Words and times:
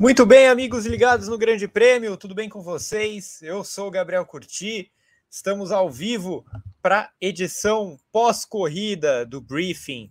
Muito 0.00 0.24
bem, 0.24 0.46
amigos 0.46 0.86
ligados 0.86 1.26
no 1.26 1.36
Grande 1.36 1.66
Prêmio, 1.66 2.16
tudo 2.16 2.32
bem 2.32 2.48
com 2.48 2.62
vocês? 2.62 3.42
Eu 3.42 3.64
sou 3.64 3.88
o 3.88 3.90
Gabriel 3.90 4.24
Curti, 4.24 4.92
estamos 5.28 5.72
ao 5.72 5.90
vivo 5.90 6.46
para 6.80 7.10
edição 7.20 7.98
pós-corrida 8.12 9.26
do 9.26 9.40
briefing, 9.40 10.08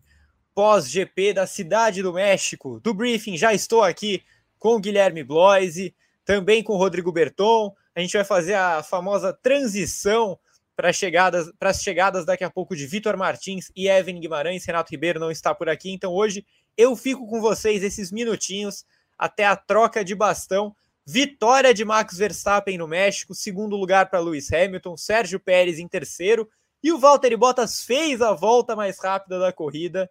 pós-GP 0.53 1.31
da 1.31 1.47
Cidade 1.47 2.03
do 2.03 2.11
México. 2.11 2.81
Do 2.81 2.93
briefing, 2.93 3.37
já 3.37 3.53
estou 3.53 3.81
aqui 3.81 4.21
com 4.59 4.75
o 4.75 4.79
Guilherme 4.81 5.23
Bloise, 5.23 5.95
também 6.25 6.61
com 6.61 6.73
o 6.73 6.77
Rodrigo 6.77 7.09
Berton. 7.09 7.73
A 7.95 8.01
gente 8.01 8.11
vai 8.11 8.25
fazer 8.25 8.55
a 8.55 8.83
famosa 8.83 9.31
transição 9.31 10.37
para 10.75 10.91
chegadas, 10.91 11.49
para 11.57 11.69
as 11.69 11.81
chegadas 11.81 12.25
daqui 12.25 12.43
a 12.43 12.49
pouco 12.49 12.75
de 12.75 12.85
Vitor 12.85 13.15
Martins 13.15 13.71
e 13.73 13.87
Evan 13.87 14.19
Guimarães. 14.19 14.65
Renato 14.65 14.91
Ribeiro 14.91 15.17
não 15.17 15.31
está 15.31 15.55
por 15.55 15.69
aqui, 15.69 15.91
então 15.91 16.11
hoje 16.11 16.45
eu 16.75 16.93
fico 16.93 17.25
com 17.25 17.39
vocês 17.39 17.81
esses 17.81 18.11
minutinhos 18.11 18.83
até 19.17 19.45
a 19.45 19.55
troca 19.55 20.03
de 20.03 20.13
bastão. 20.13 20.75
Vitória 21.05 21.73
de 21.73 21.85
Max 21.85 22.17
Verstappen 22.17 22.77
no 22.77 22.87
México, 22.87 23.33
segundo 23.33 23.75
lugar 23.77 24.09
para 24.09 24.19
Lewis 24.19 24.51
Hamilton, 24.51 24.97
Sérgio 24.97 25.39
Pérez 25.39 25.79
em 25.79 25.87
terceiro 25.87 26.49
e 26.83 26.91
o 26.91 26.99
Valtteri 26.99 27.35
Bottas 27.35 27.81
fez 27.81 28.21
a 28.21 28.33
volta 28.33 28.75
mais 28.75 28.99
rápida 28.99 29.39
da 29.39 29.51
corrida. 29.51 30.09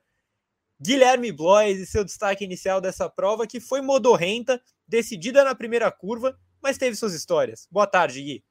Guilherme 0.81 1.33
Blois 1.33 1.79
e 1.79 1.87
seu 1.87 2.05
destaque 2.05 2.45
inicial 2.45 2.81
dessa 2.81 3.09
prova 3.09 3.47
que 3.47 3.61
foi 3.61 3.81
modorrenta, 3.81 4.61
decidida 4.87 5.43
na 5.43 5.55
primeira 5.55 5.91
curva, 5.91 6.37
mas 6.63 6.77
teve 6.77 6.97
suas 6.97 7.15
histórias. 7.15 7.67
Boa 7.71 7.87
tarde, 7.87 8.23
Gui. 8.23 8.45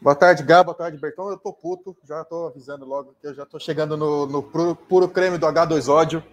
Boa 0.00 0.14
tarde, 0.14 0.42
Gá. 0.42 0.62
Boa 0.62 0.74
tarde, 0.74 0.98
Bertão. 0.98 1.28
Eu 1.28 1.36
tô 1.36 1.52
puto, 1.52 1.96
já 2.04 2.24
tô 2.24 2.46
avisando 2.46 2.86
logo 2.86 3.14
que 3.20 3.26
eu 3.26 3.34
já 3.34 3.44
tô 3.44 3.58
chegando 3.58 3.96
no, 3.96 4.26
no 4.26 4.42
puro, 4.42 4.76
puro 4.76 5.08
creme 5.08 5.36
do 5.36 5.46
H2 5.46 5.88
ódio, 5.88 6.24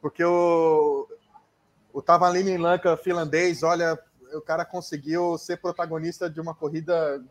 porque 0.00 0.22
eu, 0.22 1.08
o 1.94 2.02
Tavalini 2.02 2.58
Lanka 2.58 2.96
finlandês, 2.96 3.62
olha, 3.62 3.96
o 4.32 4.40
cara 4.40 4.64
conseguiu 4.64 5.38
ser 5.38 5.58
protagonista 5.58 6.28
de 6.28 6.40
uma 6.40 6.52
corrida 6.52 7.22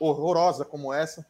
horrorosa 0.00 0.64
como 0.64 0.92
essa, 0.92 1.24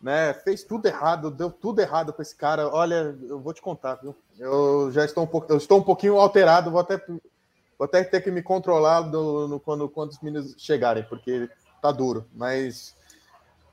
né? 0.00 0.32
Fez 0.32 0.64
tudo 0.64 0.86
errado, 0.86 1.30
deu 1.30 1.50
tudo 1.50 1.82
errado 1.82 2.14
para 2.14 2.22
esse 2.22 2.34
cara. 2.34 2.66
Olha, 2.68 3.14
eu 3.28 3.38
vou 3.38 3.52
te 3.52 3.60
contar, 3.60 3.96
viu? 3.96 4.16
Eu 4.38 4.90
já 4.90 5.04
estou 5.04 5.22
um 5.22 5.26
pouco, 5.26 5.52
eu 5.52 5.58
estou 5.58 5.78
um 5.78 5.84
pouquinho 5.84 6.18
alterado, 6.18 6.70
vou 6.70 6.80
até 6.80 6.96
vou 7.06 7.84
até 7.84 8.02
ter 8.02 8.22
que 8.22 8.30
me 8.30 8.42
controlar 8.42 9.02
do, 9.02 9.46
no, 9.46 9.60
quando 9.60 9.86
quando 9.86 10.12
os 10.12 10.20
meninos 10.20 10.54
chegarem, 10.56 11.04
porque 11.04 11.50
tá 11.82 11.92
duro, 11.92 12.26
mas 12.32 12.96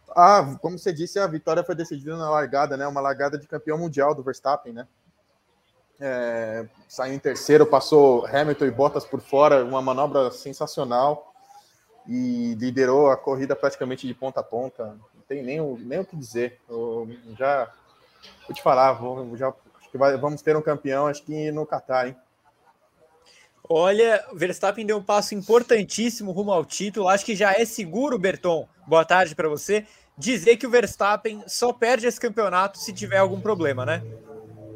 ah, 0.10 0.58
como 0.62 0.78
você 0.78 0.92
disse, 0.92 1.20
a 1.20 1.28
vitória 1.28 1.64
foi 1.64 1.74
decidida 1.74 2.18
na 2.18 2.30
largada, 2.30 2.76
né? 2.76 2.86
Uma 2.86 3.02
largada 3.02 3.38
de 3.38 3.48
campeão 3.48 3.78
mundial 3.78 4.14
do 4.14 4.24
Verstappen, 4.24 4.74
né? 4.74 4.86
É, 6.00 6.66
saiu 6.88 7.14
em 7.14 7.20
terceiro, 7.20 7.66
passou 7.66 8.26
Hamilton 8.26 8.66
e 8.66 8.72
Bottas 8.72 9.06
por 9.06 9.22
fora, 9.22 9.64
uma 9.64 9.82
manobra 9.82 10.32
sensacional 10.32 11.34
e 12.08 12.56
liderou 12.56 13.10
a 13.10 13.18
corrida 13.18 13.56
praticamente 13.56 14.06
de 14.08 14.14
ponta 14.14 14.40
a 14.40 14.44
ponta. 14.44 14.98
Não 15.14 15.22
tem 15.28 15.44
nem, 15.44 15.60
nem 15.80 16.00
o 16.00 16.06
que 16.06 16.16
dizer. 16.16 16.60
Eu 16.70 17.10
já 17.38 17.72
vou 18.48 18.56
te 18.56 18.62
falar, 18.62 18.94
vou, 18.94 19.36
já, 19.36 19.54
acho 19.80 19.90
que 19.90 19.98
vai, 19.98 20.18
vamos 20.18 20.42
ter 20.42 20.56
um 20.56 20.62
campeão, 20.62 21.08
acho 21.08 21.24
que 21.24 21.52
no 21.52 21.66
Qatar, 21.66 22.08
hein? 22.08 22.16
Olha, 23.68 24.24
Verstappen 24.32 24.86
deu 24.86 24.98
um 24.98 25.04
passo 25.04 25.34
importantíssimo 25.34 26.32
rumo 26.32 26.52
ao 26.52 26.64
título. 26.64 27.08
Acho 27.08 27.26
que 27.26 27.36
já 27.36 27.52
é 27.54 27.66
seguro, 27.66 28.20
Berton. 28.20 28.68
Boa 28.86 29.04
tarde 29.04 29.34
para 29.34 29.50
você. 29.50 29.88
Dizer 30.16 30.58
que 30.58 30.68
o 30.68 30.70
Verstappen 30.70 31.44
só 31.48 31.74
perde 31.74 32.06
esse 32.06 32.20
campeonato 32.20 32.78
se 32.78 32.94
tiver 32.94 33.18
algum 33.18 33.42
problema, 33.42 33.84
né? 33.84 34.04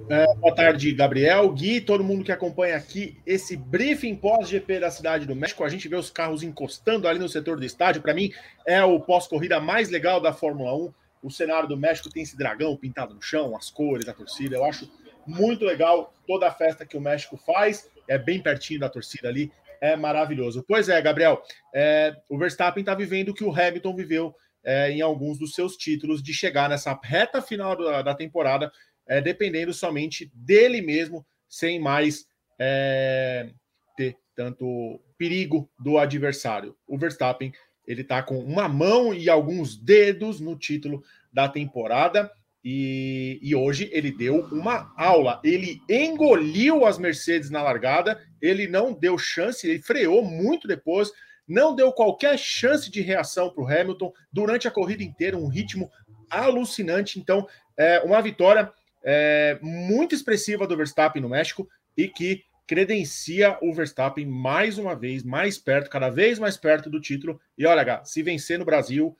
É, 0.10 0.26
boa 0.38 0.56
tarde, 0.56 0.92
Gabriel, 0.92 1.48
Gui, 1.52 1.80
todo 1.80 2.04
mundo 2.04 2.24
que 2.24 2.32
acompanha 2.32 2.76
aqui 2.76 3.22
esse 3.28 3.56
briefing 3.56 4.16
pós-GP 4.16 4.80
da 4.80 4.90
Cidade 4.90 5.28
do 5.28 5.36
México. 5.36 5.64
A 5.64 5.70
gente 5.70 5.88
vê 5.88 5.96
os 5.96 6.10
carros 6.10 6.42
encostando 6.42 7.08
ali 7.08 7.20
no 7.20 7.30
setor 7.30 7.60
do 7.60 7.64
estádio. 7.64 8.02
Para 8.02 8.16
mim, 8.16 8.34
é 8.66 8.84
o 8.84 9.00
pós-corrida 9.00 9.60
mais 9.60 9.92
legal 9.92 10.20
da 10.20 10.34
Fórmula 10.34 10.76
1. 10.76 10.94
O 11.22 11.30
cenário 11.30 11.70
do 11.70 11.78
México 11.78 12.10
tem 12.10 12.24
esse 12.24 12.36
dragão 12.36 12.76
pintado 12.76 13.14
no 13.14 13.22
chão, 13.22 13.56
as 13.56 13.70
cores, 13.70 14.08
a 14.08 14.14
torcida. 14.14 14.56
Eu 14.56 14.66
acho 14.66 14.92
muito 15.28 15.64
legal 15.64 16.12
toda 16.26 16.48
a 16.48 16.52
festa 16.52 16.88
que 16.88 16.98
o 16.98 17.02
México 17.02 17.38
faz. 17.38 17.88
É 18.08 18.18
bem 18.18 18.42
pertinho 18.42 18.80
da 18.80 18.90
torcida 18.90 19.28
ali. 19.28 19.52
É 19.80 19.96
maravilhoso. 19.96 20.66
Pois 20.68 20.90
é, 20.90 21.00
Gabriel, 21.00 21.40
é, 21.72 22.16
o 22.28 22.36
Verstappen 22.36 22.82
está 22.82 22.96
vivendo 22.96 23.30
o 23.30 23.34
que 23.36 23.44
o 23.44 23.54
Hamilton 23.54 23.96
viveu 23.96 24.36
é, 24.64 24.92
em 24.92 25.02
alguns 25.02 25.38
dos 25.38 25.54
seus 25.54 25.78
títulos, 25.78 26.22
de 26.22 26.34
chegar 26.34 26.68
nessa 26.68 26.98
reta 27.02 27.42
final 27.42 27.76
da, 27.76 28.02
da 28.02 28.16
temporada 28.16 28.72
é, 29.10 29.20
dependendo 29.20 29.74
somente 29.74 30.32
dele 30.34 30.82
mesmo, 30.82 31.26
sem 31.50 31.80
mais 31.80 32.28
é, 32.60 33.50
ter 33.98 34.16
tanto 34.36 35.02
perigo 35.18 35.70
do 35.78 35.98
adversário. 35.98 36.78
O 36.88 36.98
Verstappen 36.98 37.52
ele 37.88 38.02
está 38.02 38.22
com 38.22 38.38
uma 38.38 38.70
mão 38.70 39.16
e 39.16 39.28
alguns 39.28 39.76
dedos 39.76 40.40
no 40.40 40.56
título 40.56 41.04
da 41.34 41.50
temporada. 41.50 42.32
E, 42.64 43.40
e, 43.42 43.56
hoje 43.56 43.90
ele 43.92 44.12
deu 44.12 44.46
uma 44.52 44.94
aula. 44.96 45.42
Ele 45.44 45.82
engoliu 45.90 46.86
as 46.86 47.00
Mercedes 47.00 47.50
na 47.50 47.64
largada, 47.64 48.22
ele 48.40 48.68
não 48.68 48.94
deu 48.94 49.18
chance, 49.18 49.68
ele 49.68 49.82
freou 49.82 50.24
muito 50.24 50.68
depois, 50.68 51.12
não 51.48 51.74
deu 51.76 51.92
qualquer 51.92 52.38
chance 52.38 52.92
de 52.92 53.02
reação 53.02 53.50
para 53.50 53.64
o 53.64 53.68
Hamilton 53.68 54.14
durante 54.32 54.68
a 54.68 54.72
corrida 54.72 55.02
inteira, 55.02 55.36
um 55.36 55.48
ritmo 55.48 55.90
alucinante. 56.30 57.18
Então, 57.18 57.48
é 57.76 58.02
uma 58.02 58.22
vitória 58.22 58.72
é, 59.04 59.58
muito 59.62 60.14
expressiva 60.14 60.68
do 60.68 60.76
Verstappen 60.78 61.22
no 61.22 61.30
México 61.30 61.68
e 61.96 62.08
que 62.08 62.44
credencia 62.68 63.58
o 63.62 63.74
Verstappen 63.74 64.26
mais 64.26 64.78
uma 64.78 64.96
vez, 64.96 65.24
mais 65.24 65.58
perto, 65.58 65.90
cada 65.90 66.10
vez 66.10 66.38
mais 66.38 66.56
perto 66.56 66.90
do 66.90 67.02
título. 67.02 67.42
E 67.58 67.66
olha, 67.66 68.04
se 68.04 68.22
vencer 68.22 68.60
no 68.60 68.66
Brasil, 68.66 69.18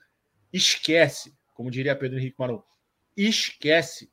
esquece, 0.52 1.34
como 1.52 1.70
diria 1.70 1.96
Pedro 1.96 2.18
Henrique 2.18 2.36
Manu, 2.38 2.62
esquece. 3.16 4.08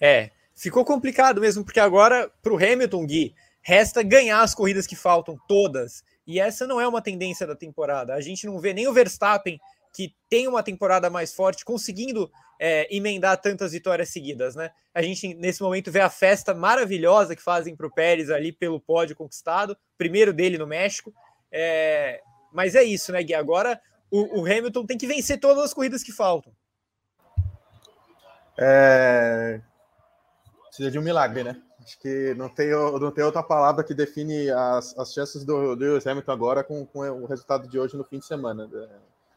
É, 0.00 0.30
ficou 0.54 0.84
complicado 0.84 1.40
mesmo, 1.40 1.62
porque 1.62 1.78
agora 1.78 2.30
para 2.42 2.54
o 2.54 2.56
Hamilton, 2.56 3.06
Gui, 3.06 3.34
resta 3.60 4.02
ganhar 4.02 4.40
as 4.40 4.54
corridas 4.54 4.86
que 4.86 4.96
faltam, 4.96 5.38
todas. 5.46 6.02
E 6.26 6.40
essa 6.40 6.66
não 6.66 6.80
é 6.80 6.88
uma 6.88 7.02
tendência 7.02 7.46
da 7.46 7.54
temporada. 7.54 8.14
A 8.14 8.20
gente 8.20 8.46
não 8.46 8.58
vê 8.58 8.72
nem 8.72 8.88
o 8.88 8.92
Verstappen, 8.94 9.60
que 9.92 10.14
tem 10.28 10.48
uma 10.48 10.62
temporada 10.62 11.10
mais 11.10 11.34
forte, 11.34 11.64
conseguindo 11.64 12.30
é, 12.62 12.86
emendar 12.94 13.40
tantas 13.40 13.72
vitórias 13.72 14.10
seguidas, 14.10 14.54
né? 14.54 14.70
A 14.94 15.00
gente, 15.00 15.32
nesse 15.32 15.62
momento, 15.62 15.90
vê 15.90 16.00
a 16.00 16.10
festa 16.10 16.52
maravilhosa 16.52 17.34
que 17.34 17.42
fazem 17.42 17.74
para 17.74 17.86
o 17.86 17.90
Pérez 17.90 18.28
ali 18.28 18.52
pelo 18.52 18.78
pódio 18.78 19.16
conquistado, 19.16 19.74
primeiro 19.96 20.30
dele 20.30 20.58
no 20.58 20.66
México. 20.66 21.10
É, 21.50 22.20
mas 22.52 22.74
é 22.74 22.82
isso, 22.82 23.12
né, 23.12 23.22
Gui? 23.22 23.32
Agora 23.32 23.80
o, 24.10 24.40
o, 24.40 24.44
Hamilton 24.44 24.84
tem 24.84 24.98
que 24.98 25.06
vencer 25.06 25.40
todas 25.40 25.64
as 25.64 25.72
corridas 25.72 26.02
que 26.02 26.12
faltam. 26.12 26.52
É... 28.58 29.62
Precisa 30.66 30.90
de 30.90 30.98
um 30.98 31.02
milagre, 31.02 31.42
né? 31.42 31.62
Acho 31.82 31.98
que 31.98 32.34
não 32.34 32.50
tem, 32.50 32.68
não 32.70 33.10
tem 33.10 33.24
outra 33.24 33.42
palavra 33.42 33.82
que 33.82 33.94
define 33.94 34.50
as, 34.50 34.96
as 34.98 35.14
chances 35.14 35.46
do, 35.46 35.74
do 35.74 35.82
Lewis 35.82 36.06
Hamilton 36.06 36.32
agora 36.32 36.62
com, 36.62 36.84
com 36.84 37.00
o 37.00 37.24
resultado 37.24 37.66
de 37.66 37.78
hoje 37.78 37.96
no 37.96 38.04
fim 38.04 38.18
de 38.18 38.26
semana. 38.26 38.68
É, 38.70 38.88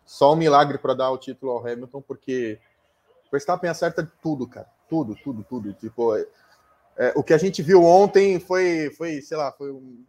só 0.06 0.34
um 0.34 0.36
milagre 0.36 0.78
para 0.78 0.94
dar 0.94 1.10
o 1.10 1.18
título 1.18 1.54
ao 1.54 1.66
Hamilton, 1.66 2.02
porque 2.02 2.60
Verstappen 3.34 3.68
acerta 3.68 4.08
tudo, 4.22 4.48
cara. 4.48 4.68
Tudo, 4.88 5.16
tudo, 5.16 5.44
tudo. 5.44 5.74
Tipo, 5.74 6.16
é, 6.96 7.14
o 7.16 7.24
que 7.24 7.34
a 7.34 7.38
gente 7.38 7.64
viu 7.64 7.84
ontem 7.84 8.40
foi, 8.40 8.92
foi 8.96 9.22
sei 9.22 9.36
lá, 9.36 9.52
foi 9.52 9.72
um, 9.72 10.06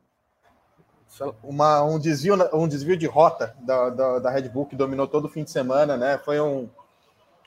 uma, 1.43 1.83
um, 1.83 1.99
desvio, 1.99 2.37
um 2.53 2.69
desvio 2.69 2.99
de 2.99 3.07
rota 3.07 3.57
da, 3.61 3.89
da, 3.89 4.19
da, 4.19 4.31
Red 4.31 4.51
Bull 4.51 4.67
que 4.67 4.77
dominou 4.77 5.09
todo 5.09 5.25
o 5.25 5.29
fim 5.31 5.43
de 5.43 5.51
semana, 5.51 5.97
né? 5.97 6.19
Foi 6.19 6.39
um. 6.39 6.69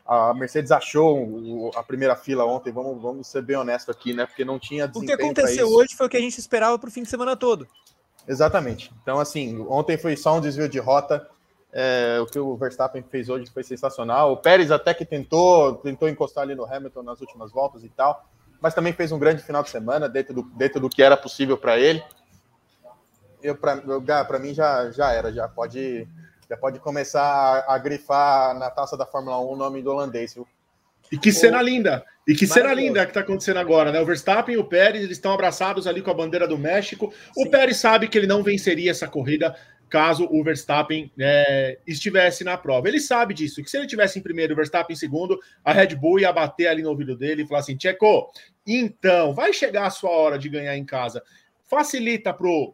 A 0.03 0.33
Mercedes 0.33 0.71
achou 0.71 1.69
a 1.75 1.83
primeira 1.83 2.15
fila 2.15 2.45
ontem, 2.45 2.71
vamos, 2.71 2.99
vamos 2.99 3.27
ser 3.27 3.43
bem 3.43 3.57
honesto 3.57 3.91
aqui, 3.91 4.13
né? 4.13 4.25
Porque 4.25 4.43
não 4.43 4.57
tinha 4.57 4.89
O 4.95 5.01
que 5.01 5.11
aconteceu 5.11 5.67
hoje 5.67 5.95
foi 5.95 6.07
o 6.07 6.09
que 6.09 6.17
a 6.17 6.21
gente 6.21 6.39
esperava 6.39 6.79
para 6.79 6.87
o 6.87 6.91
fim 6.91 7.03
de 7.03 7.09
semana 7.09 7.35
todo. 7.35 7.67
Exatamente. 8.27 8.91
Então, 9.03 9.19
assim, 9.19 9.63
ontem 9.69 9.97
foi 9.97 10.17
só 10.17 10.37
um 10.37 10.41
desvio 10.41 10.67
de 10.67 10.79
rota. 10.79 11.29
É, 11.71 12.17
o 12.21 12.25
que 12.25 12.39
o 12.39 12.55
Verstappen 12.55 13.03
fez 13.03 13.29
hoje 13.29 13.51
foi 13.51 13.63
sensacional. 13.63 14.31
O 14.31 14.37
Pérez 14.37 14.71
até 14.71 14.93
que 14.93 15.05
tentou, 15.05 15.75
tentou 15.75 16.07
encostar 16.07 16.43
ali 16.43 16.55
no 16.55 16.65
Hamilton 16.65 17.03
nas 17.03 17.19
últimas 17.19 17.51
voltas 17.51 17.83
e 17.83 17.89
tal, 17.89 18.25
mas 18.61 18.73
também 18.73 18.93
fez 18.93 19.11
um 19.11 19.19
grande 19.19 19.43
final 19.43 19.61
de 19.61 19.69
semana 19.69 20.07
dentro 20.07 20.33
do, 20.33 20.43
dentro 20.43 20.79
do 20.79 20.89
que 20.89 21.03
era 21.03 21.17
possível 21.17 21.57
para 21.57 21.77
ele. 21.77 22.03
Eu 23.43 23.55
para 23.55 24.39
mim 24.39 24.53
já, 24.53 24.89
já 24.91 25.11
era, 25.11 25.31
já 25.31 25.47
pode 25.47 26.07
já 26.49 26.55
pode 26.55 26.79
começar 26.79 27.21
a, 27.21 27.75
a, 27.75 27.77
grifar 27.77 28.57
na 28.57 28.69
taça 28.69 28.95
da 28.95 29.05
Fórmula 29.05 29.37
1 29.39 29.51
o 29.51 29.55
nome 29.55 29.81
do 29.81 29.91
holandês, 29.91 30.33
viu? 30.33 30.47
E 31.11 31.17
que 31.17 31.31
cena 31.31 31.61
linda! 31.61 32.05
E 32.27 32.33
que 32.35 32.47
cena 32.47 32.73
linda 32.73 33.05
que 33.05 33.11
está 33.11 33.21
acontecendo 33.21 33.57
agora, 33.57 33.91
né? 33.91 34.01
O 34.01 34.05
Verstappen 34.05 34.55
e 34.55 34.57
o 34.57 34.63
Pérez, 34.63 35.03
eles 35.03 35.17
estão 35.17 35.33
abraçados 35.33 35.87
ali 35.87 36.01
com 36.01 36.11
a 36.11 36.13
bandeira 36.13 36.47
do 36.47 36.57
México. 36.57 37.13
Sim. 37.33 37.47
O 37.47 37.49
Pérez 37.49 37.77
sabe 37.77 38.07
que 38.07 38.17
ele 38.17 38.27
não 38.27 38.43
venceria 38.43 38.91
essa 38.91 39.07
corrida 39.07 39.55
caso 39.89 40.27
o 40.29 40.43
Verstappen 40.43 41.11
é, 41.19 41.79
estivesse 41.87 42.43
na 42.43 42.57
prova. 42.57 42.87
Ele 42.87 42.99
sabe 42.99 43.33
disso, 43.33 43.63
que 43.63 43.69
se 43.69 43.77
ele 43.77 43.87
tivesse 43.87 44.19
em 44.19 44.21
primeiro, 44.21 44.53
o 44.53 44.55
Verstappen 44.55 44.93
em 44.93 44.97
segundo, 44.97 45.39
a 45.63 45.71
Red 45.71 45.95
Bull 45.95 46.19
ia 46.19 46.31
bater 46.31 46.67
ali 46.67 46.83
no 46.83 46.89
ouvido 46.89 47.15
dele 47.15 47.43
e 47.43 47.47
falar 47.47 47.61
assim: 47.61 47.77
Tcheco, 47.77 48.31
então, 48.65 49.33
vai 49.33 49.53
chegar 49.53 49.85
a 49.85 49.89
sua 49.89 50.11
hora 50.11 50.37
de 50.37 50.49
ganhar 50.49 50.75
em 50.77 50.85
casa. 50.85 51.23
facilita 51.63 52.33
pro, 52.33 52.73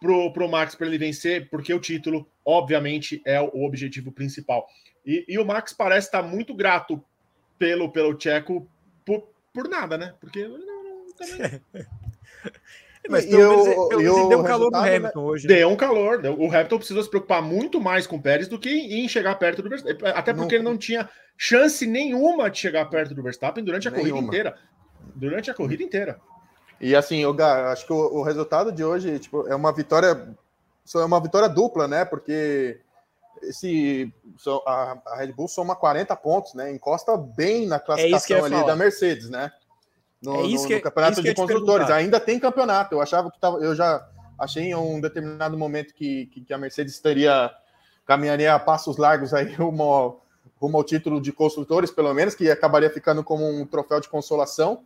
pro, 0.00 0.32
pro 0.32 0.48
Max 0.48 0.74
para 0.74 0.86
ele 0.86 0.98
vencer, 0.98 1.48
porque 1.50 1.72
o 1.72 1.80
título, 1.80 2.28
obviamente, 2.44 3.22
é 3.24 3.40
o 3.40 3.64
objetivo 3.64 4.12
principal. 4.12 4.66
E, 5.06 5.24
e 5.28 5.38
o 5.38 5.44
Max 5.44 5.72
parece 5.72 6.08
estar 6.08 6.22
muito 6.22 6.54
grato 6.54 7.02
pelo, 7.58 7.90
pelo 7.90 8.14
Tcheco 8.14 8.68
por, 9.04 9.28
por 9.52 9.68
nada, 9.68 9.96
né? 9.96 10.14
Porque 10.20 10.46
não, 10.46 10.58
não, 10.58 11.06
também... 11.14 11.60
Mas 13.08 13.26
pelo 13.26 13.64
menos, 13.64 13.88
pelo 13.88 14.02
menos 14.02 14.28
deu 14.28 14.40
um 14.40 14.44
calor 14.44 14.70
no 14.70 14.80
né? 14.80 14.96
Hamilton 14.96 15.20
né? 15.20 15.26
hoje. 15.26 15.48
Deu 15.48 15.68
um 15.68 15.76
calor. 15.76 16.20
O 16.38 16.46
Hamilton 16.46 16.78
precisou 16.78 17.02
se 17.02 17.10
preocupar 17.10 17.42
muito 17.42 17.80
mais 17.80 18.06
com 18.06 18.16
o 18.16 18.22
Pérez 18.22 18.48
do 18.48 18.58
que 18.58 18.70
em 18.70 19.08
chegar 19.08 19.34
perto 19.36 19.62
do 19.62 19.68
Verstappen. 19.68 20.10
Até 20.14 20.32
porque 20.32 20.56
não. 20.56 20.64
ele 20.64 20.70
não 20.70 20.78
tinha 20.78 21.08
chance 21.36 21.86
nenhuma 21.86 22.50
de 22.50 22.58
chegar 22.58 22.84
perto 22.86 23.14
do 23.14 23.22
Verstappen 23.22 23.64
durante 23.64 23.88
a 23.88 23.90
nenhuma. 23.90 24.10
corrida 24.10 24.26
inteira. 24.26 24.58
Durante 25.14 25.50
a 25.50 25.54
corrida 25.54 25.82
inteira. 25.82 26.20
E 26.80 26.94
assim, 26.94 27.18
eu 27.18 27.36
acho 27.70 27.86
que 27.86 27.92
o, 27.92 27.96
o, 27.96 28.22
resultado 28.22 28.70
de 28.70 28.84
hoje 28.84 29.18
tipo, 29.18 29.46
é 29.48 29.54
uma 29.54 29.72
vitória. 29.72 30.28
É 30.94 31.04
uma 31.04 31.20
vitória 31.20 31.48
dupla, 31.48 31.86
né? 31.86 32.04
Porque 32.04 32.80
esse, 33.42 34.12
a, 34.66 34.98
a 35.06 35.16
Red 35.16 35.32
Bull 35.32 35.48
soma 35.48 35.76
40 35.76 36.14
pontos, 36.16 36.54
né? 36.54 36.70
Encosta 36.70 37.16
bem 37.16 37.66
na 37.66 37.76
é 37.76 37.80
classificação 37.80 38.38
é 38.38 38.40
ali 38.40 38.54
falar. 38.54 38.66
da 38.66 38.76
Mercedes, 38.76 39.28
né? 39.28 39.50
No, 40.22 40.34
é 40.34 40.48
no, 40.48 40.66
que, 40.66 40.74
no 40.74 40.80
campeonato 40.80 41.22
de 41.22 41.34
construtores. 41.34 41.90
Ainda 41.90 42.18
tem 42.20 42.38
campeonato. 42.38 42.94
Eu 42.94 43.00
achava 43.00 43.30
que 43.30 43.38
tava, 43.40 43.58
eu 43.58 43.74
já 43.74 44.06
achei 44.38 44.64
em 44.64 44.74
um 44.74 45.00
determinado 45.00 45.56
momento 45.56 45.94
que, 45.94 46.26
que, 46.26 46.40
que 46.42 46.52
a 46.52 46.58
Mercedes 46.58 46.98
teria 46.98 47.50
caminharia 48.06 48.54
a 48.54 48.58
passos 48.58 48.96
largos 48.96 49.34
aí 49.34 49.52
rumo, 49.54 50.20
rumo 50.60 50.78
ao 50.78 50.84
título 50.84 51.20
de 51.20 51.32
construtores, 51.32 51.90
pelo 51.90 52.12
menos, 52.14 52.34
que 52.34 52.50
acabaria 52.50 52.90
ficando 52.90 53.22
como 53.22 53.48
um 53.48 53.66
troféu 53.66 54.00
de 54.00 54.08
consolação. 54.08 54.84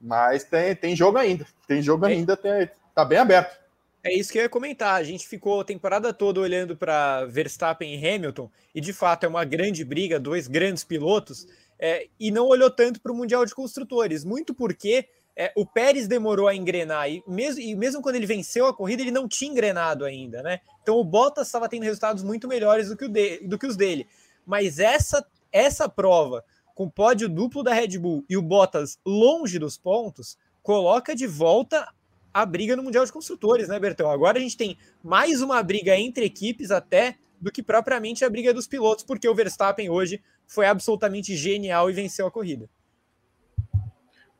Mas 0.00 0.44
tem, 0.44 0.74
tem 0.74 0.94
jogo 0.94 1.16
ainda. 1.16 1.46
Tem 1.66 1.80
jogo 1.80 2.06
é. 2.06 2.10
ainda, 2.10 2.36
tem, 2.36 2.68
tá 2.94 3.04
bem 3.04 3.18
aberto. 3.18 3.66
É 4.04 4.14
isso 4.14 4.30
que 4.30 4.38
eu 4.38 4.42
ia 4.42 4.48
comentar. 4.48 4.94
A 4.94 5.02
gente 5.02 5.26
ficou 5.26 5.60
a 5.60 5.64
temporada 5.64 6.12
toda 6.12 6.40
olhando 6.40 6.76
para 6.76 7.24
Verstappen 7.24 7.92
e 7.92 8.08
Hamilton, 8.08 8.48
e 8.74 8.80
de 8.80 8.92
fato 8.92 9.24
é 9.24 9.28
uma 9.28 9.44
grande 9.44 9.84
briga, 9.84 10.20
dois 10.20 10.46
grandes 10.46 10.84
pilotos 10.84 11.46
é, 11.78 12.08
e 12.18 12.30
não 12.30 12.46
olhou 12.46 12.70
tanto 12.70 13.00
para 13.00 13.12
o 13.12 13.14
Mundial 13.14 13.44
de 13.44 13.54
Construtores, 13.54 14.24
muito 14.24 14.54
porque 14.54 15.08
é, 15.36 15.52
o 15.54 15.66
Pérez 15.66 16.08
demorou 16.08 16.48
a 16.48 16.54
engrenar, 16.54 17.10
e 17.10 17.22
mesmo, 17.26 17.60
e 17.60 17.74
mesmo 17.74 18.00
quando 18.00 18.16
ele 18.16 18.26
venceu 18.26 18.66
a 18.66 18.74
corrida, 18.74 19.02
ele 19.02 19.10
não 19.10 19.28
tinha 19.28 19.50
engrenado 19.50 20.04
ainda, 20.04 20.42
né? 20.42 20.60
Então 20.82 20.96
o 20.96 21.04
Bottas 21.04 21.46
estava 21.48 21.68
tendo 21.68 21.82
resultados 21.82 22.22
muito 22.22 22.48
melhores 22.48 22.88
do 22.88 22.96
que, 22.96 23.06
de, 23.06 23.40
do 23.40 23.58
que 23.58 23.66
os 23.66 23.76
dele. 23.76 24.06
Mas 24.46 24.78
essa, 24.78 25.24
essa 25.52 25.88
prova, 25.88 26.42
com 26.74 26.88
pódio 26.88 27.28
duplo 27.28 27.62
da 27.62 27.74
Red 27.74 27.98
Bull 27.98 28.24
e 28.28 28.36
o 28.36 28.42
Bottas 28.42 28.98
longe 29.04 29.58
dos 29.58 29.76
pontos, 29.76 30.38
coloca 30.62 31.14
de 31.14 31.26
volta 31.26 31.86
a 32.32 32.44
briga 32.44 32.76
no 32.76 32.82
Mundial 32.82 33.04
de 33.04 33.12
Construtores, 33.12 33.68
né, 33.68 33.78
Bertão? 33.78 34.10
Agora 34.10 34.38
a 34.38 34.40
gente 34.40 34.56
tem 34.56 34.76
mais 35.02 35.40
uma 35.40 35.62
briga 35.62 35.96
entre 35.96 36.24
equipes 36.24 36.70
até 36.70 37.16
do 37.40 37.52
que 37.52 37.62
propriamente 37.62 38.24
a 38.24 38.30
briga 38.30 38.52
dos 38.52 38.66
pilotos, 38.66 39.04
porque 39.04 39.28
o 39.28 39.34
Verstappen 39.34 39.90
hoje 39.90 40.22
foi 40.46 40.66
absolutamente 40.66 41.36
genial 41.36 41.90
e 41.90 41.92
venceu 41.92 42.26
a 42.26 42.30
corrida. 42.30 42.68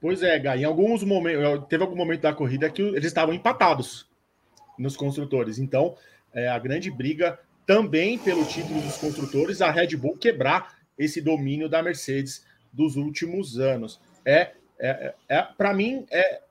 Pois 0.01 0.23
é, 0.23 0.39
Gai, 0.39 0.61
em 0.61 0.65
alguns 0.65 1.03
momentos, 1.03 1.67
teve 1.69 1.83
algum 1.83 1.97
momento 1.97 2.21
da 2.23 2.33
corrida 2.33 2.71
que 2.71 2.83
eles 2.83 3.07
estavam 3.07 3.35
empatados 3.35 4.09
nos 4.79 4.97
construtores. 4.97 5.59
Então, 5.59 5.97
é, 6.33 6.49
a 6.49 6.59
grande 6.59 6.91
briga 6.91 7.39
também 7.67 8.19
pelo 8.19 8.45
título 8.45 8.81
dos 8.81 8.97
construtores, 8.99 9.61
a 9.61 9.71
Red 9.71 9.97
Bull 9.97 10.17
quebrar 10.17 10.77
esse 10.99 11.21
domínio 11.21 11.69
da 11.69 11.83
Mercedes 11.83 12.47
dos 12.73 12.97
últimos 12.97 13.59
anos. 13.59 14.01
É, 14.25 14.53
é, 14.79 15.15
é 15.29 15.43
para 15.43 15.75
mim, 15.75 16.07
é, 16.11 16.43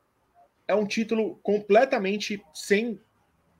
é 0.67 0.75
um 0.75 0.85
título 0.85 1.35
completamente 1.43 2.43
sem 2.53 2.99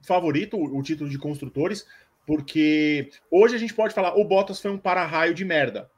favorito, 0.01 0.57
o 0.57 0.83
título 0.83 1.09
de 1.09 1.17
construtores, 1.17 1.85
porque 2.25 3.09
hoje 3.29 3.55
a 3.55 3.59
gente 3.59 3.73
pode 3.73 3.93
falar, 3.93 4.15
o 4.15 4.23
Bottas 4.23 4.59
foi 4.59 4.71
um 4.71 4.77
para-raio 4.77 5.33
de 5.33 5.45
merda. 5.45 5.89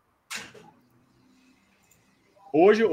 Hoje 2.52 2.84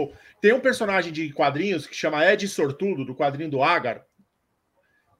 tem 0.40 0.52
um 0.52 0.60
personagem 0.60 1.12
de 1.12 1.32
quadrinhos 1.32 1.86
que 1.86 1.94
chama 1.94 2.24
Ed 2.24 2.46
Sortudo, 2.48 3.04
do 3.04 3.14
quadrinho 3.14 3.50
do 3.50 3.62
Agar, 3.62 4.04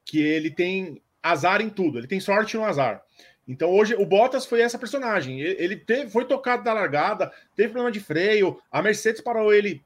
que 0.05 0.21
ele 0.21 0.51
tem 0.51 1.03
azar 1.23 1.61
em 1.61 1.71
tudo, 1.71 1.99
ele 1.99 2.07
tem 2.07 2.21
sorte 2.21 2.57
no 2.57 2.65
azar. 2.65 3.03
Então 3.47 3.71
hoje 3.71 3.95
o 3.95 4.07
Bottas 4.07 4.47
foi 4.47 4.61
essa 4.61 4.79
personagem. 4.79 5.41
Ele 5.41 5.77
teve, 5.77 6.11
foi 6.11 6.25
tocado 6.25 6.63
da 6.63 6.73
largada, 6.73 7.33
teve 7.57 7.71
problema 7.71 7.93
de 7.93 8.01
freio, 8.01 8.61
a 8.71 8.83
Mercedes 8.83 9.21
parou 9.21 9.53
ele 9.53 9.83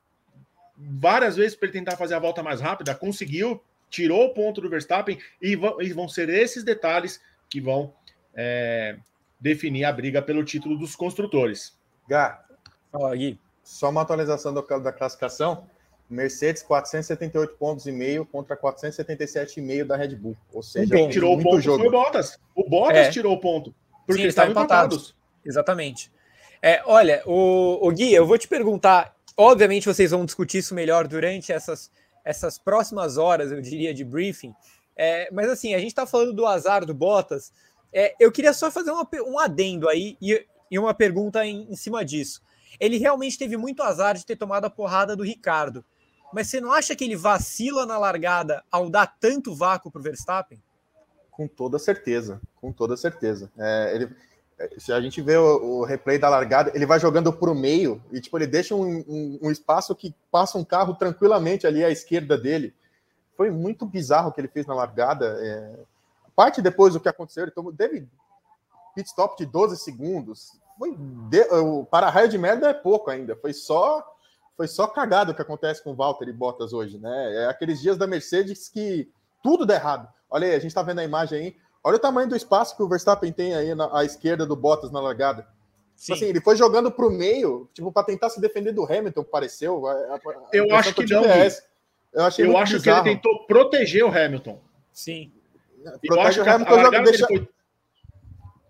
várias 0.77 1.37
vezes 1.37 1.57
para 1.57 1.67
ele 1.67 1.79
tentar 1.79 1.97
fazer 1.97 2.15
a 2.15 2.21
volta 2.21 2.43
mais 2.43 2.61
rápida, 2.61 2.95
conseguiu, 2.95 3.63
tirou 3.91 4.27
o 4.27 4.35
ponto 4.35 4.61
do 4.61 4.71
Verstappen 4.71 5.19
e 5.41 5.57
vão, 5.57 5.81
e 5.83 5.93
vão 5.93 6.09
ser 6.09 6.29
esses 6.29 6.63
detalhes 6.63 7.21
que 7.49 7.61
vão 7.61 7.93
é, 8.40 8.96
definir 9.40 9.85
a 9.85 9.93
briga 9.93 10.23
pelo 10.23 10.44
título 10.44 10.79
dos 10.79 10.94
construtores. 10.94 11.76
Gá, 12.08 12.44
Fala, 12.93 13.14
Gui. 13.17 13.38
Só 13.64 13.90
uma 13.90 14.02
atualização 14.02 14.55
do, 14.55 14.62
da 14.62 14.93
classificação. 14.93 15.67
Mercedes 16.08 16.62
478 16.62 17.55
pontos 17.56 17.87
e 17.87 17.93
meio 17.93 18.25
contra 18.25 18.56
477,5 18.56 19.85
da 19.85 19.96
Red 19.96 20.17
Bull. 20.17 20.37
Ou 20.52 20.62
seja, 20.62 20.94
Quem 20.94 21.08
tirou 21.11 21.38
o 21.38 21.43
ponto 21.43 21.61
jogo. 21.61 21.79
foi 21.81 21.88
o 21.88 21.90
Bottas. 21.90 22.38
O 22.55 22.64
Bottas 22.69 23.08
é. 23.08 23.11
tirou 23.11 23.35
o 23.35 23.40
ponto. 23.40 23.75
Porque 24.06 24.23
Sim, 24.23 24.29
estavam 24.29 24.52
empatados. 24.52 24.96
empatados. 24.96 25.17
Exatamente. 25.44 26.11
É, 26.62 26.82
olha, 26.87 27.23
o, 27.26 27.87
o 27.87 27.90
Gui, 27.93 28.14
eu 28.14 28.26
vou 28.26 28.38
te 28.38 28.49
perguntar. 28.49 29.14
Obviamente 29.37 29.87
vocês 29.87 30.11
vão 30.11 30.25
discutir 30.25 30.58
isso 30.58 30.75
melhor 30.75 31.06
durante 31.06 31.52
essas, 31.52 31.90
essas 32.25 32.58
próximas 32.58 33.19
horas, 33.19 33.52
eu 33.52 33.61
diria, 33.61 33.93
de 33.93 34.02
briefing. 34.02 34.55
É, 34.96 35.29
mas 35.31 35.49
assim, 35.50 35.75
a 35.75 35.79
gente 35.79 35.88
está 35.88 36.06
falando 36.06 36.32
do 36.32 36.46
azar 36.46 36.87
do 36.87 36.94
Bottas. 36.94 37.52
É, 37.93 38.14
eu 38.20 38.31
queria 38.31 38.52
só 38.52 38.70
fazer 38.70 38.90
uma, 38.90 39.08
um 39.26 39.38
adendo 39.38 39.88
aí 39.88 40.17
e, 40.20 40.46
e 40.70 40.79
uma 40.79 40.94
pergunta 40.94 41.44
em, 41.44 41.70
em, 41.70 41.76
cima 41.76 42.05
disso. 42.05 42.43
Ele 42.79 42.99
realmente 42.99 43.38
teve 43.38 43.56
muito 43.56 43.82
azar 43.82 44.14
de 44.14 44.26
ter 44.26 44.37
tomado 44.37 44.64
a 44.64 44.70
porrada 44.70 45.17
do 45.17 45.23
Ricardo. 45.23 45.85
Mas 46.32 46.49
você 46.49 46.61
não 46.61 46.73
acha 46.73 46.94
que 46.94 47.05
ele 47.05 47.17
vacila 47.17 47.87
na 47.87 47.99
largada 47.99 48.62
ao 48.70 48.90
dar 48.90 49.06
tanto 49.19 49.55
vácuo 49.55 49.90
para 49.90 50.00
o 50.00 50.02
Verstappen? 50.02 50.62
Com 51.31 51.49
toda 51.49 51.79
certeza, 51.79 52.40
com 52.57 52.73
toda 52.73 52.97
certeza. 52.97 53.50
É, 53.57 53.92
ele, 53.95 54.16
é, 54.59 54.71
se 54.76 54.92
a 54.92 55.00
gente 55.00 55.23
vê 55.23 55.37
o, 55.37 55.80
o, 55.80 55.85
replay 55.85 56.18
da 56.18 56.28
largada, 56.28 56.73
ele 56.75 56.85
vai 56.85 57.00
jogando 57.00 57.33
para 57.33 57.50
o 57.50 57.54
meio 57.54 58.02
e 58.12 58.21
tipo 58.21 58.37
ele 58.37 58.47
deixa 58.47 58.75
um, 58.75 59.04
um, 59.09 59.38
um, 59.42 59.50
espaço 59.50 59.95
que 59.95 60.14
passa 60.30 60.59
um 60.59 60.64
carro 60.64 60.95
tranquilamente 60.95 61.66
ali 61.66 61.85
à 61.85 61.90
esquerda 61.90 62.37
dele. 62.37 62.75
Foi 63.37 63.50
muito 63.50 63.87
bizarro 63.87 64.28
o 64.28 64.33
que 64.33 64.40
ele 64.40 64.49
fez 64.49 64.66
na 64.66 64.75
largada. 64.75 65.38
É, 65.40 65.78
parte 66.38 66.62
depois 66.62 66.95
do 66.95 67.00
que 67.00 67.09
aconteceu, 67.09 67.42
ele 67.42 67.50
tomou, 67.50 67.73
teve 67.73 68.07
pit 68.95 69.09
stop 69.09 69.37
de 69.37 69.45
12 69.45 69.76
segundos. 69.76 70.52
Foi 70.78 70.95
de, 70.97 71.42
o 71.54 71.85
para-raio 71.85 72.28
de 72.28 72.38
merda 72.38 72.68
é 72.68 72.75
pouco 72.75 73.11
ainda. 73.11 73.35
Foi 73.35 73.52
só 73.52 74.07
foi 74.57 74.68
só 74.68 74.87
cagado 74.87 75.33
o 75.33 75.35
que 75.35 75.42
acontece 75.42 75.83
com 75.83 75.90
o 75.90 75.97
Walter 75.97 76.28
e 76.28 76.33
Bottas 76.33 76.73
hoje, 76.73 76.97
né? 76.97 77.42
É 77.42 77.47
aqueles 77.47 77.80
dias 77.80 77.97
da 77.97 78.07
Mercedes 78.07 78.68
que 78.68 79.11
tudo 79.42 79.66
dá 79.66 79.75
errado. 79.75 80.09
Olha 80.30 80.47
aí, 80.47 80.52
a 80.52 80.61
gente 80.61 80.68
está 80.68 80.83
vendo 80.83 81.00
a 81.00 81.04
imagem 81.04 81.38
aí. 81.40 81.57
Olha 81.83 81.97
o 81.97 82.00
tamanho 82.00 82.28
do 82.28 82.37
espaço 82.37 82.76
que 82.76 82.83
o 82.85 82.88
Verstappen 82.88 83.33
tem 83.33 83.57
aí 83.57 83.75
na, 83.75 83.99
à 83.99 84.04
esquerda 84.04 84.47
do 84.47 84.54
Bottas 84.54 84.92
na 84.92 85.00
largada. 85.00 85.45
Tipo 85.97 86.14
assim, 86.14 86.26
ele 86.26 86.40
foi 86.40 86.54
jogando 86.54 86.88
para 86.92 87.07
o 87.07 87.11
meio, 87.11 87.68
tipo, 87.75 87.90
para 87.90 88.07
tentar 88.07 88.30
se 88.30 88.40
defender 88.40 88.71
do 88.71 88.85
Hamilton, 88.85 89.25
pareceu. 89.25 89.88
A, 89.88 89.92
a, 89.92 90.21
eu 90.52 90.73
acho 90.76 90.95
que, 90.95 91.04
que 91.04 91.12
não. 91.12 91.25
É 91.25 91.49
eu, 92.12 92.25
achei 92.25 92.47
eu 92.47 92.57
acho 92.57 92.75
bizarro. 92.75 93.02
que 93.02 93.09
ele 93.09 93.16
tentou 93.16 93.45
proteger 93.47 94.04
o 94.04 94.09
Hamilton. 94.09 94.61
Sim. 94.92 95.33
Eu 96.02 96.20
acho 96.20 96.42
que 96.42 96.49
a, 96.49 96.54
a 96.54 96.73
largada 96.73 97.11
deixa... 97.11 97.26
foi 97.26 97.49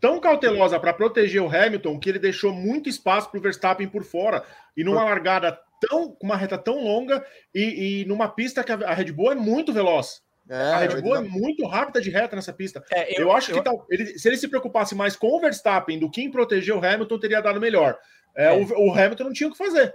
tão 0.01 0.21
cautelosa 0.21 0.79
para 0.79 0.93
proteger 0.93 1.43
o 1.43 1.49
Hamilton 1.49 1.99
que 1.99 2.09
ele 2.09 2.19
deixou 2.19 2.53
muito 2.53 2.89
espaço 2.89 3.31
para 3.31 3.39
o 3.39 3.43
Verstappen 3.43 3.89
por 3.89 4.05
fora. 4.05 4.45
E 4.77 4.85
numa 4.85 5.05
largada 5.05 5.59
tão, 5.81 6.13
com 6.13 6.27
uma 6.27 6.37
reta 6.37 6.59
tão 6.59 6.83
longa 6.83 7.25
e, 7.55 8.03
e, 8.03 8.05
numa 8.07 8.29
pista 8.29 8.63
que 8.63 8.73
a 8.73 8.95
Red 8.95 9.13
Bull 9.13 9.33
é 9.33 9.35
muito 9.35 9.73
veloz. 9.73 10.23
É, 10.49 10.73
a 10.73 10.79
Red 10.79 11.03
Bull 11.03 11.17
é 11.17 11.21
muito 11.21 11.67
rápida 11.67 12.01
de 12.01 12.11
reta 12.11 12.35
nessa 12.35 12.53
pista. 12.53 12.83
É, 12.91 13.19
eu, 13.19 13.25
eu, 13.25 13.33
acho 13.33 13.51
eu... 13.51 13.57
que 13.57 13.63
tal, 13.63 13.87
ele, 13.91 14.19
se 14.19 14.29
ele 14.29 14.37
se 14.37 14.49
preocupasse 14.49 14.95
mais 14.95 15.15
com 15.15 15.29
o 15.29 15.41
Verstappen 15.41 15.99
do 15.99 16.11
que 16.11 16.23
em 16.23 16.31
proteger 16.31 16.75
o 16.75 16.85
Hamilton, 16.85 17.19
teria 17.19 17.43
dado 17.43 17.61
melhor. 17.61 17.99
É, 18.37 18.47
é. 18.47 18.53
o, 18.53 18.89
o, 18.89 18.93
Hamilton 18.93 19.25
não 19.25 19.33
tinha 19.33 19.49
o 19.49 19.53
que 19.53 19.59
fazer. 19.59 19.95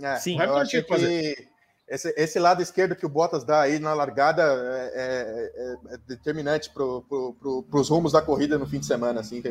É, 0.00 0.16
Sim, 0.16 0.36
o 0.36 0.42
Hamilton 0.42 0.58
não 0.58 0.66
tinha 0.66 0.80
o 0.80 0.84
que 0.84 0.88
fazer. 0.88 1.49
Esse, 1.90 2.14
esse, 2.16 2.38
lado 2.38 2.62
esquerdo 2.62 2.94
que 2.94 3.04
o 3.04 3.08
Bottas 3.08 3.42
dá 3.42 3.62
aí 3.62 3.80
na 3.80 3.92
largada 3.92 4.44
é, 4.44 5.50
é, 5.56 5.94
é 5.94 5.98
determinante 6.06 6.70
para 6.70 6.84
pro, 6.84 7.34
pro, 7.34 7.66
os 7.72 7.88
rumos 7.88 8.12
da 8.12 8.22
corrida 8.22 8.56
no 8.56 8.64
fim 8.64 8.78
de 8.78 8.86
semana. 8.86 9.18
Assim, 9.18 9.42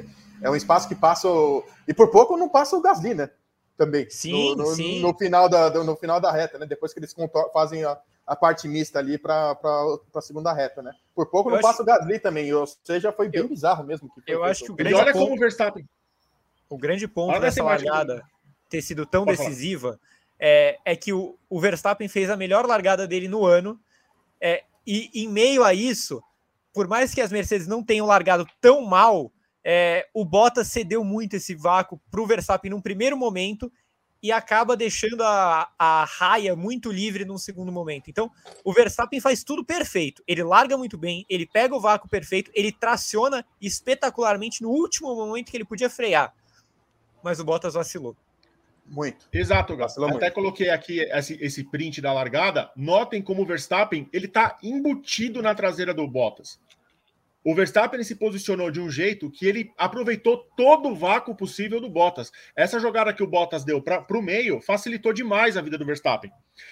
é 0.42 0.50
um 0.50 0.56
espaço 0.56 0.88
que 0.88 0.96
passa. 0.96 1.28
O, 1.28 1.66
e 1.86 1.94
por 1.94 2.10
pouco 2.10 2.38
não 2.38 2.48
passa 2.48 2.78
o 2.78 2.82
Gasly, 2.82 3.14
né? 3.14 3.30
Também. 3.76 4.10
Sim, 4.10 4.56
no, 4.56 4.64
no, 4.64 4.66
sim. 4.68 5.02
no 5.02 5.14
final, 5.18 5.50
da, 5.50 5.70
no 5.84 5.98
final 5.98 6.22
da 6.22 6.32
reta, 6.32 6.58
né? 6.58 6.66
Depois 6.66 6.94
que 6.94 7.00
eles 7.02 7.14
fazem 7.52 7.84
a, 7.84 7.98
a, 8.26 8.38
parte 8.38 8.70
mista 8.70 9.00
ali 9.00 9.18
para 9.18 9.58
a 10.16 10.22
segunda 10.22 10.54
reta, 10.54 10.82
né? 10.82 10.94
Por 11.14 11.26
pouco 11.26 11.50
eu 11.50 11.56
não 11.56 11.62
passa 11.62 11.84
o 11.84 11.86
Gasly 11.86 12.20
também. 12.20 12.54
Ou 12.54 12.66
seja, 12.86 13.12
foi 13.12 13.28
bem 13.28 13.42
eu, 13.42 13.50
bizarro 13.50 13.84
mesmo. 13.84 14.10
Que 14.26 14.32
eu 14.32 14.46
acho 14.46 14.64
que 14.64 14.72
o 14.72 14.76
grande 14.76 14.96
e 14.96 14.98
olha 14.98 15.12
ponto, 15.12 15.26
como 15.26 15.36
o 15.36 15.40
Verstappen. 15.40 15.90
O 16.70 16.78
grande 16.78 17.06
ponto 17.06 17.32
olha 17.32 17.42
dessa 17.42 17.62
largada 17.62 18.24
ter 18.70 18.82
sido 18.82 19.06
tão 19.06 19.26
Pode 19.26 19.38
decisiva. 19.38 19.90
Falar 19.90 20.19
é, 20.40 20.80
é 20.86 20.96
que 20.96 21.12
o, 21.12 21.38
o, 21.50 21.60
Verstappen 21.60 22.08
fez 22.08 22.30
a 22.30 22.38
melhor 22.38 22.66
largada 22.66 23.08
dele 23.08 23.28
no 23.28 23.46
ano. 23.46 23.80
É, 24.42 24.64
e 24.88 25.10
em 25.14 25.28
meio 25.28 25.64
a 25.64 25.74
isso, 25.74 26.24
por 26.74 26.88
mais 26.88 27.14
que 27.14 27.22
as 27.22 27.32
Mercedes 27.32 27.68
não 27.68 27.84
tenham 27.84 28.06
largado 28.06 28.48
tão 28.62 28.86
mal, 28.86 29.32
é, 29.64 30.08
o 30.14 30.24
Bottas 30.24 30.68
cedeu 30.68 31.04
muito 31.04 31.36
esse 31.36 31.54
vácuo 31.54 32.00
para 32.10 32.22
o 32.22 32.26
Verstappen 32.26 32.72
num 32.72 32.82
primeiro 32.82 33.18
momento 33.18 33.72
e 34.22 34.32
acaba 34.32 34.76
deixando 34.76 35.24
a, 35.24 35.70
a 35.78 36.06
raia 36.06 36.56
muito 36.56 36.92
livre 36.92 37.24
num 37.24 37.38
segundo 37.38 37.72
momento. 37.72 38.10
Então, 38.10 38.30
o 38.64 38.74
Verstappen 38.74 39.20
faz 39.20 39.44
tudo 39.44 39.64
perfeito. 39.64 40.22
Ele 40.28 40.44
larga 40.44 40.78
muito 40.78 40.98
bem, 40.98 41.26
ele 41.30 41.46
pega 41.46 41.76
o 41.76 41.80
vácuo 41.80 42.10
perfeito, 42.10 42.52
ele 42.54 42.72
traciona 42.72 43.46
espetacularmente 43.62 44.62
no 44.62 44.70
último 44.70 45.16
momento 45.16 45.50
que 45.50 45.58
ele 45.58 45.66
podia 45.66 45.90
frear. 45.90 46.34
Mas 47.24 47.40
o 47.40 47.46
Bottas 47.46 47.74
vacilou. 47.74 48.16
Muito. 48.90 49.28
Exato. 49.32 49.74
Até 49.74 50.26
muito. 50.26 50.34
coloquei 50.34 50.70
aqui 50.70 51.00
esse, 51.00 51.38
esse 51.42 51.64
print 51.64 52.02
da 52.02 52.12
largada. 52.12 52.72
Notem 52.76 53.22
como 53.22 53.44
o 53.44 53.46
Verstappen 53.46 54.10
ele 54.12 54.26
está 54.26 54.58
embutido 54.64 55.42
na 55.42 55.54
traseira 55.54 55.94
do 55.94 56.08
Bottas. 56.08 56.60
O 57.44 57.56
Verstappen 57.56 58.04
se 58.04 58.16
posicionou 58.16 58.70
de 58.70 58.82
um 58.82 58.90
jeito 58.90 59.32
que 59.32 59.48
ele 59.48 59.72
aproveitou 59.78 60.38
todo 60.58 60.90
o 60.90 60.96
vácuo 60.96 61.34
possível 61.34 61.80
do 61.80 61.90
Bottas. 61.90 62.32
Essa 62.56 62.80
jogada 62.80 63.14
que 63.14 63.24
o 63.24 63.28
Bottas 63.28 63.64
deu 63.64 63.82
para 63.82 64.06
o 64.10 64.22
meio 64.22 64.60
facilitou 64.60 65.14
demais 65.14 65.56
a 65.56 65.62
vida 65.62 65.78
do 65.78 65.86
Verstappen. 65.86 66.32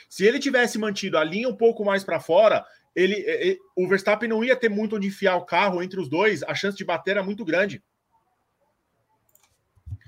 Se 0.10 0.26
ele 0.26 0.40
tivesse 0.40 0.78
mantido 0.78 1.18
a 1.18 1.24
linha 1.24 1.48
um 1.48 1.56
pouco 1.56 1.86
mais 1.86 2.04
para 2.04 2.20
fora, 2.20 2.66
ele, 2.94 3.16
ele, 3.16 3.60
o 3.78 3.88
Verstappen 3.88 4.28
não 4.28 4.44
ia 4.44 4.56
ter 4.56 4.70
muito 4.70 4.98
onde 4.98 5.08
enfiar 5.08 5.38
o 5.38 5.46
carro 5.46 5.82
entre 5.82 6.00
os 6.00 6.10
dois, 6.10 6.44
a 6.44 6.54
chance 6.54 6.78
de 6.78 6.84
bater 6.84 7.12
era 7.12 7.24
muito 7.24 7.46
grande. 7.46 7.82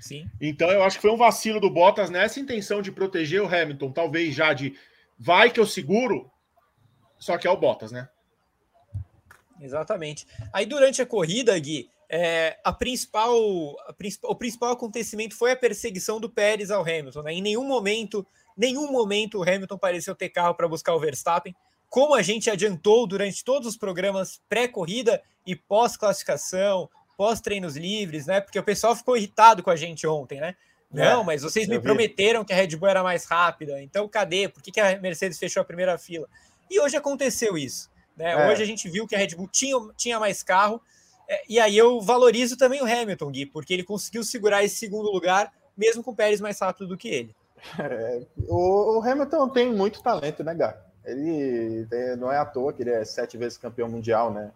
Sim. 0.00 0.28
Então 0.40 0.70
eu 0.70 0.82
acho 0.82 0.96
que 0.96 1.02
foi 1.02 1.10
um 1.10 1.16
vacilo 1.16 1.60
do 1.60 1.70
Bottas 1.70 2.10
nessa 2.10 2.40
intenção 2.40 2.80
de 2.80 2.90
proteger 2.90 3.42
o 3.42 3.46
Hamilton, 3.46 3.92
talvez 3.92 4.34
já 4.34 4.52
de 4.52 4.76
vai 5.18 5.50
que 5.50 5.60
eu 5.60 5.66
seguro, 5.66 6.30
só 7.18 7.36
que 7.36 7.46
é 7.46 7.50
o 7.50 7.56
Bottas, 7.56 7.92
né? 7.92 8.08
Exatamente. 9.60 10.26
Aí 10.52 10.64
durante 10.64 11.02
a 11.02 11.06
corrida, 11.06 11.56
Gui, 11.58 11.90
é, 12.08 12.58
a 12.64 12.72
principal, 12.72 13.32
a 13.86 13.92
principal, 13.92 14.30
o 14.30 14.34
principal 14.34 14.72
acontecimento 14.72 15.36
foi 15.36 15.52
a 15.52 15.56
perseguição 15.56 16.18
do 16.18 16.30
Pérez 16.30 16.70
ao 16.70 16.82
Hamilton. 16.82 17.22
Né? 17.22 17.34
Em 17.34 17.42
nenhum 17.42 17.64
momento, 17.64 18.26
nenhum 18.56 18.90
momento 18.90 19.38
o 19.38 19.42
Hamilton 19.42 19.76
pareceu 19.76 20.14
ter 20.14 20.30
carro 20.30 20.54
para 20.54 20.66
buscar 20.66 20.94
o 20.94 20.98
Verstappen. 20.98 21.54
Como 21.90 22.14
a 22.14 22.22
gente 22.22 22.48
adiantou 22.48 23.06
durante 23.06 23.44
todos 23.44 23.68
os 23.68 23.76
programas 23.76 24.40
pré-corrida 24.48 25.22
e 25.46 25.54
pós-classificação, 25.54 26.88
pós-treinos 27.20 27.76
livres, 27.76 28.24
né? 28.24 28.40
Porque 28.40 28.58
o 28.58 28.62
pessoal 28.62 28.96
ficou 28.96 29.14
irritado 29.14 29.62
com 29.62 29.68
a 29.68 29.76
gente 29.76 30.06
ontem, 30.06 30.40
né? 30.40 30.56
Não, 30.90 31.20
é, 31.20 31.24
mas 31.24 31.42
vocês 31.42 31.68
me 31.68 31.76
vi. 31.76 31.82
prometeram 31.82 32.42
que 32.42 32.50
a 32.50 32.56
Red 32.56 32.74
Bull 32.76 32.88
era 32.88 33.02
mais 33.02 33.26
rápida. 33.26 33.78
Então, 33.82 34.08
cadê? 34.08 34.48
Por 34.48 34.62
que, 34.62 34.72
que 34.72 34.80
a 34.80 34.98
Mercedes 34.98 35.38
fechou 35.38 35.60
a 35.60 35.64
primeira 35.64 35.98
fila? 35.98 36.26
E 36.70 36.80
hoje 36.80 36.96
aconteceu 36.96 37.58
isso. 37.58 37.90
Né? 38.16 38.32
É. 38.32 38.50
Hoje 38.50 38.62
a 38.62 38.64
gente 38.64 38.88
viu 38.88 39.06
que 39.06 39.14
a 39.14 39.18
Red 39.18 39.36
Bull 39.36 39.48
tinha, 39.52 39.76
tinha 39.98 40.18
mais 40.18 40.42
carro. 40.42 40.80
É, 41.28 41.42
e 41.46 41.60
aí 41.60 41.76
eu 41.76 42.00
valorizo 42.00 42.56
também 42.56 42.80
o 42.80 42.86
Hamilton, 42.86 43.30
Gui, 43.30 43.44
porque 43.44 43.74
ele 43.74 43.84
conseguiu 43.84 44.24
segurar 44.24 44.64
esse 44.64 44.76
segundo 44.76 45.12
lugar, 45.12 45.52
mesmo 45.76 46.02
com 46.02 46.12
o 46.12 46.16
Pérez 46.16 46.40
mais 46.40 46.58
rápido 46.58 46.88
do 46.88 46.96
que 46.96 47.08
ele. 47.08 47.36
É, 47.78 48.22
o, 48.48 48.96
o, 48.98 49.02
Hamilton 49.02 49.46
tem 49.50 49.70
muito 49.70 50.02
talento, 50.02 50.42
né, 50.42 50.54
Gá? 50.54 50.74
Ele 51.04 51.86
tem, 51.90 52.16
não 52.16 52.32
é 52.32 52.38
à 52.38 52.46
toa 52.46 52.72
que 52.72 52.82
ele 52.82 52.92
é 52.92 53.04
sete 53.04 53.36
vezes 53.36 53.58
campeão 53.58 53.90
mundial, 53.90 54.32
né? 54.32 54.50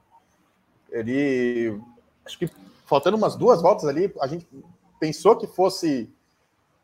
Ele 0.90 1.78
acho 2.24 2.38
que 2.38 2.48
faltando 2.86 3.16
umas 3.16 3.36
duas 3.36 3.60
voltas 3.60 3.86
ali, 3.86 4.12
a 4.20 4.26
gente 4.26 4.46
pensou 4.98 5.36
que 5.36 5.46
fosse 5.46 6.08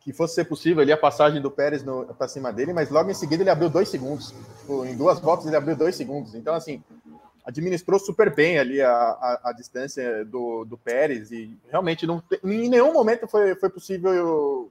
que 0.00 0.14
fosse 0.14 0.34
ser 0.34 0.44
possível 0.44 0.82
ali 0.82 0.90
a 0.90 0.96
passagem 0.96 1.42
do 1.42 1.50
Pérez 1.50 1.84
para 2.16 2.26
cima 2.26 2.50
dele, 2.50 2.72
mas 2.72 2.88
logo 2.88 3.10
em 3.10 3.14
seguida 3.14 3.42
ele 3.42 3.50
abriu 3.50 3.68
dois 3.68 3.88
segundos. 3.88 4.34
Tipo, 4.60 4.86
em 4.86 4.96
duas 4.96 5.20
voltas 5.20 5.46
ele 5.46 5.56
abriu 5.56 5.76
dois 5.76 5.94
segundos. 5.94 6.34
Então, 6.34 6.54
assim, 6.54 6.82
administrou 7.44 7.98
super 7.98 8.34
bem 8.34 8.58
ali 8.58 8.80
a, 8.80 8.90
a, 8.90 9.40
a 9.44 9.52
distância 9.52 10.24
do, 10.24 10.64
do 10.64 10.78
Pérez 10.78 11.30
e 11.30 11.54
realmente 11.68 12.06
não, 12.06 12.22
em 12.42 12.70
nenhum 12.70 12.94
momento 12.94 13.28
foi, 13.28 13.54
foi 13.54 13.68
possível 13.68 14.70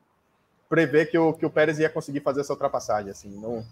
prever 0.67 1.11
que 1.11 1.17
o, 1.17 1.33
que 1.33 1.45
o 1.45 1.49
Pérez 1.49 1.77
ia 1.77 1.89
conseguir 1.89 2.21
fazer 2.21 2.41
essa 2.41 2.53
ultrapassagem. 2.53 3.11
Assim, 3.11 3.29
não, 3.29 3.63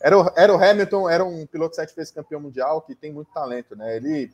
era, 0.00 0.18
o, 0.18 0.32
era 0.36 0.54
o 0.54 0.62
Hamilton, 0.62 1.10
era 1.10 1.24
um 1.24 1.46
piloto 1.46 1.74
sete 1.74 1.96
vezes 1.96 2.12
campeão 2.12 2.40
mundial 2.40 2.80
que 2.80 2.94
tem 2.94 3.12
muito 3.12 3.32
talento, 3.32 3.74
né? 3.74 3.96
Ele 3.96 4.30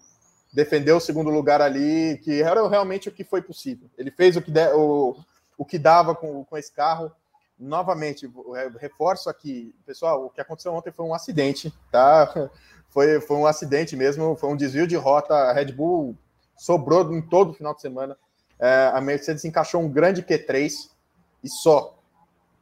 defendeu 0.52 0.96
o 0.96 1.00
segundo 1.00 1.30
lugar 1.30 1.60
ali, 1.60 2.18
que 2.22 2.42
era 2.42 2.66
realmente 2.68 3.08
o 3.08 3.12
que 3.12 3.24
foi 3.24 3.42
possível. 3.42 3.88
Ele 3.96 4.10
fez 4.10 4.36
o 4.36 4.42
que, 4.42 4.50
de, 4.50 4.66
o, 4.72 5.16
o 5.56 5.64
que 5.64 5.78
dava 5.78 6.14
com, 6.14 6.44
com 6.44 6.56
esse 6.56 6.72
carro. 6.72 7.12
Novamente, 7.58 8.30
reforço 8.78 9.28
aqui, 9.28 9.74
pessoal, 9.84 10.24
o 10.24 10.30
que 10.30 10.40
aconteceu 10.40 10.72
ontem 10.72 10.92
foi 10.92 11.04
um 11.04 11.14
acidente, 11.14 11.72
tá? 11.90 12.50
Foi, 12.90 13.20
foi 13.20 13.36
um 13.36 13.44
acidente 13.44 13.94
mesmo, 13.94 14.34
foi 14.34 14.48
um 14.48 14.56
desvio 14.56 14.86
de 14.86 14.96
rota. 14.96 15.34
A 15.34 15.52
Red 15.52 15.72
Bull 15.72 16.16
sobrou 16.56 17.14
em 17.14 17.20
todo 17.20 17.50
o 17.50 17.54
final 17.54 17.74
de 17.74 17.82
semana. 17.82 18.16
É, 18.58 18.90
a 18.94 19.00
Mercedes 19.00 19.44
encaixou 19.44 19.82
um 19.82 19.90
grande 19.90 20.22
Q3 20.22 20.88
e 21.44 21.48
só. 21.50 21.98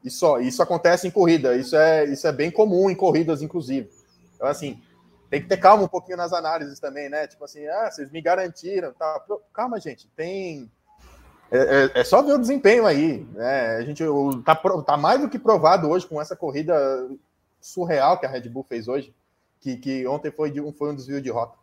E 0.04 0.10
só. 0.10 0.40
Isso 0.40 0.60
acontece 0.62 1.06
em 1.06 1.12
corrida. 1.12 1.56
Isso 1.56 1.76
é, 1.76 2.04
isso 2.06 2.26
é 2.26 2.32
bem 2.32 2.50
comum 2.50 2.90
em 2.90 2.94
corridas, 2.94 3.40
inclusive. 3.40 3.88
Então, 4.34 4.48
assim, 4.48 4.82
tem 5.30 5.40
que 5.40 5.48
ter 5.48 5.56
calma 5.56 5.84
um 5.84 5.88
pouquinho 5.88 6.16
nas 6.16 6.32
análises 6.32 6.78
também, 6.78 7.08
né? 7.08 7.26
Tipo 7.26 7.44
assim, 7.44 7.66
ah, 7.66 7.90
vocês 7.90 8.10
me 8.10 8.20
garantiram, 8.20 8.92
tá? 8.92 9.22
Calma, 9.52 9.80
gente, 9.80 10.08
tem. 10.16 10.70
É, 11.50 11.58
é, 11.58 12.00
é 12.00 12.04
só 12.04 12.22
ver 12.22 12.32
o 12.32 12.38
desempenho 12.38 12.86
aí, 12.86 13.26
né? 13.32 13.76
A 13.76 13.82
gente 13.82 14.02
tá, 14.44 14.54
tá 14.54 14.96
mais 14.96 15.20
do 15.20 15.28
que 15.28 15.38
provado 15.38 15.88
hoje 15.88 16.06
com 16.06 16.20
essa 16.20 16.36
corrida 16.36 16.74
surreal 17.60 18.18
que 18.18 18.26
a 18.26 18.28
Red 18.28 18.48
Bull 18.48 18.64
fez 18.68 18.88
hoje, 18.88 19.14
que, 19.60 19.76
que 19.76 20.06
ontem 20.06 20.30
foi, 20.30 20.50
de, 20.50 20.60
foi 20.72 20.90
um 20.90 20.96
desvio 20.96 21.20
de 21.20 21.30
rota. 21.30 21.56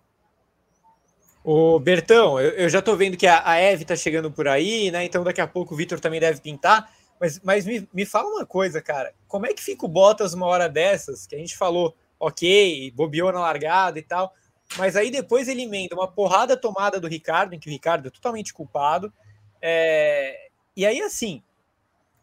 Ô, 1.44 1.78
Bertão, 1.80 2.40
eu, 2.40 2.52
eu 2.52 2.70
já 2.70 2.82
tô 2.82 2.96
vendo 2.96 3.18
que 3.18 3.28
a, 3.28 3.46
a 3.46 3.58
Eve 3.58 3.84
tá 3.84 3.96
chegando 3.96 4.32
por 4.32 4.48
aí, 4.48 4.90
né? 4.92 5.04
Então 5.04 5.24
daqui 5.24 5.42
a 5.42 5.48
pouco 5.48 5.74
o 5.74 5.78
Vitor 5.78 6.00
também 6.00 6.20
deve 6.20 6.40
pintar. 6.40 6.90
Mas, 7.20 7.40
mas 7.42 7.66
me, 7.66 7.88
me 7.94 8.06
fala 8.06 8.28
uma 8.30 8.46
coisa, 8.46 8.82
cara. 8.82 9.14
Como 9.28 9.46
é 9.46 9.54
que 9.54 9.62
fica 9.62 9.86
o 9.86 9.90
Bottas 9.90 10.34
uma 10.34 10.46
hora 10.46 10.68
dessas? 10.68 11.26
Que 11.28 11.36
a 11.36 11.40
gente 11.40 11.58
falou, 11.58 11.96
ok, 12.24 12.92
bobeou 12.96 13.32
na 13.32 13.40
largada 13.40 14.00
e 14.00 14.02
tal. 14.02 14.34
Mas 14.78 14.96
aí 14.96 15.12
depois 15.12 15.48
ele 15.48 15.64
emenda 15.64 15.96
uma 15.96 16.08
porrada 16.08 16.58
tomada 16.58 17.00
do 17.00 17.08
Ricardo, 17.08 17.54
em 17.54 17.60
que 17.60 17.68
o 17.68 17.72
Ricardo 17.72 18.08
é 18.08 18.12
totalmente 18.12 18.54
culpado. 18.54 19.14
É... 19.62 20.48
E 20.76 20.86
aí, 20.86 21.02
assim. 21.02 21.44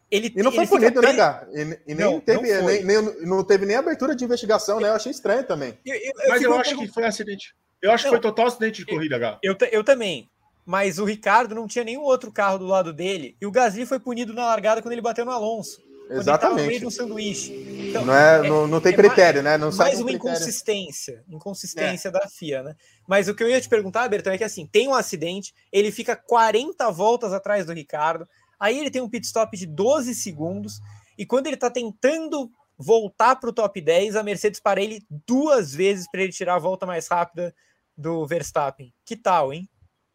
Ele, 0.09 0.33
e 0.35 0.43
não 0.43 0.51
foi 0.51 0.67
punido, 0.67 1.01
né, 1.01 1.13
Gá? 1.13 1.47
E, 1.53 1.61
e, 1.61 1.95
nem, 1.95 2.05
não, 2.05 2.19
teve, 2.19 2.53
não, 2.53 2.65
nem, 2.65 2.83
nem, 2.83 3.01
não 3.21 3.43
teve 3.45 3.65
nem 3.65 3.77
abertura 3.77 4.13
de 4.13 4.25
investigação, 4.25 4.79
né? 4.81 4.89
Eu 4.89 4.93
achei 4.93 5.11
estranho 5.11 5.45
também. 5.45 5.77
Eu, 5.85 5.95
eu, 5.95 6.11
Mas 6.27 6.41
eu, 6.41 6.53
acho 6.59 6.77
que 6.77 6.87
foi 6.89 7.05
acidente. 7.05 7.55
Eu 7.81 7.91
acho 7.91 8.03
não, 8.05 8.11
que 8.11 8.17
foi 8.17 8.21
total 8.21 8.47
acidente 8.47 8.83
de 8.83 8.85
corrida, 8.85 9.17
Gá. 9.17 9.39
Eu, 9.41 9.55
eu 9.71 9.83
também. 9.83 10.29
Mas 10.65 10.99
o 10.99 11.05
Ricardo 11.05 11.55
não 11.55 11.65
tinha 11.65 11.85
nenhum 11.85 12.01
outro 12.01 12.31
carro 12.31 12.57
do 12.57 12.65
lado 12.65 12.91
dele. 12.91 13.37
E 13.39 13.45
o 13.45 13.51
Gasly 13.51 13.85
foi 13.85 13.99
punido 13.99 14.33
na 14.33 14.45
largada 14.45 14.81
quando 14.81 14.91
ele 14.91 15.01
bateu 15.01 15.23
no 15.23 15.31
Alonso. 15.31 15.81
Exatamente. 16.11 16.83
no 16.83 16.91
sanduíche. 16.91 17.53
Então, 17.89 18.05
não, 18.05 18.13
é, 18.13 18.39
é, 18.39 18.49
não, 18.49 18.67
não 18.67 18.81
tem 18.81 18.93
é 18.93 18.95
critério, 18.95 19.43
mais, 19.43 19.59
né? 19.59 19.65
Não 19.65 19.75
mais 19.75 19.99
uma 19.99 20.11
inconsistência, 20.11 21.23
inconsistência 21.29 22.09
é. 22.09 22.11
da 22.11 22.27
FIA, 22.27 22.63
né? 22.63 22.75
Mas 23.07 23.27
o 23.27 23.35
que 23.35 23.43
eu 23.43 23.49
ia 23.49 23.61
te 23.61 23.69
perguntar, 23.69 24.07
Bertão, 24.07 24.33
é 24.33 24.37
que 24.37 24.43
assim, 24.43 24.65
tem 24.65 24.87
um 24.87 24.93
acidente, 24.93 25.53
ele 25.71 25.91
fica 25.91 26.15
40 26.15 26.89
voltas 26.91 27.33
atrás 27.33 27.65
do 27.65 27.73
Ricardo, 27.73 28.27
aí 28.59 28.79
ele 28.79 28.91
tem 28.91 29.01
um 29.01 29.09
pit 29.09 29.25
stop 29.25 29.55
de 29.57 29.65
12 29.65 30.13
segundos, 30.15 30.79
e 31.17 31.25
quando 31.25 31.47
ele 31.47 31.57
tá 31.57 31.69
tentando 31.69 32.51
voltar 32.77 33.35
para 33.35 33.49
o 33.49 33.53
top 33.53 33.79
10, 33.79 34.15
a 34.15 34.23
Mercedes 34.23 34.59
para 34.59 34.81
ele 34.81 35.05
duas 35.27 35.73
vezes 35.73 36.09
para 36.11 36.23
ele 36.23 36.31
tirar 36.31 36.55
a 36.55 36.59
volta 36.59 36.85
mais 36.85 37.07
rápida 37.07 37.53
do 37.95 38.25
Verstappen. 38.25 38.91
Que 39.05 39.15
tal, 39.15 39.53
hein? 39.53 39.69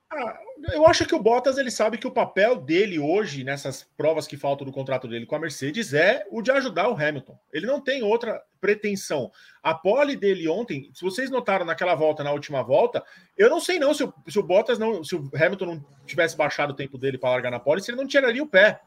Ah, 0.08 0.38
eu 0.72 0.86
acho 0.86 1.04
que 1.04 1.14
o 1.14 1.18
Bottas 1.18 1.58
ele 1.58 1.70
sabe 1.70 1.98
que 1.98 2.06
o 2.06 2.12
papel 2.12 2.56
dele 2.56 2.98
hoje, 2.98 3.42
nessas 3.42 3.82
provas 3.96 4.26
que 4.26 4.36
faltam 4.36 4.64
do 4.64 4.72
contrato 4.72 5.08
dele 5.08 5.26
com 5.26 5.34
a 5.34 5.38
Mercedes, 5.38 5.92
é 5.92 6.24
o 6.30 6.40
de 6.40 6.50
ajudar 6.52 6.88
o 6.88 6.94
Hamilton. 6.94 7.36
Ele 7.52 7.66
não 7.66 7.80
tem 7.80 8.02
outra 8.04 8.40
pretensão. 8.60 9.30
A 9.62 9.74
pole 9.74 10.16
dele 10.16 10.48
ontem, 10.48 10.90
se 10.94 11.02
vocês 11.02 11.28
notaram 11.28 11.66
naquela 11.66 11.94
volta, 11.94 12.22
na 12.22 12.30
última 12.30 12.62
volta, 12.62 13.04
eu 13.36 13.50
não 13.50 13.60
sei 13.60 13.78
não 13.80 13.92
se 13.92 14.04
o, 14.04 14.14
se 14.28 14.38
o 14.38 14.42
Bottas 14.42 14.78
não, 14.78 15.02
se 15.02 15.16
o 15.16 15.28
Hamilton 15.34 15.66
não 15.66 15.84
tivesse 16.06 16.36
baixado 16.36 16.70
o 16.70 16.76
tempo 16.76 16.96
dele 16.96 17.18
para 17.18 17.30
largar 17.30 17.50
na 17.50 17.58
pole, 17.58 17.80
se 17.82 17.90
ele 17.90 17.98
não 17.98 18.06
tiraria 18.06 18.42
o 18.42 18.48
pé 18.48 18.80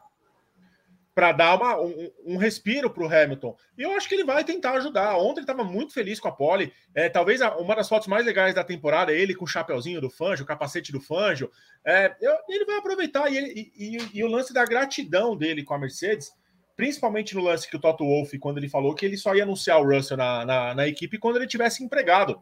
para 1.20 1.32
dar 1.32 1.54
uma, 1.54 1.78
um, 1.78 2.10
um 2.24 2.36
respiro 2.38 2.88
para 2.88 3.02
o 3.02 3.06
Hamilton. 3.06 3.54
E 3.76 3.82
eu 3.82 3.92
acho 3.92 4.08
que 4.08 4.14
ele 4.14 4.24
vai 4.24 4.42
tentar 4.42 4.72
ajudar. 4.78 5.18
Ontem 5.18 5.40
ele 5.40 5.42
estava 5.42 5.62
muito 5.62 5.92
feliz 5.92 6.18
com 6.18 6.28
a 6.28 6.32
pole. 6.32 6.72
É, 6.94 7.10
talvez 7.10 7.42
a, 7.42 7.58
uma 7.58 7.76
das 7.76 7.90
fotos 7.90 8.08
mais 8.08 8.24
legais 8.24 8.54
da 8.54 8.64
temporada, 8.64 9.12
ele 9.12 9.34
com 9.34 9.44
o 9.44 9.46
chapeuzinho 9.46 10.00
do 10.00 10.08
Fanjo, 10.08 10.44
o 10.44 10.46
capacete 10.46 10.90
do 10.90 10.98
Fanjo. 10.98 11.50
É, 11.84 12.16
eu, 12.22 12.34
ele 12.48 12.64
vai 12.64 12.78
aproveitar. 12.78 13.30
E, 13.30 13.36
ele, 13.36 13.70
e, 13.76 13.98
e, 13.98 14.10
e, 14.14 14.24
o 14.24 14.28
lance 14.28 14.54
da 14.54 14.64
gratidão 14.64 15.36
dele 15.36 15.62
com 15.62 15.74
a 15.74 15.78
Mercedes, 15.78 16.32
principalmente 16.74 17.34
no 17.34 17.42
lance 17.42 17.68
que 17.68 17.76
o 17.76 17.80
Toto 17.80 18.02
Wolff, 18.02 18.38
quando 18.38 18.56
ele 18.56 18.70
falou 18.70 18.94
que 18.94 19.04
ele 19.04 19.18
só 19.18 19.34
ia 19.34 19.42
anunciar 19.42 19.78
o 19.78 19.94
Russell 19.94 20.16
na, 20.16 20.46
na, 20.46 20.74
na 20.74 20.88
equipe 20.88 21.18
quando 21.18 21.36
ele 21.36 21.46
tivesse 21.46 21.84
empregado. 21.84 22.40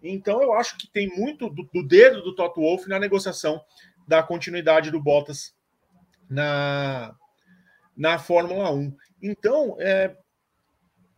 Então 0.00 0.40
eu 0.40 0.52
acho 0.52 0.78
que 0.78 0.86
tem 0.86 1.08
muito 1.08 1.50
do, 1.50 1.64
do 1.64 1.84
dedo 1.84 2.22
do 2.22 2.32
Toto 2.32 2.60
Wolff 2.60 2.88
na 2.88 3.00
negociação 3.00 3.60
da 4.06 4.22
continuidade 4.22 4.92
do 4.92 5.02
Bottas 5.02 5.52
na, 6.30 7.12
na 8.00 8.18
Fórmula 8.18 8.72
1. 8.72 8.96
Então, 9.22 9.76
é, 9.78 10.16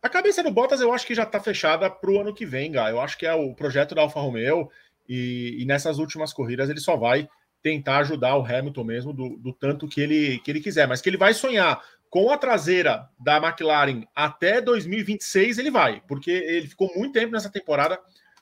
A 0.01 0.09
cabeça 0.09 0.43
do 0.43 0.51
Bottas 0.51 0.81
eu 0.81 0.91
acho 0.91 1.07
que 1.07 1.15
já 1.15 1.23
está 1.23 1.39
fechada 1.39 1.89
para 1.89 2.11
o 2.11 2.19
ano 2.19 2.33
que 2.33 2.45
vem, 2.45 2.73
Gá. 2.73 2.89
Eu 2.89 2.99
acho 2.99 3.17
que 3.17 3.25
é 3.25 3.33
o 3.33 3.55
projeto 3.55 3.95
da 3.95 4.01
Alfa 4.01 4.19
Romeo 4.19 4.69
e, 5.07 5.55
e, 5.61 5.65
nessas 5.65 5.97
últimas 5.97 6.33
corridas 6.33 6.69
ele 6.69 6.81
só 6.81 6.97
vai 6.97 7.29
tentar 7.61 7.99
ajudar 7.99 8.35
o 8.35 8.45
Hamilton 8.45 8.83
mesmo 8.83 9.13
do, 9.13 9.37
do, 9.37 9.53
tanto 9.53 9.87
que 9.87 10.01
ele, 10.01 10.39
que 10.39 10.51
ele 10.51 10.59
quiser. 10.59 10.85
Mas 10.85 10.99
que 10.99 11.09
ele 11.09 11.15
vai 11.15 11.33
sonhar 11.33 11.81
com 12.09 12.29
a 12.29 12.37
traseira 12.37 13.07
da 13.17 13.37
McLaren 13.37 14.03
até 14.13 14.59
2026, 14.59 15.59
ele 15.59 15.71
vai, 15.71 16.03
porque 16.05 16.31
ele 16.31 16.67
ficou 16.67 16.93
muito 16.97 17.13
tempo 17.13 17.31
nessa 17.31 17.49
temporada 17.49 17.97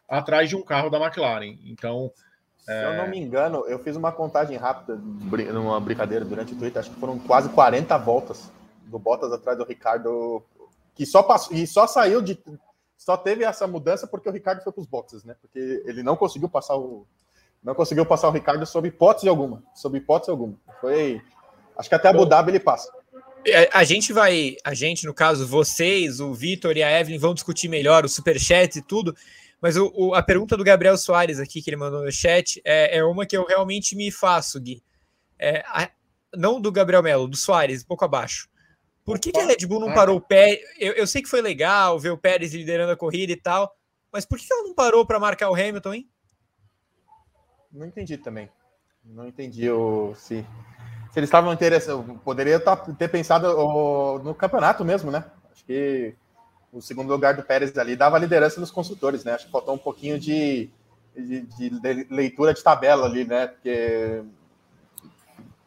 atrás 0.10 0.50
de 0.50 0.56
um 0.56 0.64
carro 0.64 0.90
da 0.90 1.00
McLaren. 1.00 1.60
Então. 1.66 2.12
Se 2.72 2.78
é... 2.78 2.94
eu 2.94 2.98
não 2.98 3.10
me 3.10 3.20
engano, 3.20 3.66
eu 3.68 3.80
fiz 3.80 3.96
uma 3.96 4.12
contagem 4.12 4.58
rápida 4.58 4.96
numa 4.96 5.80
brincadeira 5.80 6.24
durante 6.24 6.54
o 6.54 6.58
Twitter, 6.58 6.80
acho 6.80 6.90
que 6.90 7.00
foram 7.00 7.20
quase 7.20 7.50
40 7.50 7.98
voltas 7.98 8.50
do 8.86 8.98
Bottas 8.98 9.32
atrás 9.32 9.58
do 9.58 9.64
Ricardo 9.64 10.44
que 10.94 11.06
só 11.06 11.24
passou 11.24 11.56
e 11.56 11.66
só 11.66 11.88
saiu 11.88 12.22
de 12.22 12.38
só 12.98 13.18
teve 13.18 13.44
essa 13.44 13.66
mudança 13.66 14.06
porque 14.06 14.30
o 14.30 14.32
Ricardo 14.32 14.62
foi 14.64 14.72
para 14.72 14.82
os 14.82 14.88
boxes, 14.88 15.24
né? 15.24 15.36
Porque 15.42 15.82
ele 15.86 16.04
não 16.04 16.16
conseguiu 16.16 16.48
passar 16.48 16.76
o 16.76 17.08
não 17.64 17.76
conseguiu 17.76 18.06
passar 18.06 18.28
o 18.28 18.32
Ricardo 18.32 18.66
sob 18.66 18.88
hipótese 18.88 19.28
alguma, 19.28 19.64
sob 19.74 19.98
hipótese 19.98 20.32
alguma. 20.32 20.56
Foi 20.80 21.22
acho 21.78 21.90
que 21.90 21.96
até 21.96 22.10
Abu 22.10 22.26
Dhabi 22.26 22.52
ele 22.52 22.60
passa. 22.60 22.92
É, 23.46 23.70
a 23.74 23.84
gente 23.84 24.14
vai, 24.14 24.56
a 24.64 24.74
gente, 24.74 25.06
no 25.06 25.14
caso, 25.14 25.48
vocês, 25.48 26.20
o 26.20 26.32
Vitor 26.34 26.78
e 26.78 26.84
a 26.84 27.00
Evelyn 27.00 27.18
vão 27.18 27.34
discutir 27.34 27.68
melhor 27.68 28.06
o 28.06 28.10
superchat 28.10 28.78
e 28.78 28.82
tudo, 28.84 29.16
mas 29.62 29.78
o, 29.78 29.92
o, 29.96 30.16
a 30.16 30.24
pergunta 30.24 30.58
do 30.58 30.64
Gabriel 30.64 30.98
Soares 30.98 31.40
aqui, 31.40 31.62
que 31.62 31.70
ele 31.70 31.78
mandou 31.78 32.04
no 32.04 32.12
chat, 32.12 32.60
é, 32.66 32.98
é 32.98 33.04
uma 33.04 33.28
que 33.28 33.38
eu 33.38 33.46
realmente 33.46 33.96
me 33.96 34.12
faço, 34.12 34.60
Gui. 34.60 34.84
É, 35.38 35.60
a, 35.68 35.90
não 36.36 36.60
do 36.60 36.72
Gabriel 36.72 37.04
Melo, 37.04 37.28
do 37.28 37.38
Soares, 37.38 37.84
um 37.84 37.88
pouco 37.88 38.04
abaixo. 38.04 38.50
Por 39.06 39.20
que, 39.20 39.32
que 39.32 39.40
a 39.40 39.46
Red 39.46 39.66
Bull 39.68 39.80
não 39.80 39.94
parou 39.94 40.18
o 40.18 40.22
Pérez? 40.22 40.62
Eu, 40.80 40.94
eu, 40.94 41.06
sei 41.06 41.22
que 41.22 41.30
foi 41.30 41.42
legal 41.42 42.00
ver 42.00 42.10
o 42.10 42.18
Pérez 42.18 42.54
liderando 42.54 42.92
a 42.92 42.98
corrida 42.98 43.32
e 43.32 43.36
tal, 43.36 43.76
mas 44.12 44.26
por 44.26 44.38
que, 44.38 44.48
que 44.48 44.54
ela 44.54 44.64
não 44.64 44.74
parou 44.74 45.06
para 45.06 45.20
marcar 45.20 45.50
o 45.50 45.56
Hamilton, 45.56 45.94
hein? 45.94 46.10
Não 47.72 47.86
entendi 47.86 48.18
também. 48.18 48.50
Não 49.04 49.28
entendi 49.28 49.70
o 49.70 50.14
se, 50.16 50.46
se 51.12 51.20
eles 51.20 51.28
estavam 51.28 51.54
interessados. 51.54 52.06
Poderia 52.24 52.60
tá, 52.60 52.76
ter 52.76 53.10
pensado 53.10 53.48
no 54.24 54.36
campeonato 54.36 54.84
mesmo, 54.86 55.12
né? 55.12 55.26
Acho 55.52 55.66
que 55.66 56.16
o 56.72 56.82
segundo 56.82 57.10
lugar 57.10 57.36
do 57.36 57.44
Pérez 57.44 57.78
ali 57.78 57.96
dava 57.96 58.18
liderança 58.18 58.60
nos 58.60 58.72
construtores, 58.72 59.24
né? 59.24 59.34
Acho 59.34 59.46
que 59.46 59.52
faltou 59.52 59.76
um 59.76 59.80
pouquinho 59.80 60.20
de, 60.20 60.70
de, 61.16 61.42
de 61.42 62.08
leitura 62.10 62.54
de 62.54 62.64
tabela 62.64 63.06
ali, 63.06 63.26
né? 63.26 63.48
Porque 63.48 64.24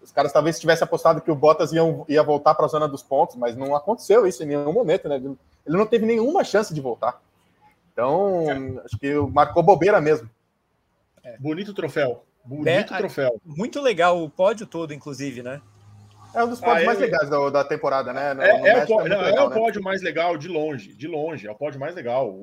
os 0.02 0.10
caras 0.10 0.32
talvez 0.32 0.58
tivessem 0.58 0.84
apostado 0.84 1.20
que 1.20 1.30
o 1.30 1.34
Bottas 1.34 1.72
ia, 1.72 1.82
ia 2.08 2.22
voltar 2.22 2.54
para 2.54 2.66
a 2.66 2.68
zona 2.68 2.88
dos 2.88 3.02
pontos, 3.02 3.36
mas 3.36 3.56
não 3.56 3.74
aconteceu 3.74 4.26
isso 4.26 4.42
em 4.42 4.46
nenhum 4.46 4.72
momento, 4.72 5.08
né? 5.08 5.16
Ele 5.16 5.76
não 5.76 5.86
teve 5.86 6.06
nenhuma 6.06 6.44
chance 6.44 6.72
de 6.72 6.80
voltar. 6.80 7.20
Então, 7.92 8.50
é. 8.50 8.84
acho 8.84 8.98
que 8.98 9.14
marcou 9.32 9.62
bobeira 9.62 10.00
mesmo. 10.00 10.28
É. 11.22 11.38
Bonito 11.38 11.72
troféu. 11.72 12.24
Bonito 12.44 12.92
é, 12.92 12.98
troféu. 12.98 13.40
Muito 13.44 13.80
legal 13.80 14.22
o 14.22 14.28
pódio 14.28 14.66
todo, 14.66 14.92
inclusive, 14.92 15.42
né? 15.42 15.62
É 16.34 16.44
um 16.44 16.48
dos 16.48 16.60
pódios 16.60 16.82
ah, 16.82 16.86
mais 16.86 16.98
legais 16.98 17.30
da, 17.30 17.50
da, 17.50 17.64
temporada, 17.64 18.12
né? 18.12 18.34
No, 18.34 18.42
é, 18.42 18.58
no 18.58 18.66
é, 18.66 18.82
o, 18.82 18.86
pódio, 18.86 19.12
é, 19.12 19.16
legal, 19.16 19.44
é 19.44 19.46
o 19.46 19.50
né? 19.50 19.56
pódio 19.56 19.82
mais 19.82 20.02
legal 20.02 20.36
de 20.36 20.48
longe, 20.48 20.92
de 20.94 21.06
longe. 21.06 21.46
É 21.46 21.50
o 21.50 21.54
pódio 21.54 21.78
mais 21.78 21.94
legal. 21.94 22.36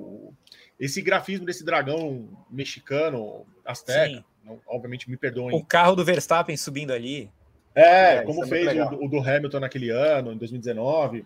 Esse 0.79 1.01
grafismo 1.01 1.45
desse 1.45 1.65
dragão 1.65 2.29
mexicano, 2.49 3.45
azteca, 3.65 4.23
não, 4.43 4.59
obviamente 4.65 5.09
me 5.09 5.17
perdoem. 5.17 5.55
O 5.55 5.63
carro 5.63 5.95
do 5.95 6.05
Verstappen 6.05 6.55
subindo 6.55 6.91
ali. 6.91 7.29
É, 7.75 8.15
é 8.15 8.21
como 8.23 8.43
é 8.43 8.47
fez 8.47 8.67
o, 8.77 9.05
o, 9.05 9.09
do 9.09 9.19
Hamilton 9.19 9.59
naquele 9.59 9.89
ano, 9.89 10.31
em 10.31 10.37
2019. 10.37 11.25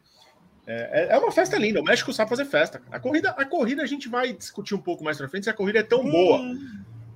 É, 0.68 1.06
é, 1.06 1.16
é 1.16 1.18
uma 1.18 1.32
festa 1.32 1.58
linda. 1.58 1.80
O 1.80 1.84
México 1.84 2.12
sabe 2.12 2.30
fazer 2.30 2.46
festa. 2.46 2.82
A 2.92 3.00
corrida, 3.00 3.30
a 3.32 3.46
corrida 3.46 3.84
a 3.84 3.88
gente 3.88 4.10
vai 4.10 4.34
discutir 4.34 4.74
um 4.74 4.82
pouco 4.82 5.04
mais 5.04 5.18
pra 5.18 5.30
frente 5.30 5.44
se 5.44 5.50
a 5.50 5.54
corrida 5.54 5.80
é 5.80 5.84
tão 5.84 6.02
hum. 6.02 6.12
boa. 6.12 6.42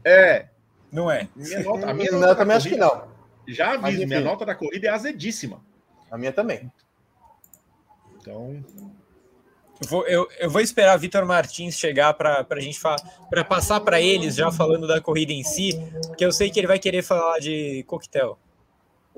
É. 0.04 0.46
Não 0.92 1.10
é. 1.10 1.28
Minha 1.36 1.64
nota, 1.64 1.90
a 1.90 1.94
minha 1.94 2.12
nota 2.12 2.36
também 2.36 2.56
acho 2.56 2.70
que 2.70 2.78
não. 2.78 3.19
Já 3.54 3.74
aviso, 3.74 4.06
minha 4.06 4.22
nota 4.22 4.46
da 4.46 4.56
corrida 4.56 4.88
é 4.88 4.90
azedíssima. 4.90 5.62
A 6.10 6.18
minha 6.18 6.32
também. 6.32 6.72
Então. 8.20 8.64
Eu 9.82 9.88
vou, 9.88 10.08
eu, 10.08 10.28
eu 10.40 10.50
vou 10.50 10.62
esperar 10.62 10.98
Vitor 10.98 11.26
Martins 11.26 11.78
chegar 11.78 12.14
para 12.14 12.46
a 12.50 12.60
gente 12.60 12.80
falar, 12.80 13.00
para 13.30 13.46
passar 13.46 13.80
para 13.80 14.02
eles 14.02 14.36
já 14.36 14.52
falando 14.52 14.86
da 14.86 15.00
corrida 15.00 15.32
em 15.32 15.44
si, 15.44 15.72
porque 16.08 16.26
eu 16.26 16.32
sei 16.32 16.50
que 16.50 16.60
ele 16.60 16.68
vai 16.68 16.80
querer 16.80 17.02
falar 17.02 17.40
de 17.40 17.84
coquetel 17.88 18.38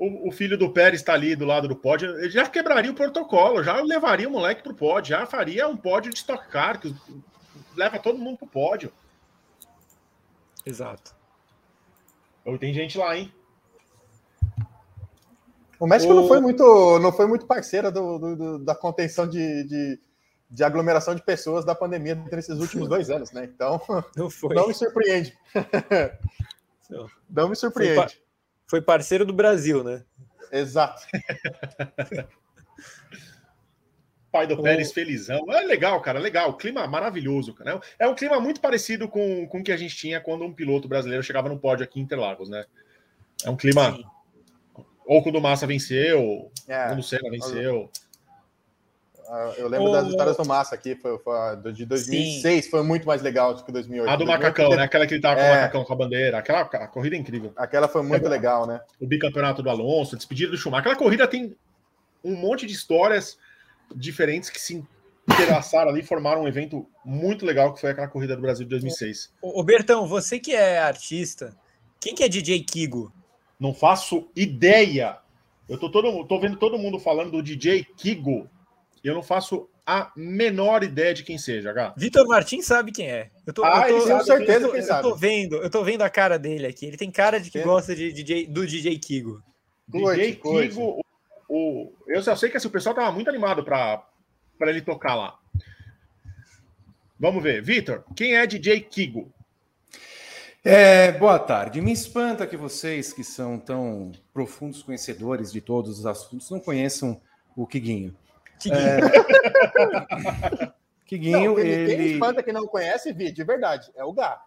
o, 0.02 0.28
o, 0.28 0.32
filho 0.32 0.58
do 0.58 0.68
Pérez 0.68 1.00
está 1.00 1.12
ali 1.12 1.36
do 1.36 1.44
lado 1.44 1.68
do 1.68 1.76
pódio, 1.76 2.18
ele 2.18 2.30
já 2.30 2.48
quebraria 2.48 2.90
o 2.90 2.94
protocolo, 2.94 3.62
já 3.62 3.80
levaria 3.80 4.28
o 4.28 4.32
moleque 4.32 4.60
para 4.60 4.72
o 4.72 4.74
pódio, 4.74 5.10
já 5.10 5.24
faria 5.26 5.68
um 5.68 5.76
pódio 5.76 6.10
de 6.10 6.18
Stock 6.18 6.48
Car, 6.48 6.80
que 6.80 6.92
leva 7.76 8.00
todo 8.00 8.18
mundo 8.18 8.38
para 8.38 8.46
o 8.46 8.50
pódio. 8.50 8.92
Exato. 10.66 11.14
Tem 12.58 12.74
gente 12.74 12.98
lá, 12.98 13.16
hein? 13.16 13.32
O 15.82 15.86
México 15.88 16.12
o... 16.12 16.14
não 16.14 16.28
foi 16.28 16.40
muito, 16.40 17.00
não 17.00 17.12
foi 17.12 17.26
muito 17.26 17.44
parceira 17.44 17.90
do, 17.90 18.16
do, 18.16 18.36
do, 18.36 18.58
da 18.60 18.72
contenção 18.72 19.26
de, 19.26 19.64
de, 19.64 20.00
de, 20.48 20.62
aglomeração 20.62 21.12
de 21.12 21.24
pessoas 21.24 21.64
da 21.64 21.74
pandemia 21.74 22.12
entre 22.12 22.38
esses 22.38 22.56
últimos 22.56 22.86
dois 22.86 23.10
anos, 23.10 23.32
né? 23.32 23.50
Então, 23.52 23.82
não, 24.16 24.28
não 24.54 24.68
me 24.68 24.74
surpreende. 24.74 25.36
não 27.28 27.48
me 27.48 27.56
surpreende. 27.56 28.22
Foi 28.64 28.80
parceiro 28.80 29.26
do 29.26 29.32
Brasil, 29.32 29.82
né? 29.82 30.04
Exato. 30.52 31.02
Pai 34.30 34.46
do 34.46 34.62
Pérez 34.62 34.92
felizão. 34.92 35.44
É 35.50 35.62
legal, 35.62 36.00
cara, 36.00 36.20
legal. 36.20 36.56
Clima 36.56 36.86
maravilhoso, 36.86 37.54
cara. 37.54 37.80
É 37.98 38.06
um 38.06 38.14
clima 38.14 38.38
muito 38.38 38.60
parecido 38.60 39.08
com, 39.08 39.48
com 39.48 39.58
o 39.58 39.64
que 39.64 39.72
a 39.72 39.76
gente 39.76 39.96
tinha 39.96 40.20
quando 40.20 40.44
um 40.44 40.54
piloto 40.54 40.86
brasileiro 40.86 41.24
chegava 41.24 41.48
no 41.48 41.58
pódio 41.58 41.82
aqui 41.82 41.98
em 41.98 42.04
Interlagos, 42.04 42.48
né? 42.48 42.66
É 43.44 43.50
um 43.50 43.56
clima. 43.56 43.96
Sim. 43.96 44.11
Ou 45.06 45.22
quando 45.22 45.36
o 45.36 45.40
Massa 45.40 45.66
venceu, 45.66 46.50
é. 46.68 46.88
quando 46.88 47.00
o 47.00 47.02
Senna 47.02 47.30
venceu. 47.30 47.90
Ah, 49.28 49.54
eu 49.56 49.66
lembro 49.66 49.88
o... 49.88 49.92
das 49.92 50.08
histórias 50.08 50.36
do 50.36 50.44
Massa 50.44 50.74
aqui, 50.74 50.94
foi, 50.94 51.18
foi 51.18 51.72
de 51.72 51.86
2006, 51.86 52.64
Sim. 52.64 52.70
foi 52.70 52.82
muito 52.82 53.06
mais 53.06 53.22
legal 53.22 53.54
do 53.54 53.64
que 53.64 53.72
2008. 53.72 54.08
A 54.08 54.16
do 54.16 54.24
2008, 54.24 54.42
macacão, 54.42 54.76
né? 54.76 54.82
Aquela 54.82 55.06
que 55.06 55.14
ele 55.14 55.22
tava 55.22 55.36
com 55.36 55.40
é... 55.40 55.50
o 55.50 55.54
macacão 55.54 55.84
com 55.84 55.92
a 55.92 55.96
bandeira. 55.96 56.38
Aquela 56.38 56.60
a 56.60 56.86
corrida 56.86 57.16
é 57.16 57.18
incrível. 57.18 57.52
Aquela 57.56 57.88
foi 57.88 58.02
muito 58.02 58.26
é, 58.26 58.28
legal, 58.28 58.66
né? 58.66 58.80
O 59.00 59.06
bicampeonato 59.06 59.62
do 59.62 59.70
Alonso, 59.70 60.14
a 60.14 60.18
despedida 60.18 60.50
do 60.50 60.58
Schumacher. 60.58 60.80
Aquela 60.80 60.96
corrida 60.96 61.26
tem 61.26 61.56
um 62.22 62.36
monte 62.36 62.66
de 62.66 62.74
histórias 62.74 63.38
diferentes 63.94 64.50
que 64.50 64.60
se 64.60 64.84
entrelaçaram 65.28 65.90
ali 65.90 66.00
e 66.00 66.04
formaram 66.04 66.42
um 66.42 66.48
evento 66.48 66.86
muito 67.04 67.46
legal 67.46 67.72
que 67.72 67.80
foi 67.80 67.90
aquela 67.90 68.08
corrida 68.08 68.36
do 68.36 68.42
Brasil 68.42 68.64
de 68.64 68.70
2006. 68.70 69.32
Ô, 69.40 69.62
Bertão, 69.62 70.06
você 70.06 70.38
que 70.38 70.54
é 70.54 70.78
artista, 70.78 71.56
quem 72.00 72.14
que 72.14 72.22
é 72.22 72.28
DJ 72.28 72.60
Kigo? 72.64 73.12
Não 73.62 73.72
faço 73.72 74.28
ideia. 74.34 75.18
Eu 75.68 75.78
tô, 75.78 75.88
todo, 75.88 76.24
tô 76.24 76.40
vendo 76.40 76.56
todo 76.56 76.76
mundo 76.76 76.98
falando 76.98 77.30
do 77.30 77.40
DJ 77.40 77.86
Kigo. 77.96 78.50
Eu 79.04 79.14
não 79.14 79.22
faço 79.22 79.68
a 79.86 80.10
menor 80.16 80.82
ideia 80.82 81.14
de 81.14 81.22
quem 81.22 81.38
seja, 81.38 81.70
H. 81.70 81.94
Vitor 81.96 82.26
Martins 82.26 82.66
sabe 82.66 82.90
quem 82.90 83.08
é. 83.08 83.30
Eu 83.46 83.52
tô, 83.52 83.62
ah, 83.62 83.88
eu 83.88 84.00
tô, 84.00 84.18
com 84.18 84.24
certeza 84.24 84.66
eu, 84.66 84.74
eu, 84.74 85.02
tô 85.02 85.14
vendo, 85.14 85.56
eu 85.58 85.70
tô 85.70 85.84
vendo 85.84 86.02
a 86.02 86.10
cara 86.10 86.40
dele 86.40 86.66
aqui. 86.66 86.86
Ele 86.86 86.96
tem 86.96 87.08
cara 87.08 87.38
de 87.38 87.52
que 87.52 87.62
gosta 87.62 87.94
de 87.94 88.12
DJ, 88.12 88.48
do 88.48 88.66
DJ 88.66 88.98
Kigo. 88.98 89.40
DJ 89.86 90.34
Kigo, 90.34 91.00
o, 91.00 91.02
o, 91.48 91.92
eu 92.08 92.20
só 92.20 92.34
sei 92.34 92.50
que 92.50 92.56
assim, 92.56 92.66
o 92.66 92.72
pessoal 92.72 92.96
tava 92.96 93.12
muito 93.12 93.30
animado 93.30 93.62
para 93.62 94.02
ele 94.62 94.82
tocar 94.82 95.14
lá. 95.14 95.38
Vamos 97.16 97.40
ver. 97.40 97.62
Vitor, 97.62 98.02
quem 98.16 98.34
é 98.34 98.44
DJ 98.44 98.80
Kigo? 98.80 99.32
É, 100.64 101.10
boa 101.10 101.40
tarde. 101.40 101.80
Me 101.80 101.90
espanta 101.90 102.46
que 102.46 102.56
vocês, 102.56 103.12
que 103.12 103.24
são 103.24 103.58
tão 103.58 104.12
profundos 104.32 104.80
conhecedores 104.80 105.50
de 105.50 105.60
todos 105.60 105.98
os 105.98 106.06
assuntos, 106.06 106.48
não 106.50 106.60
conheçam 106.60 107.20
o 107.56 107.66
Kiguinho. 107.66 108.16
Kiguinho. 108.60 108.96
É... 111.36 111.46
não, 111.46 111.58
ele... 111.58 111.96
Quem 111.96 112.06
espanta 112.12 112.44
que 112.44 112.52
não 112.52 112.64
conhece, 112.68 113.12
Vi, 113.12 113.32
de 113.32 113.42
verdade, 113.42 113.90
é 113.96 114.04
o 114.04 114.12
Gá. 114.12 114.40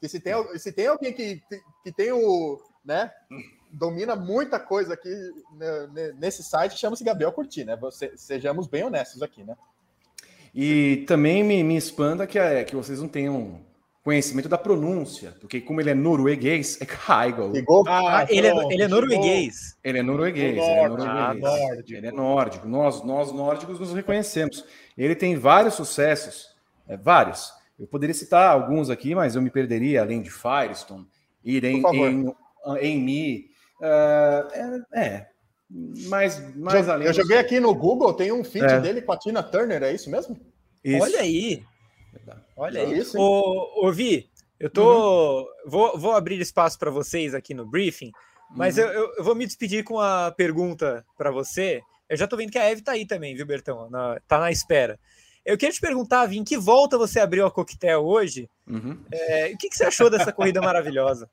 Que 0.00 0.08
se 0.08 0.18
tem, 0.20 0.32
se 0.58 0.72
tem 0.72 0.86
alguém 0.86 1.12
que, 1.12 1.42
que 1.84 1.92
tem 1.92 2.10
o. 2.12 2.58
né? 2.82 3.12
Domina 3.70 4.16
muita 4.16 4.58
coisa 4.58 4.94
aqui 4.94 5.14
né, 5.54 6.14
nesse 6.18 6.42
site, 6.42 6.78
chama-se 6.78 7.04
Gabriel 7.04 7.30
Curti, 7.30 7.62
né? 7.62 7.76
Você, 7.76 8.16
sejamos 8.16 8.66
bem 8.66 8.84
honestos 8.84 9.22
aqui, 9.22 9.44
né? 9.44 9.54
E 10.54 11.04
também 11.06 11.44
me, 11.44 11.62
me 11.62 11.76
espanta 11.76 12.26
que, 12.26 12.38
é, 12.38 12.64
que 12.64 12.74
vocês 12.74 13.00
não 13.00 13.08
tenham 13.08 13.60
conhecimento 14.02 14.48
da 14.48 14.58
pronúncia, 14.58 15.34
porque 15.40 15.60
como 15.60 15.80
ele 15.80 15.90
é 15.90 15.94
norueguês, 15.94 16.80
é 16.80 16.84
Kaigol. 16.84 17.52
Ah, 17.86 18.18
ah, 18.18 18.26
ele, 18.28 18.48
é, 18.48 18.54
ele 18.72 18.82
é 18.82 18.88
norueguês. 18.88 19.76
Ele 19.82 19.98
é 19.98 20.02
norueguês. 20.02 20.56
Ele 20.56 20.60
é 20.60 20.88
norueguês. 20.88 21.08
Ah, 21.08 21.34
nórdico. 21.34 21.94
Ele 21.94 22.06
é 22.06 22.12
nórdico. 22.12 22.68
Nós, 22.68 23.04
nós 23.04 23.32
nórdicos 23.32 23.78
nos 23.78 23.92
reconhecemos. 23.92 24.64
Ele 24.98 25.14
tem 25.14 25.36
vários 25.36 25.74
sucessos, 25.74 26.48
é, 26.88 26.96
vários. 26.96 27.52
Eu 27.78 27.86
poderia 27.86 28.14
citar 28.14 28.50
alguns 28.50 28.90
aqui, 28.90 29.14
mas 29.14 29.36
eu 29.36 29.42
me 29.42 29.50
perderia, 29.50 30.02
além 30.02 30.20
de 30.20 30.30
Firestone, 30.30 31.06
Ir 31.44 31.64
em, 31.64 31.82
em, 31.82 32.34
em 32.80 33.00
Me. 33.00 33.50
Uh, 33.80 34.48
é, 34.52 34.82
é, 34.94 35.26
mais, 36.08 36.56
mais 36.56 36.88
além. 36.88 37.08
Eu 37.08 37.14
joguei 37.14 37.38
aqui 37.38 37.58
no 37.58 37.74
Google, 37.74 38.12
tem 38.14 38.30
um 38.30 38.44
feat 38.44 38.64
é. 38.64 38.80
dele 38.80 39.02
com 39.02 39.12
a 39.12 39.18
Tina 39.18 39.42
Turner, 39.42 39.82
é 39.82 39.92
isso 39.92 40.08
mesmo? 40.10 40.38
Isso. 40.84 41.02
Olha 41.02 41.20
aí. 41.20 41.64
Olha 42.56 42.80
é 42.80 42.84
isso. 42.84 43.18
Ô, 43.18 43.86
ô, 43.86 43.92
Vi, 43.92 44.30
eu 44.58 44.70
tô. 44.70 45.40
Uhum. 45.40 45.46
Vou, 45.66 45.98
vou 45.98 46.12
abrir 46.12 46.40
espaço 46.40 46.78
para 46.78 46.90
vocês 46.90 47.34
aqui 47.34 47.54
no 47.54 47.66
briefing, 47.66 48.12
mas 48.50 48.78
uhum. 48.78 48.84
eu, 48.84 49.12
eu, 49.16 49.24
vou 49.24 49.34
me 49.34 49.46
despedir 49.46 49.84
com 49.84 49.94
uma 49.94 50.30
pergunta 50.32 51.04
para 51.16 51.30
você. 51.30 51.82
Eu 52.08 52.16
já 52.16 52.26
tô 52.26 52.36
vendo 52.36 52.50
que 52.50 52.58
a 52.58 52.70
Eve 52.70 52.82
tá 52.82 52.92
aí 52.92 53.06
também, 53.06 53.34
viu, 53.34 53.46
Bertão? 53.46 53.88
Na, 53.88 54.20
tá 54.28 54.38
na 54.38 54.50
espera. 54.50 54.98
Eu 55.44 55.58
queria 55.58 55.72
te 55.72 55.80
perguntar, 55.80 56.26
Vi, 56.26 56.38
em 56.38 56.44
que 56.44 56.56
volta 56.56 56.96
você 56.96 57.18
abriu 57.18 57.46
a 57.46 57.50
coquetel 57.50 58.04
hoje? 58.04 58.48
Uhum. 58.66 58.98
É, 59.10 59.50
o 59.52 59.58
que, 59.58 59.68
que 59.68 59.76
você 59.76 59.84
achou 59.84 60.08
dessa 60.08 60.32
corrida 60.32 60.60
maravilhosa? 60.62 61.28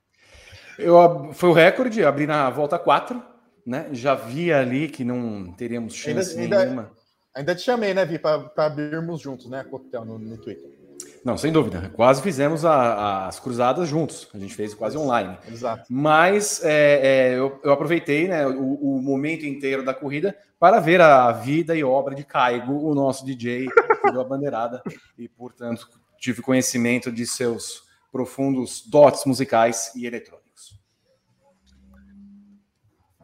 Eu, 0.78 1.30
foi 1.32 1.50
o 1.50 1.52
recorde, 1.52 2.02
abri 2.04 2.26
na 2.26 2.48
volta 2.50 2.78
4, 2.78 3.22
né? 3.64 3.88
Já 3.92 4.14
vi 4.14 4.52
ali 4.52 4.88
que 4.88 5.04
não 5.04 5.52
teríamos 5.52 5.94
chance 5.94 6.38
ainda, 6.38 6.64
nenhuma. 6.64 6.82
Ainda, 6.82 6.99
ainda 7.34 7.54
te 7.54 7.62
chamei, 7.62 7.94
né, 7.94 8.04
Vi, 8.04 8.18
para 8.18 8.50
abrirmos 8.56 9.20
juntos, 9.20 9.48
né, 9.48 9.60
a 9.60 9.64
coquetel 9.64 10.04
no, 10.04 10.18
no 10.18 10.38
Twitter. 10.38 10.80
Não, 11.24 11.36
sem 11.36 11.52
dúvida. 11.52 11.90
Quase 11.94 12.22
fizemos 12.22 12.64
a, 12.64 13.26
as 13.26 13.38
cruzadas 13.38 13.88
juntos. 13.88 14.28
A 14.34 14.38
gente 14.38 14.54
fez 14.54 14.72
quase 14.74 14.96
online. 14.96 15.36
Exato. 15.48 15.84
Mas 15.88 16.62
é, 16.64 17.32
é, 17.32 17.34
eu, 17.34 17.60
eu, 17.62 17.72
aproveitei 17.72 18.28
né, 18.28 18.46
o, 18.46 18.74
o, 18.74 19.02
momento 19.02 19.44
inteiro 19.44 19.84
da 19.84 19.92
corrida 19.92 20.36
para 20.58 20.80
ver 20.80 21.00
a 21.00 21.30
vida 21.32 21.76
e 21.76 21.84
obra 21.84 22.14
de 22.14 22.24
Caigo, 22.24 22.72
o 22.72 22.94
nosso 22.94 23.24
DJ, 23.24 23.66
que 23.66 24.12
deu 24.12 24.20
a 24.20 24.24
bandeirada. 24.24 24.82
E, 25.18 25.28
portanto, 25.28 25.88
tive 26.18 26.42
conhecimento 26.42 27.12
de 27.12 27.26
seus 27.26 27.82
profundos 28.10 28.86
dotes 28.86 29.24
musicais 29.24 29.92
e 29.94 30.06
eletrônicos. 30.06 30.78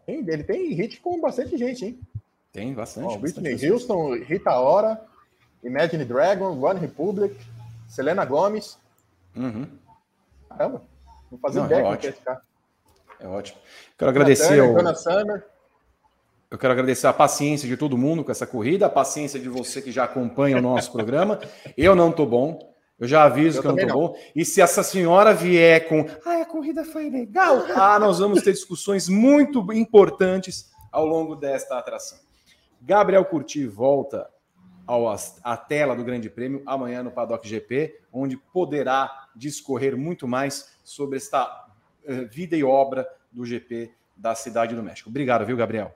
Ele 0.07 0.45
tem 0.45 0.73
hit 0.73 1.01
com 1.01 1.21
bastante 1.21 1.57
gente, 1.57 1.85
hein? 1.85 2.01
Tem 2.57 2.73
bastante. 2.73 3.19
Oh, 3.19 3.21
Whitney 3.21 3.71
Houston, 3.71 4.15
Rita 4.15 4.59
Ora, 4.59 4.99
Imagine 5.63 6.07
Dragon, 6.07 6.59
One 6.59 6.81
Republic. 6.81 7.37
Selena 7.87 8.25
Gomes. 8.25 8.79
Uhum. 9.37 9.69
Caramba, 10.49 10.83
vou 11.31 11.39
fazer 11.39 11.59
Não, 11.61 11.67
ideia 11.67 11.81
é 11.81 11.85
ótimo. 11.85 12.15
É, 12.27 13.25
é 13.25 13.29
ótimo. 13.29 13.59
Quero 13.99 14.11
agradecer 14.11 14.59
ao... 14.59 14.97
Summer. 14.97 15.47
Eu 16.51 16.59
quero 16.59 16.73
agradecer 16.73 17.07
a 17.07 17.13
paciência 17.13 17.69
de 17.69 17.77
todo 17.77 17.99
mundo 17.99 18.25
com 18.25 18.31
essa 18.31 18.47
corrida, 18.47 18.87
a 18.87 18.91
paciência 18.91 19.39
de 19.39 19.49
você 19.49 19.83
que 19.83 19.93
já 19.93 20.05
acompanha 20.05 20.57
o 20.57 20.63
nosso 20.63 20.91
programa. 20.93 21.41
Eu 21.77 21.95
não 21.95 22.11
tô 22.11 22.25
bom. 22.25 22.75
Eu 22.99 23.07
já 23.07 23.25
aviso 23.25 23.59
eu 23.59 23.63
que 23.63 23.69
eu 23.69 23.73
não 23.73 23.79
tô 23.79 23.87
não. 23.87 23.95
bom. 23.95 24.17
E 24.35 24.45
se 24.45 24.63
essa 24.63 24.83
senhora 24.83 25.35
vier 25.35 25.87
com, 25.89 26.07
ah, 26.25 26.41
a 26.41 26.47
corrida 26.47 26.85
foi 26.85 27.11
legal, 27.11 27.67
ah, 27.75 27.99
nós 27.99 28.19
vamos 28.19 28.43
ter 28.43 28.53
discussões 28.53 29.09
muito 29.09 29.71
importantes 29.75 30.71
ao 30.91 31.05
longo 31.05 31.37
desta 31.37 31.77
atração. 31.79 32.26
Gabriel 32.87 33.25
Curti 33.25 33.67
volta 33.67 34.31
ao, 34.87 35.13
à 35.43 35.57
tela 35.57 35.97
do 35.97 36.05
Grande 36.05 36.31
Prêmio 36.31 36.63
amanhã 36.65 37.03
no 37.03 37.11
Paddock 37.11 37.47
GP, 37.47 37.99
onde 38.13 38.37
poderá 38.37 39.27
discorrer 39.35 39.97
muito 39.97 40.29
mais 40.29 40.71
sobre 40.85 41.17
esta 41.17 41.67
uh, 42.05 42.29
vida 42.31 42.57
e 42.57 42.63
obra 42.63 43.05
do 43.33 43.45
GP 43.45 43.91
da 44.17 44.37
Cidade 44.37 44.77
do 44.77 44.85
México. 44.85 45.11
Obrigado, 45.11 45.45
viu, 45.45 45.57
Gabriel? 45.57 45.93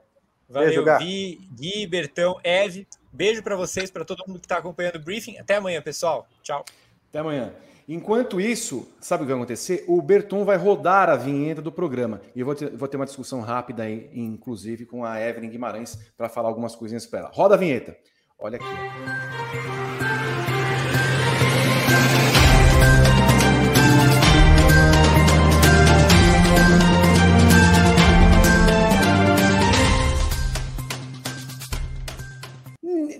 Valeu, 0.48 0.84
beijo, 0.84 0.98
Gui, 0.98 1.48
Gui, 1.54 1.86
Bertão, 1.86 2.40
Eve. 2.42 2.88
Beijo 3.12 3.40
para 3.40 3.54
vocês, 3.54 3.88
para 3.88 4.04
todo 4.04 4.24
mundo 4.26 4.40
que 4.40 4.46
está 4.46 4.58
acompanhando 4.58 4.96
o 4.96 5.00
briefing. 5.00 5.38
Até 5.38 5.54
amanhã, 5.56 5.80
pessoal. 5.80 6.26
Tchau. 6.42 6.64
Até 7.08 7.20
amanhã. 7.20 7.54
Enquanto 7.92 8.40
isso, 8.40 8.86
sabe 9.00 9.24
o 9.24 9.26
que 9.26 9.32
vai 9.32 9.40
acontecer? 9.42 9.84
O 9.88 10.00
Berton 10.00 10.44
vai 10.44 10.56
rodar 10.56 11.10
a 11.10 11.16
vinheta 11.16 11.60
do 11.60 11.72
programa. 11.72 12.20
E 12.36 12.38
eu 12.38 12.46
vou 12.46 12.54
ter, 12.54 12.70
vou 12.70 12.86
ter 12.86 12.96
uma 12.96 13.04
discussão 13.04 13.40
rápida 13.40 13.82
aí, 13.82 14.08
inclusive, 14.14 14.86
com 14.86 15.04
a 15.04 15.20
Evelyn 15.20 15.50
Guimarães, 15.50 15.98
para 16.16 16.28
falar 16.28 16.50
algumas 16.50 16.76
coisinhas 16.76 17.04
para 17.04 17.18
ela. 17.18 17.30
Roda 17.34 17.56
a 17.56 17.58
vinheta. 17.58 17.96
Olha 18.38 18.58
aqui. 18.58 18.64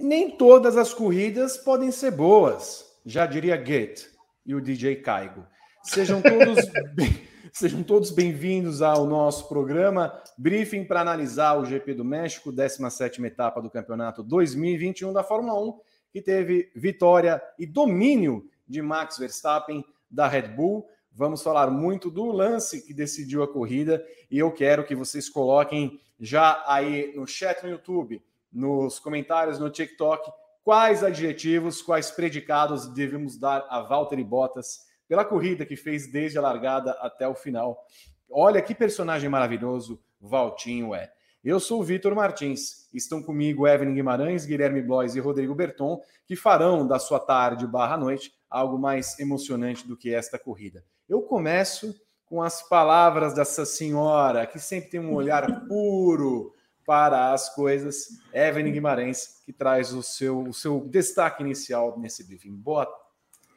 Nem 0.00 0.30
todas 0.30 0.76
as 0.76 0.94
corridas 0.94 1.56
podem 1.56 1.90
ser 1.90 2.12
boas, 2.12 2.84
já 3.04 3.26
diria 3.26 3.56
Goethe 3.56 4.09
e 4.44 4.54
o 4.54 4.60
DJ 4.60 4.96
Caigo. 4.96 5.46
Sejam 5.82 6.20
todos 6.20 6.66
bem, 6.94 7.28
Sejam 7.52 7.82
todos 7.82 8.12
bem-vindos 8.12 8.80
ao 8.80 9.04
nosso 9.06 9.48
programa 9.48 10.22
Briefing 10.38 10.84
para 10.84 11.00
analisar 11.00 11.58
o 11.58 11.64
GP 11.64 11.94
do 11.94 12.04
México, 12.04 12.52
17 12.52 13.24
etapa 13.24 13.60
do 13.60 13.68
campeonato 13.68 14.22
2021 14.22 15.12
da 15.12 15.24
Fórmula 15.24 15.60
1, 15.60 15.80
que 16.12 16.22
teve 16.22 16.70
vitória 16.76 17.42
e 17.58 17.66
domínio 17.66 18.48
de 18.68 18.80
Max 18.80 19.18
Verstappen 19.18 19.84
da 20.08 20.28
Red 20.28 20.48
Bull. 20.48 20.86
Vamos 21.12 21.42
falar 21.42 21.70
muito 21.70 22.08
do 22.08 22.26
lance 22.30 22.86
que 22.86 22.94
decidiu 22.94 23.42
a 23.42 23.48
corrida 23.52 24.04
e 24.30 24.38
eu 24.38 24.52
quero 24.52 24.84
que 24.84 24.94
vocês 24.94 25.28
coloquem 25.28 26.00
já 26.20 26.62
aí 26.68 27.12
no 27.16 27.26
chat 27.26 27.64
no 27.64 27.70
YouTube, 27.70 28.22
nos 28.52 29.00
comentários 29.00 29.58
no 29.58 29.70
TikTok, 29.70 30.30
quais 30.62 31.02
adjetivos, 31.02 31.82
quais 31.82 32.10
predicados 32.10 32.92
devemos 32.92 33.38
dar 33.38 33.66
a 33.68 33.80
Valtteri 33.80 34.24
Bottas 34.24 34.80
pela 35.08 35.24
corrida 35.24 35.66
que 35.66 35.76
fez 35.76 36.10
desde 36.10 36.38
a 36.38 36.42
largada 36.42 36.92
até 37.00 37.26
o 37.26 37.34
final. 37.34 37.84
Olha 38.30 38.62
que 38.62 38.74
personagem 38.74 39.28
maravilhoso 39.28 40.00
Valtinho 40.20 40.94
é. 40.94 41.10
Eu 41.42 41.58
sou 41.58 41.80
o 41.80 41.84
Vitor 41.84 42.14
Martins. 42.14 42.88
Estão 42.92 43.22
comigo 43.22 43.66
Evelyn 43.66 43.94
Guimarães, 43.94 44.44
Guilherme 44.44 44.82
Blois 44.82 45.16
e 45.16 45.20
Rodrigo 45.20 45.54
Berton, 45.54 46.00
que 46.26 46.36
farão 46.36 46.86
da 46.86 46.98
sua 46.98 47.18
tarde 47.18 47.66
barra 47.66 47.96
noite 47.96 48.32
algo 48.48 48.78
mais 48.78 49.18
emocionante 49.18 49.88
do 49.88 49.96
que 49.96 50.12
esta 50.12 50.38
corrida. 50.38 50.84
Eu 51.08 51.22
começo 51.22 51.94
com 52.26 52.42
as 52.42 52.62
palavras 52.68 53.34
dessa 53.34 53.64
senhora, 53.64 54.46
que 54.46 54.58
sempre 54.58 54.90
tem 54.90 55.00
um 55.00 55.14
olhar 55.14 55.66
puro 55.66 56.52
para 56.90 57.32
as 57.32 57.54
coisas, 57.54 58.18
Evelyn 58.34 58.72
Guimarães, 58.72 59.40
que 59.46 59.52
traz 59.52 59.92
o 59.92 60.02
seu, 60.02 60.40
o 60.40 60.52
seu 60.52 60.80
destaque 60.90 61.40
inicial 61.40 61.96
nesse 62.00 62.26
briefing. 62.26 62.50
Boa 62.50 62.84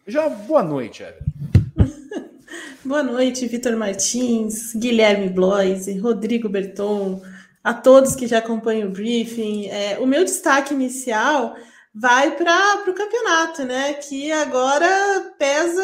já 0.05 0.29
boa 0.29 0.61
noite, 0.61 1.01
Evelyn. 1.01 2.29
boa 2.85 3.01
noite, 3.01 3.47
Vitor 3.47 3.75
Martins, 3.75 4.75
Guilherme 4.75 5.29
Blois, 5.29 5.87
Rodrigo 5.99 6.47
Berton, 6.47 7.23
a 7.63 7.73
todos 7.73 8.15
que 8.15 8.27
já 8.27 8.37
acompanham 8.37 8.89
o 8.89 8.91
briefing. 8.91 9.65
É, 9.65 9.97
o 9.97 10.05
meu 10.05 10.23
destaque 10.23 10.75
inicial 10.75 11.55
vai 11.91 12.37
para 12.37 12.83
o 12.87 12.93
campeonato, 12.93 13.63
né? 13.63 13.93
Que 13.93 14.31
agora 14.31 15.33
pesa 15.39 15.81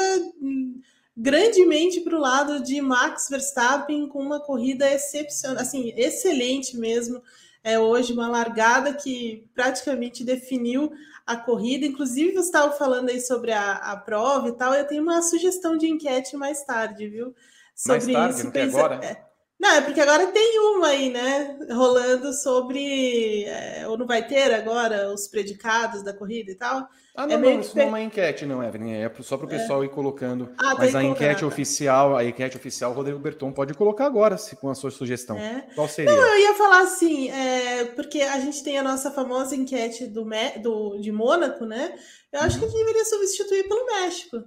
grandemente 1.22 2.00
para 2.00 2.16
o 2.16 2.22
lado 2.22 2.64
de 2.64 2.82
Max 2.82 3.28
Verstappen 3.30 4.08
com 4.08 4.24
uma 4.24 4.40
corrida 4.40 4.90
excepcional, 4.90 5.62
assim, 5.62 5.94
excelente 5.98 6.78
mesmo. 6.78 7.22
É 7.62 7.78
hoje 7.78 8.14
uma 8.14 8.30
largada 8.30 8.94
que 8.94 9.46
praticamente 9.54 10.24
definiu 10.24 10.94
a 11.28 11.36
corrida. 11.36 11.86
Inclusive, 11.86 12.32
você 12.32 12.40
estava 12.40 12.72
falando 12.72 13.10
aí 13.10 13.20
sobre 13.20 13.52
a, 13.52 13.74
a 13.74 13.98
prova 13.98 14.48
e 14.48 14.54
tal. 14.54 14.74
Eu 14.74 14.88
tenho 14.88 15.04
uma 15.04 15.22
sugestão 15.22 15.78
de 15.78 15.88
enquete 15.88 16.38
mais 16.38 16.64
tarde, 16.64 17.10
viu? 17.10 17.36
Sobre 17.76 18.14
mais 18.14 18.14
tarde, 18.14 18.36
isso. 18.36 18.46
Não 18.46 18.52
Pensa... 18.54 18.78
agora? 18.80 19.06
É. 19.06 19.29
Não, 19.60 19.72
é 19.72 19.82
porque 19.82 20.00
agora 20.00 20.28
tem 20.28 20.58
uma 20.58 20.88
aí, 20.88 21.10
né? 21.10 21.58
Rolando 21.70 22.32
sobre. 22.32 23.44
É, 23.44 23.86
ou 23.88 23.98
não 23.98 24.08
vai 24.08 24.26
ter 24.26 24.54
agora 24.54 25.12
os 25.14 25.28
predicados 25.28 26.02
da 26.02 26.14
corrida 26.14 26.50
e 26.50 26.56
tal. 26.56 26.88
Ah, 27.14 27.28
não, 27.28 27.34
é 27.34 27.38
não, 27.38 27.60
isso 27.60 27.76
não 27.76 27.84
é 27.84 27.88
uma 27.88 28.02
enquete, 28.02 28.46
não, 28.46 28.64
Evelyn. 28.64 28.94
É 28.94 29.12
só 29.20 29.36
para 29.36 29.48
o 29.48 29.54
é. 29.54 29.58
pessoal 29.58 29.84
é. 29.84 29.88
ir 29.88 29.90
colocando. 29.90 30.50
Ah, 30.58 30.76
Mas 30.78 30.96
a 30.96 31.04
enquete 31.04 31.44
oficial, 31.44 32.16
a 32.16 32.24
enquete 32.24 32.56
oficial, 32.56 32.94
Rodrigo 32.94 33.20
Berton 33.20 33.52
pode 33.52 33.74
colocar 33.74 34.06
agora, 34.06 34.38
se, 34.38 34.56
com 34.56 34.70
a 34.70 34.76
sua 34.76 34.90
sugestão. 34.90 35.38
É. 35.38 35.68
Qual 35.76 35.90
seria? 35.90 36.10
Não, 36.10 36.24
eu 36.24 36.40
ia 36.40 36.54
falar 36.54 36.84
assim, 36.84 37.30
é, 37.30 37.84
porque 37.84 38.22
a 38.22 38.40
gente 38.40 38.64
tem 38.64 38.78
a 38.78 38.84
nossa 38.84 39.12
famosa 39.12 39.54
enquete 39.54 40.08
do, 40.08 40.26
do, 40.62 40.98
de 41.02 41.12
Mônaco, 41.12 41.66
né? 41.66 41.94
Eu 42.32 42.40
acho 42.40 42.56
uhum. 42.56 42.60
que 42.62 42.66
a 42.66 42.70
gente 42.70 42.86
deveria 42.86 43.06
substituir 43.06 43.68
pelo 43.68 43.86
México. 43.88 44.38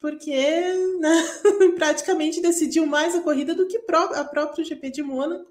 Porque 0.00 0.34
né, 1.00 1.22
praticamente 1.76 2.40
decidiu 2.40 2.86
mais 2.86 3.14
a 3.14 3.20
corrida 3.20 3.54
do 3.54 3.66
que 3.66 3.78
a 3.78 4.24
própria 4.24 4.64
GP 4.64 4.90
de 4.90 5.02
Mônaco. 5.02 5.50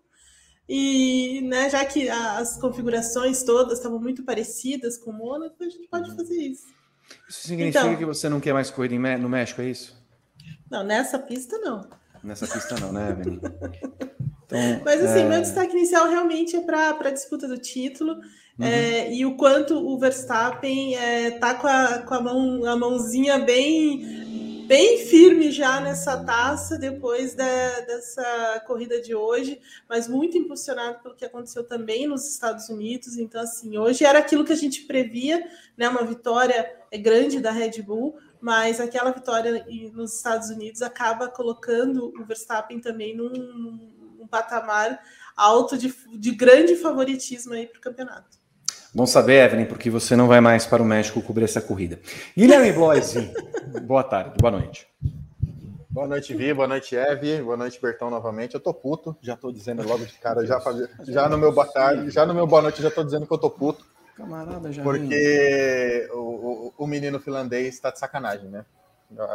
E 0.68 1.42
né, 1.42 1.70
já 1.70 1.86
que 1.86 2.10
as 2.10 2.58
configurações 2.60 3.44
todas 3.44 3.78
estavam 3.78 4.00
muito 4.00 4.24
parecidas 4.24 4.98
com 4.98 5.12
o 5.12 5.14
Mônaco, 5.14 5.56
a 5.64 5.70
gente 5.70 5.88
pode 5.88 6.10
uhum. 6.10 6.16
fazer 6.16 6.36
isso. 6.36 6.68
Isso 7.30 7.48
significa 7.48 7.80
então, 7.80 7.96
que 7.96 8.06
você 8.06 8.28
não 8.28 8.40
quer 8.40 8.54
mais 8.54 8.72
corrida 8.72 9.18
no 9.18 9.30
México, 9.30 9.62
é 9.62 9.70
isso? 9.70 9.96
Não, 10.70 10.84
nessa 10.84 11.20
pista 11.20 11.58
não. 11.60 11.88
Nessa 12.24 12.48
pista 12.48 12.76
não, 12.80 12.92
né, 12.92 13.12
Evelyn? 13.12 13.40
Então, 14.46 14.82
Mas 14.86 15.04
assim, 15.04 15.22
é... 15.22 15.28
meu 15.28 15.42
destaque 15.42 15.76
inicial 15.76 16.08
realmente 16.08 16.56
é 16.56 16.62
para 16.62 16.92
a 16.92 17.12
disputa 17.12 17.48
do 17.48 17.58
título. 17.58 18.20
Uhum. 18.58 18.66
É, 18.66 19.14
e 19.14 19.26
o 19.26 19.36
quanto 19.36 19.76
o 19.76 19.98
Verstappen 19.98 20.96
é, 20.96 21.32
tá 21.32 21.56
com, 21.56 21.68
a, 21.68 22.00
com 22.00 22.14
a, 22.14 22.22
mão, 22.22 22.66
a 22.66 22.76
mãozinha 22.76 23.40
bem 23.40 24.26
bem 24.68 25.06
firme 25.06 25.52
já 25.52 25.80
nessa 25.80 26.24
taça 26.24 26.78
depois 26.78 27.36
da, 27.36 27.80
dessa 27.82 28.64
corrida 28.66 29.00
de 29.00 29.14
hoje, 29.14 29.62
mas 29.88 30.08
muito 30.08 30.38
impulsionado 30.38 31.04
pelo 31.04 31.16
que 31.16 31.26
aconteceu 31.26 31.64
também 31.64 32.08
nos 32.08 32.28
Estados 32.28 32.68
Unidos. 32.68 33.18
Então, 33.18 33.42
assim, 33.42 33.78
hoje 33.78 34.04
era 34.04 34.20
aquilo 34.20 34.44
que 34.44 34.54
a 34.54 34.58
gente 34.58 34.82
previa, 34.82 35.48
né? 35.78 35.88
Uma 35.88 36.04
vitória 36.04 36.68
grande 37.00 37.40
da 37.40 37.52
Red 37.52 37.82
Bull, 37.84 38.18
mas 38.42 38.80
aquela 38.80 39.12
vitória 39.12 39.66
nos 39.94 40.16
Estados 40.16 40.50
Unidos 40.50 40.82
acaba 40.82 41.28
colocando 41.28 42.12
o 42.20 42.26
Verstappen 42.26 42.80
também 42.80 43.16
num, 43.16 43.30
num 43.30 44.28
patamar 44.28 45.00
alto 45.36 45.78
de, 45.78 45.94
de 46.18 46.32
grande 46.32 46.76
favoritismo 46.76 47.54
aí 47.54 47.68
para 47.68 47.78
o 47.78 47.82
campeonato. 47.82 48.35
Bom 48.96 49.06
saber, 49.06 49.44
Evelyn, 49.44 49.66
porque 49.66 49.90
você 49.90 50.16
não 50.16 50.26
vai 50.26 50.40
mais 50.40 50.66
para 50.66 50.82
o 50.82 50.86
México 50.86 51.22
cobrir 51.22 51.44
essa 51.44 51.60
corrida. 51.60 52.00
Guilherme 52.34 52.72
Bloise, 52.72 53.30
boa 53.84 54.02
tarde, 54.02 54.38
boa 54.40 54.52
noite. 54.52 54.88
Boa 55.90 56.08
noite, 56.08 56.34
Vi, 56.34 56.54
boa 56.54 56.66
noite, 56.66 56.96
Eve, 56.96 57.42
boa 57.42 57.58
noite, 57.58 57.78
Bertão, 57.82 58.10
novamente. 58.10 58.54
Eu 58.54 58.62
tô 58.62 58.74
puto, 58.74 59.14
já 59.22 59.36
tô 59.36 59.52
dizendo 59.52 59.86
logo 59.86 60.06
de 60.06 60.14
cara, 60.14 60.46
já, 60.46 60.62
já 61.02 61.28
no 61.28 61.38
meu 61.38 61.52
boa 61.52 61.68
tarde, 61.68 62.10
já 62.10 62.26
no 62.26 62.34
meu 62.34 62.48
boa 62.48 62.62
noite, 62.62 62.82
já 62.82 62.90
tô 62.90 63.04
dizendo 63.04 63.28
que 63.28 63.34
eu 63.34 63.38
tô 63.38 63.50
puto. 63.50 63.86
Camarada, 64.16 64.72
já 64.72 64.82
Porque 64.82 66.10
o, 66.14 66.18
o, 66.18 66.74
o, 66.78 66.88
menino 66.88 67.20
finlandês 67.20 67.76
está 67.76 67.92
de 67.92 68.00
sacanagem, 68.00 68.48
né? 68.48 68.66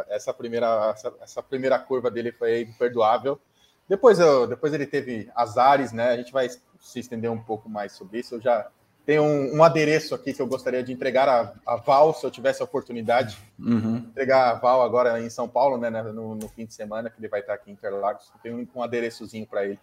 Essa 0.08 0.32
primeira, 0.32 0.90
essa, 0.96 1.12
essa, 1.20 1.42
primeira 1.42 1.78
curva 1.78 2.10
dele 2.10 2.32
foi 2.32 2.62
imperdoável. 2.62 3.38
Depois, 3.86 4.18
eu, 4.18 4.46
depois 4.46 4.72
ele 4.72 4.86
teve 4.86 5.30
azares, 5.34 5.92
né? 5.92 6.12
A 6.12 6.16
gente 6.16 6.32
vai 6.32 6.48
se 6.48 6.98
estender 6.98 7.30
um 7.30 7.42
pouco 7.42 7.68
mais 7.68 7.92
sobre 7.92 8.20
isso. 8.20 8.36
Eu 8.36 8.40
já 8.40 8.66
tem 9.04 9.18
um, 9.18 9.56
um, 9.56 9.64
adereço 9.64 10.14
aqui 10.14 10.32
que 10.32 10.40
eu 10.40 10.46
gostaria 10.46 10.82
de 10.82 10.92
entregar 10.92 11.28
a, 11.28 11.52
a 11.66 11.76
Val, 11.76 12.14
se 12.14 12.24
eu 12.24 12.30
tivesse 12.30 12.62
a 12.62 12.64
oportunidade. 12.64 13.38
Uhum. 13.58 13.96
Entregar 13.96 14.50
a 14.50 14.54
Val 14.54 14.82
agora 14.82 15.20
em 15.20 15.30
São 15.30 15.48
Paulo, 15.48 15.78
né, 15.78 15.90
no, 15.90 16.34
no, 16.34 16.48
fim 16.48 16.66
de 16.66 16.74
semana, 16.74 17.10
que 17.10 17.18
ele 17.18 17.28
vai 17.28 17.40
estar 17.40 17.54
aqui 17.54 17.70
em 17.70 17.74
Interlagos. 17.74 18.30
Tem 18.42 18.54
um, 18.54 18.66
um 18.74 18.82
adereçozinho 18.82 19.46
para 19.46 19.64
ele. 19.64 19.78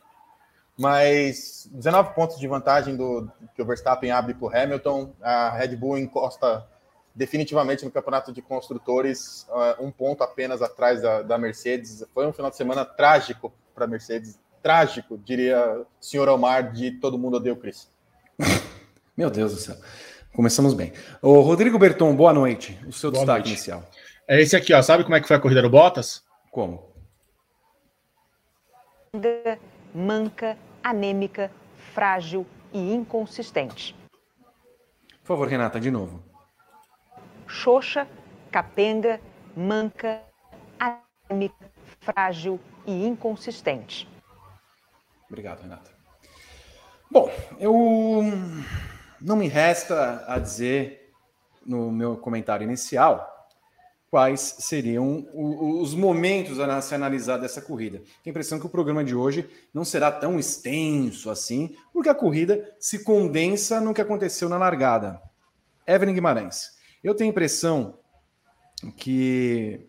Mas 0.78 1.68
19 1.74 2.14
pontos 2.14 2.40
de 2.40 2.48
vantagem 2.48 2.96
do 2.96 3.30
que 3.56 3.62
o 3.62 3.66
Verstappen 3.66 4.12
abre 4.12 4.36
para 4.36 4.46
o 4.46 4.56
Hamilton. 4.56 5.12
A 5.22 5.50
Red 5.50 5.76
Bull 5.76 5.98
encosta 5.98 6.66
definitivamente 7.16 7.84
no 7.84 7.90
campeonato 7.90 8.32
de 8.32 8.44
construtores, 8.44 9.48
uh, 9.50 9.84
um 9.84 9.92
ponto 9.92 10.24
apenas 10.24 10.62
atrás 10.62 11.02
da, 11.02 11.24
da 11.24 11.38
Mercedes. 11.38 12.06
Foi 12.14 12.28
um 12.28 12.32
final 12.32 12.52
de 12.52 12.58
semana 12.58 12.86
trágico 12.86 13.52
para 13.74 13.86
a 13.86 13.88
Mercedes. 13.88 14.40
Trágico, 14.62 15.18
diria 15.18 15.82
o 15.82 15.86
senhor 16.00 16.30
Omar, 16.30 16.72
de 16.72 16.92
todo 16.92 17.18
mundo 17.18 17.38
odeia 17.38 17.54
o 17.54 17.58
Chris. 17.58 17.90
Meu 19.18 19.32
Deus 19.32 19.52
do 19.52 19.60
céu. 19.60 19.76
Começamos 20.36 20.76
bem. 20.76 20.94
O 21.24 21.40
Rodrigo 21.40 21.80
Berton, 21.80 22.16
boa 22.16 22.32
noite. 22.32 22.80
O 22.86 22.94
seu 22.94 23.10
boa 23.10 23.22
destaque 23.22 23.40
noite. 23.40 23.54
inicial. 23.54 23.84
É 24.28 24.40
esse 24.40 24.56
aqui, 24.56 24.72
ó. 24.72 24.82
Sabe 24.84 25.04
como 25.04 25.16
é 25.16 25.20
que 25.20 25.28
foi 25.28 25.36
a 25.36 25.40
corrida 25.40 25.64
do 25.64 25.72
Bottas? 25.72 26.24
Como? 26.52 26.94
Manca, 29.92 30.56
anêmica, 30.84 31.50
frágil 31.96 32.46
e 32.72 32.94
inconsistente. 32.94 33.96
Por 35.22 35.30
favor, 35.30 35.48
Renata, 35.48 35.80
de 35.80 35.90
novo. 35.90 36.24
Xoxa, 37.48 38.08
capenga, 38.52 39.20
manca, 39.56 40.22
anêmica, 40.80 41.72
frágil 42.02 42.60
e 42.86 43.08
inconsistente. 43.08 44.08
Obrigado, 45.28 45.64
Renata. 45.64 45.90
Bom, 47.10 47.32
eu 47.60 47.74
não 49.22 49.36
me 49.36 49.48
resta 49.48 50.24
a 50.28 50.40
dizer 50.40 51.12
no 51.66 51.92
meu 51.92 52.18
comentário 52.18 52.64
inicial 52.64 53.34
quais 54.10 54.56
seriam 54.60 55.28
os 55.34 55.94
momentos 55.94 56.60
a 56.60 56.82
se 56.82 56.96
analisar 56.96 57.38
dessa 57.38 57.62
corrida. 57.62 57.98
Tenho 57.98 58.16
a 58.26 58.30
impressão 58.30 58.60
que 58.60 58.66
o 58.66 58.70
programa 58.70 59.04
de 59.04 59.14
hoje 59.14 59.50
não 59.74 59.84
será 59.84 60.12
tão 60.12 60.40
extenso 60.40 61.30
assim, 61.30 61.76
porque 61.92 62.10
a 62.10 62.16
corrida 62.16 62.74
se 62.80 63.04
condensa 63.04 63.82
no 63.82 63.94
que 63.94 64.02
aconteceu 64.02 64.48
na 64.48 64.58
largada. 64.58 65.22
Evelyn 65.86 66.14
Guimarães, 66.14 66.72
eu 67.04 67.14
tenho 67.14 67.30
a 67.30 67.32
impressão 67.32 68.00
que 68.96 69.88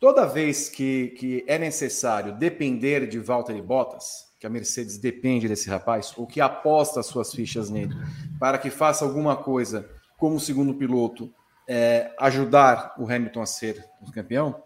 toda 0.00 0.26
vez 0.26 0.68
que, 0.68 1.08
que 1.18 1.44
é 1.46 1.58
necessário 1.58 2.36
depender 2.36 3.06
de 3.06 3.18
Valtteri 3.18 3.60
Bottas, 3.60 4.28
que 4.38 4.46
a 4.46 4.50
Mercedes 4.50 4.98
depende 4.98 5.48
desse 5.48 5.68
rapaz, 5.68 6.12
ou 6.16 6.26
que 6.26 6.40
aposta 6.40 7.02
suas 7.02 7.32
fichas 7.32 7.68
nele, 7.68 7.94
para 8.38 8.58
que 8.58 8.70
faça 8.70 9.04
alguma 9.04 9.36
coisa 9.36 9.88
como 10.16 10.38
segundo 10.38 10.74
piloto, 10.74 11.32
é, 11.66 12.12
ajudar 12.18 12.94
o 12.98 13.04
Hamilton 13.04 13.42
a 13.42 13.46
ser 13.46 13.84
o 14.00 14.10
campeão, 14.10 14.62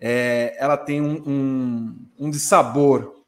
é, 0.00 0.56
ela 0.58 0.76
tem 0.76 1.00
um, 1.00 1.22
um, 1.26 2.26
um 2.26 2.30
dissabor, 2.30 3.22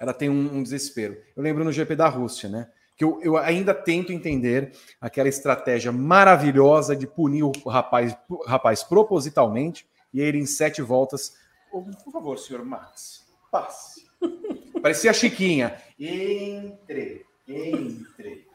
ela 0.00 0.12
tem 0.12 0.28
um, 0.28 0.56
um, 0.56 0.62
desespero. 0.62 1.16
Eu 1.36 1.42
lembro 1.42 1.64
no 1.64 1.72
GP 1.72 1.94
da 1.94 2.08
Rússia, 2.08 2.48
né? 2.48 2.68
Que 2.96 3.04
eu, 3.04 3.20
eu 3.22 3.36
ainda 3.36 3.72
tento 3.72 4.12
entender 4.12 4.72
aquela 5.00 5.28
estratégia 5.28 5.92
maravilhosa 5.92 6.96
de 6.96 7.06
punir 7.06 7.42
o 7.42 7.52
rapaz, 7.68 8.16
rapaz 8.46 8.82
propositalmente 8.82 9.86
e 10.12 10.20
ele 10.20 10.38
em 10.38 10.46
sete 10.46 10.82
voltas. 10.82 11.36
Por 11.70 12.12
favor, 12.12 12.38
senhor 12.38 12.64
Max, 12.64 13.26
passe 13.50 14.06
Parecia 14.82 15.10
a 15.10 15.14
Chiquinha. 15.14 15.76
Entre, 15.98 17.24
entre. 17.46 18.48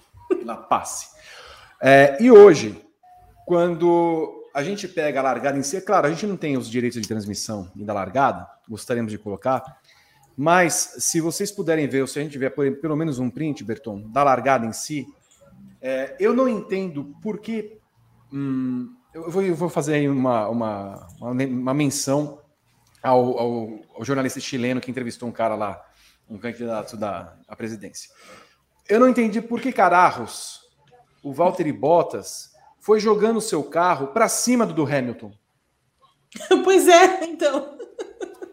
Na 0.44 0.58
passe. 0.58 1.16
É, 1.82 2.22
e 2.22 2.30
hoje, 2.30 2.84
quando 3.46 4.50
a 4.54 4.64
gente 4.64 4.88
pega 4.88 5.20
a 5.20 5.24
largada 5.24 5.58
em 5.58 5.64
si, 5.64 5.78
é 5.78 5.82
claro, 5.82 6.08
a 6.08 6.10
gente 6.10 6.26
não 6.26 6.36
tem 6.36 6.58
os 6.58 6.70
direitos 6.70 7.02
de 7.02 7.08
transmissão 7.08 7.72
da 7.76 7.94
largada, 7.94 8.48
gostaríamos 8.68 9.12
de 9.12 9.18
colocar, 9.18 9.80
mas 10.36 10.96
se 11.00 11.22
vocês 11.22 11.52
puderem 11.52 11.88
ver, 11.88 12.02
ou 12.02 12.08
se 12.08 12.20
a 12.20 12.24
gente 12.24 12.32
tiver 12.32 12.50
pelo 12.50 12.96
menos 12.96 13.20
um 13.20 13.30
print, 13.30 13.64
Berton, 13.64 14.02
da 14.10 14.24
largada 14.24 14.66
em 14.66 14.74
si, 14.74 15.08
é, 15.82 16.16
eu 16.20 16.34
não 16.34 16.50
entendo 16.50 17.16
por 17.22 17.40
que. 17.40 17.80
Hum, 18.34 18.97
eu, 19.24 19.32
vou, 19.32 19.42
eu, 19.42 19.56
vou, 19.56 19.70
fazer 19.70 19.96
aí 19.96 20.10
uma, 20.10 20.48
uma, 20.48 21.08
uma 21.20 21.74
menção 21.74 22.40
ao, 23.02 23.40
ao, 23.40 23.80
ao 23.96 24.06
jornalista 24.06 24.40
chileno 24.40 24.82
que 24.82 24.92
entrevistou 24.92 25.28
um 25.28 25.32
cara 25.32 25.56
lá 25.56 25.84
um 26.30 26.38
candidato 26.38 26.98
da 26.98 27.36
à 27.48 27.56
presidência. 27.56 28.10
Eu 28.88 29.00
não 29.00 29.08
entendi 29.08 29.42
por 29.42 29.62
que 29.62 29.72
cararros 29.72 30.62
o 31.24 31.34
Valtteri 31.34 31.72
Bottas 31.72 32.52
foi 32.80 33.00
jogando 33.00 33.38
o 33.38 33.42
seu 33.42 33.64
carro 33.64 34.08
para 34.08 34.30
cima 34.30 34.66
do 34.66 34.74
do 34.74 34.86
Hamilton. 34.86 35.32
Pois 36.64 36.88
é, 36.88 37.24
então. 37.24 37.78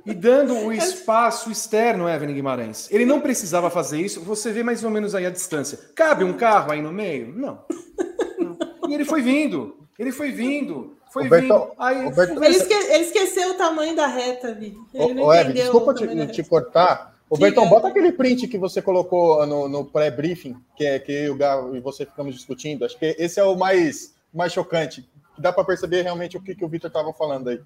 E 0.07 0.15
dando 0.15 0.55
o 0.55 0.73
espaço 0.73 1.51
externo, 1.51 2.09
Evelyn 2.09 2.35
Guimarães. 2.35 2.89
Ele 2.91 3.05
não 3.05 3.21
precisava 3.21 3.69
fazer 3.69 4.01
isso. 4.01 4.21
Você 4.23 4.53
vê 4.53 4.63
mais 4.63 4.85
ou 4.85 4.91
menos 4.91 5.15
aí 5.15 5.27
a 5.27 5.31
distância. 5.31 5.79
Cabe 5.95 6.25
um 6.25 6.33
carro 6.33 6.73
aí 6.73 6.81
no 6.81 6.93
meio? 6.93 7.35
Não. 7.37 7.65
não. 8.39 8.57
E 8.89 8.95
ele 8.95 9.05
foi 9.05 9.21
vindo. 9.21 9.84
Ele 9.99 10.13
foi 10.13 10.33
vindo. 10.33 10.97
Foi 11.13 11.29
vindo. 11.29 11.73
Aí, 11.79 12.07
ele, 12.07 12.57
esque... 12.57 12.73
ele, 12.73 13.05
esqueceu 13.05 13.51
o 13.53 13.55
tamanho 13.55 13.95
da 13.95 14.07
reta, 14.07 14.53
Vi. 14.53 14.77
Ele 14.93 15.21
ô, 15.21 15.33
Evelyn, 15.33 15.55
desculpa 15.55 15.95
te, 15.95 16.27
te 16.29 16.43
cortar. 16.43 17.15
Ô, 17.31 17.37
Bertão, 17.37 17.69
bota 17.69 17.89
aquele 17.89 18.13
print 18.13 18.49
que 18.49 18.59
você 18.59 18.83
colocou 18.83 19.47
no, 19.47 19.69
no 19.69 19.85
pré-briefing, 19.85 20.57
que 20.77 20.85
é 20.85 20.99
que 20.99 21.13
eu 21.13 21.37
e 21.75 21.81
você 21.81 22.05
ficamos 22.05 22.35
discutindo. 22.35 22.85
Acho 22.85 22.99
que 22.99 23.17
esse 23.19 23.39
é 23.39 23.45
o 23.45 23.57
mais, 23.57 24.15
mais 24.33 24.53
chocante. 24.53 25.09
Dá 25.39 25.53
para 25.53 25.65
perceber 25.65 26.03
realmente 26.03 26.37
o 26.37 26.43
que, 26.43 26.55
que 26.55 26.65
o 26.65 26.69
Vitor 26.69 26.89
estava 26.89 27.13
falando 27.13 27.51
aí. 27.51 27.61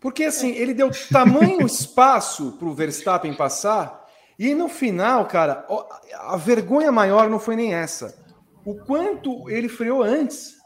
Porque 0.00 0.24
assim, 0.24 0.50
ele 0.50 0.74
deu 0.74 0.90
tamanho 1.10 1.66
espaço 1.66 2.52
para 2.52 2.68
o 2.68 2.74
Verstappen 2.74 3.34
passar, 3.34 4.06
e 4.38 4.54
no 4.54 4.68
final, 4.68 5.26
cara, 5.26 5.66
a 6.14 6.36
vergonha 6.36 6.92
maior 6.92 7.28
não 7.28 7.40
foi 7.40 7.56
nem 7.56 7.74
essa. 7.74 8.25
O 8.66 8.74
quanto 8.74 9.48
ele 9.48 9.68
freou 9.68 10.02
antes. 10.02 10.56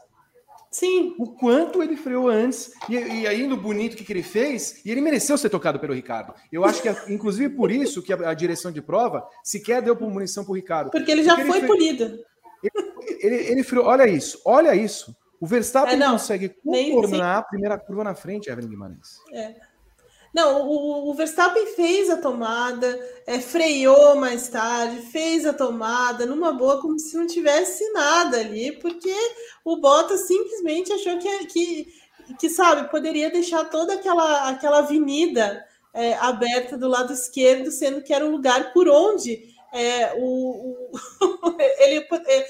Sim. 0.71 1.15
O 1.19 1.27
quanto 1.27 1.83
ele 1.83 1.95
freou 1.95 2.29
antes, 2.29 2.71
e, 2.89 2.95
e 2.95 3.27
aí 3.27 3.45
no 3.45 3.57
bonito 3.57 3.95
que, 3.95 4.03
que 4.03 4.13
ele 4.13 4.23
fez, 4.23 4.83
e 4.85 4.89
ele 4.89 5.01
mereceu 5.01 5.37
ser 5.37 5.49
tocado 5.49 5.79
pelo 5.79 5.93
Ricardo. 5.93 6.33
Eu 6.51 6.65
acho 6.65 6.81
que, 6.81 6.89
é, 6.89 6.95
inclusive, 7.09 7.53
por 7.53 7.69
isso 7.69 8.01
que 8.01 8.11
a, 8.11 8.29
a, 8.29 8.33
direção 8.33 8.71
de 8.71 8.81
prova 8.81 9.27
sequer 9.43 9.81
deu 9.81 9.95
munição 9.99 10.43
para 10.43 10.51
o 10.51 10.55
Ricardo. 10.55 10.89
Porque 10.89 11.11
ele 11.11 11.23
já 11.23 11.35
Porque 11.35 11.49
foi 11.49 11.57
ele 11.59 11.67
polido. 11.67 12.03
Ele, 12.63 13.17
ele, 13.19 13.35
ele, 13.51 13.63
freou, 13.63 13.85
olha 13.85 14.07
isso, 14.07 14.41
olha 14.45 14.73
isso. 14.73 15.15
O 15.41 15.45
Verstappen 15.45 15.95
é, 15.95 15.97
não, 15.97 16.13
consegue 16.13 16.49
contornar 16.49 17.39
a 17.39 17.43
primeira 17.43 17.77
curva 17.77 18.03
na 18.03 18.15
frente, 18.15 18.49
Evelyn 18.49 18.69
Guimarães. 18.69 19.17
É. 19.33 19.55
Não, 20.33 20.65
o, 20.65 21.09
o, 21.09 21.13
Verstappen 21.13 21.65
fez 21.75 22.09
a 22.09 22.15
tomada, 22.15 22.97
é, 23.27 23.39
freou 23.39 24.15
mais 24.15 24.47
tarde, 24.47 25.01
fez 25.11 25.45
a 25.45 25.51
tomada 25.51 26.25
numa 26.25 26.53
boa, 26.53 26.81
como 26.81 26.97
se 26.97 27.17
não 27.17 27.27
tivesse 27.27 27.91
nada 27.91 28.39
ali, 28.39 28.71
porque 28.79 29.13
o 29.65 29.77
Bottas 29.77 30.21
simplesmente 30.21 30.93
achou 30.93 31.17
que, 31.19 31.45
que, 31.47 31.93
que 32.39 32.49
sabe, 32.49 32.89
poderia 32.89 33.29
deixar 33.29 33.65
toda 33.65 33.95
aquela, 33.95 34.49
aquela 34.49 34.79
avenida 34.79 35.65
é, 35.93 36.13
aberta 36.13 36.77
do 36.77 36.87
lado 36.87 37.11
esquerdo, 37.11 37.69
sendo 37.69 38.01
que 38.01 38.13
era 38.13 38.25
o 38.25 38.31
lugar 38.31 38.71
por 38.71 38.87
onde 38.87 39.53
é, 39.71 40.13
o, 40.15 40.89
o, 40.91 41.55
ele, 41.79 42.05
é, 42.27 42.47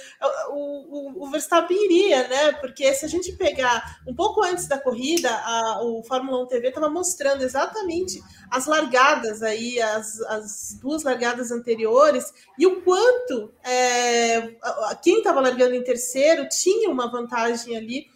o, 0.49 1.23
o, 1.23 1.29
Verstappen 1.29 1.77
iria, 1.85 2.27
né? 2.27 2.53
Porque 2.53 2.93
se 2.93 3.05
a 3.05 3.07
gente 3.07 3.31
pegar 3.33 3.99
um 4.07 4.15
pouco 4.15 4.43
antes 4.43 4.67
da 4.67 4.79
corrida, 4.79 5.29
a, 5.29 5.83
o 5.83 6.03
Fórmula 6.03 6.43
1 6.43 6.47
TV 6.47 6.69
estava 6.69 6.89
mostrando 6.89 7.43
exatamente 7.43 8.21
as 8.49 8.65
largadas 8.65 9.41
aí, 9.43 9.79
as, 9.81 10.19
as 10.21 10.77
duas 10.81 11.03
largadas 11.03 11.51
anteriores, 11.51 12.33
e 12.57 12.65
o 12.65 12.81
quanto 12.81 13.53
é, 13.63 14.55
quem 15.03 15.19
estava 15.19 15.39
largando 15.39 15.75
em 15.75 15.83
terceiro 15.83 16.49
tinha 16.49 16.89
uma 16.89 17.09
vantagem 17.09 17.77
ali 17.77 18.10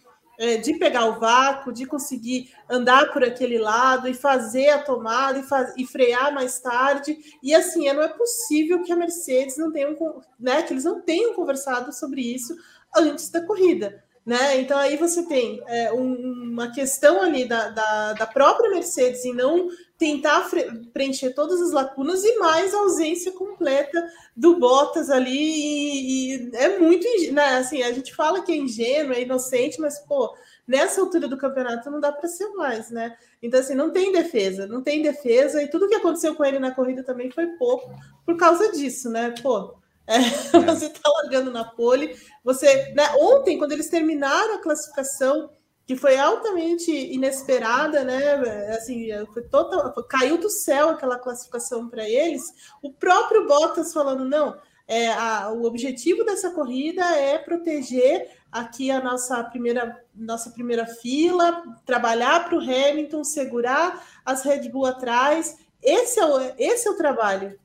de 0.62 0.74
pegar 0.74 1.06
o 1.06 1.18
vácuo, 1.18 1.72
de 1.72 1.86
conseguir 1.86 2.52
andar 2.68 3.12
por 3.12 3.24
aquele 3.24 3.58
lado 3.58 4.08
e 4.08 4.14
fazer 4.14 4.68
a 4.70 4.82
tomada 4.82 5.38
e, 5.38 5.42
faz, 5.42 5.72
e 5.76 5.86
frear 5.86 6.32
mais 6.32 6.58
tarde. 6.60 7.16
E 7.42 7.54
assim, 7.54 7.90
não 7.92 8.02
é 8.02 8.08
possível 8.08 8.82
que 8.82 8.92
a 8.92 8.96
Mercedes 8.96 9.56
não 9.56 9.72
tenha, 9.72 9.96
né, 10.38 10.62
que 10.62 10.72
eles 10.72 10.84
não 10.84 11.00
tenham 11.00 11.34
conversado 11.34 11.92
sobre 11.92 12.20
isso 12.20 12.56
antes 12.94 13.30
da 13.30 13.44
corrida. 13.44 14.04
Né? 14.26 14.60
Então 14.60 14.76
aí 14.76 14.96
você 14.96 15.22
tem 15.22 15.62
é, 15.68 15.92
um, 15.92 16.50
uma 16.50 16.72
questão 16.72 17.22
ali 17.22 17.44
da, 17.44 17.68
da, 17.68 18.12
da, 18.14 18.26
própria 18.26 18.70
Mercedes 18.70 19.24
em 19.24 19.32
não 19.32 19.68
tentar 19.98 20.48
preencher 20.92 21.30
todas 21.30 21.60
as 21.60 21.72
lacunas 21.72 22.22
e 22.22 22.38
mais 22.38 22.74
a 22.74 22.78
ausência 22.78 23.32
completa 23.32 24.06
do 24.36 24.58
Bottas 24.58 25.08
ali 25.08 25.30
e, 25.30 26.36
e 26.36 26.56
é 26.56 26.78
muito 26.78 27.06
né? 27.32 27.56
assim 27.56 27.82
a 27.82 27.92
gente 27.92 28.14
fala 28.14 28.42
que 28.42 28.52
é 28.52 28.56
ingênuo, 28.56 29.14
é 29.14 29.22
inocente, 29.22 29.80
mas 29.80 29.98
pô 30.00 30.34
nessa 30.66 31.00
altura 31.00 31.28
do 31.28 31.38
campeonato 31.38 31.90
não 31.90 32.00
dá 32.00 32.12
para 32.12 32.28
ser 32.28 32.48
mais, 32.50 32.90
né? 32.90 33.16
Então 33.42 33.60
assim 33.60 33.74
não 33.74 33.90
tem 33.90 34.12
defesa, 34.12 34.66
não 34.66 34.82
tem 34.82 35.00
defesa 35.00 35.62
e 35.62 35.70
tudo 35.70 35.88
que 35.88 35.94
aconteceu 35.94 36.34
com 36.34 36.44
ele 36.44 36.58
na 36.58 36.74
corrida 36.74 37.02
também 37.02 37.30
foi 37.30 37.46
pouco 37.58 37.90
por 38.26 38.36
causa 38.36 38.70
disso, 38.72 39.08
né? 39.08 39.34
Pô, 39.42 39.76
é, 40.06 40.16
é. 40.16 40.20
Você 40.20 40.86
está 40.86 41.10
largando 41.22 41.50
na 41.50 41.64
pole. 41.64 42.16
Você, 42.44 42.92
né, 42.94 43.08
ontem, 43.18 43.58
quando 43.58 43.72
eles 43.72 43.88
terminaram 43.88 44.54
a 44.54 44.62
classificação, 44.62 45.50
que 45.86 45.94
foi 45.94 46.18
altamente 46.18 46.90
inesperada, 46.90 48.02
né? 48.02 48.34
Assim, 48.70 49.08
foi 49.32 49.42
total, 49.42 49.94
caiu 50.08 50.36
do 50.36 50.50
céu 50.50 50.90
aquela 50.90 51.18
classificação 51.18 51.88
para 51.88 52.08
eles. 52.08 52.52
O 52.82 52.92
próprio 52.92 53.46
Bottas 53.46 53.92
falando 53.92 54.24
não. 54.24 54.58
É, 54.88 55.08
a, 55.12 55.50
o 55.50 55.64
objetivo 55.64 56.24
dessa 56.24 56.50
corrida 56.50 57.04
é 57.04 57.38
proteger 57.38 58.30
aqui 58.50 58.90
a 58.90 59.00
nossa 59.00 59.42
primeira, 59.44 60.00
nossa 60.14 60.50
primeira 60.50 60.86
fila, 60.86 61.62
trabalhar 61.84 62.44
para 62.44 62.56
o 62.56 62.60
Hamilton, 62.60 63.22
segurar 63.22 64.04
as 64.24 64.42
Red 64.42 64.68
Bull 64.68 64.86
atrás. 64.86 65.56
Esse 65.82 66.18
é 66.18 66.26
o, 66.26 66.40
esse 66.58 66.88
é 66.88 66.90
o 66.90 66.96
trabalho. 66.96 67.58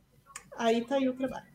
Aí 0.58 0.80
está 0.80 0.96
aí 0.96 1.10
o 1.10 1.16
trabalho. 1.16 1.48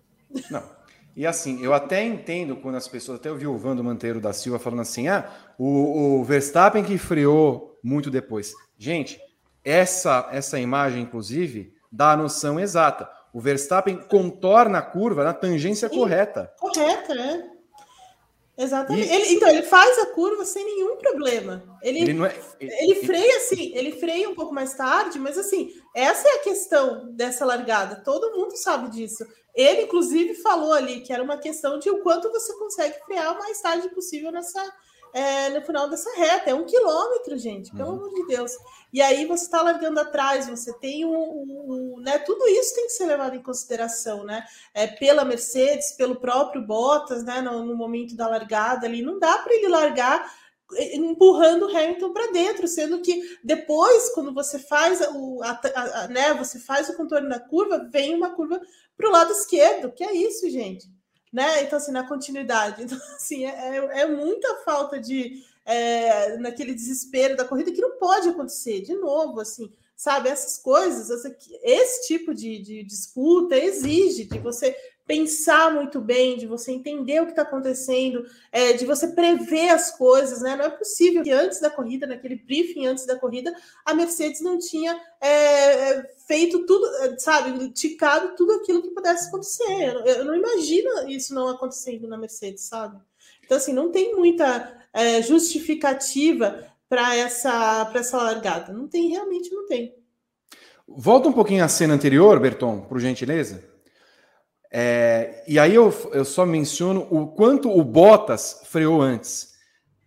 Não, 0.50 0.75
e 1.16 1.26
assim, 1.26 1.64
eu 1.64 1.72
até 1.72 2.05
entendo 2.05 2.57
quando 2.57 2.74
as 2.74 2.87
pessoas, 2.87 3.18
até 3.18 3.31
eu 3.31 3.37
vi 3.37 3.46
o 3.46 3.57
Vando 3.57 3.83
Manteiro 3.83 4.20
da 4.20 4.35
Silva 4.35 4.59
falando 4.59 4.83
assim: 4.83 5.09
ah, 5.09 5.26
o, 5.59 6.18
o 6.20 6.24
Verstappen 6.24 6.85
que 6.85 6.98
freou 6.98 7.79
muito 7.83 8.11
depois. 8.11 8.52
Gente, 8.76 9.18
essa, 9.64 10.29
essa 10.31 10.61
imagem, 10.61 11.02
inclusive, 11.02 11.72
dá 11.90 12.12
a 12.12 12.16
noção 12.18 12.61
exata. 12.61 13.09
O 13.33 13.40
Verstappen 13.40 13.96
contorna 13.96 14.79
a 14.79 14.83
curva 14.83 15.24
na 15.24 15.33
tangência 15.33 15.88
Sim, 15.88 15.96
correta. 15.96 16.52
Correta, 16.61 17.14
é. 17.14 17.57
Exatamente. 18.59 19.12
Ele, 19.12 19.35
então, 19.35 19.48
ele 19.48 19.62
faz 19.62 19.98
a 19.98 20.07
curva 20.07 20.44
sem 20.44 20.64
nenhum 20.64 20.96
problema. 20.96 21.62
Ele, 21.83 22.00
ele, 22.00 22.24
é, 22.24 22.40
ele, 22.59 22.72
ele 22.72 22.94
freia 23.07 23.37
assim, 23.37 23.72
ele 23.74 23.92
freia 23.92 24.29
um 24.29 24.35
pouco 24.35 24.55
mais 24.55 24.74
tarde, 24.74 25.18
mas 25.18 25.37
assim, 25.37 25.70
essa 25.94 26.26
é 26.26 26.33
a 26.33 26.42
questão 26.42 27.12
dessa 27.12 27.44
largada. 27.44 28.02
Todo 28.02 28.35
mundo 28.35 28.57
sabe 28.57 28.90
disso. 28.90 29.26
Ele, 29.56 29.82
inclusive, 29.82 30.34
falou 30.34 30.74
ali 30.74 31.00
que 31.00 31.12
era 31.12 31.22
uma 31.22 31.38
questão 31.38 31.78
de 31.78 31.88
o 31.88 32.02
quanto 32.02 32.30
você 32.30 32.52
consegue 32.58 33.02
frear 33.06 33.34
o 33.34 33.38
mais 33.38 33.58
tarde 33.62 33.88
possível 33.88 34.30
nessa, 34.30 34.62
é, 35.14 35.48
no 35.48 35.62
final 35.62 35.88
dessa 35.88 36.14
reta. 36.14 36.50
É 36.50 36.54
um 36.54 36.66
quilômetro, 36.66 37.38
gente, 37.38 37.74
pelo 37.74 37.88
uhum. 37.88 37.96
amor 37.96 38.12
de 38.12 38.26
Deus. 38.26 38.52
E 38.92 39.00
aí 39.00 39.24
você 39.24 39.44
está 39.44 39.62
largando 39.62 39.98
atrás, 39.98 40.46
você 40.46 40.74
tem 40.74 41.06
um, 41.06 41.16
um, 41.16 41.94
um, 41.96 42.00
né? 42.00 42.18
Tudo 42.18 42.46
isso 42.46 42.74
tem 42.74 42.84
que 42.84 42.92
ser 42.92 43.06
levado 43.06 43.34
em 43.34 43.42
consideração, 43.42 44.24
né? 44.24 44.44
É, 44.74 44.86
pela 44.86 45.24
Mercedes, 45.24 45.92
pelo 45.92 46.16
próprio 46.16 46.60
Bottas, 46.60 47.24
né? 47.24 47.40
No, 47.40 47.64
no 47.64 47.74
momento 47.74 48.14
da 48.14 48.28
largada 48.28 48.86
ali, 48.86 49.00
não 49.00 49.18
dá 49.18 49.38
para 49.38 49.54
ele 49.54 49.68
largar 49.68 50.30
empurrando 50.92 51.66
o 51.66 51.76
Hamilton 51.76 52.12
para 52.12 52.32
dentro, 52.32 52.66
sendo 52.66 53.00
que 53.00 53.38
depois, 53.42 54.10
quando 54.10 54.34
você 54.34 54.58
faz 54.58 55.00
o, 55.14 55.40
a, 55.42 55.60
a, 55.74 56.08
né, 56.08 56.34
você 56.34 56.58
faz 56.58 56.88
o 56.88 56.96
contorno 56.96 57.28
da 57.28 57.38
curva, 57.38 57.88
vem 57.90 58.14
uma 58.14 58.30
curva 58.30 58.60
para 58.96 59.09
o 59.09 59.12
lado 59.12 59.32
esquerdo, 59.32 59.92
que 59.92 60.02
é 60.04 60.14
isso, 60.14 60.48
gente. 60.48 60.88
Né? 61.32 61.62
Então, 61.62 61.78
assim, 61.78 61.92
na 61.92 62.06
continuidade. 62.06 62.82
Então, 62.85 62.98
assim, 63.14 63.44
é, 63.44 63.50
é, 63.50 64.00
é 64.00 64.06
muita 64.06 64.62
falta 64.64 64.98
de. 64.98 65.42
É, 65.64 66.37
naquele 66.37 66.72
desespero 66.72 67.37
da 67.37 67.44
corrida 67.44 67.72
que 67.72 67.80
não 67.80 67.98
pode 67.98 68.28
acontecer. 68.28 68.82
De 68.82 68.94
novo, 68.94 69.40
assim, 69.40 69.72
sabe? 69.96 70.28
Essas 70.28 70.59
coisas, 70.59 71.11
essa, 71.11 71.37
esse 71.62 72.06
tipo 72.06 72.32
de, 72.32 72.61
de 72.61 72.85
disputa 72.85 73.56
exige 73.56 74.26
de 74.26 74.38
você 74.38 74.76
pensar 75.06 75.72
muito 75.72 76.00
bem, 76.00 76.36
de 76.36 76.46
você 76.46 76.72
entender 76.72 77.20
o 77.20 77.26
que 77.26 77.30
está 77.30 77.42
acontecendo, 77.42 78.26
é, 78.50 78.72
de 78.72 78.84
você 78.84 79.08
prever 79.08 79.68
as 79.68 79.96
coisas, 79.96 80.42
né? 80.42 80.56
Não 80.56 80.64
é 80.64 80.70
possível 80.70 81.22
que 81.22 81.30
antes 81.30 81.60
da 81.60 81.70
corrida, 81.70 82.06
naquele 82.06 82.34
briefing 82.34 82.86
antes 82.86 83.06
da 83.06 83.16
corrida, 83.16 83.54
a 83.84 83.94
Mercedes 83.94 84.40
não 84.40 84.58
tinha 84.58 85.00
é, 85.20 86.02
feito 86.26 86.66
tudo, 86.66 86.86
sabe, 87.18 87.70
ticado 87.70 88.34
tudo 88.36 88.54
aquilo 88.54 88.82
que 88.82 88.90
pudesse 88.90 89.28
acontecer. 89.28 89.94
Eu, 89.94 90.00
eu, 90.04 90.24
não 90.24 90.34
imagino 90.34 91.08
isso 91.08 91.32
não 91.32 91.48
acontecendo 91.48 92.08
na 92.08 92.18
Mercedes, 92.18 92.64
sabe? 92.64 93.00
Então, 93.44 93.56
assim, 93.56 93.72
não 93.72 93.92
tem 93.92 94.14
muita 94.16 94.76
é, 94.92 95.22
justificativa 95.22 96.66
para 96.88 97.14
essa, 97.14 97.90
essa 97.94 98.16
largada. 98.16 98.72
Não 98.72 98.88
tem, 98.88 99.08
realmente 99.08 99.52
não 99.54 99.66
tem. 99.66 99.94
Volta 100.88 101.28
um 101.28 101.32
pouquinho 101.32 101.64
à 101.64 101.68
cena 101.68 101.94
anterior, 101.94 102.40
Berton, 102.40 102.80
por 102.80 102.98
gentileza. 102.98 103.75
É, 104.70 105.44
e 105.46 105.59
aí 105.59 105.74
eu, 105.74 105.92
eu 106.12 106.24
só 106.24 106.44
menciono 106.44 107.07
o 107.11 107.29
quanto 107.29 107.70
o 107.70 107.83
Bottas 107.85 108.62
freou 108.64 109.00
antes. 109.00 109.55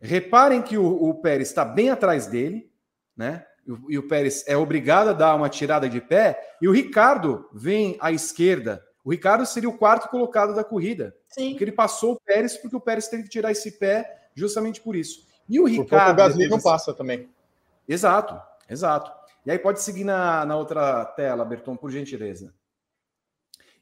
Reparem 0.02 0.62
que 0.62 0.78
o, 0.78 0.86
o 0.86 1.16
Pérez 1.16 1.50
está 1.50 1.66
bem 1.66 1.90
atrás 1.90 2.28
dele, 2.28 2.72
né? 3.16 3.46
E, 3.68 3.94
e 3.94 3.98
o 3.98 4.08
Pérez 4.08 4.44
é 4.48 4.56
obrigado 4.56 5.10
a 5.10 5.14
dar 5.14 5.36
uma 5.36 5.50
tirada 5.50 5.90
de 5.90 6.00
pé, 6.02 6.40
e 6.62 6.68
o 6.68 6.72
Ricardo 6.72 7.48
vem 7.54 7.98
à 8.00 8.12
esquerda. 8.12 8.84
O 9.04 9.12
Ricardo 9.12 9.46
seria 9.46 9.70
o 9.70 9.78
quarto 9.78 10.10
colocado 10.10 10.54
da 10.54 10.64
corrida. 10.64 11.16
Sim. 11.30 11.52
Porque 11.52 11.64
ele 11.64 11.72
passou 11.72 12.14
o 12.14 12.20
Pérez, 12.20 12.58
porque 12.58 12.76
o 12.76 12.82
Pérez 12.82 13.08
teve 13.08 13.24
que 13.24 13.30
tirar 13.30 13.52
esse 13.52 13.72
pé 13.72 14.30
justamente 14.36 14.82
por 14.82 14.96
isso. 14.96 15.28
E 15.48 15.60
o 15.60 15.66
Ricardo. 15.66 16.14
O 16.14 16.16
Gasly 16.16 16.48
não 16.48 16.62
passa 16.62 16.94
também. 16.94 17.30
Exato, 17.88 18.40
exato. 18.70 19.12
E 19.46 19.52
aí 19.52 19.58
pode 19.58 19.82
seguir 19.82 20.04
na, 20.04 20.46
na 20.46 20.56
outra 20.56 21.06
tela, 21.06 21.44
Berton, 21.44 21.76
por 21.76 21.90
gentileza. 21.90 22.54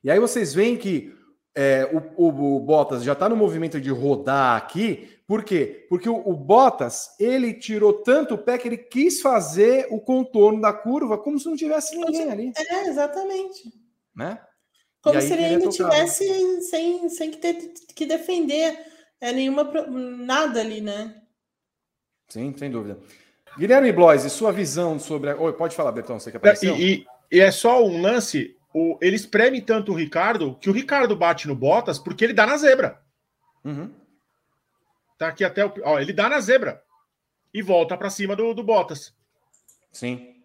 E 0.08 0.12
aí 0.12 0.22
vocês 0.22 0.54
veem 0.54 0.78
que 0.78 1.14
é, 1.54 1.84
o, 2.16 2.28
o, 2.28 2.56
o, 2.56 2.60
Bottas 2.62 3.04
já 3.04 3.12
está 3.12 3.28
no 3.28 3.36
movimento 3.36 3.82
de 3.82 3.90
rodar 3.90 4.56
aqui. 4.56 5.20
Por 5.28 5.44
quê? 5.44 5.86
Porque 5.90 6.08
o, 6.08 6.16
o, 6.16 6.34
Bottas 6.34 7.10
ele 7.20 7.54
tirou 7.54 7.92
tanto 7.92 8.36
o 8.36 8.38
pé 8.38 8.58
que 8.58 8.70
ele 8.70 8.78
quis 8.78 9.20
fazer 9.20 9.86
o 9.92 10.00
contorno 10.00 10.62
da 10.62 10.72
curva 10.72 11.18
como 11.18 11.38
se 11.38 11.46
não 11.46 11.58
tivesse 11.58 11.98
ninguém 11.98 12.32
ali. 12.32 12.54
É, 12.56 12.88
exatamente. 12.88 13.70
Né? 14.16 14.40
Como 15.02 15.22
se 15.22 15.34
ele 15.34 15.44
ainda 15.44 15.68
tivesse 15.68 16.26
sem, 16.70 17.10
sem 17.10 17.30
que 17.30 17.40
ter 17.40 17.74
que 17.94 18.06
defender 18.06 18.80
é, 19.20 19.34
nenhuma 19.34 19.66
nada 19.90 20.62
ali, 20.62 20.80
né? 20.80 21.22
Sim, 22.30 22.56
sem 22.58 22.72
dúvida. 22.72 22.98
Guilherme 23.58 23.92
Blois, 23.92 24.22
sua 24.32 24.54
visão 24.54 24.98
sobre. 24.98 25.32
A... 25.32 25.36
Oi, 25.36 25.52
pode 25.52 25.76
falar, 25.76 25.92
Bertão, 25.92 26.18
você 26.18 26.32
que 26.32 26.38
apareceu. 26.38 26.78
E, 26.78 26.94
e, 26.94 27.06
e 27.30 27.42
é 27.42 27.52
só 27.52 27.84
um 27.84 28.02
lance 28.02 28.57
o, 28.78 28.98
ele 29.02 29.16
espreme 29.16 29.60
tanto 29.60 29.92
o 29.92 29.96
Ricardo 29.96 30.56
que 30.62 30.70
o 30.70 30.74
Ricardo 30.74 31.16
bate 31.16 31.48
no 31.48 31.56
Bottas 31.56 31.98
porque 31.98 32.24
ele 32.24 32.34
dá 32.34 32.46
na 32.46 32.58
zebra. 32.58 33.02
Uhum. 33.66 33.92
Tá 35.18 35.30
aqui 35.30 35.44
até 35.44 35.66
o. 35.66 35.74
Ó, 35.84 36.00
ele 36.00 36.14
dá 36.14 36.30
na 36.30 36.40
zebra 36.40 36.84
e 37.52 37.62
volta 37.62 37.98
para 37.98 38.10
cima 38.12 38.36
do, 38.36 38.54
do 38.54 38.64
Bottas. 38.64 39.16
Sim. 39.92 40.36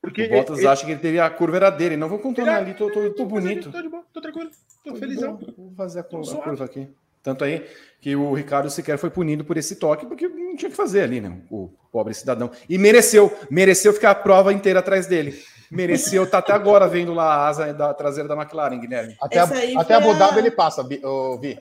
Porque 0.00 0.24
o 0.24 0.28
Bottas 0.28 0.58
ele, 0.58 0.68
acha 0.68 0.84
que 0.86 0.92
ele 0.92 1.00
teve 1.00 1.18
a 1.18 1.28
curva 1.28 1.56
era 1.56 1.70
dele. 1.70 1.96
Não 1.96 2.08
vou 2.08 2.20
contornar 2.20 2.58
ali, 2.58 2.74
tô, 2.74 2.90
tô, 2.90 3.10
tô 3.10 3.26
bonito. 3.26 3.72
Tô, 3.72 3.82
de 3.82 3.88
boa, 3.88 4.04
tô 4.12 4.20
tranquilo, 4.20 4.50
tô, 4.84 4.92
tô 4.92 4.96
felizão. 4.96 5.36
Vou 5.56 5.74
fazer 5.74 6.00
a, 6.00 6.02
a 6.02 6.04
curva 6.04 6.64
aqui. 6.64 6.88
Tanto 7.24 7.42
aí 7.42 7.66
que 8.00 8.14
o 8.14 8.34
Ricardo 8.34 8.70
sequer 8.70 8.98
foi 8.98 9.10
punido 9.10 9.44
por 9.44 9.56
esse 9.56 9.76
toque, 9.76 10.06
porque 10.06 10.28
não 10.28 10.54
tinha 10.54 10.70
que 10.70 10.76
fazer 10.76 11.02
ali, 11.02 11.20
né? 11.20 11.40
O 11.50 11.70
pobre 11.90 12.14
cidadão. 12.14 12.50
E 12.68 12.78
mereceu, 12.78 13.32
mereceu 13.50 13.92
ficar 13.92 14.10
a 14.10 14.14
prova 14.14 14.52
inteira 14.52 14.78
atrás 14.78 15.06
dele 15.06 15.42
mereceu 15.70 16.24
estar 16.24 16.42
tá 16.42 16.52
até 16.52 16.52
agora 16.52 16.86
vendo 16.86 17.12
lá 17.12 17.24
a 17.24 17.48
asa 17.48 17.72
da 17.72 17.92
traseira 17.92 18.28
da 18.28 18.36
McLaren, 18.36 18.78
Guilherme. 18.78 19.16
Até, 19.20 19.40
a, 19.40 19.44
até 19.80 19.94
Abu 19.94 20.14
Dhabi 20.14 20.38
ele 20.38 20.50
passa, 20.50 20.82
o 20.82 21.38
Vi. 21.38 21.58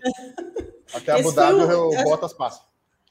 Até 0.93 1.13
Abu 1.13 1.31
Dhabi 1.31 1.55
o, 1.55 1.89
o 1.89 2.03
Bottas 2.03 2.33
passa. 2.33 2.61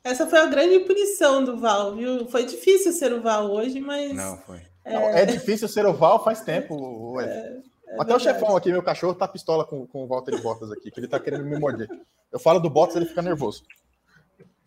Essa 0.05 0.26
foi 0.26 0.38
a 0.38 0.46
grande 0.46 0.80
punição 0.80 1.44
do 1.44 1.57
Val, 1.59 1.94
viu? 1.94 2.26
Foi 2.26 2.44
difícil 2.44 2.92
ser 2.92 3.12
o 3.12 3.20
Val 3.20 3.50
hoje, 3.50 3.80
mas. 3.80 4.12
Não, 4.12 4.36
foi. 4.38 4.61
É, 4.84 4.92
Não, 4.94 5.09
é 5.11 5.24
difícil 5.24 5.68
ser 5.68 5.86
o 5.86 5.92
Val 5.92 6.22
faz 6.22 6.40
tempo. 6.40 7.20
É, 7.20 7.24
É 7.24 7.72
Até 7.99 8.14
o 8.14 8.18
chefão 8.18 8.57
aqui, 8.57 8.70
meu 8.70 8.82
cachorro, 8.82 9.14
tá 9.14 9.28
pistola 9.28 9.64
com, 9.64 9.86
com 9.86 10.05
o 10.05 10.07
Walter 10.07 10.40
Bottas 10.40 10.70
aqui, 10.70 10.90
que 10.90 11.01
ele 11.01 11.09
tá 11.09 11.20
querendo 11.20 11.45
me 11.45 11.59
morder. 11.59 11.88
Eu 12.32 12.38
falo 12.38 12.59
do 12.59 12.70
Bottas, 12.70 12.97
ele 12.97 13.07
fica 13.07 13.22
nervoso. 13.22 13.64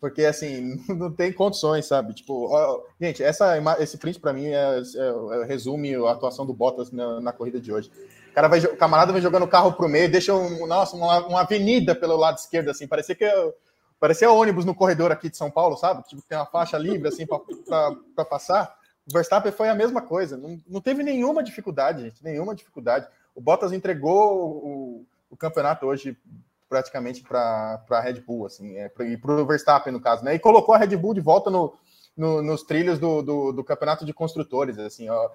Porque, 0.00 0.24
assim, 0.24 0.76
não 0.94 1.10
tem 1.10 1.32
condições, 1.32 1.86
sabe? 1.86 2.14
Tipo, 2.14 2.48
ó, 2.52 2.82
gente, 3.00 3.22
essa, 3.22 3.56
esse 3.80 3.98
print 3.98 4.20
para 4.20 4.32
mim 4.32 4.46
é, 4.46 4.78
é, 4.78 5.42
é, 5.42 5.44
resume 5.44 5.94
a 5.94 6.10
atuação 6.10 6.46
do 6.46 6.54
Bottas 6.54 6.92
na, 6.92 7.20
na, 7.20 7.32
corrida 7.32 7.60
de 7.60 7.72
hoje. 7.72 7.90
O, 8.30 8.34
cara 8.34 8.48
vai, 8.48 8.60
o 8.60 8.76
camarada 8.76 9.12
vem 9.12 9.22
jogando 9.22 9.44
o 9.44 9.48
carro 9.48 9.72
pro 9.72 9.88
meio, 9.88 10.10
deixa 10.10 10.34
um, 10.34 10.66
nossa, 10.66 10.94
uma, 10.94 11.26
uma 11.26 11.40
avenida 11.40 11.94
pelo 11.94 12.16
lado 12.16 12.38
esquerdo, 12.38 12.70
assim, 12.70 12.86
parecia 12.86 13.14
que 13.14 13.24
parecia 13.98 14.30
ônibus 14.30 14.66
no 14.66 14.74
corredor 14.74 15.10
aqui 15.10 15.30
de 15.30 15.36
São 15.36 15.50
Paulo, 15.50 15.76
sabe? 15.76 16.02
Tipo, 16.02 16.22
tem 16.28 16.36
uma 16.36 16.46
faixa 16.46 16.76
livre, 16.76 17.08
assim, 17.08 17.26
para 17.26 18.24
passar. 18.24 18.75
Verstappen 19.12 19.52
foi 19.52 19.68
a 19.68 19.74
mesma 19.74 20.02
coisa, 20.02 20.36
não, 20.36 20.60
não 20.66 20.80
teve 20.80 21.02
nenhuma 21.02 21.42
dificuldade, 21.42 22.02
gente, 22.02 22.24
nenhuma 22.24 22.54
dificuldade. 22.54 23.06
O 23.34 23.40
Bottas 23.40 23.72
entregou 23.72 24.64
o, 24.64 25.06
o 25.30 25.36
campeonato 25.36 25.86
hoje 25.86 26.16
praticamente 26.68 27.22
para 27.22 27.84
a 27.88 28.00
Red 28.00 28.20
Bull, 28.20 28.46
assim, 28.46 28.76
é, 28.76 28.90
e 29.00 29.16
para 29.16 29.32
o 29.32 29.46
Verstappen, 29.46 29.92
no 29.92 30.00
caso, 30.00 30.24
né? 30.24 30.34
E 30.34 30.38
colocou 30.38 30.74
a 30.74 30.78
Red 30.78 30.96
Bull 30.96 31.14
de 31.14 31.20
volta 31.20 31.50
no, 31.50 31.74
no, 32.16 32.42
nos 32.42 32.62
trilhos 32.62 32.98
do, 32.98 33.22
do, 33.22 33.52
do, 33.52 33.64
campeonato 33.64 34.04
de 34.04 34.12
construtores, 34.12 34.78
assim, 34.78 35.08
ó. 35.08 35.30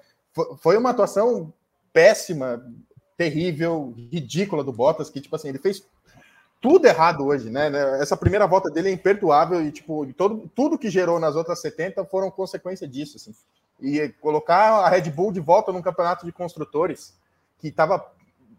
Foi 0.57 0.77
uma 0.77 0.89
atuação 0.89 1.53
péssima, 1.93 2.65
terrível, 3.17 3.93
ridícula 4.11 4.63
do 4.63 4.73
Bottas, 4.73 5.09
que, 5.09 5.21
tipo 5.21 5.35
assim, 5.35 5.49
ele 5.49 5.59
fez 5.59 5.85
tudo 6.59 6.85
errado 6.85 7.25
hoje, 7.25 7.49
né? 7.49 7.71
Essa 8.01 8.15
primeira 8.15 8.47
volta 8.47 8.69
dele 8.69 8.89
é 8.89 8.93
imperdoável 8.93 9.61
e, 9.61 9.71
tipo, 9.71 10.05
todo, 10.13 10.49
tudo 10.55 10.77
que 10.77 10.89
gerou 10.89 11.19
nas 11.19 11.35
outras 11.35 11.59
70 11.59 12.05
foram 12.05 12.29
consequência 12.29 12.87
disso, 12.87 13.17
assim. 13.17 13.33
E 13.81 14.09
colocar 14.21 14.85
a 14.85 14.89
Red 14.89 15.09
Bull 15.09 15.31
de 15.31 15.39
volta 15.39 15.71
num 15.71 15.81
campeonato 15.81 16.25
de 16.25 16.31
construtores 16.31 17.17
que 17.59 17.69
estava 17.69 18.11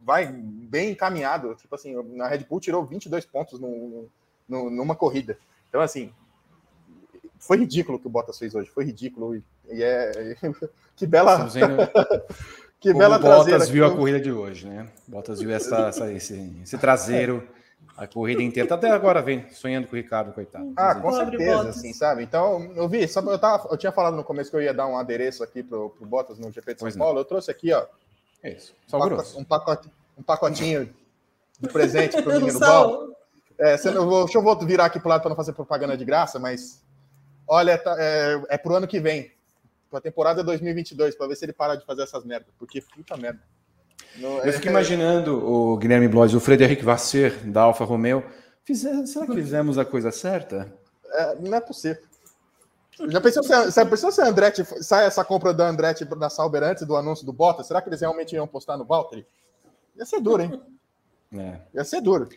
vai 0.05 0.27
bem 0.27 0.91
encaminhado. 0.91 1.55
Tipo 1.55 1.75
assim, 1.75 1.95
na 2.15 2.27
Red 2.27 2.45
Bull 2.49 2.61
tirou 2.61 2.85
22 2.85 3.25
pontos 3.25 3.61
no, 3.61 4.09
no, 4.49 4.71
numa 4.71 4.97
corrida. 4.97 5.39
Então, 5.69 5.81
assim, 5.81 6.13
foi 7.39 7.59
ridículo 7.59 7.99
o 7.99 8.01
que 8.01 8.07
o 8.07 8.11
Bottas 8.11 8.39
fez 8.39 8.55
hoje. 8.55 8.71
Foi 8.71 8.85
ridículo. 8.85 9.37
E, 9.37 9.43
e 9.71 9.83
é. 9.83 10.37
que 10.97 11.07
bela. 11.07 11.49
que 12.81 12.93
bela 12.93 13.17
o 13.17 13.21
Bottas 13.21 13.69
viu 13.69 13.87
a 13.87 13.95
corrida 13.95 14.21
de 14.21 14.33
hoje, 14.33 14.67
né? 14.67 14.89
Bottas 15.07 15.41
viu 15.41 15.51
essa, 15.51 15.89
essa 15.89 16.13
esse, 16.13 16.61
esse, 16.63 16.79
traseiro. 16.79 17.47
A 17.97 18.07
corrida 18.07 18.43
inteira, 18.43 18.69
tá 18.69 18.75
até 18.75 18.91
agora 18.91 19.21
vem 19.21 19.49
sonhando 19.51 19.87
com 19.87 19.93
o 19.93 19.97
Ricardo, 19.97 20.33
coitado. 20.33 20.73
Ah, 20.77 20.95
com 20.95 21.13
certeza, 21.13 21.69
assim, 21.69 21.93
sabe? 21.93 22.23
Então, 22.23 22.73
eu 22.75 22.89
vi, 22.89 23.07
só, 23.07 23.21
eu, 23.21 23.39
tava, 23.39 23.69
eu 23.71 23.77
tinha 23.77 23.93
falado 23.93 24.17
no 24.17 24.25
começo 24.25 24.51
que 24.51 24.57
eu 24.57 24.63
ia 24.63 24.73
dar 24.73 24.87
um 24.87 24.97
adereço 24.97 25.45
aqui 25.45 25.63
pro, 25.63 25.91
pro 25.91 26.07
Bottas 26.07 26.39
no 26.39 26.51
GP 26.51 26.75
de 26.75 26.81
São 26.81 26.87
pois 26.87 26.97
Paulo. 26.97 27.15
Não. 27.15 27.21
Eu 27.21 27.25
trouxe 27.25 27.51
aqui, 27.51 27.73
ó, 27.73 27.87
é 28.43 28.53
isso. 28.53 28.75
Sal 28.87 29.01
um, 29.01 29.09
grosso. 29.09 29.39
Um, 29.39 29.45
pacote, 29.45 29.91
um 30.17 30.23
pacotinho 30.23 30.93
de 31.61 31.69
presente 31.69 32.21
para 32.23 32.33
o 32.33 32.41
menino 32.41 32.59
Val. 32.59 33.09
É, 33.59 33.77
não, 33.91 34.25
deixa 34.25 34.39
eu 34.39 34.43
vou 34.43 34.59
virar 34.59 34.87
aqui 34.87 34.99
para 34.99 35.07
o 35.07 35.11
lado 35.11 35.21
para 35.21 35.29
não 35.29 35.37
fazer 35.37 35.53
propaganda 35.53 35.97
de 35.97 36.05
graça, 36.05 36.39
mas 36.39 36.83
olha, 37.47 37.79
tá, 37.79 37.95
é, 37.99 38.43
é 38.49 38.59
para 38.59 38.73
o 38.73 38.77
ano 38.77 38.89
que 38.89 38.99
vem, 38.99 39.31
para 39.89 39.99
a 39.99 40.03
temporada 40.03 40.43
2022, 40.43 41.15
para 41.15 41.29
ver 41.29 41.37
se 41.37 41.45
ele 41.45 41.53
para 41.53 41.77
de 41.77 41.85
fazer 41.85 42.03
essas 42.03 42.25
merdas, 42.25 42.53
porque 42.59 42.81
puta 42.81 43.17
merda. 43.17 43.41
Não, 44.17 44.39
eu 44.39 44.45
é, 44.45 44.53
fico 44.53 44.69
imaginando 44.69 45.45
o 45.45 45.77
Guilherme 45.77 46.09
Blois, 46.09 46.35
o 46.35 46.41
Frederic 46.41 46.85
Vasser, 46.85 47.39
da 47.45 47.63
Alfa 47.63 47.85
Romeo. 47.85 48.23
Fizer, 48.65 49.07
será 49.07 49.27
que 49.27 49.35
fizemos 49.35 49.79
a 49.79 49.85
coisa 49.85 50.11
certa? 50.11 50.73
É, 51.13 51.35
não 51.37 51.57
é 51.57 51.61
possível. 51.61 52.03
Já 53.09 53.21
pensou 53.21 53.43
se, 53.43 53.73
se, 53.73 53.85
pensou 53.87 54.13
se 54.13 54.21
a 54.21 54.29
Andretti 54.29 54.65
sai 54.83 55.07
essa 55.07 55.25
compra 55.25 55.53
da 55.53 55.67
Andretti 55.67 56.05
da 56.05 56.29
Sauber 56.29 56.63
antes 56.63 56.87
do 56.87 56.95
anúncio 56.95 57.25
do 57.25 57.33
Bottas? 57.33 57.67
Será 57.67 57.81
que 57.81 57.89
eles 57.89 58.01
realmente 58.01 58.35
iam 58.35 58.47
postar 58.47 58.77
no 58.77 58.85
Valtteri? 58.85 59.27
Ia 59.97 60.05
ser 60.05 60.21
duro, 60.21 60.43
hein? 60.43 60.63
É. 61.35 61.61
Ia 61.75 61.85
ser 61.85 62.01
duro. 62.01 62.29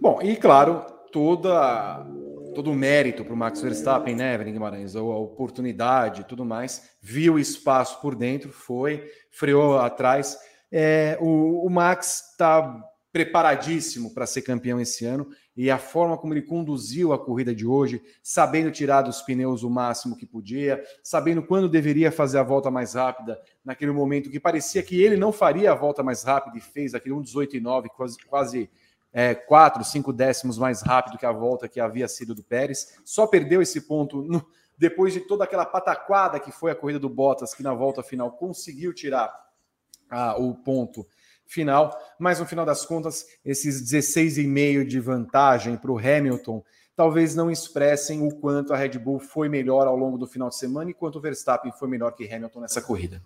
Bom, 0.00 0.20
e 0.22 0.36
claro, 0.36 0.86
toda, 1.12 2.06
todo 2.54 2.70
o 2.70 2.74
mérito 2.74 3.24
para 3.24 3.34
o 3.34 3.36
Max 3.36 3.60
Verstappen, 3.60 4.14
né, 4.14 4.34
Evelyn 4.34 4.52
Guimarães? 4.52 4.96
A 4.96 5.02
oportunidade 5.02 6.24
tudo 6.24 6.44
mais. 6.44 6.90
Viu 7.00 7.38
espaço 7.38 8.00
por 8.00 8.14
dentro, 8.14 8.50
foi, 8.52 9.10
freou 9.30 9.78
atrás. 9.78 10.36
É, 10.70 11.16
o, 11.20 11.66
o 11.66 11.70
Max 11.70 12.30
está 12.32 12.82
preparadíssimo 13.12 14.12
para 14.12 14.26
ser 14.26 14.42
campeão 14.42 14.80
esse 14.80 15.04
ano 15.04 15.28
e 15.56 15.70
a 15.70 15.78
forma 15.78 16.16
como 16.16 16.34
ele 16.34 16.42
conduziu 16.42 17.12
a 17.12 17.18
corrida 17.18 17.52
de 17.54 17.66
hoje, 17.66 18.00
sabendo 18.22 18.70
tirar 18.70 19.02
dos 19.02 19.22
pneus 19.22 19.64
o 19.64 19.70
máximo 19.70 20.16
que 20.16 20.24
podia, 20.24 20.80
sabendo 21.02 21.42
quando 21.42 21.68
deveria 21.68 22.12
fazer 22.12 22.38
a 22.38 22.44
volta 22.44 22.70
mais 22.70 22.94
rápida, 22.94 23.36
naquele 23.64 23.90
momento 23.90 24.30
que 24.30 24.38
parecia 24.38 24.82
que 24.82 25.02
ele 25.02 25.16
não 25.16 25.32
faria 25.32 25.72
a 25.72 25.74
volta 25.74 26.00
mais 26.00 26.22
rápida 26.22 26.58
e 26.58 26.60
fez 26.60 26.94
aquele 26.94 27.14
1,18,9, 27.16 27.88
quase, 27.88 28.18
quase 28.24 28.70
é, 29.12 29.34
4, 29.34 29.82
5 29.84 30.12
décimos 30.12 30.58
mais 30.58 30.82
rápido 30.82 31.18
que 31.18 31.26
a 31.26 31.32
volta 31.32 31.68
que 31.68 31.80
havia 31.80 32.08
sido 32.08 32.34
do 32.34 32.42
Pérez. 32.42 32.98
Só 33.04 33.26
perdeu 33.26 33.62
esse 33.62 33.80
ponto 33.82 34.22
no, 34.22 34.46
depois 34.76 35.12
de 35.12 35.20
toda 35.20 35.44
aquela 35.44 35.66
pataquada 35.66 36.38
que 36.38 36.52
foi 36.52 36.70
a 36.70 36.74
corrida 36.74 36.98
do 36.98 37.08
Bottas, 37.08 37.54
que 37.54 37.62
na 37.62 37.74
volta 37.74 38.02
final 38.02 38.32
conseguiu 38.32 38.94
tirar 38.94 39.32
ah, 40.10 40.36
o 40.38 40.54
ponto 40.54 41.06
final, 41.44 41.98
mas 42.18 42.38
no 42.38 42.46
final 42.46 42.64
das 42.64 42.84
contas, 42.84 43.26
esses 43.44 43.82
16,5 43.90 44.84
de 44.84 45.00
vantagem 45.00 45.76
para 45.76 45.90
o 45.90 45.98
Hamilton 45.98 46.62
talvez 46.94 47.34
não 47.34 47.50
expressem 47.50 48.26
o 48.26 48.34
quanto 48.34 48.72
a 48.72 48.76
Red 48.76 48.98
Bull 48.98 49.18
foi 49.18 49.48
melhor 49.48 49.86
ao 49.86 49.96
longo 49.96 50.18
do 50.18 50.26
final 50.26 50.48
de 50.48 50.56
semana 50.56 50.90
e 50.90 50.94
quanto 50.94 51.16
o 51.16 51.20
Verstappen 51.20 51.72
foi 51.72 51.88
melhor 51.88 52.10
que 52.12 52.30
Hamilton 52.30 52.60
nessa 52.60 52.82
corrida. 52.82 53.22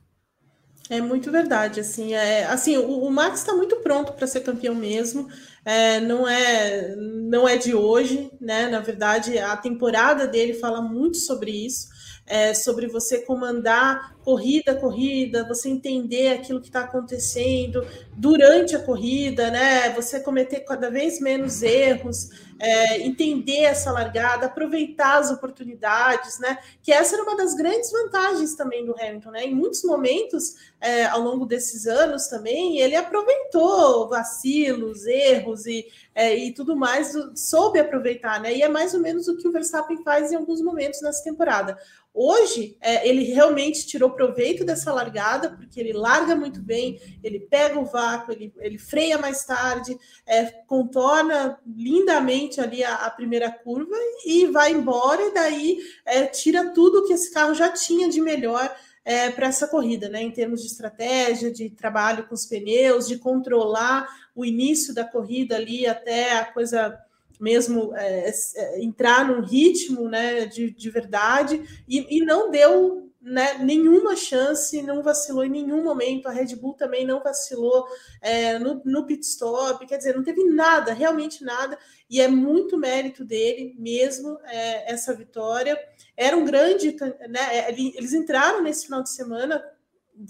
É 0.93 1.01
muito 1.01 1.33
verdade, 1.33 1.81
assim, 1.81 2.13
é, 2.13 2.45
assim 2.45 2.77
o, 2.77 3.05
o 3.05 3.11
Max 3.11 3.39
está 3.39 3.55
muito 3.55 3.77
pronto 3.77 4.13
para 4.13 4.27
ser 4.27 4.43
campeão 4.43 4.75
mesmo, 4.75 5.27
é, 5.65 5.99
não 6.01 6.29
é 6.29 6.95
não 6.95 7.49
é 7.49 7.57
de 7.57 7.75
hoje, 7.75 8.31
né? 8.39 8.69
Na 8.69 8.81
verdade, 8.81 9.39
a 9.39 9.57
temporada 9.57 10.27
dele 10.27 10.53
fala 10.53 10.83
muito 10.83 11.17
sobre 11.17 11.51
isso 11.51 11.89
é, 12.27 12.53
sobre 12.53 12.89
você 12.89 13.21
comandar 13.21 14.15
corrida 14.23 14.75
corrida, 14.75 15.49
você 15.49 15.71
entender 15.71 16.29
aquilo 16.29 16.61
que 16.61 16.69
está 16.69 16.81
acontecendo 16.81 17.85
durante 18.15 18.77
a 18.77 18.83
corrida, 18.83 19.51
né? 19.51 19.91
Você 19.95 20.21
cometer 20.21 20.61
cada 20.61 20.91
vez 20.91 21.21
menos 21.21 21.63
erros, 21.63 22.29
é, 22.59 23.01
entender 23.01 23.63
essa 23.63 23.91
largada, 23.91 24.47
aproveitar 24.47 25.19
as 25.19 25.31
oportunidades, 25.31 26.39
né? 26.39 26.59
Que 26.83 26.93
essa 26.93 27.17
era 27.17 27.23
uma 27.23 27.37
das 27.37 27.55
grandes 27.55 27.91
vantagens 27.91 28.55
também 28.55 28.85
do 28.85 28.95
Hamilton, 29.01 29.31
né? 29.31 29.45
Em 29.45 29.55
muitos 29.55 29.83
momentos, 29.83 30.57
é, 30.81 31.07
ao 31.07 31.21
longo 31.21 31.47
desses 31.47 31.87
anos 31.87 32.29
também, 32.29 32.79
ele 32.79 32.95
aproveitou 32.95 34.09
vacilos, 34.09 35.07
erros 35.07 35.67
e, 35.67 35.87
é, 36.15 36.37
e 36.37 36.53
tudo 36.53 36.77
mais, 36.77 37.13
soube 37.35 37.81
aproveitar, 37.81 38.41
né? 38.41 38.55
E 38.55 38.63
é 38.63 38.69
mais 38.69 38.93
ou 38.95 39.01
menos 39.01 39.27
o 39.27 39.37
que 39.37 39.49
o 39.49 39.53
Verstappen 39.53 40.03
faz 40.03 40.31
em 40.31 40.37
alguns 40.37 40.61
momentos 40.61 41.01
nessa 41.01 41.25
temporada. 41.25 41.79
Hoje, 42.15 42.77
é, 42.79 43.09
ele 43.09 43.25
realmente 43.25 43.87
tirou 43.87 44.11
proveito 44.11 44.67
dessa 44.67 44.93
largada, 44.93 45.51
porque 45.57 45.81
ele 45.81 45.95
larga 45.95 46.37
muito 46.37 46.61
bem, 46.61 47.01
ele 47.25 47.41
pega 47.41 47.79
o 47.81 47.87
ele, 48.29 48.53
ele 48.59 48.79
freia 48.79 49.19
mais 49.19 49.45
tarde, 49.45 49.97
é, 50.27 50.45
contorna 50.67 51.59
lindamente 51.67 52.61
ali 52.61 52.83
a, 52.83 52.95
a, 52.95 53.11
primeira 53.11 53.51
curva 53.51 53.97
e 54.25 54.47
vai 54.47 54.73
embora, 54.73 55.23
e 55.23 55.35
daí 55.35 55.79
é, 56.05 56.27
tira 56.27 56.71
tudo 56.71 57.07
que 57.07 57.13
esse 57.13 57.33
carro 57.33 57.55
já 57.55 57.69
tinha 57.71 58.09
de 58.09 58.21
melhor 58.21 58.75
é, 59.05 59.31
para 59.31 59.49
essa 59.49 59.67
corrida, 59.67 60.09
né? 60.09 60.23
Em 60.23 60.31
termos 60.31 60.61
de 60.61 60.69
estratégia, 60.69 61.51
de 61.51 61.71
trabalho 61.71 62.27
com 62.27 62.35
os 62.35 62.47
pneus, 62.47 63.09
de 63.09 63.19
controlar 63.19 64.07
o 64.35 64.45
início 64.45 64.95
da 64.95 65.05
corrida 65.05 65.57
ali 65.57 65.87
até 65.87 66.39
a 66.39 66.45
coisa 66.45 66.99
mesmo 67.41 67.93
é, 67.97 68.31
é, 68.57 68.85
entrar 68.85 69.27
num 69.27 69.43
ritmo 69.43 70.09
né, 70.09 70.47
de, 70.47 70.71
de 70.71 70.91
verdade 70.91 71.61
e, 71.89 72.19
e 72.19 72.25
não 72.25 72.53
deu 72.53 73.12
né, 73.23 73.59
nenhuma 73.59 74.17
chance, 74.17 74.83
não 74.83 75.03
vacilou 75.03 75.45
em 75.45 75.51
nenhum 75.51 75.83
momento. 75.85 76.27
A 76.27 76.33
Red 76.33 76.57
Bull 76.57 76.75
também 76.75 77.07
não 77.07 77.23
vacilou 77.23 77.87
é, 78.21 78.59
no, 78.59 78.83
no 78.85 79.07
pit 79.07 79.25
stop, 79.25 79.87
quer 79.87 79.97
dizer, 79.97 80.17
não 80.17 80.25
teve 80.25 80.45
nada, 80.45 80.93
realmente 80.93 81.45
nada, 81.45 81.79
e 82.11 82.21
é 82.21 82.27
muito 82.27 82.77
mérito 82.77 83.25
dele 83.25 83.75
mesmo 83.79 84.39
é, 84.45 84.93
essa 84.93 85.15
vitória. 85.15 85.79
Era 86.17 86.37
um 86.37 86.45
grande, 86.45 86.97
né, 87.29 87.59
é, 87.59 87.71
eles 87.71 88.13
entraram 88.13 88.61
nesse 88.63 88.87
final 88.87 89.03
de 89.03 89.11
semana 89.11 89.63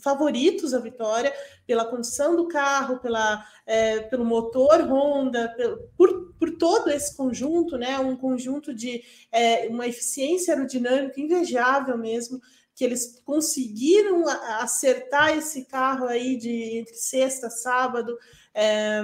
favoritos 0.01 0.75
à 0.75 0.79
vitória 0.79 1.33
pela 1.67 1.85
condição 1.85 2.37
do 2.37 2.47
carro, 2.47 3.01
pela, 3.01 3.45
é, 3.67 4.01
pelo 4.01 4.25
motor 4.25 4.81
Honda, 4.83 5.55
por, 5.97 6.35
por 6.39 6.57
todo 6.57 6.91
esse 6.91 7.17
conjunto, 7.17 7.77
né? 7.77 7.99
Um 7.99 8.17
conjunto 8.17 8.73
de 8.73 9.03
é, 9.31 9.67
uma 9.69 9.87
eficiência 9.87 10.55
aerodinâmica 10.55 11.21
invejável 11.21 11.99
mesmo, 11.99 12.41
que 12.75 12.85
eles 12.85 13.21
conseguiram 13.25 14.27
acertar 14.61 15.37
esse 15.37 15.65
carro 15.65 16.07
aí 16.07 16.37
de 16.37 16.79
entre 16.79 16.95
sexta 16.95 17.51
sábado. 17.51 18.17
É, 18.55 19.03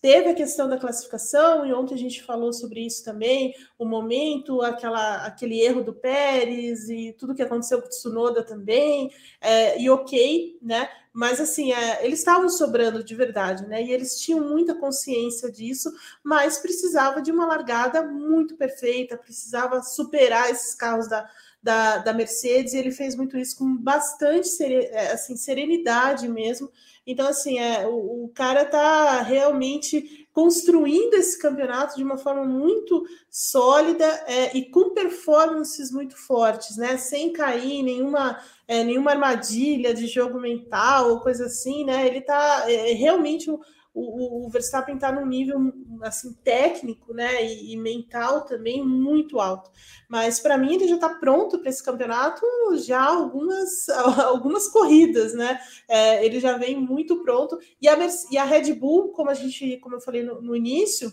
Teve 0.00 0.28
a 0.28 0.34
questão 0.34 0.68
da 0.68 0.78
classificação, 0.78 1.66
e 1.66 1.72
ontem 1.72 1.94
a 1.94 1.98
gente 1.98 2.22
falou 2.22 2.52
sobre 2.52 2.84
isso 2.84 3.02
também, 3.02 3.54
o 3.78 3.84
momento, 3.84 4.60
aquela, 4.60 5.24
aquele 5.26 5.58
erro 5.60 5.82
do 5.82 5.92
Pérez 5.92 6.88
e 6.88 7.12
tudo 7.18 7.34
que 7.34 7.42
aconteceu 7.42 7.80
com 7.80 7.86
o 7.86 7.90
Tsunoda 7.90 8.42
também, 8.42 9.10
é, 9.40 9.80
e 9.80 9.88
ok, 9.88 10.58
né? 10.60 10.88
Mas 11.16 11.40
assim, 11.40 11.72
é, 11.72 12.04
eles 12.04 12.18
estavam 12.18 12.46
sobrando 12.46 13.02
de 13.02 13.14
verdade, 13.14 13.66
né? 13.66 13.82
E 13.82 13.90
eles 13.90 14.20
tinham 14.20 14.38
muita 14.38 14.74
consciência 14.74 15.50
disso, 15.50 15.90
mas 16.22 16.58
precisava 16.58 17.22
de 17.22 17.32
uma 17.32 17.46
largada 17.46 18.02
muito 18.02 18.54
perfeita, 18.54 19.16
precisava 19.16 19.82
superar 19.82 20.50
esses 20.50 20.74
carros 20.74 21.08
da, 21.08 21.26
da, 21.62 21.96
da 21.96 22.12
Mercedes, 22.12 22.74
e 22.74 22.76
ele 22.76 22.90
fez 22.90 23.16
muito 23.16 23.38
isso 23.38 23.56
com 23.56 23.78
bastante 23.78 24.62
é, 24.62 25.12
assim, 25.12 25.36
serenidade 25.38 26.28
mesmo. 26.28 26.70
Então, 27.06 27.26
assim, 27.26 27.58
é, 27.58 27.86
o, 27.86 28.24
o 28.24 28.28
cara 28.34 28.64
está 28.64 29.22
realmente 29.22 30.25
construindo 30.36 31.14
esse 31.14 31.38
campeonato 31.38 31.96
de 31.96 32.04
uma 32.04 32.18
forma 32.18 32.44
muito 32.44 33.06
sólida 33.30 34.04
é, 34.26 34.54
e 34.54 34.66
com 34.66 34.90
performances 34.90 35.90
muito 35.90 36.14
fortes, 36.14 36.76
né? 36.76 36.98
Sem 36.98 37.32
cair 37.32 37.72
em 37.72 37.82
nenhuma, 37.82 38.38
é, 38.68 38.84
nenhuma 38.84 39.12
armadilha 39.12 39.94
de 39.94 40.06
jogo 40.06 40.38
mental 40.38 41.08
ou 41.08 41.20
coisa 41.20 41.46
assim, 41.46 41.86
né? 41.86 42.06
Ele 42.06 42.18
está 42.18 42.70
é, 42.70 42.92
realmente 42.92 43.50
o, 43.98 44.46
o 44.46 44.50
Verstappen 44.50 44.96
está 44.96 45.10
num 45.10 45.24
nível 45.24 45.72
assim 46.02 46.34
técnico, 46.44 47.14
né, 47.14 47.44
e, 47.44 47.72
e 47.72 47.76
mental 47.76 48.44
também 48.44 48.84
muito 48.84 49.40
alto. 49.40 49.70
Mas 50.06 50.38
para 50.38 50.58
mim 50.58 50.74
ele 50.74 50.86
já 50.86 50.96
está 50.96 51.08
pronto 51.08 51.58
para 51.58 51.70
esse 51.70 51.82
campeonato 51.82 52.44
já 52.76 53.02
algumas 53.02 53.88
algumas 54.26 54.68
corridas, 54.68 55.32
né? 55.34 55.58
É, 55.88 56.24
ele 56.24 56.38
já 56.38 56.58
vem 56.58 56.76
muito 56.76 57.22
pronto 57.22 57.58
e 57.80 57.88
a, 57.88 57.96
e 58.30 58.36
a 58.36 58.44
Red 58.44 58.74
Bull, 58.74 59.12
como 59.12 59.30
a 59.30 59.34
gente, 59.34 59.78
como 59.78 59.96
eu 59.96 60.00
falei 60.00 60.22
no, 60.22 60.42
no 60.42 60.54
início, 60.54 61.10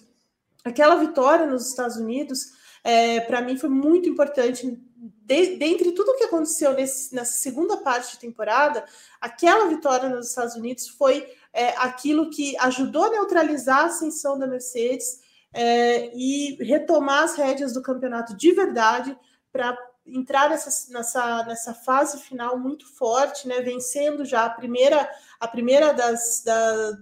aquela 0.64 0.96
vitória 0.96 1.46
nos 1.46 1.70
Estados 1.70 1.96
Unidos, 1.96 2.52
é, 2.84 3.22
para 3.22 3.42
mim 3.42 3.58
foi 3.58 3.70
muito 3.70 4.10
importante 4.10 4.78
de, 5.26 5.56
dentre 5.56 5.94
tudo 5.94 6.12
o 6.12 6.18
que 6.18 6.26
aconteceu 6.26 6.74
nesse, 6.74 7.16
nessa 7.16 7.34
segunda 7.34 7.78
parte 7.78 8.14
de 8.14 8.20
temporada, 8.20 8.84
aquela 9.22 9.68
vitória 9.68 10.10
nos 10.10 10.30
Estados 10.30 10.56
Unidos 10.56 10.90
foi 10.90 11.26
é, 11.54 11.70
aquilo 11.78 12.30
que 12.30 12.58
ajudou 12.58 13.06
a 13.06 13.12
neutralizar 13.12 13.82
a 13.82 13.86
ascensão 13.86 14.38
da 14.38 14.48
Mercedes 14.48 15.22
é, 15.54 16.12
e 16.16 16.58
retomar 16.64 17.24
as 17.24 17.36
rédeas 17.36 17.74
do 17.74 17.82
campeonato 17.82 18.36
de 18.36 18.52
verdade 18.52 19.16
para 19.52 19.78
entrar 20.06 20.50
nessa, 20.50 20.92
nessa, 20.92 21.44
nessa 21.46 21.74
fase 21.74 22.20
final 22.20 22.60
muito 22.60 22.86
forte, 22.96 23.48
né, 23.48 23.62
vencendo 23.62 24.26
já 24.26 24.46
a 24.46 24.50
primeira, 24.50 25.08
a 25.40 25.48
primeira 25.48 25.94
das, 25.94 26.42
da, 26.44 26.98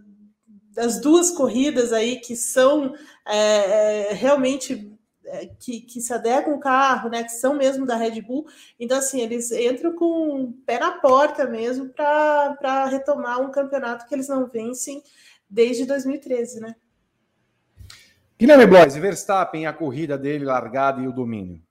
das 0.73 0.99
duas 0.99 1.31
corridas 1.31 1.93
aí 1.93 2.19
que 2.19 2.35
são 2.35 2.93
é, 3.25 4.09
é 4.09 4.13
realmente 4.13 4.91
que, 5.59 5.81
que 5.81 6.01
se 6.01 6.13
adequam 6.13 6.55
o 6.55 6.59
carro, 6.59 7.09
né, 7.09 7.23
que 7.23 7.31
são 7.31 7.53
mesmo 7.53 7.85
da 7.85 7.95
Red 7.95 8.21
Bull. 8.21 8.47
Então, 8.79 8.97
assim, 8.97 9.21
eles 9.21 9.51
entram 9.51 9.95
com 9.95 10.43
o 10.43 10.53
pé 10.65 10.79
na 10.79 10.91
porta 10.93 11.45
mesmo 11.45 11.89
para 11.89 12.85
retomar 12.85 13.41
um 13.41 13.51
campeonato 13.51 14.07
que 14.07 14.13
eles 14.13 14.27
não 14.27 14.47
vencem 14.47 15.03
desde 15.49 15.85
2013, 15.85 16.59
né? 16.59 16.75
Guilherme 18.39 18.65
Blois, 18.65 18.95
Verstappen, 18.95 19.67
a 19.67 19.73
corrida 19.73 20.17
dele, 20.17 20.45
largada 20.45 20.99
e 20.99 21.07
o 21.07 21.13
domínio. 21.13 21.61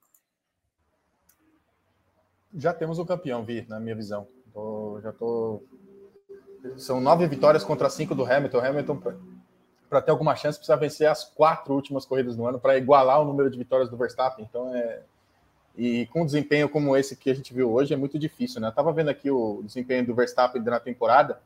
Já 2.55 2.73
temos 2.73 2.99
o 2.99 3.07
campeão, 3.07 3.45
Vi, 3.45 3.67
na 3.69 3.81
minha 3.81 3.95
visão. 3.95 4.27
Tô, 4.53 5.01
já 5.03 5.13
tô. 5.13 5.63
São 6.77 7.01
nove 7.01 7.27
vitórias 7.27 7.65
contra 7.65 7.89
cinco 7.89 8.15
do 8.15 8.25
Hamilton. 8.25 8.61
Hamilton 8.61 9.03
para 9.91 10.01
ter 10.01 10.13
alguma 10.13 10.37
chance, 10.37 10.57
precisa 10.57 10.77
vencer 10.77 11.09
as 11.09 11.25
quatro 11.25 11.75
últimas 11.75 12.07
corridas 12.07 12.37
do 12.37 12.47
ano 12.47 12.61
para 12.61 12.79
igualar 12.79 13.21
o 13.21 13.25
número 13.25 13.51
de 13.51 13.59
vitórias 13.59 13.91
do 13.91 13.97
Verstappen. 13.97 14.47
Então, 14.49 14.73
é. 14.73 15.01
E 15.77 16.07
com 16.07 16.23
um 16.23 16.27
desempenho 16.27 16.69
como 16.69 16.97
esse 16.97 17.17
que 17.17 17.31
a 17.31 17.35
gente 17.35 17.53
viu 17.53 17.73
hoje, 17.73 17.93
é 17.93 17.97
muito 17.97 18.19
difícil, 18.19 18.61
né? 18.61 18.69
Eu 18.69 18.73
tava 18.73 18.93
vendo 18.93 19.09
aqui 19.09 19.31
o 19.31 19.63
desempenho 19.65 20.07
do 20.07 20.15
Verstappen 20.15 20.63
na 20.63 20.79
temporada. 20.79 21.41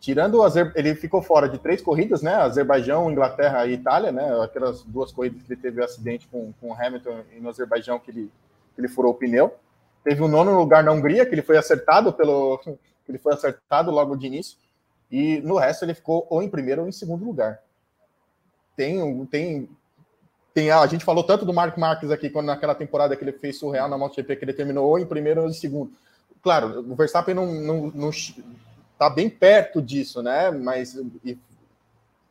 Tirando 0.00 0.36
o 0.36 0.42
Azer... 0.42 0.72
ele 0.74 0.94
ficou 0.94 1.22
fora 1.22 1.48
de 1.48 1.58
três 1.58 1.80
corridas, 1.80 2.20
né? 2.20 2.34
Azerbaijão, 2.34 3.10
Inglaterra 3.10 3.66
e 3.66 3.72
Itália, 3.72 4.12
né? 4.12 4.42
Aquelas 4.42 4.82
duas 4.82 5.10
corridas 5.10 5.42
que 5.42 5.52
ele 5.52 5.60
teve 5.60 5.80
o 5.80 5.82
um 5.82 5.84
acidente 5.84 6.28
com, 6.28 6.52
com 6.60 6.70
o 6.70 6.74
Hamilton 6.74 7.20
e 7.34 7.40
no 7.40 7.48
Azerbaijão 7.48 7.98
que 7.98 8.10
ele, 8.10 8.30
que 8.74 8.80
ele 8.80 8.88
furou 8.88 9.12
o 9.12 9.14
pneu. 9.14 9.54
Teve 10.04 10.20
o 10.22 10.26
um 10.26 10.28
nono 10.28 10.58
lugar 10.58 10.84
na 10.84 10.92
Hungria, 10.92 11.24
que 11.24 11.34
ele 11.34 11.42
foi 11.42 11.56
acertado 11.56 12.12
pelo. 12.12 12.60
ele 13.08 13.18
foi 13.18 13.32
acertado 13.32 13.90
logo 13.90 14.14
de 14.14 14.26
início. 14.26 14.58
E 15.10 15.40
no 15.40 15.56
resto 15.56 15.84
ele 15.84 15.94
ficou 15.94 16.26
ou 16.28 16.42
em 16.42 16.50
primeiro 16.50 16.82
ou 16.82 16.88
em 16.88 16.92
segundo 16.92 17.24
lugar 17.24 17.60
tem, 18.78 19.26
tem, 19.26 19.68
tem 20.54 20.70
a 20.70 20.86
gente 20.86 21.04
falou 21.04 21.24
tanto 21.24 21.44
do 21.44 21.52
Mark 21.52 21.76
Marques 21.76 22.12
aqui 22.12 22.30
quando 22.30 22.46
naquela 22.46 22.76
temporada 22.76 23.16
que 23.16 23.24
ele 23.24 23.32
fez 23.32 23.58
surreal 23.58 23.88
na 23.88 23.98
MotoGP 23.98 24.36
que 24.36 24.44
ele 24.44 24.52
terminou 24.52 24.88
ou 24.88 25.00
em 25.00 25.04
primeiro 25.04 25.42
ou 25.42 25.48
em 25.48 25.52
segundo. 25.52 25.90
Claro, 26.40 26.88
o 26.88 26.94
Verstappen 26.94 27.34
não, 27.34 27.52
não, 27.52 27.92
não 27.92 28.10
tá 28.96 29.10
bem 29.10 29.28
perto 29.28 29.82
disso, 29.82 30.22
né? 30.22 30.52
Mas 30.52 30.94
e, 31.24 31.36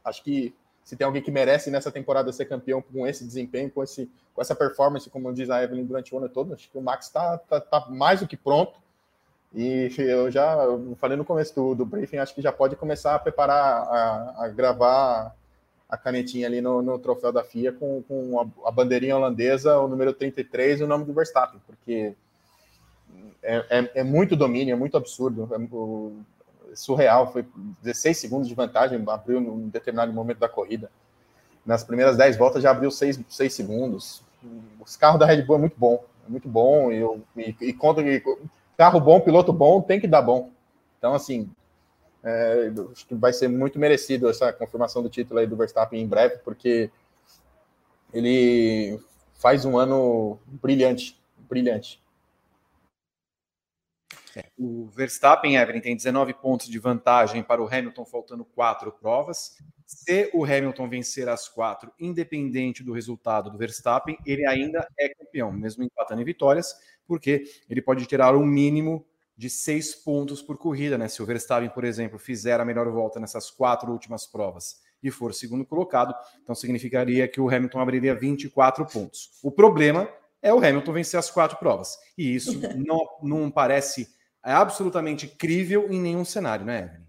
acho 0.06 0.24
que 0.24 0.56
se 0.86 0.96
tem 0.96 1.06
alguém 1.06 1.22
que 1.22 1.30
merece 1.30 1.70
nessa 1.70 1.92
temporada 1.92 2.32
ser 2.32 2.46
campeão 2.46 2.82
com 2.82 3.06
esse 3.06 3.26
desempenho, 3.26 3.70
com, 3.70 3.84
esse, 3.84 4.10
com 4.34 4.42
essa 4.42 4.56
performance, 4.56 5.10
como 5.10 5.34
diz 5.34 5.50
a 5.50 5.62
Evelyn 5.62 5.84
durante 5.84 6.16
o 6.16 6.18
ano 6.18 6.30
todo, 6.30 6.54
acho 6.54 6.72
que 6.72 6.78
o 6.78 6.82
Max 6.82 7.08
está 7.08 7.38
tá, 7.40 7.60
tá 7.60 7.88
mais 7.90 8.22
do 8.22 8.28
que 8.28 8.38
pronto. 8.38 8.80
E 9.54 9.94
eu 9.98 10.32
já 10.32 10.56
falei 10.96 11.18
no 11.18 11.26
começo 11.26 11.54
do, 11.54 11.76
do 11.76 11.86
briefing, 11.86 12.18
acho 12.18 12.34
que 12.34 12.42
já 12.42 12.54
pode 12.54 12.78
começar 12.78 13.16
a 13.16 13.20
preparar, 13.20 13.84
a, 13.84 14.46
a 14.46 14.48
gravar 14.48 15.36
a 15.90 15.98
canetinha 15.98 16.48
ali 16.48 16.60
no, 16.62 16.82
no 16.82 17.00
troféu 17.00 17.32
da 17.32 17.44
FIA 17.44 17.72
com, 17.72 18.04
com 18.04 18.40
a, 18.40 18.68
a, 18.68 18.72
bandeirinha 18.72 19.16
holandesa, 19.16 19.78
o 19.80 19.88
número 19.88 20.14
33 20.14 20.82
e 20.82 20.84
o 20.84 20.88
nome 20.88 21.06
do 21.06 21.14
Verstappen, 21.14 21.62
porque 21.66 22.14
é, 23.42 23.66
é, 23.70 23.92
é 23.96 24.04
muito 24.04 24.36
domínio, 24.36 24.74
é 24.74 24.76
muito 24.76 24.98
absurdo, 24.98 25.50
é, 25.54 25.58
o, 25.72 26.18
surreal, 26.74 27.32
foi 27.32 27.46
16 27.82 28.18
segundos 28.18 28.48
de 28.48 28.54
vantagem, 28.54 29.02
abriu 29.08 29.40
num 29.40 29.70
determinado 29.70 30.12
momento 30.14 30.40
da 30.40 30.50
corrida. 30.50 30.92
Nas 31.66 31.84
primeiras 31.84 32.18
10 32.18 32.38
voltas 32.38 32.62
já 32.62 32.72
abriu 32.72 32.92
6, 32.92 33.20
6 33.28 33.54
segundos. 33.54 34.24
Os 34.80 34.96
carros 34.96 35.20
da 35.20 35.26
Red 35.26 35.42
Bull 35.44 35.56
é 35.56 35.60
muito 35.60 35.76
bom, 35.78 36.04
é 36.26 36.30
muito 36.30 36.48
bom, 36.48 36.92
e, 36.92 37.04
e, 37.36 37.56
e 37.62 37.74
conta 37.74 38.04
que 38.04 38.22
carro 38.78 39.00
bom, 39.00 39.20
piloto 39.20 39.52
bom, 39.52 39.82
tem 39.82 40.00
que 40.00 40.08
dar 40.08 40.22
bom. 40.22 40.52
Então, 40.98 41.14
assim, 41.14 41.50
é, 42.24 42.72
acho 42.92 43.06
que 43.08 43.16
vai 43.16 43.32
ser 43.32 43.48
muito 43.48 43.80
merecido 43.80 44.30
essa 44.30 44.52
confirmação 44.52 45.02
do 45.02 45.10
título 45.10 45.40
aí 45.40 45.48
do 45.48 45.56
Verstappen 45.56 46.02
em 46.02 46.08
breve, 46.08 46.38
porque 46.40 46.90
ele 48.14 49.00
faz 49.34 49.66
um 49.66 49.78
ano 49.78 50.40
brilhante, 50.46 51.20
brilhante. 51.38 52.02
É, 54.36 54.52
o 54.58 54.88
Verstappen, 54.88 55.56
Evelyn, 55.56 55.82
tem 55.82 55.96
19 55.96 56.34
pontos 56.36 56.68
de 56.68 56.78
vantagem 56.78 57.42
para 57.42 57.62
o 57.62 57.68
Hamilton, 57.68 58.06
faltando 58.06 58.46
quatro 58.46 58.92
provas. 58.92 59.58
Se 59.86 60.30
o 60.34 60.44
Hamilton 60.44 60.88
vencer 60.88 61.28
as 61.28 61.48
quatro, 61.48 61.92
independente 62.00 62.84
do 62.84 62.94
resultado 62.94 63.50
do 63.50 63.58
Verstappen, 63.58 64.18
ele 64.26 64.46
ainda 64.46 64.88
é 65.00 65.10
campeão, 65.10 65.52
mesmo 65.52 65.84
empatando 65.84 66.22
em 66.22 66.26
vitórias, 66.26 66.76
porque 67.08 67.46
ele 67.70 67.82
pode 67.82 68.06
tirar 68.06 68.36
o 68.36 68.42
um 68.42 68.46
mínimo 68.46 69.06
de 69.38 69.50
seis 69.50 69.94
pontos 69.94 70.42
por 70.42 70.58
corrida, 70.58 70.98
né? 70.98 71.08
Se 71.08 71.22
o 71.22 71.26
Verstappen, 71.26 71.70
por 71.70 71.84
exemplo, 71.84 72.18
fizer 72.18 72.60
a 72.60 72.66
melhor 72.66 72.90
volta 72.90 73.20
nessas 73.20 73.52
quatro 73.52 73.92
últimas 73.92 74.26
provas 74.26 74.82
e 75.02 75.12
for 75.12 75.34
segundo 75.34 75.64
colocado, 75.64 76.14
então 76.42 76.56
significaria 76.56 77.28
que 77.28 77.40
o 77.40 77.48
Hamilton 77.48 77.80
abriria 77.80 78.16
24 78.16 78.86
pontos. 78.88 79.30
O 79.44 79.52
problema 79.52 80.10
é 80.42 80.52
o 80.52 80.58
Hamilton 80.58 80.92
vencer 80.92 81.20
as 81.20 81.30
quatro 81.30 81.58
provas. 81.58 81.98
E 82.18 82.34
isso 82.34 82.60
não, 82.76 83.00
não 83.22 83.52
parece 83.52 84.08
absolutamente 84.42 85.28
crível 85.28 85.88
em 85.92 86.00
nenhum 86.00 86.26
cenário, 86.26 86.66
né, 86.66 86.80
Evelyn? 86.80 87.07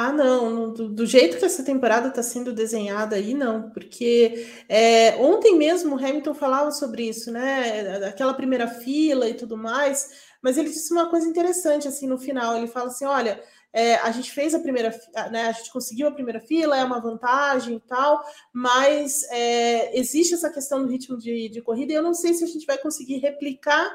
Ah, 0.00 0.12
não, 0.12 0.72
do, 0.72 0.88
do, 0.88 1.04
jeito 1.04 1.38
que 1.38 1.44
essa 1.44 1.64
temporada 1.64 2.06
está 2.06 2.22
sendo 2.22 2.52
desenhada 2.52 3.16
aí, 3.16 3.34
não, 3.34 3.68
porque 3.70 4.46
é, 4.68 5.16
ontem 5.16 5.58
mesmo 5.58 5.96
o 5.96 5.98
Hamilton 5.98 6.34
falava 6.34 6.70
sobre 6.70 7.08
isso, 7.08 7.32
né? 7.32 8.06
Aquela 8.06 8.32
primeira 8.32 8.68
fila 8.68 9.28
e 9.28 9.34
tudo 9.34 9.56
mais. 9.56 10.28
Mas 10.40 10.56
ele 10.56 10.68
disse 10.68 10.92
uma 10.92 11.10
coisa 11.10 11.26
interessante 11.26 11.88
assim 11.88 12.06
no 12.06 12.16
final. 12.16 12.56
Ele 12.56 12.68
fala 12.68 12.86
assim: 12.86 13.06
olha, 13.06 13.42
é, 13.72 13.96
a 13.96 14.12
gente 14.12 14.30
fez 14.30 14.54
a 14.54 14.60
primeira, 14.60 14.96
né, 15.32 15.48
a 15.48 15.52
gente 15.52 15.72
conseguiu 15.72 16.06
a 16.06 16.12
primeira 16.12 16.38
fila, 16.38 16.78
é 16.78 16.84
uma 16.84 17.00
vantagem 17.00 17.74
e 17.74 17.80
tal, 17.80 18.22
mas 18.52 19.24
é, 19.32 19.98
existe 19.98 20.32
essa 20.32 20.48
questão 20.48 20.80
do 20.80 20.88
ritmo 20.88 21.18
de, 21.18 21.48
de 21.48 21.60
corrida 21.60 21.92
e 21.92 21.96
eu 21.96 22.02
não 22.04 22.14
sei 22.14 22.34
se 22.34 22.44
a 22.44 22.46
gente 22.46 22.66
vai 22.66 22.78
conseguir 22.78 23.18
replicar 23.18 23.90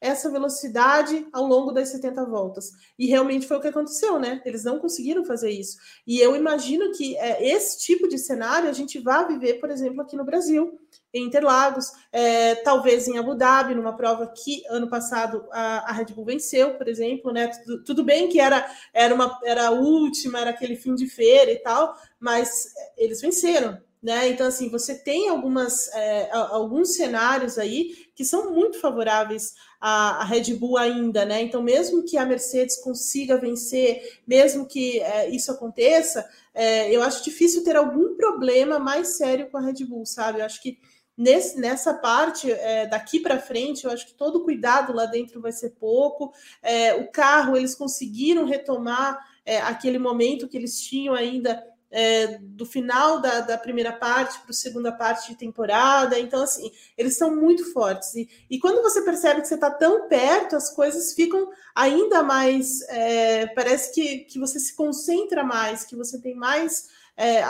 essa 0.00 0.30
velocidade 0.30 1.26
ao 1.32 1.44
longo 1.44 1.72
das 1.72 1.88
70 1.88 2.24
voltas. 2.26 2.72
E 2.98 3.06
realmente 3.06 3.46
foi 3.46 3.56
o 3.56 3.60
que 3.60 3.68
aconteceu, 3.68 4.18
né? 4.18 4.42
Eles 4.44 4.64
não 4.64 4.78
conseguiram 4.78 5.24
fazer 5.24 5.50
isso. 5.50 5.78
E 6.06 6.20
eu 6.20 6.36
imagino 6.36 6.92
que 6.92 7.16
é, 7.16 7.46
esse 7.48 7.78
tipo 7.78 8.08
de 8.08 8.18
cenário 8.18 8.68
a 8.68 8.72
gente 8.72 8.98
vai 8.98 9.26
viver, 9.26 9.54
por 9.54 9.70
exemplo, 9.70 10.02
aqui 10.02 10.16
no 10.16 10.24
Brasil, 10.24 10.78
em 11.12 11.26
Interlagos, 11.26 11.92
é, 12.12 12.56
talvez 12.56 13.06
em 13.06 13.18
Abu 13.18 13.36
Dhabi, 13.36 13.74
numa 13.74 13.96
prova 13.96 14.26
que 14.26 14.62
ano 14.68 14.90
passado 14.90 15.46
a, 15.52 15.90
a 15.90 15.92
Red 15.92 16.06
Bull 16.06 16.24
venceu, 16.24 16.74
por 16.74 16.88
exemplo, 16.88 17.32
né? 17.32 17.48
Tudo, 17.48 17.84
tudo, 17.84 18.04
bem 18.04 18.28
que 18.28 18.40
era, 18.40 18.68
era, 18.92 19.14
uma, 19.14 19.38
era 19.44 19.68
a 19.68 19.70
última, 19.70 20.40
era 20.40 20.50
aquele 20.50 20.74
fim 20.74 20.94
de 20.94 21.06
feira 21.06 21.52
e 21.52 21.58
tal, 21.60 21.96
mas 22.18 22.66
eles 22.96 23.20
venceram. 23.20 23.80
Né? 24.04 24.28
Então, 24.28 24.46
assim, 24.46 24.68
você 24.68 24.94
tem 24.94 25.30
algumas, 25.30 25.88
é, 25.94 26.28
alguns 26.30 26.94
cenários 26.94 27.56
aí 27.56 28.06
que 28.14 28.22
são 28.22 28.50
muito 28.50 28.78
favoráveis 28.78 29.54
à, 29.80 30.20
à, 30.20 30.24
Red 30.24 30.52
Bull 30.56 30.76
ainda, 30.76 31.24
né? 31.24 31.40
Então, 31.40 31.62
mesmo 31.62 32.04
que 32.04 32.18
a 32.18 32.26
Mercedes 32.26 32.76
consiga 32.76 33.38
vencer, 33.38 34.20
mesmo 34.26 34.66
que 34.66 35.00
é, 35.00 35.30
isso 35.30 35.50
aconteça, 35.50 36.28
é, 36.52 36.94
eu 36.94 37.02
acho 37.02 37.24
difícil 37.24 37.64
ter 37.64 37.76
algum 37.76 38.14
problema 38.14 38.78
mais 38.78 39.16
sério 39.16 39.48
com 39.50 39.56
a 39.56 39.62
Red 39.62 39.82
Bull, 39.86 40.04
sabe? 40.04 40.40
Eu 40.40 40.44
acho 40.44 40.60
que 40.60 40.78
Nesse, 41.16 41.60
nessa 41.60 41.94
parte, 41.94 42.50
é, 42.50 42.88
daqui 42.88 43.20
para 43.20 43.38
frente, 43.38 43.84
eu 43.84 43.92
acho 43.92 44.04
que 44.04 44.14
todo 44.14 44.42
cuidado 44.42 44.92
lá 44.92 45.06
dentro 45.06 45.40
vai 45.40 45.52
ser 45.52 45.70
pouco. 45.78 46.32
É, 46.60 46.92
o 46.94 47.08
carro, 47.08 47.56
eles 47.56 47.76
conseguiram 47.76 48.44
retomar 48.44 49.16
é, 49.46 49.60
aquele 49.60 49.96
momento 49.96 50.48
que 50.48 50.56
eles 50.56 50.80
tinham 50.80 51.14
ainda 51.14 51.64
é, 51.90 52.38
do 52.40 52.66
final 52.66 53.20
da, 53.20 53.40
da 53.40 53.56
primeira 53.56 53.92
parte 53.92 54.38
para 54.40 54.50
a 54.50 54.54
segunda 54.54 54.90
parte 54.90 55.28
de 55.28 55.36
temporada. 55.36 56.18
Então, 56.18 56.42
assim, 56.42 56.70
eles 56.98 57.16
são 57.16 57.34
muito 57.34 57.72
fortes. 57.72 58.14
E, 58.14 58.28
e 58.50 58.58
quando 58.58 58.82
você 58.82 59.02
percebe 59.02 59.40
que 59.40 59.48
você 59.48 59.54
está 59.54 59.70
tão 59.70 60.08
perto, 60.08 60.56
as 60.56 60.70
coisas 60.70 61.14
ficam 61.14 61.48
ainda 61.74 62.22
mais. 62.22 62.80
É, 62.88 63.46
parece 63.48 63.94
que, 63.94 64.18
que 64.24 64.38
você 64.38 64.58
se 64.58 64.74
concentra 64.74 65.44
mais, 65.44 65.84
que 65.84 65.96
você 65.96 66.20
tem 66.20 66.34
mais. 66.34 66.88
É, 67.16 67.44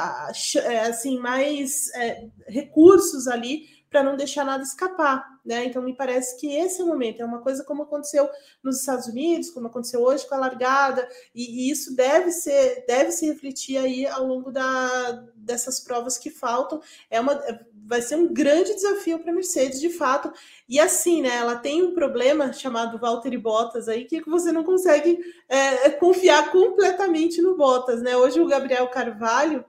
assim, 0.87 1.18
mais 1.18 1.91
é, 1.95 2.26
recursos 2.47 3.26
ali 3.26 3.66
para 3.95 4.03
não 4.03 4.16
deixar 4.16 4.45
nada 4.45 4.64
escapar, 4.64 5.38
né? 5.45 5.66
Então 5.66 5.80
me 5.80 5.95
parece 5.95 6.36
que 6.40 6.53
esse 6.53 6.80
é 6.80 6.84
o 6.84 6.88
momento, 6.88 7.22
é 7.22 7.24
uma 7.24 7.38
coisa 7.38 7.62
como 7.62 7.84
aconteceu 7.84 8.28
nos 8.61 8.80
Estados 8.80 9.07
Unidos, 9.07 9.51
como 9.51 9.68
aconteceu 9.68 10.03
hoje 10.03 10.26
com 10.26 10.34
a 10.34 10.38
largada, 10.38 11.09
e, 11.32 11.68
e 11.68 11.70
isso 11.70 11.95
deve 11.95 12.32
ser, 12.32 12.84
deve 12.88 13.12
se 13.12 13.24
refletir 13.24 13.78
aí 13.78 14.05
ao 14.05 14.26
longo 14.26 14.51
da, 14.51 15.24
dessas 15.36 15.78
provas 15.78 16.18
que 16.18 16.28
faltam. 16.28 16.82
É 17.09 17.20
uma, 17.20 17.40
vai 17.86 18.03
ser 18.03 18.16
um 18.16 18.26
grande 18.34 18.74
desafio 18.74 19.20
para 19.20 19.30
a 19.30 19.34
Mercedes, 19.34 19.80
de 19.80 19.90
fato. 19.90 20.32
E 20.68 20.80
assim, 20.80 21.22
né? 21.22 21.36
Ela 21.36 21.55
tem 21.55 21.80
um 21.84 21.95
problema 21.95 22.53
chamado 22.53 22.99
Valtteri 22.99 23.38
Bottas 23.38 23.88
aí, 23.88 24.07
que 24.07 24.28
você 24.28 24.51
não 24.51 24.64
consegue 24.64 25.20
é, 25.49 25.88
confiar 25.90 26.51
completamente 26.51 27.40
no 27.40 27.57
Bottas, 27.57 28.03
né? 28.03 28.16
Hoje 28.16 28.40
o 28.40 28.49
Gabriel 28.49 28.88
Carvalho 28.88 29.64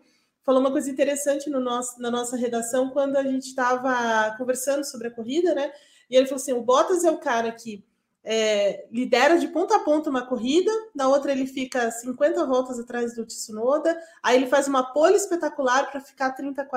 falou 0.46 0.62
uma 0.62 0.72
coisa 0.72 0.90
interessante 0.90 1.50
no 1.50 1.60
nosso, 1.60 2.00
na 2.00 2.12
nossa 2.12 2.38
redação 2.38 2.90
quando 2.92 3.18
a 3.18 3.24
gente 3.24 3.48
estava 3.48 4.36
conversando 4.38 4.84
sobre 4.86 5.08
a 5.08 5.12
corrida, 5.12 5.56
né? 5.56 5.72
E 6.10 6.16
ele 6.16 6.28
falou 6.28 6.42
assim: 6.42 6.54
o 6.54 6.62
Bottas 6.62 7.04
é 7.04 7.12
o 7.12 7.18
cara 7.18 7.52
que 7.52 7.84
é, 8.24 8.88
lidera 8.92 9.38
de 9.38 9.48
ponta 9.48 9.76
a 9.76 9.80
ponta 9.80 10.10
uma 10.10 10.26
corrida, 10.26 10.72
na 10.94 11.08
outra 11.08 11.32
ele 11.32 11.46
fica 11.46 11.92
50 11.92 12.46
voltas 12.46 12.80
atrás 12.80 13.16
do 13.16 13.26
Tsunoda, 13.26 13.98
aí 14.22 14.36
ele 14.36 14.48
faz 14.48 14.68
uma 14.68 14.84
pole 14.94 15.16
espetacular 15.16 15.92
para 15.92 16.02
ficar 16.02 16.32
30, 16.32 16.68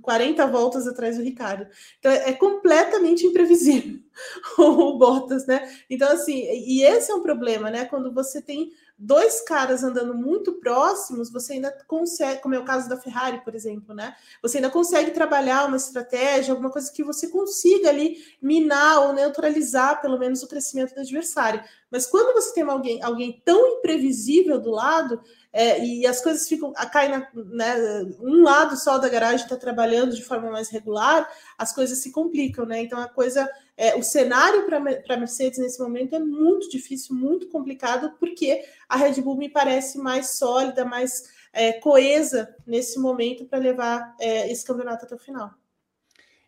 40 0.00 0.46
voltas 0.46 0.86
atrás 0.86 1.16
do 1.16 1.22
Ricardo. 1.22 1.66
Então 1.98 2.10
é 2.10 2.32
completamente 2.32 3.26
imprevisível 3.26 4.00
o 4.58 4.98
Bottas, 4.98 5.46
né? 5.46 5.72
Então, 5.88 6.10
assim, 6.10 6.40
e 6.40 6.82
esse 6.82 7.10
é 7.10 7.14
um 7.14 7.22
problema, 7.22 7.70
né? 7.70 7.84
Quando 7.84 8.12
você 8.12 8.42
tem 8.42 8.72
dois 9.04 9.40
caras 9.40 9.82
andando 9.82 10.14
muito 10.14 10.52
próximos, 10.54 11.30
você 11.30 11.54
ainda 11.54 11.72
consegue, 11.88 12.40
como 12.40 12.54
é 12.54 12.58
o 12.58 12.64
caso 12.64 12.88
da 12.88 12.96
Ferrari, 12.96 13.42
por 13.44 13.52
exemplo, 13.52 13.92
né? 13.92 14.14
Você 14.40 14.58
ainda 14.58 14.70
consegue 14.70 15.10
trabalhar 15.10 15.66
uma 15.66 15.76
estratégia, 15.76 16.52
alguma 16.52 16.70
coisa 16.70 16.90
que 16.92 17.02
você 17.02 17.28
consiga 17.28 17.88
ali 17.88 18.16
minar 18.40 19.00
ou 19.00 19.12
neutralizar 19.12 20.00
pelo 20.00 20.18
menos 20.18 20.44
o 20.44 20.48
crescimento 20.48 20.94
do 20.94 21.00
adversário. 21.00 21.64
Mas 21.92 22.06
quando 22.06 22.32
você 22.32 22.54
tem 22.54 22.62
alguém, 22.62 23.02
alguém 23.02 23.42
tão 23.44 23.76
imprevisível 23.76 24.58
do 24.58 24.70
lado, 24.70 25.20
é, 25.52 25.84
e 25.84 26.06
as 26.06 26.22
coisas 26.22 26.48
ficam 26.48 26.72
caem 26.90 27.10
na, 27.10 27.28
né, 27.34 27.76
um 28.18 28.42
lado 28.42 28.78
só 28.78 28.96
da 28.96 29.10
garagem 29.10 29.44
está 29.44 29.58
trabalhando 29.58 30.16
de 30.16 30.24
forma 30.24 30.50
mais 30.50 30.70
regular, 30.70 31.30
as 31.58 31.74
coisas 31.74 31.98
se 31.98 32.10
complicam, 32.10 32.64
né? 32.64 32.80
Então 32.80 32.98
a 32.98 33.06
coisa, 33.06 33.46
é, 33.76 33.94
o 33.94 34.02
cenário 34.02 34.64
para 34.64 34.78
a 34.78 35.16
Mercedes 35.18 35.58
nesse 35.58 35.78
momento 35.78 36.14
é 36.16 36.18
muito 36.18 36.70
difícil, 36.70 37.14
muito 37.14 37.46
complicado, 37.48 38.14
porque 38.18 38.64
a 38.88 38.96
Red 38.96 39.20
Bull 39.20 39.36
me 39.36 39.50
parece 39.50 39.98
mais 39.98 40.38
sólida, 40.38 40.86
mais 40.86 41.24
é, 41.52 41.74
coesa 41.74 42.56
nesse 42.66 42.98
momento 42.98 43.44
para 43.44 43.58
levar 43.58 44.16
é, 44.18 44.50
esse 44.50 44.64
campeonato 44.64 45.04
até 45.04 45.14
o 45.14 45.18
final. 45.18 45.50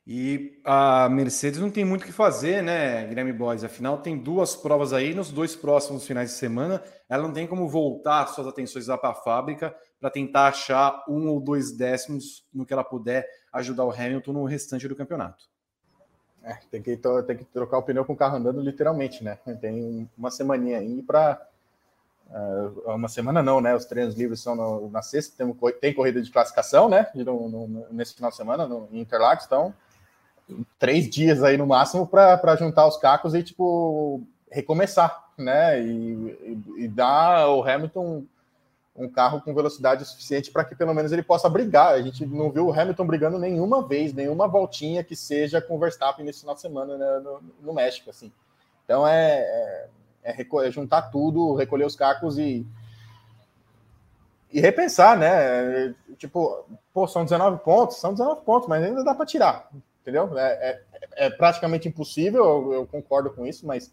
E 0.07 0.61
a 0.65 1.09
Mercedes 1.09 1.59
não 1.59 1.71
tem 1.71 1.83
muito 1.83 2.03
o 2.03 2.05
que 2.05 2.13
fazer, 2.13 2.63
né, 2.63 3.07
Guilherme 3.07 3.33
Boys? 3.33 3.65
Afinal, 3.65 3.97
tem 3.97 4.19
duas 4.19 4.55
provas 4.55 4.93
aí 4.93 5.15
nos 5.15 5.31
dois 5.31 5.57
próximos 5.57 6.07
finais 6.07 6.31
de 6.31 6.37
semana. 6.37 6.83
Ela 7.09 7.23
não 7.23 7.33
tem 7.33 7.47
como 7.47 7.67
voltar 7.69 8.27
suas 8.27 8.47
atenções 8.47 8.87
lá 8.87 8.99
para 8.99 9.11
a 9.11 9.15
fábrica 9.15 9.75
para 9.99 10.11
tentar 10.11 10.49
achar 10.49 11.03
um 11.09 11.29
ou 11.29 11.41
dois 11.41 11.73
décimos 11.73 12.47
no 12.53 12.67
que 12.67 12.75
ela 12.75 12.85
puder 12.85 13.27
ajudar 13.51 13.87
o 13.87 13.91
Hamilton 13.91 14.33
no 14.35 14.45
restante 14.45 14.87
do 14.87 14.95
campeonato. 14.95 15.47
É, 16.43 16.59
tem, 16.71 16.83
que, 16.83 16.99
tem 17.27 17.37
que 17.39 17.45
trocar 17.47 17.79
o 17.79 17.83
pneu 17.83 18.05
com 18.05 18.13
o 18.13 18.17
carro 18.17 18.37
andando 18.37 18.61
literalmente, 18.61 19.25
né? 19.25 19.39
Tem 19.59 20.09
uma 20.19 20.31
semaninha 20.31 20.81
aí 20.81 21.03
para. 21.03 21.41
Uh, 22.29 22.91
é, 22.91 22.95
uma 22.95 23.09
semana 23.09 23.43
não, 23.43 23.63
né? 23.63 23.75
Os 23.75 23.87
treinos 23.87 24.15
livres 24.15 24.41
são 24.41 24.55
no, 24.55 24.91
na 24.91 25.01
sexta, 25.01 25.43
tem, 25.43 25.73
tem 25.81 25.95
corrida 25.95 26.21
de 26.21 26.31
classificação, 26.31 26.91
né? 26.91 27.11
No, 27.15 27.49
no, 27.49 27.87
nesse 27.91 28.15
final 28.15 28.31
de 28.31 28.37
semana, 28.37 28.67
no, 28.67 28.87
em 28.93 29.01
Interlagos, 29.01 29.47
então 29.47 29.73
três 30.79 31.09
dias 31.09 31.43
aí 31.43 31.57
no 31.57 31.67
máximo 31.67 32.07
para 32.07 32.57
juntar 32.57 32.87
os 32.87 32.97
cacos 32.97 33.35
e 33.35 33.43
tipo 33.43 34.23
recomeçar, 34.51 35.25
né? 35.37 35.81
E, 35.81 36.63
e, 36.77 36.85
e 36.85 36.89
dar 36.89 37.41
ao 37.41 37.67
Hamilton 37.67 38.25
um 38.97 39.09
carro 39.09 39.41
com 39.41 39.53
velocidade 39.53 40.05
suficiente 40.05 40.53
para 40.53 40.65
que 40.65 40.77
pelo 40.77 40.95
menos 40.95 41.11
ele 41.11 41.23
possa 41.23 41.49
brigar. 41.49 41.95
A 41.95 42.03
gente 42.03 42.25
não 42.25 42.51
viu 42.51 42.67
o 42.67 42.73
Hamilton 42.73 43.07
brigando 43.07 43.39
nenhuma 43.39 43.87
vez, 43.87 44.13
nenhuma 44.13 44.47
voltinha 44.47 45.03
que 45.03 45.17
seja 45.17 45.61
com 45.61 45.75
o 45.75 45.79
Verstappen 45.79 46.25
nesse 46.25 46.41
final 46.41 46.55
de 46.55 46.61
semana 46.61 46.97
né, 46.97 47.19
no, 47.19 47.41
no, 47.61 47.75
México, 47.75 48.11
assim. 48.11 48.31
Então 48.85 49.07
é, 49.07 49.41
é, 49.41 49.89
é, 50.23 50.37
é, 50.41 50.71
juntar 50.71 51.03
tudo, 51.03 51.55
recolher 51.55 51.87
os 51.87 51.97
cacos 51.97 52.39
e 52.39 52.67
e 54.53 54.61
repensar, 54.61 55.19
né? 55.19 55.93
Tipo, 56.17 56.65
pô, 56.93 57.09
são 57.09 57.25
19 57.25 57.59
pontos, 57.65 57.97
são 57.97 58.13
19 58.13 58.43
pontos, 58.43 58.69
mas 58.69 58.85
ainda 58.85 59.03
dá 59.03 59.13
para 59.13 59.27
tirar 59.27 59.69
entendeu? 60.05 60.39
É, 60.39 60.83
é, 61.17 61.27
é 61.27 61.31
praticamente 61.31 61.89
impossível, 61.89 62.45
eu, 62.45 62.73
eu, 62.75 62.87
concordo 62.87 63.31
com 63.31 63.47
isso, 63.47 63.67
mas 63.67 63.91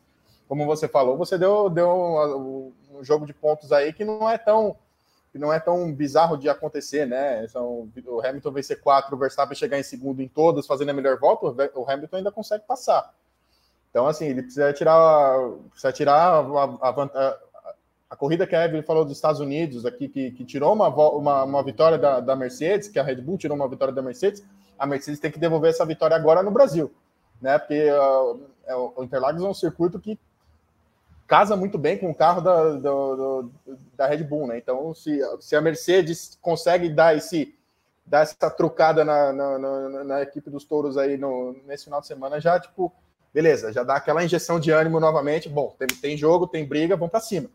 como 0.48 0.66
você 0.66 0.86
falou, 0.86 1.18
você 1.18 1.38
deu, 1.38 1.70
deu 1.70 1.90
um, 1.90 2.74
jogo 3.02 3.26
de 3.26 3.34
pontos 3.34 3.72
aí 3.72 3.94
que 3.94 4.04
não 4.04 4.30
é 4.30 4.38
tão 4.38 4.76
que 5.32 5.40
não 5.40 5.54
é 5.54 5.62
tão 5.62 5.94
bizarro 5.94 6.36
de 6.36 6.50
acontecer, 6.50 7.08
né? 7.08 7.48
São, 7.48 7.90
o 8.06 8.20
Hamilton 8.20 8.52
vencer 8.52 8.82
quatro, 8.82 9.16
o 9.16 9.18
Verstappen 9.18 9.56
chegar 9.56 9.80
em 9.80 9.84
segundo 9.84 10.22
em 10.22 10.28
todas, 10.28 10.68
fazendo 10.68 10.90
a 10.90 10.94
melhor 10.94 11.18
volta, 11.18 11.70
o 11.74 11.90
Hamilton 11.90 12.18
ainda 12.18 12.32
consegue 12.34 12.66
passar. 12.68 13.14
Então, 13.90 14.08
assim, 14.08 14.26
ele 14.26 14.42
precisa 14.42 14.74
tirar, 14.74 15.40
precisa 15.70 15.94
tirar 15.94 16.16
a, 16.16 16.40
a, 16.40 16.90
a, 16.90 17.40
a 18.10 18.16
corrida 18.18 18.46
que 18.46 18.54
a 18.54 18.66
Evelyn 18.66 18.84
falou 18.84 19.06
dos 19.06 19.16
Estados 19.16 19.40
Unidos 19.40 19.86
aqui, 19.86 20.10
que, 20.10 20.32
que 20.32 20.44
tirou 20.44 20.74
uma, 20.74 20.90
uma, 20.90 21.44
uma 21.46 21.64
vitória 21.64 21.98
da, 21.98 22.20
da 22.20 22.36
Mercedes, 22.36 22.90
que 22.90 23.00
a 23.00 23.04
Red 23.04 23.22
Bull 23.22 23.38
tirou 23.38 23.56
uma 23.56 23.70
vitória 23.70 23.94
da 23.94 24.02
Mercedes, 24.02 24.44
a 24.82 24.88
Mercedes 24.88 25.20
tem 25.20 25.30
que 25.30 25.38
devolver 25.38 25.70
essa 25.70 25.86
vitória 25.86 26.16
agora 26.16 26.42
no 26.42 26.50
Brasil, 26.50 26.92
né? 27.40 27.60
Porque 27.60 27.88
uh, 27.92 28.94
o 28.96 29.04
Interlagos 29.04 29.44
é 29.44 29.48
um 29.48 29.54
circuito 29.54 30.00
que 30.00 30.18
casa 31.28 31.56
muito 31.56 31.78
bem 31.78 32.00
com 32.00 32.10
o 32.10 32.16
carro 32.16 32.42
da, 32.42 32.72
do, 32.72 33.52
da 33.96 34.08
Red 34.08 34.24
Bull, 34.24 34.48
né? 34.48 34.58
Então, 34.58 34.92
se, 34.96 35.22
se 35.40 35.56
a 35.56 35.62
Mercedes 35.62 36.36
consegue 36.42 36.90
dar 36.90 37.16
esse 37.16 37.56
dar 38.04 38.22
essa 38.22 38.50
trocada 38.50 39.06
na, 39.06 39.32
na, 39.32 39.60
na, 39.60 40.04
na 40.04 40.22
equipe 40.24 40.50
dos 40.50 40.66
touros 40.66 40.98
aí 40.98 41.16
no, 41.16 41.56
nesse 41.68 41.84
final 41.84 42.02
de 42.02 42.08
semana, 42.08 42.42
já, 42.42 42.60
tipo, 42.60 42.92
beleza, 43.32 43.72
já 43.72 43.84
dá 43.84 43.98
aquela 43.98 44.24
injeção 44.24 44.60
de 44.60 44.72
ânimo 44.72 45.00
novamente. 45.00 45.48
Bom, 45.48 45.76
tem, 45.78 45.88
tem 45.88 46.18
jogo, 46.18 46.48
tem 46.48 46.68
briga, 46.68 46.98
vamos 46.98 47.12
para 47.12 47.20
cima 47.20 47.52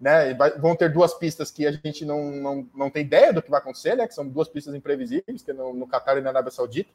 né? 0.00 0.34
Vão 0.58 0.76
ter 0.76 0.92
duas 0.92 1.14
pistas 1.14 1.50
que 1.50 1.66
a 1.66 1.72
gente 1.72 2.04
não, 2.04 2.30
não, 2.30 2.68
não 2.74 2.90
tem 2.90 3.04
ideia 3.04 3.32
do 3.32 3.42
que 3.42 3.50
vai 3.50 3.60
acontecer, 3.60 3.96
né? 3.96 4.06
Que 4.06 4.14
são 4.14 4.26
duas 4.26 4.48
pistas 4.48 4.74
imprevisíveis, 4.74 5.42
que 5.42 5.50
é 5.50 5.54
no, 5.54 5.72
no 5.72 5.86
Qatar 5.86 6.18
e 6.18 6.20
na 6.20 6.30
Arábia 6.30 6.50
Saudita. 6.50 6.90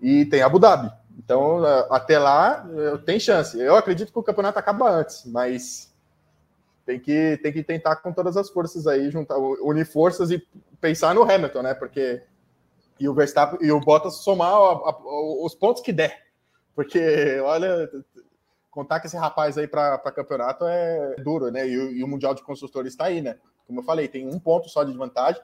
E 0.00 0.26
tem 0.26 0.42
Abu 0.42 0.58
Dhabi. 0.58 0.92
Então, 1.18 1.64
é, 1.66 1.86
até 1.90 2.18
lá, 2.18 2.66
tem 3.06 3.18
chance. 3.18 3.58
Eu 3.58 3.76
acredito 3.76 4.12
que 4.12 4.18
o 4.18 4.22
campeonato 4.22 4.58
acaba 4.58 4.90
antes, 4.90 5.24
mas 5.26 5.94
tem 6.84 6.98
que, 6.98 7.38
tem 7.42 7.52
que 7.52 7.62
tentar 7.62 7.96
com 7.96 8.12
todas 8.12 8.36
as 8.36 8.50
forças 8.50 8.86
aí, 8.86 9.10
juntar, 9.10 9.38
unir 9.38 9.86
forças 9.86 10.30
e 10.30 10.46
pensar 10.80 11.14
no 11.14 11.22
Hamilton, 11.22 11.62
né? 11.62 11.74
Porque 11.74 12.22
e 12.98 13.08
o 13.08 13.14
Verstappen 13.14 13.58
e 13.60 13.72
o 13.72 13.80
Bottas 13.80 14.16
somar 14.16 14.52
a, 14.52 14.90
a, 14.90 14.96
os 15.44 15.54
pontos 15.54 15.82
que 15.82 15.92
der. 15.92 16.24
Porque, 16.74 17.38
olha, 17.40 17.88
contar 18.74 18.98
que 18.98 19.06
esse 19.06 19.16
rapaz 19.16 19.56
aí 19.56 19.68
para 19.68 19.98
campeonato 19.98 20.64
é 20.66 21.14
duro, 21.22 21.50
né? 21.50 21.66
E, 21.66 21.72
e, 21.72 22.02
o 22.02 22.08
Mundial 22.08 22.34
de 22.34 22.42
Construtores 22.42 22.92
está 22.92 23.04
aí, 23.04 23.22
né? 23.22 23.36
Como 23.68 23.80
eu 23.80 23.84
falei, 23.84 24.08
tem 24.08 24.28
um 24.28 24.38
ponto 24.38 24.68
só 24.68 24.82
de 24.82 24.92
vantagem. 24.92 25.40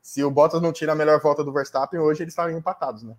Se 0.00 0.22
o 0.22 0.30
Bottas 0.30 0.62
não 0.62 0.72
tira 0.72 0.92
a 0.92 0.94
melhor 0.94 1.20
volta 1.20 1.42
do 1.42 1.52
Verstappen, 1.52 1.98
hoje 1.98 2.22
eles 2.22 2.32
estariam 2.32 2.56
empatados, 2.56 3.02
né? 3.02 3.14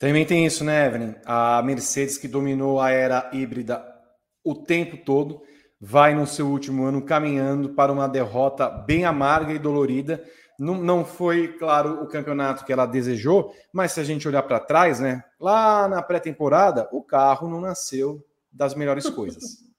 Também 0.00 0.26
tem 0.26 0.44
isso, 0.44 0.64
né, 0.64 0.86
Evelyn? 0.86 1.14
A 1.24 1.62
Mercedes 1.62 2.18
que 2.18 2.26
dominou 2.26 2.80
a 2.80 2.90
era 2.90 3.30
híbrida 3.32 3.86
o 4.42 4.54
tempo 4.54 4.96
todo, 4.96 5.42
vai 5.80 6.14
no 6.14 6.26
seu 6.26 6.48
último 6.48 6.84
ano 6.84 7.02
caminhando 7.02 7.70
para 7.70 7.92
uma 7.92 8.08
derrota 8.08 8.68
bem 8.68 9.04
amarga 9.04 9.52
e 9.52 9.58
dolorida. 9.58 10.24
Não, 10.60 10.74
não 10.74 11.06
foi, 11.06 11.48
claro, 11.54 12.02
o 12.02 12.06
campeonato 12.06 12.66
que 12.66 12.72
ela 12.72 12.84
desejou, 12.84 13.54
mas 13.72 13.92
se 13.92 14.00
a 14.00 14.04
gente 14.04 14.28
olhar 14.28 14.42
para 14.42 14.60
trás, 14.60 15.00
né? 15.00 15.24
Lá 15.40 15.88
na 15.88 16.02
pré-temporada, 16.02 16.86
o 16.92 17.02
carro 17.02 17.48
não 17.48 17.62
nasceu 17.62 18.22
das 18.52 18.74
melhores 18.74 19.08
coisas. 19.08 19.64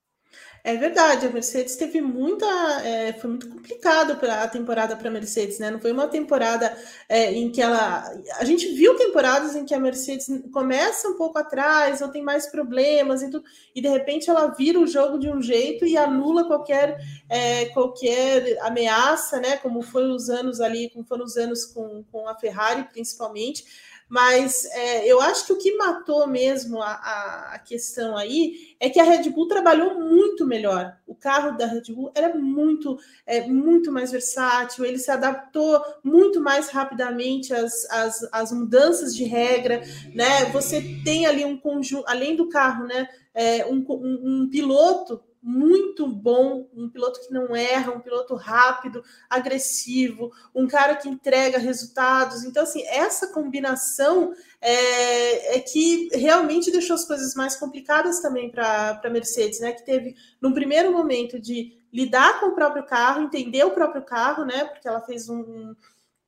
É 0.63 0.75
verdade, 0.75 1.25
a 1.25 1.29
Mercedes 1.31 1.75
teve 1.75 1.99
muita. 2.01 2.45
É, 2.85 3.13
foi 3.13 3.31
muito 3.31 3.49
complicado 3.49 4.17
para 4.17 4.43
a 4.43 4.47
temporada 4.47 4.95
para 4.95 5.07
a 5.07 5.11
Mercedes, 5.11 5.57
né? 5.57 5.71
Não 5.71 5.79
foi 5.79 5.91
uma 5.91 6.07
temporada 6.07 6.77
é, 7.09 7.31
em 7.33 7.51
que 7.51 7.59
ela. 7.59 8.03
A 8.37 8.45
gente 8.45 8.67
viu 8.67 8.95
temporadas 8.95 9.55
em 9.55 9.65
que 9.65 9.73
a 9.73 9.79
Mercedes 9.79 10.27
começa 10.51 11.07
um 11.07 11.15
pouco 11.17 11.39
atrás, 11.39 12.01
ou 12.01 12.09
tem 12.09 12.21
mais 12.21 12.45
problemas 12.45 13.23
e 13.23 13.31
tudo, 13.31 13.43
e 13.73 13.81
de 13.81 13.87
repente 13.87 14.29
ela 14.29 14.47
vira 14.49 14.79
o 14.79 14.85
jogo 14.85 15.17
de 15.17 15.29
um 15.29 15.41
jeito 15.41 15.83
e 15.83 15.97
anula 15.97 16.45
qualquer, 16.45 16.99
é, 17.27 17.65
qualquer 17.69 18.59
ameaça, 18.61 19.39
né? 19.39 19.57
Como 19.57 19.81
foi 19.81 20.11
os 20.11 20.29
anos 20.29 20.61
ali, 20.61 20.91
como 20.91 21.03
foram 21.03 21.25
os 21.25 21.37
anos 21.37 21.65
com, 21.65 22.03
com 22.11 22.27
a 22.27 22.35
Ferrari, 22.35 22.87
principalmente. 22.91 23.65
Mas 24.11 24.65
é, 24.65 25.07
eu 25.09 25.21
acho 25.21 25.45
que 25.45 25.53
o 25.53 25.57
que 25.57 25.77
matou 25.77 26.27
mesmo 26.27 26.81
a, 26.81 26.91
a, 26.91 27.51
a, 27.53 27.59
questão 27.59 28.17
aí 28.17 28.75
é 28.77 28.89
que 28.89 28.99
a 28.99 29.05
Red 29.05 29.29
Bull 29.29 29.47
trabalhou 29.47 30.01
muito 30.01 30.45
melhor. 30.45 30.97
O 31.07 31.15
carro 31.15 31.57
da 31.57 31.65
Red 31.65 31.83
Bull 31.93 32.11
era 32.13 32.37
muito, 32.37 32.99
é, 33.25 33.47
muito 33.47 33.89
mais 33.89 34.11
versátil, 34.11 34.83
ele 34.83 34.97
se 34.97 35.09
adaptou 35.09 35.81
muito 36.03 36.41
mais 36.41 36.67
rapidamente 36.67 37.53
às, 37.53 37.89
às, 37.89 38.27
às 38.33 38.51
mudanças 38.51 39.15
de 39.15 39.23
regra, 39.23 39.81
né? 40.13 40.43
Você 40.51 40.99
tem 41.05 41.25
ali 41.25 41.45
um 41.45 41.57
conjunto, 41.57 42.03
além 42.05 42.35
do 42.35 42.49
carro, 42.49 42.87
né? 42.87 43.07
É, 43.33 43.65
um, 43.65 43.77
um, 43.87 44.41
um 44.41 44.49
piloto 44.49 45.23
muito 45.41 46.07
bom, 46.07 46.69
um 46.75 46.87
piloto 46.87 47.19
que 47.19 47.33
não 47.33 47.55
erra, 47.55 47.91
um 47.91 47.99
piloto 47.99 48.35
rápido, 48.35 49.03
agressivo, 49.29 50.31
um 50.53 50.67
cara 50.67 50.95
que 50.95 51.09
entrega 51.09 51.57
resultados. 51.57 52.43
Então, 52.43 52.63
assim, 52.63 52.85
essa 52.85 53.27
combinação 53.27 54.33
é, 54.61 55.57
é 55.57 55.59
que 55.59 56.09
realmente 56.13 56.71
deixou 56.71 56.93
as 56.93 57.05
coisas 57.05 57.33
mais 57.33 57.55
complicadas 57.55 58.19
também 58.19 58.51
para 58.51 59.01
a 59.03 59.09
Mercedes, 59.09 59.59
né? 59.59 59.71
Que 59.71 59.83
teve, 59.83 60.15
no 60.39 60.53
primeiro 60.53 60.91
momento, 60.91 61.39
de 61.39 61.75
lidar 61.91 62.39
com 62.39 62.47
o 62.47 62.55
próprio 62.55 62.85
carro, 62.85 63.23
entender 63.23 63.63
o 63.63 63.71
próprio 63.71 64.03
carro, 64.03 64.45
né? 64.45 64.65
Porque 64.65 64.87
ela 64.87 65.01
fez 65.01 65.27
um, 65.27 65.75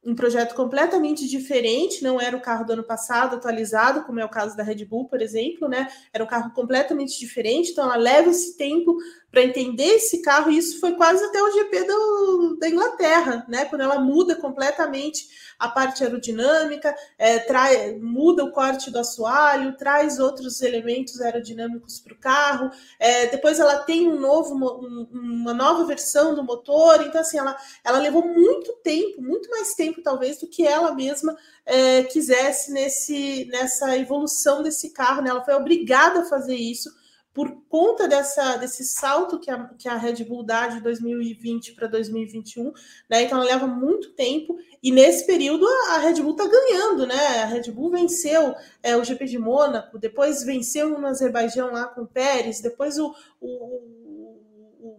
um 0.05 0.13
projeto 0.13 0.53
completamente 0.53 1.27
diferente, 1.27 2.03
não 2.03 2.19
era 2.19 2.35
o 2.35 2.41
carro 2.41 2.65
do 2.65 2.73
ano 2.73 2.83
passado 2.83 3.35
atualizado, 3.35 4.03
como 4.03 4.19
é 4.19 4.25
o 4.25 4.29
caso 4.29 4.55
da 4.55 4.63
Red 4.63 4.83
Bull, 4.85 5.07
por 5.07 5.21
exemplo, 5.21 5.67
né? 5.67 5.87
Era 6.11 6.23
um 6.23 6.27
carro 6.27 6.51
completamente 6.51 7.17
diferente, 7.17 7.71
então 7.71 7.85
ela 7.85 7.95
leva 7.95 8.29
esse 8.29 8.57
tempo 8.57 8.97
para 9.31 9.43
entender 9.43 9.95
esse 9.95 10.21
carro, 10.21 10.51
e 10.51 10.57
isso 10.57 10.79
foi 10.79 10.93
quase 10.95 11.23
até 11.23 11.41
o 11.41 11.51
GP 11.51 11.83
do, 11.85 12.57
da 12.59 12.69
Inglaterra, 12.69 13.45
né? 13.47 13.65
Quando 13.65 13.81
ela 13.81 13.99
muda 13.99 14.35
completamente 14.35 15.27
a 15.63 15.69
parte 15.69 16.03
aerodinâmica, 16.03 16.93
é, 17.17 17.39
trai, 17.39 17.93
muda 17.93 18.43
o 18.43 18.51
corte 18.51 18.91
do 18.91 18.99
assoalho, 18.99 19.77
traz 19.77 20.19
outros 20.19 20.61
elementos 20.61 21.21
aerodinâmicos 21.21 22.01
para 22.01 22.13
o 22.13 22.17
carro. 22.17 22.69
É, 22.99 23.27
depois 23.27 23.61
ela 23.61 23.77
tem 23.77 24.09
um 24.09 24.19
novo, 24.19 24.53
um, 24.55 25.07
uma 25.13 25.53
nova 25.53 25.85
versão 25.85 26.35
do 26.35 26.43
motor. 26.43 27.01
Então, 27.01 27.21
assim, 27.21 27.37
ela, 27.37 27.55
ela 27.81 27.97
levou 27.99 28.27
muito 28.27 28.73
tempo, 28.83 29.21
muito 29.21 29.49
mais 29.49 29.73
tempo, 29.73 30.01
talvez, 30.01 30.37
do 30.37 30.47
que 30.47 30.67
ela 30.67 30.93
mesma 30.93 31.33
é, 31.65 32.03
quisesse 32.03 32.69
nesse, 32.73 33.45
nessa 33.45 33.97
evolução 33.97 34.61
desse 34.61 34.89
carro. 34.89 35.21
Né? 35.21 35.29
Ela 35.29 35.45
foi 35.45 35.53
obrigada 35.53 36.23
a 36.23 36.25
fazer 36.25 36.55
isso 36.55 36.91
por 37.33 37.63
conta 37.67 38.07
dessa, 38.07 38.57
desse 38.57 38.83
salto 38.83 39.39
que 39.39 39.49
a, 39.49 39.65
que 39.77 39.89
a 39.89 39.97
Red 39.97 40.23
Bull 40.23 40.43
dá 40.43 40.67
de 40.67 40.81
2020 40.81 41.73
para 41.73 41.87
2021, 41.87 42.71
né? 43.09 43.23
Então 43.23 43.41
leva 43.41 43.65
muito 43.65 44.11
tempo, 44.11 44.57
e 44.81 44.91
nesse 44.91 45.25
período 45.25 45.65
a, 45.67 45.95
a 45.95 45.97
Red 45.97 46.21
Bull 46.21 46.31
está 46.31 46.47
ganhando, 46.47 47.07
né? 47.07 47.41
A 47.41 47.45
Red 47.45 47.71
Bull 47.71 47.89
venceu 47.89 48.53
é, 48.83 48.95
o 48.95 49.03
GP 49.03 49.25
de 49.25 49.39
Mônaco, 49.39 49.97
depois 49.97 50.43
venceu 50.43 50.89
no 50.89 51.07
Azerbaijão 51.07 51.71
lá 51.71 51.85
com 51.85 52.01
o 52.01 52.07
Pérez, 52.07 52.61
depois 52.61 52.99
o 52.99 53.13
o 53.43 54.02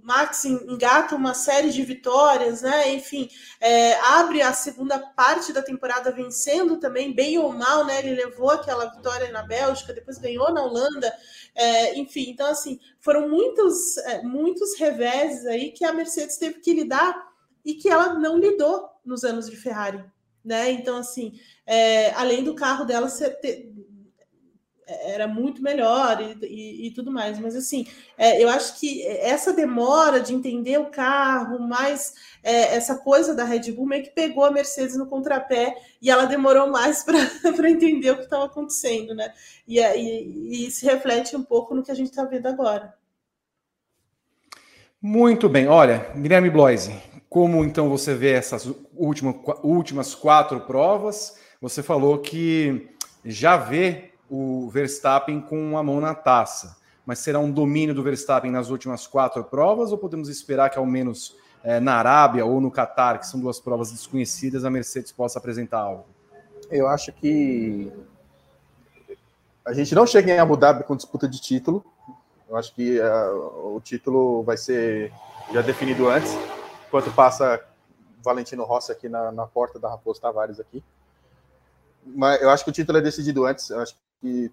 Max 0.04 0.44
engata 0.44 1.16
uma 1.16 1.32
série 1.32 1.70
de 1.70 1.82
vitórias, 1.82 2.60
né? 2.60 2.92
Enfim, 2.92 3.26
é, 3.58 3.94
abre 4.00 4.42
a 4.42 4.52
segunda 4.52 4.98
parte 4.98 5.50
da 5.50 5.62
temporada 5.62 6.12
vencendo 6.12 6.76
também, 6.76 7.14
bem 7.14 7.38
ou 7.38 7.50
mal, 7.54 7.86
né? 7.86 8.00
Ele 8.00 8.14
levou 8.14 8.50
aquela 8.50 8.84
vitória 8.84 9.32
na 9.32 9.42
Bélgica, 9.42 9.94
depois 9.94 10.18
ganhou 10.18 10.52
na 10.52 10.62
Holanda. 10.62 11.10
É, 11.54 11.98
enfim, 11.98 12.28
então 12.28 12.46
assim, 12.48 12.78
foram 13.00 13.30
muitos, 13.30 13.96
é, 13.98 14.22
muitos 14.22 14.78
reveses 14.78 15.46
aí 15.46 15.72
que 15.72 15.86
a 15.86 15.92
Mercedes 15.92 16.36
teve 16.36 16.60
que 16.60 16.74
lidar 16.74 17.16
e 17.64 17.72
que 17.72 17.88
ela 17.88 18.12
não 18.12 18.36
lidou 18.36 18.90
nos 19.02 19.24
anos 19.24 19.48
de 19.48 19.56
Ferrari, 19.56 20.04
né? 20.44 20.70
Então, 20.70 20.98
assim, 20.98 21.40
é, 21.66 22.10
além 22.10 22.44
do 22.44 22.54
carro 22.54 22.84
dela 22.84 23.08
ser, 23.08 23.40
ter, 23.40 23.72
era 24.86 25.26
muito 25.26 25.62
melhor 25.62 26.20
e, 26.20 26.46
e, 26.46 26.86
e, 26.86 26.90
tudo 26.90 27.10
mais. 27.10 27.38
Mas 27.38 27.56
assim, 27.56 27.86
é, 28.16 28.42
eu 28.42 28.48
acho 28.48 28.78
que 28.78 29.06
essa 29.06 29.52
demora 29.52 30.20
de 30.20 30.34
entender 30.34 30.78
o 30.78 30.90
carro, 30.90 31.58
mais 31.58 32.14
é, 32.42 32.74
essa 32.74 32.96
coisa 32.96 33.34
da 33.34 33.44
Red 33.44 33.72
Bull 33.72 33.86
meio 33.86 34.04
que 34.04 34.10
pegou 34.10 34.44
a 34.44 34.50
Mercedes 34.50 34.96
no 34.96 35.06
contrapé 35.06 35.74
e 36.00 36.10
ela 36.10 36.26
demorou 36.26 36.68
mais 36.68 37.02
para 37.04 37.70
entender 37.70 38.10
o 38.10 38.16
que 38.16 38.24
estava 38.24 38.44
acontecendo, 38.44 39.14
né? 39.14 39.32
E, 39.66 39.80
e, 39.80 40.66
e 40.66 40.70
se 40.70 40.84
reflete 40.84 41.36
um 41.36 41.42
pouco 41.42 41.74
no 41.74 41.82
que 41.82 41.90
a 41.90 41.94
gente 41.94 42.10
está 42.10 42.24
vendo 42.24 42.46
agora. 42.46 42.94
Muito 45.00 45.48
bem, 45.50 45.68
olha, 45.68 46.10
Guilherme 46.16 46.48
Bloise, 46.48 46.94
como 47.28 47.62
então 47.62 47.90
você 47.90 48.14
vê 48.14 48.32
essas 48.32 48.66
últimas, 48.94 49.34
últimas 49.62 50.14
quatro 50.14 50.60
provas? 50.60 51.36
Você 51.60 51.82
falou 51.82 52.18
que 52.18 52.88
já 53.24 53.56
vê 53.56 54.13
o 54.34 54.68
Verstappen 54.68 55.40
com 55.40 55.78
a 55.78 55.82
mão 55.82 56.00
na 56.00 56.14
taça. 56.14 56.76
Mas 57.06 57.18
será 57.18 57.38
um 57.38 57.50
domínio 57.50 57.94
do 57.94 58.02
Verstappen 58.02 58.50
nas 58.50 58.70
últimas 58.70 59.06
quatro 59.06 59.44
provas 59.44 59.92
ou 59.92 59.98
podemos 59.98 60.28
esperar 60.28 60.70
que 60.70 60.78
ao 60.78 60.86
menos 60.86 61.36
é, 61.62 61.78
na 61.78 61.94
Arábia 61.94 62.44
ou 62.44 62.60
no 62.60 62.70
Catar, 62.70 63.18
que 63.18 63.26
são 63.26 63.38
duas 63.38 63.60
provas 63.60 63.92
desconhecidas, 63.92 64.64
a 64.64 64.70
Mercedes 64.70 65.12
possa 65.12 65.38
apresentar 65.38 65.80
algo? 65.80 66.06
Eu 66.70 66.88
acho 66.88 67.12
que 67.12 67.92
a 69.64 69.72
gente 69.72 69.94
não 69.94 70.06
chega 70.06 70.32
em 70.32 70.38
Abu 70.38 70.56
Dhabi 70.56 70.84
com 70.84 70.96
disputa 70.96 71.28
de 71.28 71.40
título. 71.40 71.84
Eu 72.48 72.56
acho 72.56 72.74
que 72.74 72.98
uh, 72.98 73.76
o 73.76 73.80
título 73.80 74.42
vai 74.42 74.56
ser 74.56 75.12
já 75.52 75.62
definido 75.62 76.08
antes, 76.08 76.32
enquanto 76.86 77.12
passa 77.12 77.62
Valentino 78.22 78.64
Rossi 78.64 78.92
aqui 78.92 79.08
na, 79.08 79.30
na 79.30 79.46
porta 79.46 79.78
da 79.78 79.90
Raposo 79.90 80.20
Tavares 80.20 80.58
aqui. 80.58 80.82
Mas 82.04 82.40
eu 82.42 82.50
acho 82.50 82.64
que 82.64 82.70
o 82.70 82.72
título 82.72 82.98
é 82.98 83.00
decidido 83.00 83.46
antes. 83.46 83.70
Eu 83.70 83.80
acho 83.80 83.94
que 84.20 84.50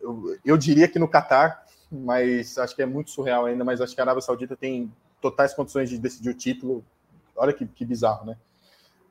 eu, 0.00 0.38
eu 0.44 0.56
diria 0.56 0.88
que 0.88 0.98
no 0.98 1.08
Catar, 1.08 1.66
mas 1.90 2.58
acho 2.58 2.74
que 2.74 2.82
é 2.82 2.86
muito 2.86 3.10
surreal 3.10 3.46
ainda, 3.46 3.64
mas 3.64 3.80
acho 3.80 3.94
que 3.94 4.00
a 4.00 4.04
Arábia 4.04 4.22
Saudita 4.22 4.56
tem 4.56 4.92
totais 5.20 5.54
condições 5.54 5.88
de 5.88 5.98
decidir 5.98 6.30
o 6.30 6.34
título. 6.34 6.84
Olha 7.34 7.52
que, 7.52 7.66
que 7.66 7.84
bizarro, 7.84 8.26
né? 8.26 8.36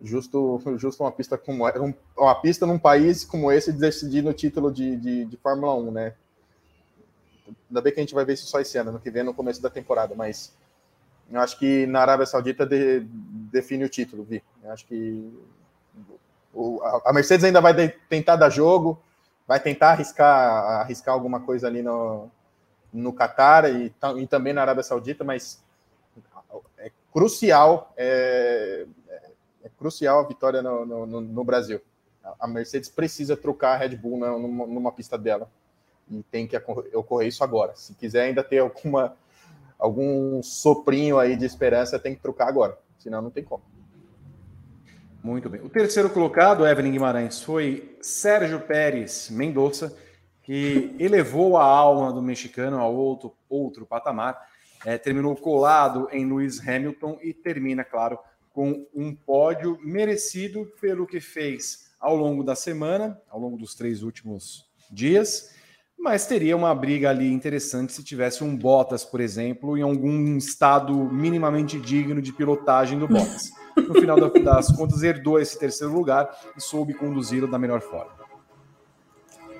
Justo, 0.02 0.62
justo 0.78 1.04
uma 1.04 1.12
pista 1.12 1.38
como 1.38 1.64
uma 2.18 2.36
pista 2.36 2.66
num 2.66 2.78
país 2.78 3.24
como 3.24 3.52
esse 3.52 3.72
decidindo 3.72 4.30
o 4.30 4.34
título 4.34 4.72
de, 4.72 4.96
de, 4.98 5.26
de, 5.26 5.38
Fórmula 5.38 5.74
1, 5.76 5.92
né? 5.92 6.14
Ainda 7.70 7.82
bem 7.82 7.94
que 7.94 8.00
a 8.00 8.04
gente 8.04 8.14
vai 8.14 8.26
ver 8.26 8.34
isso 8.34 8.48
só 8.48 8.60
esse 8.60 8.78
ano, 8.78 8.92
no 8.92 9.00
que 9.00 9.10
vem 9.10 9.24
no 9.24 9.34
começo 9.34 9.62
da 9.62 9.70
temporada, 9.70 10.14
mas 10.14 10.54
eu 11.32 11.40
acho 11.40 11.58
que 11.58 11.86
na 11.88 12.02
Arábia 12.02 12.26
Saudita 12.26 12.66
de, 12.66 13.02
define 13.52 13.86
o 13.86 13.90
título, 13.90 14.24
Vi. 14.24 14.44
Eu 14.64 14.72
acho 14.72 14.86
que 14.86 15.32
o, 16.54 16.82
a 16.84 17.14
Mercedes 17.14 17.44
ainda 17.44 17.62
vai 17.62 17.74
de, 17.74 17.90
tentar 18.10 18.36
dar 18.36 18.50
jogo, 18.50 19.02
vai 19.48 19.60
tentar 19.60 19.92
arriscar, 19.92 20.82
arriscar 20.82 21.14
alguma 21.14 21.40
coisa 21.40 21.68
ali 21.68 21.82
no, 21.82 22.30
no 22.92 23.14
Qatar 23.14 23.66
e, 23.66 23.94
e 24.18 24.28
também 24.28 24.54
na 24.54 24.62
Arábia 24.62 24.84
Saudita, 24.84 25.24
mas 25.24 25.64
é 26.78 26.92
crucial, 27.12 27.94
é, 27.96 28.86
é 29.64 29.70
crucial 29.78 30.20
a 30.20 30.28
vitória 30.28 30.62
no, 30.62 30.86
no, 30.86 31.22
no, 31.22 31.44
Brasil. 31.44 31.82
A 32.40 32.48
Mercedes 32.48 32.90
precisa 32.90 33.38
trocar 33.38 33.74
a 33.74 33.78
Red 33.78 33.96
Bull 33.96 34.18
numa, 34.18 34.66
numa 34.66 34.92
pista 34.92 35.18
dela 35.18 35.50
e 36.10 36.24
tem 36.24 36.48
que 36.48 36.58
ocorrer 36.94 37.28
isso 37.28 37.44
agora. 37.44 37.76
Se 37.76 37.94
quiser 37.94 38.24
ainda 38.24 38.44
ter 38.44 38.60
alguma 38.60 39.16
algum 39.78 40.42
soprinho 40.42 41.20
aí 41.20 41.36
de 41.36 41.46
esperança, 41.46 42.00
tem 42.00 42.16
que 42.16 42.22
trocar 42.22 42.48
agora, 42.48 42.78
senão 42.98 43.22
não 43.22 43.30
tem 43.30 43.44
como. 43.44 43.62
Muito 45.26 45.50
bem. 45.50 45.60
O 45.62 45.70
terceiro 45.70 46.08
colocado, 46.08 46.68
Evelyn 46.68 46.92
Guimarães, 46.92 47.42
foi 47.42 47.98
Sérgio 48.00 48.60
Pérez 48.60 49.28
Mendonça, 49.32 49.98
que 50.44 50.96
elevou 51.00 51.58
a 51.58 51.64
alma 51.64 52.14
do 52.14 52.22
mexicano 52.22 52.78
a 52.78 52.88
outro, 52.88 53.34
outro 53.50 53.88
patamar. 53.88 54.40
É, 54.86 55.00
terminou 55.00 55.36
colado 55.36 56.08
em 56.12 56.28
Lewis 56.28 56.60
Hamilton 56.60 57.18
e 57.24 57.34
termina, 57.34 57.84
claro, 57.84 58.20
com 58.54 58.86
um 58.94 59.16
pódio 59.16 59.80
merecido 59.84 60.72
pelo 60.80 61.08
que 61.08 61.20
fez 61.20 61.90
ao 62.00 62.16
longo 62.16 62.44
da 62.44 62.54
semana, 62.54 63.20
ao 63.28 63.40
longo 63.40 63.58
dos 63.58 63.74
três 63.74 64.04
últimos 64.04 64.70
dias, 64.92 65.56
mas 65.98 66.28
teria 66.28 66.56
uma 66.56 66.76
briga 66.76 67.10
ali 67.10 67.34
interessante 67.34 67.94
se 67.94 68.04
tivesse 68.04 68.44
um 68.44 68.56
Bottas, 68.56 69.04
por 69.04 69.20
exemplo, 69.20 69.76
em 69.76 69.82
algum 69.82 70.38
estado 70.38 70.94
minimamente 70.94 71.80
digno 71.80 72.22
de 72.22 72.32
pilotagem 72.32 73.00
do 73.00 73.08
Bottas. 73.08 73.50
No 73.76 73.94
final 73.94 74.18
das 74.20 74.72
contas, 74.72 75.04
herdou 75.04 75.40
esse 75.40 75.60
terceiro 75.60 75.94
lugar 75.94 76.30
e 76.56 76.62
soube 76.62 76.94
conduzi-lo 76.94 77.48
da 77.48 77.60
melhor 77.60 77.82
forma. 77.82 78.26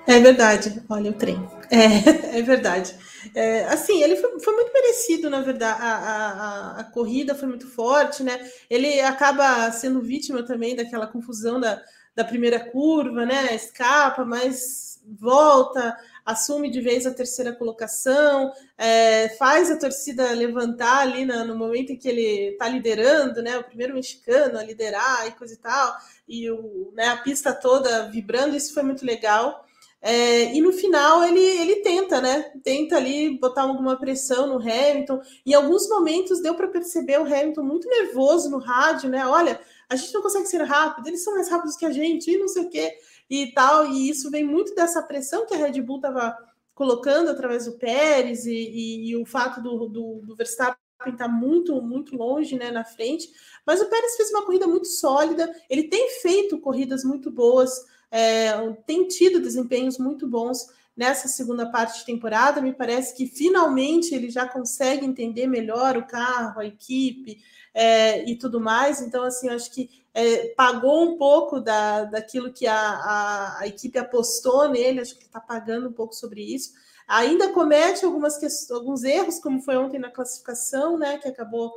É 0.06 0.20
verdade, 0.20 0.82
olha 0.88 1.10
o 1.10 1.14
trem. 1.14 1.36
É, 1.70 2.38
é 2.38 2.42
verdade. 2.42 2.94
É, 3.34 3.64
assim, 3.64 4.02
ele 4.02 4.16
foi, 4.16 4.38
foi, 4.38 4.54
muito 4.54 4.72
merecido, 4.72 5.28
na 5.28 5.40
verdade. 5.40 5.82
A, 5.82 5.96
a, 5.96 6.80
a, 6.80 6.84
corrida 6.84 7.34
foi 7.34 7.48
muito 7.48 7.66
forte, 7.68 8.22
né? 8.22 8.38
Ele 8.70 9.00
acaba 9.00 9.70
sendo 9.72 10.00
vítima 10.00 10.44
também 10.44 10.76
daquela 10.76 11.08
confusão 11.08 11.58
da, 11.58 11.82
da 12.14 12.24
primeira 12.24 12.60
curva, 12.60 13.26
né? 13.26 13.52
Escapa, 13.54 14.24
mas 14.24 15.00
volta, 15.04 15.96
assume 16.26 16.68
de 16.68 16.80
vez 16.80 17.06
a 17.06 17.14
terceira 17.14 17.52
colocação, 17.52 18.52
é, 18.76 19.28
faz 19.38 19.70
a 19.70 19.78
torcida 19.78 20.32
levantar 20.32 20.98
ali 20.98 21.24
no, 21.24 21.44
no 21.44 21.56
momento 21.56 21.92
em 21.92 21.96
que 21.96 22.08
ele 22.08 22.50
está 22.50 22.68
liderando, 22.68 23.40
né? 23.40 23.56
O 23.56 23.64
primeiro 23.64 23.94
mexicano 23.94 24.58
a 24.58 24.64
liderar 24.64 25.28
e 25.28 25.32
coisa 25.32 25.54
e 25.54 25.58
tal, 25.58 25.96
e 26.28 26.50
o, 26.50 26.90
né, 26.92 27.06
a 27.06 27.16
pista 27.18 27.54
toda 27.54 28.10
vibrando, 28.10 28.56
isso 28.56 28.74
foi 28.74 28.82
muito 28.82 29.06
legal. 29.06 29.64
É, 30.02 30.54
e 30.54 30.60
no 30.60 30.72
final 30.72 31.24
ele, 31.24 31.40
ele 31.40 31.76
tenta, 31.76 32.20
né? 32.20 32.52
Tenta 32.62 32.96
ali 32.96 33.38
botar 33.38 33.62
alguma 33.62 33.96
pressão 33.96 34.46
no 34.46 34.58
Hamilton. 34.60 35.20
Em 35.44 35.54
alguns 35.54 35.88
momentos 35.88 36.40
deu 36.40 36.54
para 36.54 36.68
perceber 36.68 37.18
o 37.18 37.24
Hamilton 37.24 37.62
muito 37.62 37.88
nervoso 37.88 38.50
no 38.50 38.58
rádio, 38.58 39.08
né? 39.08 39.26
Olha, 39.26 39.60
a 39.88 39.96
gente 39.96 40.12
não 40.12 40.22
consegue 40.22 40.46
ser 40.46 40.62
rápido, 40.62 41.06
eles 41.06 41.22
são 41.22 41.34
mais 41.34 41.48
rápidos 41.48 41.76
que 41.76 41.86
a 41.86 41.90
gente, 41.90 42.30
e 42.30 42.38
não 42.38 42.48
sei 42.48 42.64
o 42.64 42.68
quê, 42.68 42.96
e 43.28 43.52
tal. 43.52 43.86
E 43.86 44.08
isso 44.08 44.30
vem 44.30 44.44
muito 44.44 44.74
dessa 44.74 45.02
pressão 45.02 45.46
que 45.46 45.54
a 45.54 45.58
Red 45.58 45.80
Bull 45.82 45.96
estava 45.96 46.36
colocando 46.74 47.30
através 47.30 47.66
do 47.66 47.78
Pérez 47.78 48.46
e, 48.46 48.52
e, 48.52 49.10
e 49.10 49.16
o 49.16 49.24
fato 49.24 49.62
do, 49.62 49.88
do, 49.88 50.22
do 50.24 50.36
Verstappen 50.36 50.76
estar 51.06 51.28
muito, 51.28 51.80
muito 51.80 52.16
longe 52.16 52.56
né, 52.56 52.70
na 52.70 52.84
frente. 52.84 53.28
Mas 53.66 53.80
o 53.80 53.86
Pérez 53.86 54.16
fez 54.16 54.30
uma 54.30 54.44
corrida 54.44 54.66
muito 54.66 54.88
sólida, 54.88 55.50
ele 55.70 55.84
tem 55.84 56.10
feito 56.20 56.58
corridas 56.58 57.04
muito 57.04 57.30
boas 57.30 57.84
é, 58.10 58.52
tem 58.86 59.06
tido 59.08 59.40
desempenhos 59.40 59.98
muito 59.98 60.26
bons 60.26 60.66
nessa 60.96 61.28
segunda 61.28 61.70
parte 61.70 61.98
de 61.98 62.06
temporada. 62.06 62.60
Me 62.60 62.72
parece 62.72 63.14
que 63.14 63.26
finalmente 63.26 64.14
ele 64.14 64.30
já 64.30 64.48
consegue 64.48 65.04
entender 65.04 65.46
melhor 65.46 65.96
o 65.96 66.06
carro, 66.06 66.60
a 66.60 66.66
equipe 66.66 67.38
é, 67.74 68.28
e 68.28 68.36
tudo 68.36 68.60
mais. 68.60 69.00
Então, 69.00 69.24
assim, 69.24 69.48
acho 69.48 69.70
que 69.70 70.05
é, 70.16 70.54
pagou 70.56 71.04
um 71.04 71.18
pouco 71.18 71.60
da, 71.60 72.04
daquilo 72.04 72.50
que 72.50 72.66
a, 72.66 72.74
a, 72.74 73.58
a 73.60 73.66
equipe 73.66 73.98
apostou 73.98 74.66
nele, 74.66 75.00
acho 75.00 75.14
que 75.14 75.24
está 75.24 75.38
pagando 75.38 75.90
um 75.90 75.92
pouco 75.92 76.14
sobre 76.14 76.40
isso. 76.40 76.72
Ainda 77.06 77.52
comete 77.52 78.02
algumas 78.02 78.38
alguns 78.70 79.04
erros, 79.04 79.38
como 79.38 79.60
foi 79.60 79.76
ontem 79.76 79.98
na 79.98 80.10
classificação, 80.10 80.96
né? 80.96 81.18
Que 81.18 81.28
acabou 81.28 81.70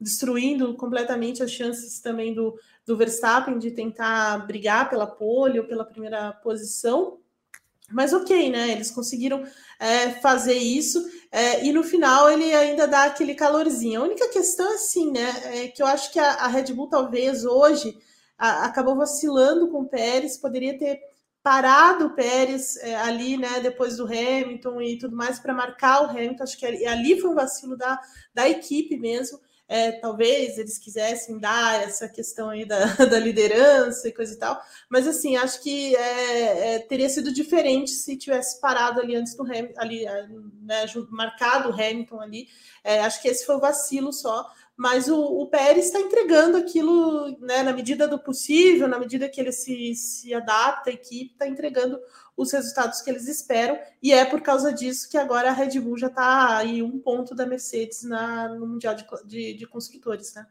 destruindo 0.00 0.74
completamente 0.74 1.40
as 1.40 1.52
chances 1.52 2.00
também 2.00 2.34
do, 2.34 2.58
do 2.84 2.96
Verstappen 2.96 3.60
de 3.60 3.70
tentar 3.70 4.44
brigar 4.44 4.90
pela 4.90 5.06
pole 5.06 5.60
ou 5.60 5.64
pela 5.64 5.84
primeira 5.84 6.32
posição. 6.32 7.20
Mas 7.90 8.12
ok, 8.12 8.50
né? 8.50 8.72
Eles 8.72 8.90
conseguiram 8.90 9.44
é, 9.78 10.10
fazer 10.14 10.54
isso 10.54 11.04
é, 11.30 11.64
e 11.64 11.72
no 11.72 11.82
final 11.82 12.30
ele 12.30 12.54
ainda 12.54 12.86
dá 12.86 13.04
aquele 13.04 13.34
calorzinho. 13.34 14.00
A 14.00 14.04
única 14.04 14.28
questão 14.28 14.72
assim, 14.74 15.10
né? 15.10 15.64
É 15.64 15.68
que 15.68 15.82
eu 15.82 15.86
acho 15.86 16.12
que 16.12 16.18
a, 16.18 16.32
a 16.34 16.46
Red 16.46 16.72
Bull 16.72 16.88
talvez 16.88 17.44
hoje 17.44 17.96
a, 18.38 18.64
acabou 18.64 18.96
vacilando 18.96 19.68
com 19.68 19.82
o 19.82 19.88
Pérez, 19.88 20.38
poderia 20.38 20.78
ter 20.78 21.00
parado 21.42 22.06
o 22.06 22.14
Pérez 22.14 22.76
é, 22.78 22.96
ali, 22.96 23.36
né? 23.36 23.60
Depois 23.60 23.98
do 23.98 24.06
Hamilton 24.06 24.80
e 24.80 24.98
tudo 24.98 25.14
mais 25.14 25.38
para 25.38 25.52
marcar 25.52 26.02
o 26.02 26.10
Hamilton. 26.10 26.42
Acho 26.42 26.58
que 26.58 26.66
ali, 26.66 26.86
ali 26.86 27.20
foi 27.20 27.30
um 27.30 27.34
vacilo 27.34 27.76
da, 27.76 28.00
da 28.32 28.48
equipe 28.48 28.96
mesmo. 28.96 29.38
É, 29.66 29.92
talvez 29.92 30.58
eles 30.58 30.76
quisessem 30.76 31.38
dar 31.38 31.82
essa 31.82 32.06
questão 32.06 32.50
aí 32.50 32.66
da, 32.66 32.84
da, 33.06 33.18
liderança 33.18 34.06
e 34.06 34.12
coisa 34.12 34.34
e 34.34 34.38
tal, 34.38 34.60
mas 34.90 35.08
assim, 35.08 35.36
acho 35.36 35.62
que 35.62 35.96
é, 35.96 36.74
é, 36.74 36.78
teria 36.80 37.08
sido 37.08 37.32
diferente 37.32 37.90
se 37.90 38.16
tivesse 38.16 38.60
parado 38.60 39.00
ali 39.00 39.16
antes 39.16 39.34
do 39.34 39.42
Hamilton, 39.42 39.80
ali, 39.80 40.06
é, 40.06 40.28
né, 40.62 40.84
marcado 41.10 41.70
o 41.70 41.72
Hamilton 41.72 42.20
ali. 42.20 42.48
É, 42.82 43.00
acho 43.00 43.22
que 43.22 43.28
esse 43.28 43.46
foi 43.46 43.56
o 43.56 43.60
vacilo 43.60 44.12
só, 44.12 44.46
mas 44.76 45.08
o, 45.08 45.18
o 45.18 45.46
Pérez 45.46 45.86
está 45.86 46.00
entregando 46.00 46.56
aquilo 46.56 47.38
né, 47.38 47.62
na 47.62 47.72
medida 47.72 48.08
do 48.08 48.18
possível, 48.18 48.88
na 48.88 48.98
medida 48.98 49.28
que 49.28 49.40
ele 49.40 49.52
se, 49.52 49.94
se 49.94 50.34
adapta, 50.34 50.90
a 50.90 50.92
equipe 50.92 51.32
está 51.32 51.46
entregando 51.46 51.98
os 52.36 52.52
resultados 52.52 53.00
que 53.00 53.10
eles 53.10 53.28
esperam, 53.28 53.78
e 54.02 54.12
é 54.12 54.24
por 54.24 54.40
causa 54.40 54.72
disso 54.72 55.08
que 55.08 55.16
agora 55.16 55.50
a 55.50 55.52
Red 55.52 55.78
Bull 55.80 55.96
já 55.96 56.08
está 56.08 56.58
aí 56.58 56.82
um 56.82 56.98
ponto 56.98 57.34
da 57.34 57.46
Mercedes 57.46 58.02
na, 58.02 58.48
no 58.48 58.66
Mundial 58.66 58.94
de, 58.94 59.06
de, 59.24 59.54
de 59.54 59.66
Construtores, 59.66 60.34
né? 60.34 60.46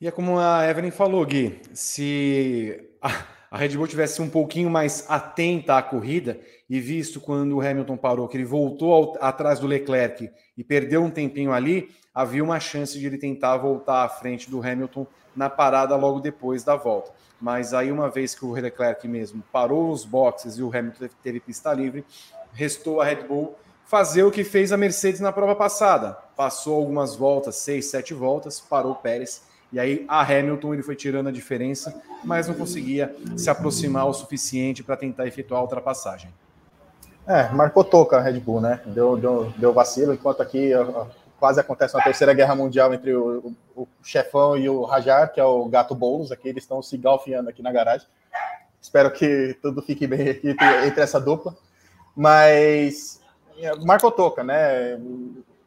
E 0.00 0.06
é 0.06 0.10
como 0.10 0.38
a 0.38 0.66
Evelyn 0.66 0.90
falou, 0.90 1.26
Gui, 1.26 1.60
se 1.74 2.88
a, 3.02 3.56
Red 3.56 3.76
Bull 3.76 3.86
tivesse 3.86 4.22
um 4.22 4.30
pouquinho 4.30 4.70
mais 4.70 5.04
atenta 5.10 5.76
à 5.76 5.82
corrida 5.82 6.40
e 6.68 6.80
visto 6.80 7.20
quando 7.20 7.56
o 7.56 7.60
Hamilton 7.60 7.96
parou, 7.96 8.28
que 8.28 8.36
ele 8.36 8.44
voltou 8.44 8.92
ao, 8.92 9.18
atrás 9.20 9.58
do 9.58 9.66
Leclerc 9.66 10.30
e 10.56 10.64
perdeu 10.64 11.02
um 11.02 11.10
tempinho 11.10 11.52
ali, 11.52 11.90
havia 12.14 12.42
uma 12.42 12.60
chance 12.60 12.98
de 12.98 13.06
ele 13.06 13.18
tentar 13.18 13.56
voltar 13.56 14.04
à 14.04 14.08
frente 14.08 14.50
do 14.50 14.60
Hamilton 14.60 15.06
na 15.34 15.48
parada 15.48 15.96
logo 15.96 16.20
depois 16.20 16.64
da 16.64 16.76
volta 16.76 17.12
mas 17.40 17.72
aí 17.72 17.90
uma 17.90 18.10
vez 18.10 18.34
que 18.34 18.44
o 18.44 18.52
Leclerc 18.52 19.08
mesmo 19.08 19.42
parou 19.50 19.90
os 19.90 20.04
boxes 20.04 20.58
e 20.58 20.62
o 20.62 20.68
Hamilton 20.68 21.08
teve 21.22 21.40
pista 21.40 21.72
livre, 21.72 22.04
restou 22.52 23.00
a 23.00 23.04
Red 23.04 23.26
Bull 23.26 23.56
fazer 23.86 24.22
o 24.22 24.30
que 24.30 24.44
fez 24.44 24.70
a 24.70 24.76
Mercedes 24.76 25.20
na 25.20 25.32
prova 25.32 25.56
passada. 25.56 26.12
Passou 26.36 26.76
algumas 26.76 27.16
voltas, 27.16 27.56
seis, 27.56 27.86
sete 27.86 28.12
voltas, 28.12 28.60
parou 28.60 28.92
o 28.92 28.96
Pérez, 28.96 29.42
e 29.72 29.80
aí 29.80 30.04
a 30.06 30.20
Hamilton 30.20 30.74
ele 30.74 30.82
foi 30.82 30.94
tirando 30.94 31.28
a 31.28 31.32
diferença, 31.32 32.00
mas 32.22 32.46
não 32.46 32.54
conseguia 32.54 33.14
se 33.36 33.48
aproximar 33.48 34.06
o 34.06 34.12
suficiente 34.12 34.82
para 34.82 34.96
tentar 34.96 35.26
efetuar 35.26 35.60
a 35.60 35.64
ultrapassagem. 35.64 36.32
É, 37.26 37.48
marcou 37.50 37.84
toca 37.84 38.16
a 38.16 38.20
Red 38.20 38.40
Bull, 38.40 38.60
né? 38.60 38.80
Deu, 38.86 39.16
deu, 39.16 39.52
deu 39.56 39.72
vacilo, 39.72 40.12
enquanto 40.12 40.42
aqui 40.42 40.72
quase 41.40 41.58
acontece 41.58 41.96
uma 41.96 42.04
terceira 42.04 42.34
guerra 42.34 42.54
mundial 42.54 42.94
entre 42.94 43.14
o, 43.14 43.54
o, 43.74 43.82
o 43.82 43.88
chefão 44.02 44.56
e 44.56 44.68
o 44.68 44.84
Rajar, 44.84 45.32
que 45.32 45.40
é 45.40 45.44
o 45.44 45.64
gato 45.68 45.94
Boulos, 45.94 46.30
aqui 46.30 46.48
eles 46.48 46.62
estão 46.62 46.82
se 46.82 46.96
galfiando 46.98 47.48
aqui 47.48 47.62
na 47.62 47.72
garagem. 47.72 48.06
Espero 48.80 49.10
que 49.10 49.58
tudo 49.60 49.82
fique 49.82 50.06
bem 50.06 50.28
aqui 50.28 50.54
entre 50.86 51.02
essa 51.02 51.18
dupla. 51.18 51.56
Mas 52.14 53.20
marcou 53.84 54.12
toca, 54.12 54.44
né? 54.44 55.00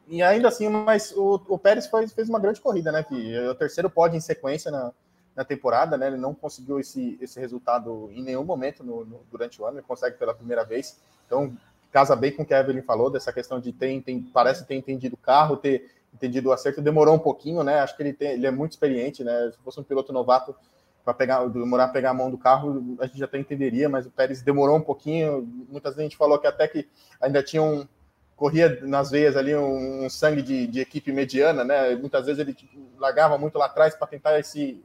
E 0.06 0.22
ainda 0.22 0.48
assim, 0.48 0.68
mas 0.68 1.12
o, 1.12 1.40
o 1.48 1.58
Pérez 1.58 1.86
fez, 1.86 2.12
fez 2.12 2.28
uma 2.28 2.38
grande 2.38 2.60
corrida, 2.60 2.92
né? 2.92 3.02
Que 3.02 3.34
é 3.34 3.50
o 3.50 3.54
terceiro 3.54 3.90
pódio 3.90 4.16
em 4.16 4.20
sequência 4.20 4.70
na, 4.70 4.92
na 5.34 5.44
temporada, 5.44 5.96
né? 5.96 6.06
Ele 6.06 6.16
não 6.16 6.34
conseguiu 6.34 6.78
esse, 6.78 7.18
esse 7.20 7.40
resultado 7.40 8.10
em 8.12 8.22
nenhum 8.22 8.44
momento 8.44 8.84
no, 8.84 9.04
no, 9.04 9.20
durante 9.30 9.60
o 9.60 9.64
ano, 9.64 9.78
ele 9.78 9.86
consegue 9.86 10.16
pela 10.16 10.34
primeira 10.34 10.64
vez. 10.64 11.00
Então, 11.26 11.56
casa 11.94 12.16
bem 12.16 12.32
com 12.32 12.42
o 12.42 12.44
que 12.44 12.52
a 12.52 12.58
Evelyn 12.58 12.82
falou, 12.82 13.08
dessa 13.08 13.32
questão 13.32 13.60
de 13.60 13.72
ter, 13.72 14.02
tem, 14.02 14.20
parece 14.20 14.66
ter 14.66 14.74
entendido 14.74 15.14
o 15.14 15.16
carro, 15.16 15.56
ter 15.56 15.88
entendido 16.12 16.48
o 16.48 16.52
acerto, 16.52 16.82
demorou 16.82 17.14
um 17.14 17.20
pouquinho, 17.20 17.62
né? 17.62 17.78
Acho 17.78 17.96
que 17.96 18.02
ele, 18.02 18.12
tem, 18.12 18.32
ele 18.32 18.44
é 18.44 18.50
muito 18.50 18.72
experiente, 18.72 19.22
né? 19.22 19.52
Se 19.52 19.58
fosse 19.62 19.78
um 19.78 19.84
piloto 19.84 20.12
novato, 20.12 20.56
para 21.04 21.14
pegar, 21.14 21.46
demorar 21.46 21.84
a 21.84 21.88
pegar 21.88 22.10
a 22.10 22.14
mão 22.14 22.32
do 22.32 22.38
carro, 22.38 22.96
a 22.98 23.06
gente 23.06 23.22
até 23.22 23.38
entenderia, 23.38 23.88
mas 23.88 24.06
o 24.06 24.10
Pérez 24.10 24.42
demorou 24.42 24.76
um 24.76 24.80
pouquinho. 24.80 25.42
Muitas 25.70 25.92
vezes 25.92 26.00
a 26.00 26.02
gente 26.02 26.16
falou 26.16 26.36
que 26.36 26.48
até 26.48 26.66
que 26.66 26.88
ainda 27.20 27.44
tinha 27.44 27.62
um. 27.62 27.86
corria 28.34 28.80
nas 28.82 29.10
veias 29.10 29.36
ali 29.36 29.54
um, 29.54 30.04
um 30.04 30.10
sangue 30.10 30.42
de, 30.42 30.66
de, 30.66 30.80
equipe 30.80 31.12
mediana, 31.12 31.62
né? 31.62 31.94
Muitas 31.94 32.26
vezes 32.26 32.40
ele 32.40 32.54
tipo, 32.54 32.76
largava 32.98 33.38
muito 33.38 33.56
lá 33.56 33.66
atrás 33.66 33.94
para 33.94 34.08
tentar 34.08 34.36
esse, 34.40 34.82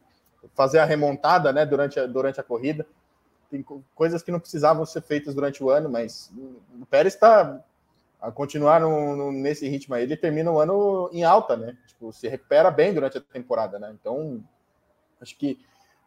fazer 0.54 0.78
a 0.78 0.86
remontada, 0.86 1.52
né? 1.52 1.66
Durante 1.66 2.00
a, 2.00 2.06
durante 2.06 2.40
a 2.40 2.44
corrida 2.44 2.86
tem 3.50 3.66
coisas 3.96 4.22
que 4.22 4.32
não 4.32 4.40
precisavam 4.40 4.86
ser 4.86 5.02
feitas 5.02 5.34
durante 5.34 5.64
o 5.64 5.70
ano, 5.70 5.90
mas 5.90 6.32
o 6.80 6.86
Pérez 6.86 7.14
está 7.14 7.62
a 8.22 8.32
continuar 8.32 8.82
no, 8.82 9.16
no, 9.16 9.32
nesse 9.32 9.68
ritmo 9.68 9.96
aí, 9.96 10.04
ele 10.04 10.18
termina 10.18 10.52
o 10.52 10.60
ano 10.60 11.10
em 11.12 11.24
alta, 11.24 11.56
né? 11.56 11.78
Tipo, 11.88 12.12
se 12.12 12.28
recupera 12.28 12.70
bem 12.70 12.94
durante 12.94 13.18
a 13.18 13.22
temporada, 13.22 13.80
né? 13.80 13.96
Então, 14.00 14.44
acho 15.22 15.38
que 15.38 15.58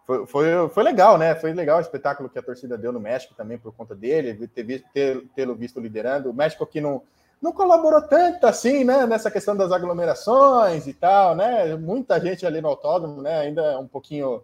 foi, 0.07 0.26
foi, 0.26 0.68
foi 0.68 0.82
legal, 0.82 1.16
né? 1.16 1.34
Foi 1.34 1.53
legal 1.53 1.78
o 1.78 1.80
espetáculo 1.80 2.28
que 2.28 2.38
a 2.38 2.43
torcida 2.43 2.76
deu 2.76 2.93
no 2.93 3.01
México 3.01 3.34
também 3.34 3.57
por 3.57 3.72
conta 3.72 3.95
dele, 3.95 4.47
ter 4.47 4.62
visto, 4.62 4.86
ter, 4.93 5.26
tê-lo 5.34 5.55
visto 5.55 5.80
liderando. 5.80 6.30
O 6.30 6.34
México 6.34 6.62
aqui 6.64 6.80
não, 6.80 7.03
não 7.40 7.53
colaborou 7.53 8.03
tanto 8.03 8.47
assim, 8.47 8.84
né? 8.84 9.07
Nessa 9.07 9.30
questão 9.30 9.57
das 9.57 9.72
aglomerações 9.72 10.86
e 10.86 10.93
tal, 10.93 11.34
né? 11.34 11.74
Muita 11.76 12.20
gente 12.20 12.45
ali 12.45 12.61
no 12.61 12.68
autódromo, 12.68 13.22
né? 13.22 13.40
Ainda 13.40 13.78
um 13.78 13.88
pouquinho 13.88 14.43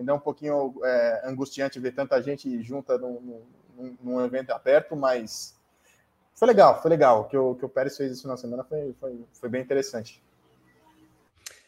ainda 0.00 0.12
é 0.12 0.14
um 0.14 0.20
pouquinho 0.20 0.74
é, 0.82 1.22
angustiante 1.26 1.78
ver 1.78 1.92
tanta 1.92 2.20
gente 2.22 2.60
junta 2.62 2.98
no, 2.98 3.20
num, 3.76 3.96
num 4.02 4.24
evento 4.24 4.50
aberto, 4.50 4.96
mas 4.96 5.54
foi 6.34 6.48
legal, 6.48 6.80
foi 6.80 6.90
legal. 6.90 7.20
O 7.20 7.24
que 7.24 7.36
o, 7.36 7.54
que 7.54 7.64
o 7.64 7.68
Pérez 7.68 7.96
fez 7.96 8.20
final 8.20 8.34
de 8.34 8.40
semana 8.40 8.64
foi, 8.64 8.94
foi, 8.98 9.20
foi 9.32 9.48
bem 9.48 9.62
interessante. 9.62 10.22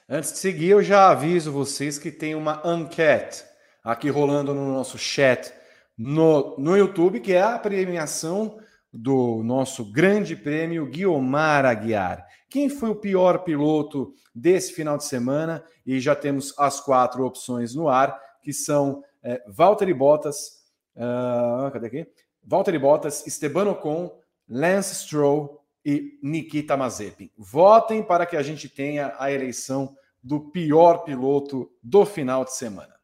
Antes 0.09 0.33
de 0.33 0.39
seguir, 0.39 0.71
eu 0.71 0.83
já 0.83 1.11
aviso 1.11 1.53
vocês 1.53 1.99
que 1.99 2.11
tem 2.11 2.35
uma 2.35 2.61
enquete 2.65 3.45
aqui 3.85 4.09
rolando 4.09 4.55
no 4.55 4.73
nosso 4.73 4.99
chat 4.99 5.53
no, 5.97 6.57
no 6.59 6.77
YouTube, 6.77 7.21
que 7.21 7.33
é 7.33 7.43
a 7.43 7.59
premiação 7.59 8.59
do 8.93 9.43
nosso 9.43 9.91
grande 9.91 10.37
prêmio 10.37 10.87
Guiomar 10.87 11.65
Aguiar. 11.65 12.27
Quem 12.49 12.69
foi 12.69 12.91
o 12.91 12.97
pior 12.97 13.45
piloto 13.45 14.13
desse 14.35 14.73
final 14.75 14.99
de 14.99 15.05
semana? 15.05 15.65
E 15.87 15.99
já 15.99 16.15
temos 16.15 16.55
as 16.59 16.81
quatro 16.81 17.25
opções 17.25 17.75
no 17.75 17.89
ar, 17.89 18.21
que 18.43 18.53
são 18.53 19.03
é, 19.23 19.43
Valtteri 19.47 19.95
Bottas, 19.95 20.63
uh, 20.97 21.71
cadê 21.71 21.87
aqui? 21.87 22.07
Valtteri 22.43 22.79
Bottas, 22.79 23.27
Esteban 23.27 23.71
Ocon, 23.71 24.19
Lance 24.49 24.95
Stroll 24.95 25.63
e 25.85 26.19
Nikita 26.23 26.77
Mazepin. 26.77 27.31
Votem 27.37 28.03
para 28.03 28.27
que 28.27 28.37
a 28.37 28.43
gente 28.43 28.69
tenha 28.69 29.15
a 29.19 29.31
eleição 29.31 29.97
do 30.23 30.41
pior 30.41 30.99
piloto 31.05 31.71
do 31.83 32.05
final 32.05 32.45
de 32.45 32.55
semana. 32.55 32.95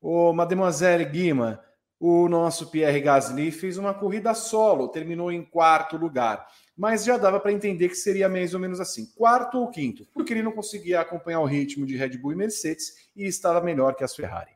O 0.00 0.32
Mademoiselle 0.32 1.04
Guima, 1.04 1.62
o 1.98 2.28
nosso 2.28 2.68
Pierre 2.68 3.00
Gasly 3.00 3.50
fez 3.52 3.78
uma 3.78 3.94
corrida 3.94 4.34
solo, 4.34 4.88
terminou 4.88 5.30
em 5.30 5.44
quarto 5.44 5.96
lugar, 5.96 6.46
mas 6.76 7.04
já 7.04 7.16
dava 7.16 7.38
para 7.38 7.52
entender 7.52 7.88
que 7.88 7.94
seria 7.94 8.28
mais 8.28 8.54
ou 8.54 8.60
menos 8.60 8.80
assim, 8.80 9.06
quarto 9.14 9.58
ou 9.58 9.70
quinto, 9.70 10.06
porque 10.12 10.32
ele 10.32 10.42
não 10.42 10.52
conseguia 10.52 11.00
acompanhar 11.00 11.40
o 11.40 11.46
ritmo 11.46 11.86
de 11.86 11.96
Red 11.96 12.18
Bull 12.18 12.32
e 12.32 12.36
Mercedes 12.36 13.08
e 13.14 13.24
estava 13.24 13.60
melhor 13.60 13.94
que 13.94 14.02
as 14.02 14.14
Ferrari. 14.16 14.50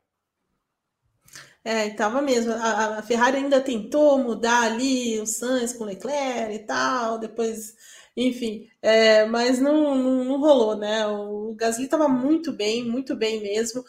É, 1.67 1.89
estava 1.89 2.23
mesmo. 2.23 2.53
A, 2.53 2.99
a, 2.99 3.03
Ferrari 3.03 3.39
ainda 3.39 3.61
tentou 3.61 4.19
mudar 4.19 4.63
ali 4.63 5.19
o 5.19 5.27
Sainz 5.27 5.73
com 5.73 5.83
o 5.83 5.87
Leclerc 5.89 6.55
e 6.55 6.59
tal, 6.61 7.19
depois, 7.19 7.75
enfim, 8.17 8.69
é, 8.81 9.27
mas 9.27 9.59
não, 9.59 9.97
não, 9.97 10.25
não, 10.25 10.41
rolou, 10.41 10.77
né? 10.77 11.05
O 11.09 11.55
Gasly 11.57 11.87
estava 11.87 12.09
muito 12.09 12.53
bem, 12.53 12.85
muito 12.85 13.17
bem 13.17 13.41
mesmo 13.43 13.85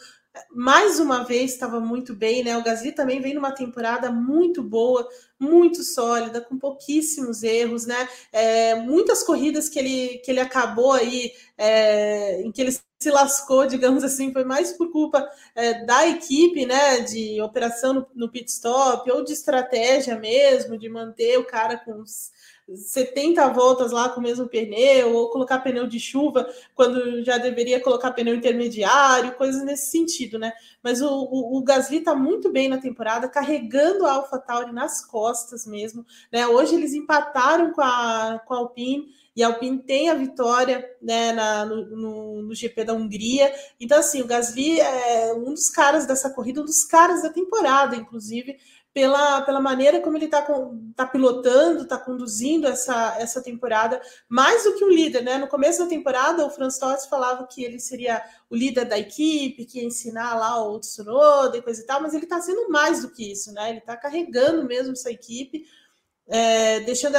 mais 0.52 1.00
uma 1.00 1.24
vez 1.24 1.52
estava 1.52 1.80
muito 1.80 2.14
bem, 2.14 2.44
né? 2.44 2.56
O 2.56 2.62
Gasly 2.62 2.92
também 2.92 3.20
vem 3.20 3.34
numa 3.34 3.52
temporada 3.52 4.10
muito 4.10 4.62
boa, 4.62 5.08
muito 5.38 5.82
sólida, 5.82 6.40
com 6.40 6.58
pouquíssimos 6.58 7.42
erros, 7.42 7.86
né? 7.86 8.08
É, 8.32 8.74
muitas 8.76 9.22
corridas 9.22 9.68
que 9.68 9.78
ele, 9.78 10.18
que 10.18 10.30
ele 10.30 10.40
acabou 10.40 10.92
aí, 10.92 11.32
é, 11.56 12.40
em 12.42 12.52
que 12.52 12.60
ele 12.60 12.70
se 12.98 13.10
lascou, 13.10 13.66
digamos 13.66 14.02
assim, 14.02 14.32
foi 14.32 14.44
mais 14.44 14.72
por 14.72 14.90
culpa 14.90 15.28
é, 15.54 15.84
da 15.84 16.08
equipe, 16.08 16.66
né? 16.66 17.00
De 17.00 17.40
operação 17.40 17.94
no, 17.94 18.06
no 18.14 18.28
pit 18.28 18.50
stop 18.50 19.08
ou 19.10 19.22
de 19.22 19.32
estratégia 19.32 20.18
mesmo, 20.18 20.76
de 20.76 20.88
manter 20.88 21.38
o 21.38 21.44
cara 21.44 21.76
com 21.76 22.00
os 22.00 22.32
70 22.74 23.48
voltas 23.50 23.92
lá 23.92 24.08
com 24.08 24.20
o 24.20 24.22
mesmo 24.22 24.46
pneu, 24.46 25.14
ou 25.14 25.30
colocar 25.30 25.60
pneu 25.60 25.86
de 25.86 25.98
chuva 25.98 26.46
quando 26.74 27.24
já 27.24 27.38
deveria 27.38 27.80
colocar 27.80 28.12
pneu 28.12 28.34
intermediário, 28.34 29.36
coisas 29.36 29.62
nesse 29.64 29.90
sentido, 29.90 30.38
né? 30.38 30.52
Mas 30.82 31.00
o, 31.00 31.08
o, 31.08 31.56
o 31.56 31.62
Gasly 31.62 32.00
tá 32.00 32.14
muito 32.14 32.50
bem 32.50 32.68
na 32.68 32.78
temporada, 32.78 33.28
carregando 33.28 34.04
a 34.04 34.12
AlphaTauri 34.14 34.72
nas 34.72 35.04
costas 35.04 35.66
mesmo, 35.66 36.04
né? 36.32 36.46
Hoje 36.46 36.74
eles 36.74 36.92
empataram 36.92 37.72
com 37.72 37.80
a, 37.80 38.42
com 38.44 38.54
a 38.54 38.58
Alpine, 38.58 39.06
e 39.38 39.42
Alpine 39.44 39.78
tem 39.78 40.10
a 40.10 40.14
vitória 40.14 40.84
né, 41.00 41.30
na, 41.30 41.64
no, 41.64 41.86
no, 41.86 42.42
no, 42.42 42.54
GP 42.56 42.82
da 42.82 42.92
Hungria. 42.92 43.54
Então, 43.78 44.00
assim, 44.00 44.20
o 44.20 44.26
Gasly 44.26 44.80
é 44.80 45.32
um 45.32 45.54
dos 45.54 45.70
caras 45.70 46.06
dessa 46.06 46.28
corrida, 46.28 46.60
um 46.60 46.64
dos 46.64 46.82
caras 46.84 47.22
da 47.22 47.28
temporada, 47.28 47.94
inclusive 47.94 48.58
pela, 48.92 49.42
pela 49.42 49.60
maneira 49.60 50.00
como 50.00 50.16
ele 50.16 50.24
está 50.24 50.44
tá 50.96 51.06
pilotando, 51.06 51.84
está 51.84 51.96
conduzindo 51.96 52.66
essa, 52.66 53.16
essa 53.20 53.40
temporada, 53.40 54.02
mais 54.28 54.64
do 54.64 54.74
que 54.74 54.84
o 54.84 54.90
líder, 54.90 55.22
né? 55.22 55.38
No 55.38 55.46
começo 55.46 55.84
da 55.84 55.88
temporada, 55.88 56.44
o 56.44 56.50
Franz 56.50 56.76
Tost 56.76 57.08
falava 57.08 57.46
que 57.46 57.62
ele 57.62 57.78
seria 57.78 58.20
o 58.50 58.56
líder 58.56 58.86
da 58.86 58.98
equipe, 58.98 59.66
que 59.66 59.78
ia 59.78 59.84
ensinar 59.84 60.34
lá 60.34 60.60
o 60.64 60.80
Tsunoda 60.80 61.56
e 61.56 61.62
coisa 61.62 61.80
e 61.80 61.86
tal, 61.86 62.02
mas 62.02 62.12
ele 62.12 62.24
está 62.24 62.40
sendo 62.40 62.68
mais 62.70 63.02
do 63.02 63.10
que 63.10 63.30
isso, 63.30 63.52
né? 63.52 63.70
Ele 63.70 63.78
está 63.78 63.96
carregando 63.96 64.66
mesmo 64.66 64.94
essa 64.94 65.12
equipe 65.12 65.64
é, 66.28 66.80
deixando, 66.80 67.16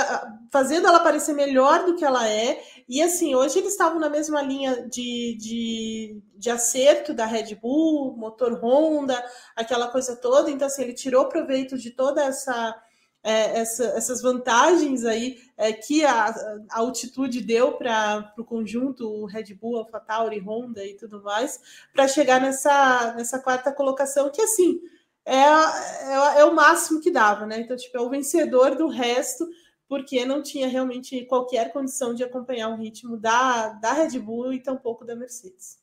fazendo 0.51 0.87
ela 0.87 0.99
parecer 0.99 1.33
melhor 1.33 1.85
do 1.85 1.95
que 1.95 2.05
ela 2.05 2.27
é. 2.27 2.61
E 2.87 3.01
assim, 3.01 3.35
hoje 3.35 3.59
eles 3.59 3.71
estavam 3.71 3.99
na 3.99 4.09
mesma 4.09 4.41
linha 4.41 4.87
de, 4.87 5.35
de, 5.39 6.21
de 6.35 6.49
acerto 6.49 7.13
da 7.13 7.25
Red 7.25 7.55
Bull, 7.55 8.15
motor 8.15 8.53
Honda, 8.63 9.23
aquela 9.55 9.87
coisa 9.87 10.15
toda. 10.15 10.49
Então, 10.49 10.67
assim, 10.67 10.83
ele 10.83 10.93
tirou 10.93 11.27
proveito 11.27 11.77
de 11.77 11.91
toda 11.91 12.23
essa. 12.23 12.79
É, 13.21 13.59
essa, 13.59 13.83
essas 13.97 14.21
vantagens 14.21 15.03
aí 15.03 15.37
é, 15.57 15.73
que 15.73 16.05
a, 16.05 16.27
a, 16.69 16.79
altitude 16.79 17.41
deu 17.41 17.73
para 17.73 18.33
o 18.37 18.45
conjunto 18.45 19.25
Red 19.25 19.55
Bull, 19.55 19.75
AlphaTauri, 19.79 20.39
Honda 20.39 20.85
e 20.85 20.95
tudo 20.95 21.21
mais, 21.21 21.59
para 21.91 22.07
chegar 22.07 22.39
nessa, 22.39 23.13
nessa 23.17 23.37
quarta 23.37 23.73
colocação, 23.73 24.31
que 24.31 24.41
assim, 24.41 24.79
é, 25.25 25.35
é, 25.35 26.39
é, 26.39 26.45
o 26.45 26.53
máximo 26.53 27.01
que 27.01 27.11
dava, 27.11 27.45
né? 27.45 27.59
Então, 27.59 27.77
tipo, 27.77 27.97
é 27.97 28.01
o 28.01 28.09
vencedor 28.09 28.75
do 28.75 28.87
resto, 28.87 29.47
porque 29.87 30.25
não 30.25 30.41
tinha 30.41 30.67
realmente 30.67 31.25
qualquer 31.25 31.71
condição 31.71 32.13
de 32.13 32.23
acompanhar 32.23 32.69
o 32.69 32.77
ritmo 32.77 33.17
da, 33.17 33.69
da 33.73 33.93
Red 33.93 34.19
Bull 34.19 34.53
e 34.53 34.59
tampouco 34.59 35.05
da 35.05 35.15
Mercedes. 35.15 35.77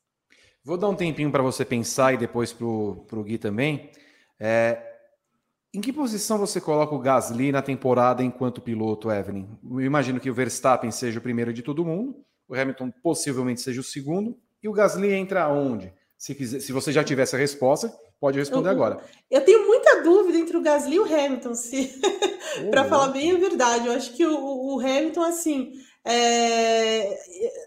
Vou 0.63 0.77
dar 0.77 0.89
um 0.89 0.95
tempinho 0.95 1.31
para 1.31 1.43
você 1.43 1.63
pensar 1.63 2.13
e 2.13 2.17
depois 2.17 2.51
para 2.51 2.65
o 2.65 3.23
Gui 3.23 3.37
também. 3.37 3.89
É, 4.39 4.81
em 5.73 5.79
que 5.81 5.93
posição 5.93 6.37
você 6.37 6.59
coloca 6.59 6.95
o 6.95 6.99
Gasly 6.99 7.51
na 7.51 7.61
temporada 7.61 8.23
enquanto 8.23 8.61
piloto, 8.61 9.11
Evelyn? 9.11 9.47
Eu 9.63 9.81
imagino 9.81 10.19
que 10.19 10.29
o 10.29 10.33
Verstappen 10.33 10.91
seja 10.91 11.19
o 11.19 11.21
primeiro 11.21 11.53
de 11.53 11.61
todo 11.61 11.85
mundo, 11.85 12.25
o 12.47 12.55
Hamilton 12.55 12.91
possivelmente 13.03 13.61
seja 13.61 13.79
o 13.79 13.83
segundo, 13.83 14.37
e 14.61 14.67
o 14.67 14.73
Gasly 14.73 15.13
entra 15.13 15.47
onde? 15.49 15.93
Se, 16.17 16.33
quiser, 16.33 16.59
se 16.61 16.71
você 16.71 16.91
já 16.91 17.03
tiver 17.03 17.23
essa 17.23 17.37
resposta, 17.37 17.93
Pode 18.19 18.39
responder 18.39 18.69
eu, 18.69 18.71
agora. 18.71 18.99
Eu 19.29 19.41
tenho 19.41 19.67
muita 19.67 20.01
dúvida 20.01 20.37
entre 20.37 20.57
o 20.57 20.61
Gasly 20.61 20.95
e 20.95 20.99
o 20.99 21.05
Hamilton, 21.05 21.53
se... 21.53 22.01
para 22.71 22.85
falar 22.85 23.09
bem 23.09 23.31
a 23.31 23.37
verdade. 23.37 23.87
Eu 23.87 23.93
acho 23.93 24.13
que 24.13 24.25
o, 24.25 24.75
o 24.75 24.79
Hamilton, 24.79 25.21
assim, 25.21 25.73
é, 26.09 27.19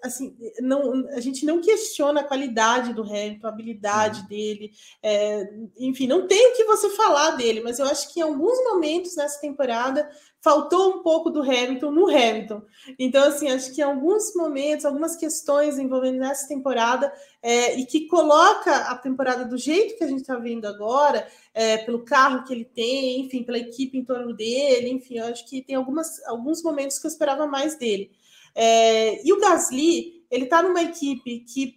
assim, 0.02 0.34
não, 0.60 1.06
a 1.10 1.20
gente 1.20 1.44
não 1.44 1.60
questiona 1.60 2.20
a 2.22 2.24
qualidade 2.24 2.94
do 2.94 3.02
Hamilton, 3.02 3.46
a 3.46 3.50
habilidade 3.50 4.20
uhum. 4.22 4.26
dele, 4.28 4.72
é, 5.02 5.46
enfim, 5.78 6.06
não 6.06 6.26
tem 6.26 6.48
o 6.48 6.56
que 6.56 6.64
você 6.64 6.88
falar 6.90 7.32
dele, 7.32 7.60
mas 7.60 7.78
eu 7.78 7.84
acho 7.84 8.10
que 8.10 8.20
em 8.20 8.22
alguns 8.22 8.58
momentos 8.64 9.14
nessa 9.14 9.38
temporada 9.42 10.08
faltou 10.42 10.96
um 10.96 11.02
pouco 11.02 11.30
do 11.30 11.42
Hamilton 11.42 11.90
no 11.90 12.08
Hamilton. 12.08 12.62
Então, 12.98 13.22
assim, 13.24 13.50
acho 13.50 13.74
que 13.74 13.80
em 13.80 13.84
alguns 13.84 14.34
momentos, 14.34 14.84
algumas 14.84 15.14
questões 15.16 15.78
envolvendo 15.78 16.18
nessa 16.18 16.48
temporada 16.48 17.12
é, 17.42 17.78
e 17.78 17.84
que 17.84 18.06
coloca 18.06 18.74
a 18.74 18.96
temporada 18.96 19.44
do 19.44 19.58
jeito 19.58 19.98
que 19.98 20.04
a 20.04 20.08
gente 20.08 20.22
está 20.22 20.36
vendo 20.36 20.66
agora, 20.66 21.28
é, 21.52 21.78
pelo 21.78 22.04
carro 22.04 22.44
que 22.44 22.54
ele 22.54 22.64
tem, 22.64 23.20
enfim, 23.20 23.42
pela 23.42 23.58
equipe 23.58 23.98
em 23.98 24.04
torno 24.04 24.34
dele, 24.34 24.90
enfim, 24.90 25.18
acho 25.18 25.46
que 25.46 25.62
tem 25.62 25.76
algumas, 25.76 26.24
alguns 26.26 26.62
momentos 26.62 26.98
que 26.98 27.06
eu 27.06 27.10
esperava 27.10 27.46
mais 27.46 27.76
dele. 27.76 28.10
É, 28.54 29.24
e 29.26 29.32
o 29.32 29.40
Gasly, 29.40 30.24
ele 30.30 30.44
está 30.44 30.62
numa 30.62 30.82
equipe 30.82 31.40
que, 31.40 31.76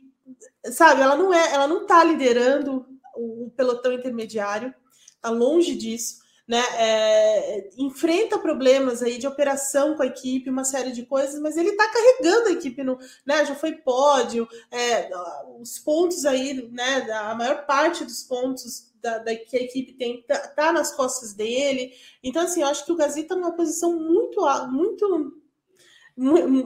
sabe, 0.71 1.01
ela 1.01 1.17
não 1.17 1.33
é, 1.33 1.53
ela 1.53 1.67
não 1.67 1.81
está 1.81 2.01
liderando 2.03 2.85
o, 3.15 3.47
o 3.47 3.49
pelotão 3.51 3.91
intermediário, 3.91 4.73
está 5.15 5.29
longe 5.29 5.75
disso. 5.75 6.22
Né, 6.45 6.61
é, 6.77 7.69
enfrenta 7.77 8.37
problemas 8.37 9.01
aí 9.01 9.17
de 9.17 9.25
operação 9.25 9.95
com 9.95 10.03
a 10.03 10.07
equipe, 10.07 10.49
uma 10.49 10.65
série 10.65 10.91
de 10.91 11.05
coisas, 11.05 11.39
mas 11.39 11.55
ele 11.55 11.69
está 11.69 11.87
carregando 11.87 12.49
a 12.49 12.51
equipe 12.51 12.83
no, 12.83 12.99
né, 13.25 13.45
já 13.45 13.55
foi 13.55 13.71
pódio, 13.77 14.45
é, 14.69 15.09
os 15.57 15.79
pontos 15.79 16.25
aí, 16.25 16.67
né, 16.69 17.09
a 17.13 17.33
maior 17.33 17.65
parte 17.65 18.03
dos 18.03 18.23
pontos 18.23 18.91
da, 19.01 19.19
da 19.19 19.35
que 19.35 19.55
a 19.55 19.61
equipe 19.61 19.93
tem 19.93 20.21
tá, 20.23 20.37
tá, 20.49 20.71
nas 20.71 20.93
costas 20.93 21.33
dele. 21.33 21.93
Então, 22.23 22.43
assim, 22.43 22.61
eu 22.61 22.67
acho 22.67 22.85
que 22.85 22.91
o 22.91 22.95
Gasly 22.95 23.21
está 23.21 23.35
numa 23.35 23.55
posição 23.55 23.97
muito, 23.97 24.41
muito 24.67 25.43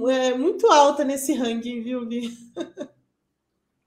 é, 0.10 0.34
muito 0.34 0.68
alta 0.68 1.04
nesse 1.04 1.34
ranking, 1.34 1.82
viu, 1.82 2.06
Gui? 2.06 2.38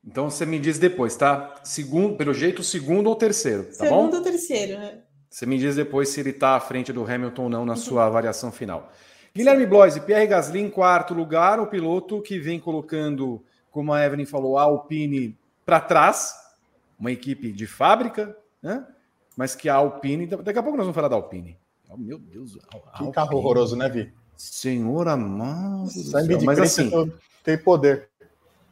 Então 0.03 0.31
você 0.31 0.47
me 0.47 0.59
diz 0.59 0.79
depois, 0.79 1.15
tá? 1.15 1.61
Segundo, 1.63 2.17
pelo 2.17 2.33
jeito, 2.33 2.65
segundo 2.65 3.09
ou 3.09 3.15
terceiro, 3.15 3.65
tá 3.65 3.73
segundo 3.73 3.91
bom? 3.91 3.97
Segundo 4.07 4.15
ou 4.17 4.23
terceiro, 4.23 4.79
né? 4.79 5.03
Você 5.31 5.47
me 5.47 5.57
diz 5.59 5.77
depois 5.77 6.09
se 6.09 6.19
ele 6.19 6.31
está 6.31 6.57
à 6.57 6.61
frente 6.61 6.93
do 6.93 7.05
Hamilton 7.05 7.45
ou 7.45 7.49
não 7.49 7.65
na 7.65 7.77
sua 7.77 8.07
avaliação 8.07 8.51
final. 8.51 8.91
Guilherme 9.33 9.65
Bloise, 9.65 10.01
Pierre 10.01 10.27
Gasly 10.27 10.61
em 10.61 10.69
quarto 10.69 11.15
lugar, 11.15 11.61
o 11.61 11.69
piloto 11.69 12.21
que 12.21 12.37
vem 12.37 12.59
colocando, 12.59 13.41
como 13.71 13.93
a 13.93 14.05
Evelyn 14.05 14.27
falou, 14.27 14.59
a 14.59 14.63
Alpine 14.63 15.39
para 15.65 15.81
trás, 15.81 16.35
uma 16.99 17.13
equipe 17.13 17.53
de 17.53 17.65
fábrica, 17.65 18.37
né? 18.61 18.85
Mas 19.37 19.55
que 19.55 19.69
a 19.69 19.77
Alpine, 19.77 20.27
daqui 20.27 20.59
a 20.59 20.63
pouco 20.63 20.77
nós 20.77 20.85
vamos 20.85 20.97
falar 20.97 21.07
da 21.07 21.15
Alpine. 21.15 21.57
Oh, 21.89 21.97
meu 21.97 22.19
Deus, 22.19 22.59
que 22.99 23.13
carro 23.13 23.39
horroroso, 23.39 23.77
né, 23.77 23.89
Vi? 23.89 24.13
Senhor 24.37 25.07
amado. 25.07 25.89
Mas 26.45 26.59
assim, 26.59 26.91
tem 27.45 27.57
poder. 27.57 28.10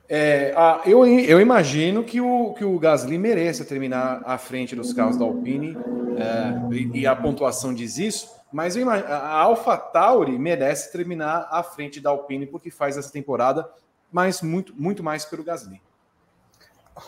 É, 0.09 0.55
ah, 0.57 0.81
eu, 0.87 1.07
eu 1.07 1.39
imagino 1.39 2.03
que 2.03 2.19
o, 2.19 2.55
que 2.55 2.65
o 2.65 2.79
Gasly 2.79 3.19
mereça 3.19 3.63
terminar 3.63 4.23
à 4.25 4.39
frente 4.39 4.75
dos 4.75 4.93
carros 4.95 5.19
da 5.19 5.25
Alpine 5.25 5.77
É, 6.17 6.75
e, 6.75 7.01
e, 7.01 7.07
a 7.07 7.15
pontuação 7.15 7.75
diz 7.75 7.99
isso, 7.99 8.29
mas 8.51 8.75
a 8.77 9.29
Alpha 9.29 9.77
Tauri 9.77 10.39
merece 10.39 10.91
terminar 10.91 11.47
à 11.51 11.63
frente 11.63 12.01
da 12.01 12.11
Alpine 12.11 12.47
porque 12.47 12.71
faz 12.71 12.97
essa 12.97 13.13
temporada, 13.13 13.69
mas 14.11 14.41
muito, 14.41 14.75
muito 14.75 15.03
mais 15.03 15.25
pelo 15.27 15.45
Gasly. 15.45 15.81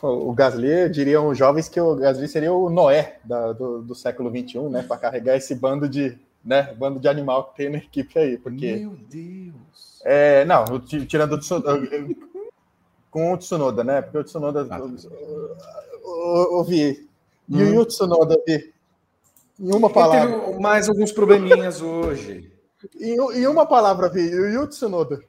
O 0.03 0.33
Gasly, 0.33 0.89
diriam 0.91 1.29
os 1.29 1.39
jovens 1.39 1.69
que 1.69 1.81
o 1.81 1.97
Gasly 1.97 2.29
seria 2.29 2.53
o 2.53 2.71
Noé 2.71 3.19
da, 3.25 3.53
do, 3.53 3.83
do 3.83 3.95
século 3.95 4.31
XXI, 4.31 4.61
né? 4.69 4.85
Para 4.87 4.99
carregar 4.99 5.37
esse 5.37 5.55
bando 5.55 5.89
de, 5.89 6.17
né, 6.45 6.73
bando 6.79 7.01
de 7.01 7.09
animal 7.09 7.49
que 7.49 7.57
tem 7.57 7.71
na 7.71 7.79
equipe 7.79 8.17
aí. 8.17 8.39
Porque, 8.39 8.77
Meu 8.77 8.97
Deus! 9.11 10.01
É, 10.05 10.45
não, 10.45 10.79
tirando 10.79 11.39
com 13.11 13.33
o 13.33 13.37
Tsunoda, 13.37 13.83
né? 13.83 14.01
Porque 14.01 14.19
o 14.19 14.25
Tsunoda. 14.25 14.67
Ah, 14.71 14.81
ouvi. 16.51 17.09
E 17.49 17.63
hum. 17.63 17.79
o 17.79 17.85
Tsunoda, 17.85 18.37
vi. 18.47 18.73
Em 19.59 19.75
uma 19.75 19.91
palavra. 19.91 20.31
Ele 20.31 20.41
teve 20.41 20.61
mais 20.61 20.89
alguns 20.89 21.13
probleminhas 21.13 21.81
hoje. 21.83 22.53
Em, 22.99 23.15
em, 23.15 23.47
uma 23.47 23.67
palavra, 23.67 24.09
vi. 24.09 24.23
E 24.23 24.57
o 24.57 24.67
Tsunoda? 24.67 25.21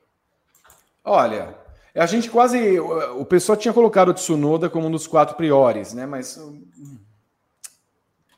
Olha, 1.03 1.57
a 1.95 2.05
gente 2.05 2.29
quase. 2.29 2.79
O 2.79 3.25
pessoal 3.25 3.57
tinha 3.57 3.73
colocado 3.73 4.09
o 4.09 4.13
Tsunoda 4.13 4.69
como 4.69 4.87
um 4.87 4.91
dos 4.91 5.07
quatro 5.07 5.35
priores, 5.35 5.93
né? 5.93 6.05
Mas. 6.05 6.37
Hum, 6.37 6.97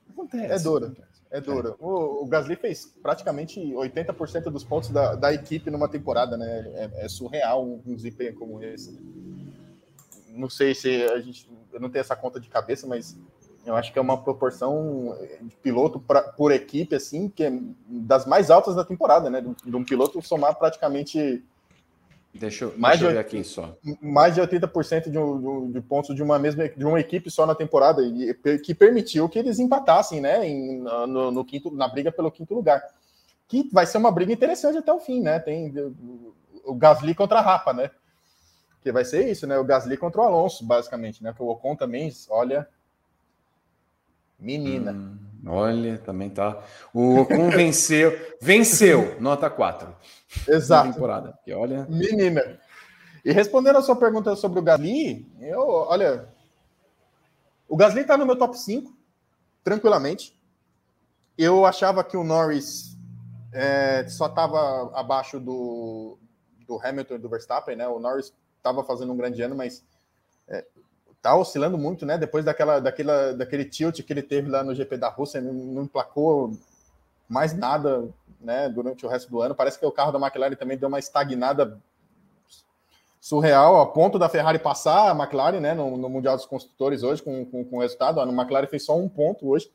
acontece. 0.10 0.54
É 0.54 0.60
duro. 0.60 0.96
É 1.34 1.42
duro. 1.42 1.70
É. 1.70 1.84
O, 1.84 2.24
o, 2.24 2.28
Gasly 2.28 2.56
fez 2.56 2.86
praticamente 3.02 3.60
80% 3.60 4.44
dos 4.52 4.64
pontos 4.64 4.92
da, 4.92 5.16
da, 5.16 5.34
equipe 5.34 5.72
numa 5.72 5.90
temporada, 5.90 6.38
né? 6.38 6.72
É, 6.76 7.06
é 7.06 7.10
surreal 7.10 7.66
um, 7.66 7.82
um, 7.88 7.96
desempenho 7.96 8.36
como 8.36 8.62
esse. 8.64 8.92
Né? 8.92 9.02
Não 10.30 10.48
sei 10.48 10.76
se 10.76 11.04
a 11.06 11.20
gente. 11.20 11.50
Eu 11.72 11.80
não 11.80 11.90
tenho 11.90 12.02
essa 12.02 12.16
conta 12.16 12.40
de 12.40 12.48
cabeça, 12.48 12.86
mas 12.86 13.18
eu 13.66 13.76
acho 13.76 13.92
que 13.92 13.98
é 13.98 14.02
uma 14.02 14.22
proporção 14.22 15.18
de 15.42 15.56
piloto 15.56 16.00
pra, 16.00 16.22
por 16.22 16.52
equipe, 16.52 16.96
assim, 16.96 17.28
que 17.28 17.46
é 17.46 17.60
das 17.88 18.28
mais 18.28 18.52
altas 18.52 18.76
da 18.76 18.86
temporada, 18.86 19.28
né? 19.28 19.42
De, 19.42 19.72
de 19.72 19.76
um 19.76 19.84
piloto 19.84 20.22
somar 20.22 20.54
praticamente 20.60 21.44
Deixa 22.34 22.66
eu, 22.66 22.74
mais 22.78 23.00
deixa 23.00 23.12
eu 23.12 23.16
ver 23.16 23.20
aqui 23.20 23.44
só. 23.44 23.78
Mais 24.02 24.34
de 24.34 24.42
80% 24.42 25.12
de, 25.12 25.20
um, 25.20 25.72
de 25.72 25.80
pontos 25.82 26.16
de 26.16 26.24
uma 26.24 26.40
mesma 26.40 26.68
de 26.68 26.84
uma 26.84 27.00
equipe 27.00 27.30
só 27.30 27.46
na 27.46 27.54
temporada, 27.54 28.02
e, 28.02 28.34
que 28.60 28.74
permitiu 28.74 29.30
que 29.30 29.38
eles 29.38 29.60
empatassem, 29.60 30.20
né? 30.20 30.48
Em, 30.48 30.80
no, 30.80 31.30
no, 31.32 31.46
quinto, 31.46 31.70
na 31.70 31.88
briga 31.88 32.12
pelo 32.12 32.32
quinto 32.32 32.56
lugar. 32.56 32.84
Que 33.48 33.70
vai 33.72 33.86
ser 33.86 34.00
uma 34.00 34.12
briga 34.12 34.34
interessante 34.34 34.80
até 34.80 34.92
o 34.92 35.00
fim, 35.00 35.22
né? 35.22 35.40
Tem 35.40 35.72
o 36.66 36.74
Gasly 36.74 37.14
contra 37.14 37.38
a 37.38 37.42
Rapa, 37.42 37.72
né? 37.72 37.92
Que 38.82 38.92
vai 38.92 39.06
ser 39.06 39.30
isso, 39.30 39.46
né? 39.46 39.58
O 39.60 39.64
Gasly 39.64 39.96
contra 39.96 40.22
o 40.22 40.24
Alonso, 40.24 40.66
basicamente, 40.66 41.24
né? 41.24 41.32
Porque 41.32 41.44
o 41.44 41.50
Ocon 41.50 41.76
também, 41.76 42.12
olha. 42.30 42.68
Menina. 44.40 44.92
Hum, 44.92 45.18
olha, 45.46 45.98
também 46.00 46.30
tá. 46.30 46.64
O 46.94 47.22
Ocon 47.22 47.50
venceu. 47.52 48.12
Venceu, 48.42 49.20
nota 49.20 49.50
4. 49.50 49.96
Exato. 50.48 50.94
temporada. 50.94 51.38
Que 51.44 51.54
olha. 51.54 51.86
Menina. 51.90 52.60
E 53.24 53.32
respondendo 53.32 53.78
a 53.78 53.82
sua 53.82 53.96
pergunta 53.96 54.36
sobre 54.36 54.60
o 54.60 54.64
Gasly, 54.64 55.26
eu, 55.40 55.62
olha, 55.62 56.28
o 57.68 57.78
Gasly 57.78 58.02
está 58.02 58.18
no 58.18 58.26
meu 58.26 58.36
top 58.36 58.58
5, 58.58 58.94
tranquilamente. 59.64 60.38
Eu 61.38 61.66
achava 61.66 62.04
que 62.04 62.18
o 62.18 62.24
Norris 62.24 62.98
é, 63.54 64.08
só 64.10 64.28
estava 64.28 64.92
abaixo 64.94 65.40
do, 65.40 66.18
do 66.68 66.80
Hamilton 66.84 67.16
e 67.16 67.20
do 67.20 67.30
Verstappen, 67.30 67.76
né? 67.76 67.88
O 67.88 68.00
Norris 68.00 68.34
estava 68.58 68.84
fazendo 68.84 69.14
um 69.14 69.18
grande 69.18 69.42
ano, 69.42 69.56
mas 69.56 69.84
tá 71.24 71.34
oscilando 71.34 71.78
muito, 71.78 72.06
né? 72.06 72.18
Depois 72.18 72.44
daquela, 72.44 72.82
daquela, 72.82 73.34
daquele 73.34 73.64
tilt 73.64 74.02
que 74.04 74.12
ele 74.12 74.22
teve 74.22 74.50
lá 74.50 74.62
no 74.62 74.76
GP 74.76 74.98
da 74.98 75.08
Rússia, 75.08 75.40
não, 75.40 75.84
emplacou 75.84 76.52
mais 77.30 77.54
nada 77.54 78.10
né, 78.42 78.68
durante 78.68 79.06
o 79.06 79.10
resto 79.10 79.32
do 79.32 79.42
ano. 79.42 79.56
Parece 79.56 79.80
que 79.80 79.86
o 79.86 79.92
carro 79.92 80.12
da 80.12 80.20
McLaren 80.20 80.56
também 80.56 80.78
deu 80.78 80.90
uma 80.90 81.00
estagnada 81.00 81.80
surreal, 83.22 83.80
a 83.80 83.86
ponto 83.86 84.20
da 84.20 84.28
Ferrari 84.28 84.60
passar 84.60 85.10
a 85.10 85.16
McLaren 85.16 85.62
né, 85.62 85.74
no, 85.74 85.96
no 85.96 86.10
Mundial 86.10 86.36
dos 86.36 86.46
Construtores 86.46 87.04
hoje, 87.04 87.24
com, 87.24 87.46
com, 87.46 87.64
com 87.64 87.78
o 87.78 87.80
resultado. 87.80 88.20
A 88.20 88.26
McLaren 88.26 88.68
fez 88.68 88.84
só 88.84 88.98
um 88.98 89.08
ponto 89.08 89.48
hoje, 89.48 89.72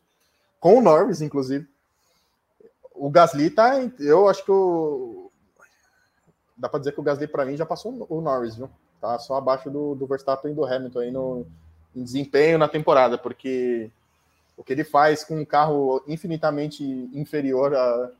com 0.61 0.76
o 0.76 0.82
Norris, 0.82 1.22
inclusive. 1.22 1.66
O 2.94 3.09
Gasly 3.09 3.49
tá. 3.49 3.72
Eu 3.99 4.28
acho 4.28 4.44
que 4.44 4.51
o. 4.51 5.30
Dá 6.55 6.68
para 6.68 6.80
dizer 6.80 6.92
que 6.92 7.01
o 7.01 7.03
Gasly, 7.03 7.26
para 7.26 7.46
mim, 7.46 7.57
já 7.57 7.64
passou 7.64 8.07
o 8.07 8.20
Norris, 8.20 8.57
viu? 8.57 8.68
Tá 9.01 9.18
só 9.18 9.36
abaixo 9.36 9.70
do, 9.70 9.94
do 9.94 10.07
Verstappen 10.07 10.51
e 10.51 10.55
do 10.55 10.64
Hamilton 10.64 10.99
aí 10.99 11.11
no, 11.11 11.46
em 11.94 12.03
desempenho 12.03 12.59
na 12.59 12.68
temporada, 12.68 13.16
porque 13.16 13.90
o 14.57 14.64
que 14.64 14.72
ele 14.72 14.84
faz 14.84 15.22
com 15.22 15.40
um 15.40 15.44
carro 15.44 16.03
infinitamente 16.07 16.82
inferior 17.14 17.74
a, 17.74 18.11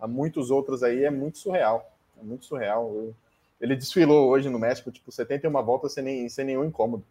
a 0.00 0.06
muitos 0.06 0.50
outros 0.50 0.82
aí 0.82 1.04
é 1.04 1.10
muito 1.10 1.38
surreal. 1.38 1.90
É 2.20 2.24
muito 2.24 2.46
surreal. 2.46 3.12
Ele 3.60 3.74
desfilou 3.74 4.28
hoje 4.28 4.48
no 4.48 4.58
México, 4.58 4.92
tipo, 4.92 5.10
71 5.10 5.50
voltas 5.64 5.92
sem, 5.92 6.04
nem, 6.04 6.28
sem 6.28 6.44
nenhum 6.44 6.64
incômodo. 6.64 7.02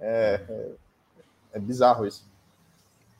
É, 0.00 0.40
é, 0.48 0.66
é 1.54 1.58
bizarro 1.60 2.06
isso. 2.06 2.26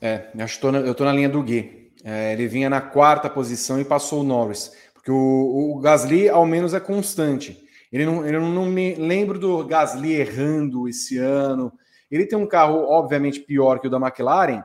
É, 0.01 0.29
estou 0.39 0.73
na, 0.73 0.81
eu 0.81 0.95
tô 0.95 1.05
na 1.05 1.13
linha 1.13 1.29
do 1.29 1.43
Gui. 1.43 1.93
É, 2.05 2.33
ele 2.33 2.49
vinha 2.49 2.69
na 2.69 2.81
quarta 2.81 3.31
posição 3.31 3.81
e 3.81 3.85
passou 3.85 4.21
o 4.21 4.25
Norris. 4.25 4.77
Porque 4.93 5.13
o, 5.13 5.77
o 5.77 5.79
Gasly, 5.79 6.29
ao 6.29 6.45
menos, 6.45 6.75
é 6.75 6.81
constante. 6.81 7.65
Ele 7.93 8.07
não, 8.07 8.27
eu 8.27 8.41
não 8.41 8.67
me 8.67 8.95
lembro 8.95 9.39
do 9.39 9.65
Gasly 9.65 10.15
errando 10.15 10.89
esse 10.89 11.19
ano. 11.19 11.73
Ele 12.11 12.27
tem 12.27 12.39
um 12.39 12.47
carro, 12.47 12.85
obviamente, 12.89 13.41
pior 13.41 13.79
que 13.79 13.87
o 13.87 13.91
da 13.91 13.99
McLaren, 13.99 14.65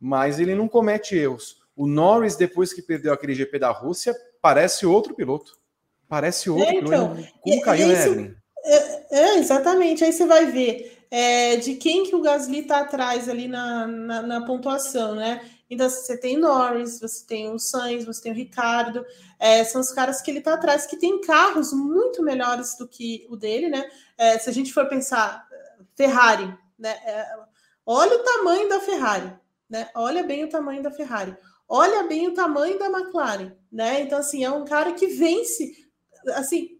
mas 0.00 0.38
ele 0.38 0.54
não 0.54 0.68
comete 0.68 1.16
erros. 1.16 1.58
O 1.74 1.86
Norris, 1.86 2.36
depois 2.36 2.72
que 2.72 2.82
perdeu 2.82 3.12
aquele 3.12 3.34
GP 3.34 3.58
da 3.58 3.70
Rússia, 3.70 4.14
parece 4.40 4.86
outro 4.86 5.14
piloto. 5.14 5.58
Parece 6.08 6.48
outro. 6.48 6.66
É, 6.66 6.74
então, 6.74 7.16
Como 7.40 7.60
caiu, 7.60 7.88
né? 8.16 8.34
É, 8.64 9.18
é, 9.20 9.38
exatamente. 9.38 10.04
Aí 10.04 10.12
você 10.12 10.26
vai 10.26 10.46
ver 10.46 10.98
é, 11.10 11.56
de 11.56 11.74
quem 11.74 12.04
que 12.04 12.14
o 12.14 12.20
Gasly 12.20 12.60
está 12.60 12.80
atrás 12.80 13.28
ali 13.28 13.48
na, 13.48 13.86
na, 13.86 14.22
na, 14.22 14.46
pontuação, 14.46 15.14
né? 15.14 15.40
Então, 15.70 15.88
você 15.88 16.16
tem 16.16 16.36
Norris, 16.36 17.00
você 17.00 17.26
tem 17.26 17.52
o 17.52 17.58
Sainz, 17.58 18.04
você 18.04 18.22
tem 18.22 18.32
o 18.32 18.34
Ricardo, 18.34 19.04
é, 19.38 19.62
são 19.64 19.80
os 19.80 19.92
caras 19.92 20.22
que 20.22 20.30
ele 20.30 20.38
está 20.38 20.54
atrás, 20.54 20.86
que 20.86 20.96
tem 20.96 21.20
carros 21.20 21.72
muito 21.72 22.22
melhores 22.22 22.76
do 22.78 22.88
que 22.88 23.26
o 23.28 23.36
dele, 23.36 23.68
né? 23.68 23.88
É, 24.16 24.38
se 24.38 24.48
a 24.48 24.52
gente 24.52 24.72
for 24.72 24.88
pensar, 24.88 25.46
Ferrari, 25.94 26.52
né? 26.78 26.90
É, 27.04 27.26
olha 27.84 28.16
o 28.16 28.24
tamanho 28.24 28.68
da 28.68 28.80
Ferrari, 28.80 29.32
né? 29.68 29.90
Olha 29.94 30.22
bem 30.22 30.44
o 30.44 30.48
tamanho 30.48 30.82
da 30.82 30.90
Ferrari 30.90 31.36
olha 31.68 32.04
bem 32.04 32.26
o 32.26 32.34
tamanho 32.34 32.78
da 32.78 32.86
McLaren, 32.86 33.52
né? 33.70 34.00
Então, 34.00 34.18
assim, 34.18 34.42
é 34.42 34.50
um 34.50 34.64
cara 34.64 34.94
que 34.94 35.06
vence, 35.06 35.86
assim, 36.34 36.77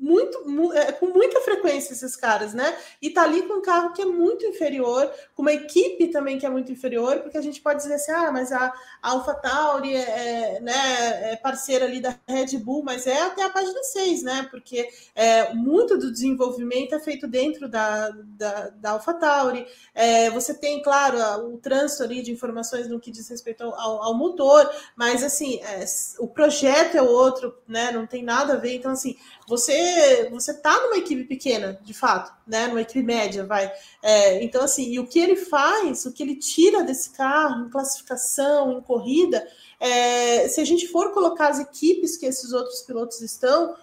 muito, 0.00 0.72
é, 0.72 0.92
com 0.92 1.06
muita 1.06 1.40
frequência 1.40 1.92
esses 1.92 2.14
caras, 2.14 2.54
né? 2.54 2.76
E 3.02 3.10
tá 3.10 3.22
ali 3.22 3.42
com 3.42 3.54
um 3.54 3.62
carro 3.62 3.92
que 3.92 4.00
é 4.00 4.04
muito 4.04 4.46
inferior, 4.46 5.10
com 5.34 5.42
uma 5.42 5.52
equipe 5.52 6.08
também 6.08 6.38
que 6.38 6.46
é 6.46 6.50
muito 6.50 6.70
inferior, 6.70 7.18
porque 7.20 7.36
a 7.36 7.42
gente 7.42 7.60
pode 7.60 7.82
dizer 7.82 7.94
assim, 7.94 8.12
ah, 8.12 8.30
mas 8.30 8.52
a, 8.52 8.72
a 9.02 9.10
AlphaTauri 9.10 9.94
é, 9.94 10.56
é, 10.56 10.60
né, 10.60 11.32
é 11.32 11.36
parceira 11.36 11.84
ali 11.84 12.00
da 12.00 12.16
Red 12.26 12.58
Bull, 12.58 12.82
mas 12.84 13.06
é 13.06 13.20
até 13.22 13.42
a 13.42 13.50
página 13.50 13.82
6, 13.82 14.22
né? 14.22 14.48
Porque 14.50 14.88
é, 15.14 15.52
muito 15.52 15.98
do 15.98 16.12
desenvolvimento 16.12 16.94
é 16.94 17.00
feito 17.00 17.26
dentro 17.26 17.68
da, 17.68 18.10
da, 18.10 18.68
da 18.70 18.90
AlphaTauri. 18.92 19.66
É, 19.94 20.30
você 20.30 20.54
tem, 20.54 20.80
claro, 20.80 21.18
o 21.52 21.58
trânsito 21.58 22.04
ali 22.04 22.22
de 22.22 22.30
informações 22.30 22.88
no 22.88 23.00
que 23.00 23.10
diz 23.10 23.28
respeito 23.28 23.64
ao, 23.64 24.02
ao 24.02 24.14
motor, 24.14 24.70
mas 24.94 25.24
assim, 25.24 25.60
é, 25.62 25.84
o 26.20 26.28
projeto 26.28 26.96
é 26.96 27.02
outro, 27.02 27.56
né? 27.66 27.90
Não 27.90 28.06
tem 28.06 28.22
nada 28.22 28.54
a 28.54 28.56
ver. 28.56 28.76
Então, 28.76 28.92
assim, 28.92 29.16
você 29.48 30.28
você 30.30 30.52
tá 30.52 30.78
numa 30.82 30.98
equipe 30.98 31.24
pequena, 31.24 31.80
de 31.82 31.94
fato, 31.94 32.32
né? 32.46 32.66
Numa 32.66 32.82
equipe 32.82 33.02
média, 33.02 33.46
vai. 33.46 33.72
É, 34.02 34.42
então, 34.44 34.62
assim, 34.62 34.90
e 34.92 35.00
o 35.00 35.06
que 35.06 35.18
ele 35.18 35.36
faz, 35.36 36.04
o 36.04 36.12
que 36.12 36.22
ele 36.22 36.36
tira 36.36 36.84
desse 36.84 37.10
carro 37.10 37.64
em 37.64 37.70
classificação, 37.70 38.78
em 38.78 38.82
corrida, 38.82 39.46
é, 39.80 40.46
se 40.48 40.60
a 40.60 40.64
gente 40.64 40.86
for 40.88 41.12
colocar 41.12 41.48
as 41.48 41.60
equipes 41.60 42.16
que 42.16 42.26
esses 42.26 42.52
outros 42.52 42.82
pilotos 42.82 43.20
estão, 43.22 43.74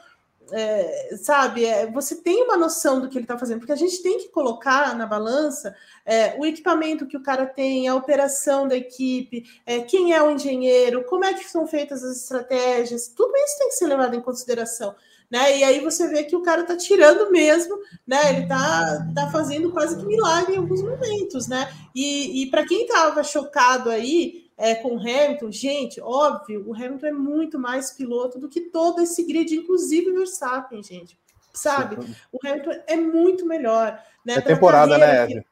é, 0.52 1.18
sabe, 1.18 1.66
é, 1.66 1.88
você 1.92 2.16
tem 2.16 2.44
uma 2.44 2.58
noção 2.58 3.02
do 3.02 3.10
que 3.10 3.18
ele 3.18 3.24
está 3.24 3.38
fazendo, 3.38 3.60
porque 3.60 3.72
a 3.72 3.78
gente 3.78 4.02
tem 4.04 4.20
que 4.20 4.30
colocar 4.30 4.96
na 4.96 5.08
balança 5.08 5.76
é, 6.06 6.36
o 6.40 6.46
equipamento 6.46 7.08
que 7.08 7.18
o 7.18 7.24
cara 7.24 7.48
tem, 7.48 7.88
a 7.88 7.96
operação 7.96 8.68
da 8.68 8.76
equipe, 8.76 9.44
é, 9.66 9.82
quem 9.82 10.14
é 10.14 10.22
o 10.22 10.30
engenheiro, 10.30 11.04
como 11.06 11.26
é 11.26 11.34
que 11.34 11.46
são 11.46 11.66
feitas 11.66 12.04
as 12.04 12.18
estratégias, 12.18 13.08
tudo 13.08 13.36
isso 13.36 13.58
tem 13.58 13.70
que 13.70 13.76
ser 13.76 13.88
levado 13.88 14.16
em 14.16 14.22
consideração 14.22 14.96
né? 15.36 15.58
E 15.58 15.64
aí 15.66 15.82
você 15.82 16.08
vê 16.08 16.24
que 16.24 16.34
o 16.34 16.42
cara 16.42 16.64
tá 16.64 16.78
tirando 16.78 17.30
mesmo, 17.30 17.78
né? 18.08 18.30
Ele 18.30 18.48
tá, 18.48 19.06
tá 19.14 19.30
fazendo 19.30 19.70
quase 19.70 19.98
que 19.98 20.06
milagre 20.06 20.56
em 20.56 20.60
alguns 20.60 20.82
momentos, 20.82 21.46
né? 21.46 21.70
E, 21.94 22.44
e 22.44 22.50
para 22.50 22.66
quem 22.66 22.88
tava 22.88 23.22
chocado 23.22 23.90
aí 23.90 24.50
é, 24.58 24.76
com 24.76 24.96
o 24.96 24.98
Hamilton, 24.98 25.52
gente, 25.52 26.00
óbvio, 26.00 26.64
o 26.66 26.74
Hamilton 26.74 27.08
é 27.08 27.12
muito 27.12 27.60
mais 27.60 27.92
piloto 27.92 28.40
do 28.40 28.48
que 28.48 28.62
todo 28.62 29.02
esse 29.02 29.24
grid, 29.24 29.54
inclusive 29.54 30.10
o 30.10 30.16
Verstappen, 30.16 30.82
gente. 30.82 31.20
Sabe? 31.54 31.98
O 32.32 32.40
Hamilton 32.42 32.72
é 32.88 32.96
muito 32.96 33.46
melhor. 33.46 34.02
Né, 34.26 34.36
é 34.36 34.42
temporada, 34.42 34.98
né, 34.98 35.24
Eve? 35.24 35.46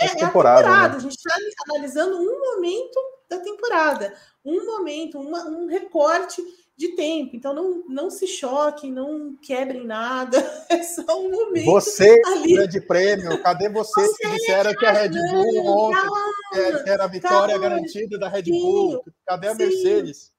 É, 0.00 0.06
é, 0.06 0.14
temporada, 0.14 0.60
a 0.60 0.62
temporada. 0.62 0.88
Né? 0.88 0.96
A 0.96 0.98
gente 0.98 1.14
está 1.14 1.34
analisando 1.68 2.16
um 2.16 2.54
momento 2.54 2.98
da 3.28 3.38
temporada. 3.38 4.14
Um 4.42 4.64
momento, 4.64 5.20
uma, 5.20 5.44
um 5.44 5.66
recorte 5.66 6.42
de 6.80 6.96
tempo. 6.96 7.36
Então 7.36 7.54
não, 7.54 7.84
não 7.86 8.10
se 8.10 8.26
choquem, 8.26 8.90
não 8.90 9.36
quebrem 9.36 9.86
nada. 9.86 10.38
É 10.70 10.84
só 10.84 11.20
um 11.20 11.30
momento. 11.30 11.66
Você, 11.66 12.22
ali. 12.26 12.54
grande 12.54 12.80
prêmio, 12.80 13.42
cadê 13.42 13.68
vocês 13.68 14.06
você 14.06 14.22
que 14.22 14.30
disseram 14.36 14.72
que 14.72 14.86
a 14.86 14.92
Red 14.92 15.08
Bull 15.08 15.66
ontem 15.66 16.00
calma, 16.00 16.82
era 16.86 17.04
a 17.04 17.06
vitória 17.08 17.58
calma, 17.58 17.68
garantida 17.68 18.16
da 18.16 18.28
Red 18.28 18.44
Bull? 18.44 19.02
Cadê 19.26 19.48
a 19.48 19.56
sim. 19.56 19.58
Mercedes? 19.58 20.32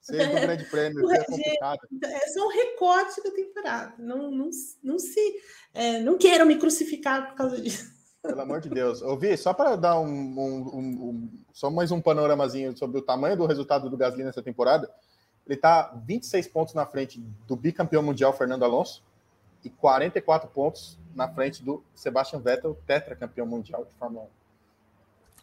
Seja 0.00 0.24
é, 0.24 0.40
grande 0.42 0.64
prêmio, 0.64 1.08
é 1.12 1.24
complicado. 1.24 1.78
É 2.02 2.28
só 2.28 2.44
um 2.44 2.50
recorte 2.50 3.22
da 3.22 3.30
temporada. 3.30 3.94
Não, 4.00 4.32
não, 4.32 4.50
não 4.82 4.98
se. 4.98 5.36
É, 5.72 6.00
não 6.00 6.18
queiram 6.18 6.44
me 6.44 6.58
crucificar 6.58 7.28
por 7.28 7.36
causa 7.36 7.60
disso. 7.60 7.88
Pelo 8.20 8.40
amor 8.40 8.60
de 8.60 8.68
Deus. 8.68 9.00
Ouvi, 9.00 9.36
só 9.36 9.54
para 9.54 9.76
dar 9.76 10.00
um, 10.00 10.08
um, 10.08 10.70
um, 10.74 11.08
um, 11.08 11.30
só 11.52 11.70
mais 11.70 11.92
um 11.92 12.00
panoramazinho 12.00 12.76
sobre 12.76 12.98
o 12.98 13.02
tamanho 13.02 13.36
do 13.36 13.46
resultado 13.46 13.88
do 13.88 13.96
Gasly 13.96 14.24
nessa 14.24 14.42
temporada. 14.42 14.90
Ele 15.48 15.56
está 15.56 15.94
26 16.04 16.46
pontos 16.48 16.74
na 16.74 16.84
frente 16.84 17.18
do 17.46 17.56
bicampeão 17.56 18.02
mundial 18.02 18.32
Fernando 18.34 18.64
Alonso 18.64 19.02
e 19.64 19.70
44 19.70 20.48
pontos 20.50 20.98
na 21.14 21.26
frente 21.26 21.64
do 21.64 21.82
Sebastian 21.94 22.40
Vettel, 22.40 22.78
tetracampeão 22.86 23.46
mundial 23.46 23.84
de 23.84 23.90
Fórmula 23.98 24.26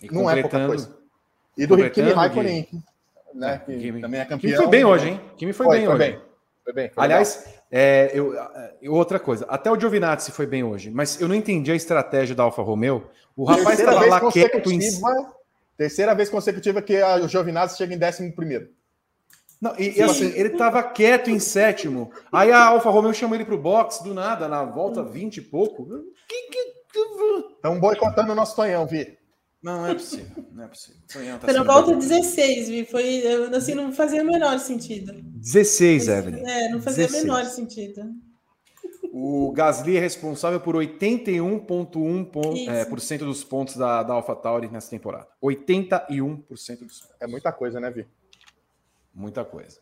1. 0.01 0.05
E 0.05 0.13
Não 0.13 0.29
é 0.29 0.41
pouca 0.41 0.67
coisa. 0.67 0.95
E 1.57 1.65
do 1.65 1.89
Kimi 1.89 2.11
Raikkonen, 2.11 2.83
né? 3.33 3.57
Que 3.65 3.77
Kimi. 3.77 4.01
também 4.01 4.19
é 4.19 4.25
campeão. 4.25 4.39
Kimi 4.39 4.55
foi 4.55 4.67
bem 4.67 4.85
hoje, 4.85 5.09
hein? 5.09 5.21
Kimi 5.37 5.53
foi, 5.53 5.65
foi 5.65 5.77
bem 5.77 5.85
foi 5.85 5.95
hoje. 5.95 6.11
Bem. 6.11 6.21
Foi 6.63 6.73
bem. 6.73 6.89
Foi 6.89 7.03
Aliás, 7.03 7.45
é, 7.71 8.11
eu, 8.13 8.35
outra 8.93 9.19
coisa, 9.19 9.45
até 9.49 9.71
o 9.71 9.79
Giovinazzi 9.79 10.31
foi 10.31 10.45
bem 10.45 10.63
hoje, 10.63 10.91
mas 10.91 11.19
eu 11.19 11.27
não 11.27 11.35
entendi 11.35 11.71
a 11.71 11.75
estratégia 11.75 12.35
da 12.35 12.43
Alfa 12.43 12.61
Romeo. 12.61 13.09
O 13.35 13.43
rapaz 13.43 13.79
estava 13.79 14.05
lá 14.05 14.31
quieto 14.31 14.71
em... 14.71 14.79
Terceira 15.77 16.15
vez 16.15 16.29
consecutiva 16.29 16.81
que 16.81 17.01
o 17.03 17.27
Giovinazzi 17.27 17.77
chega 17.77 17.93
em 17.93 17.97
décimo 17.97 18.31
primeiro. 18.33 18.69
Não, 19.61 19.73
e, 19.77 19.97
e 19.97 20.01
assim, 20.01 20.27
ele 20.35 20.49
estava 20.49 20.83
quieto 20.83 21.29
em 21.29 21.39
sétimo. 21.39 22.11
Aí 22.31 22.51
a 22.51 22.65
Alfa 22.65 22.89
Romeo 22.89 23.13
chamou 23.13 23.35
ele 23.35 23.45
para 23.45 23.55
o 23.55 23.61
box 23.61 24.03
do 24.03 24.13
nada, 24.13 24.47
na 24.47 24.63
volta 24.63 25.03
20 25.03 25.37
e 25.37 25.41
pouco. 25.41 25.87
Estão 27.55 27.79
boicotando 27.79 28.31
o 28.31 28.35
nosso 28.35 28.55
Tonhão, 28.55 28.85
Vi. 28.85 29.17
Não, 29.63 29.79
não 29.79 29.87
é 29.87 29.93
possível. 29.95 30.45
Não 30.51 30.63
é 30.63 30.67
possível. 30.67 31.01
Tonhão 31.11 31.39
tá 31.39 31.51
na 31.51 31.63
volta 31.63 31.95
16, 31.95 32.69
Vi. 32.69 32.85
Foi, 32.85 33.23
assim, 33.55 33.73
não 33.73 33.91
fazia 33.91 34.21
o 34.21 34.25
menor 34.25 34.59
sentido. 34.59 35.13
16, 35.23 36.07
Evelyn. 36.07 36.45
É, 36.45 36.69
não 36.69 36.79
fazia 36.81 37.07
16. 37.07 37.23
o 37.23 37.27
menor 37.27 37.45
sentido. 37.45 38.03
O 39.11 39.51
Gasly 39.53 39.95
é 39.97 39.99
responsável 39.99 40.59
por 40.59 40.75
81,1% 40.75 42.67
é, 42.67 42.83
por 42.85 42.99
cento 42.99 43.23
dos 43.23 43.45
pontos 43.45 43.77
da, 43.77 44.03
da 44.03 44.13
AlphaTauri 44.13 44.67
nessa 44.67 44.89
temporada. 44.89 45.27
81% 45.41 46.45
dos 46.45 46.67
pontos. 46.67 47.01
É 47.19 47.25
muita 47.25 47.51
coisa, 47.51 47.79
né, 47.79 47.89
Vi? 47.89 48.05
Muita 49.15 49.45
coisa. 49.45 49.79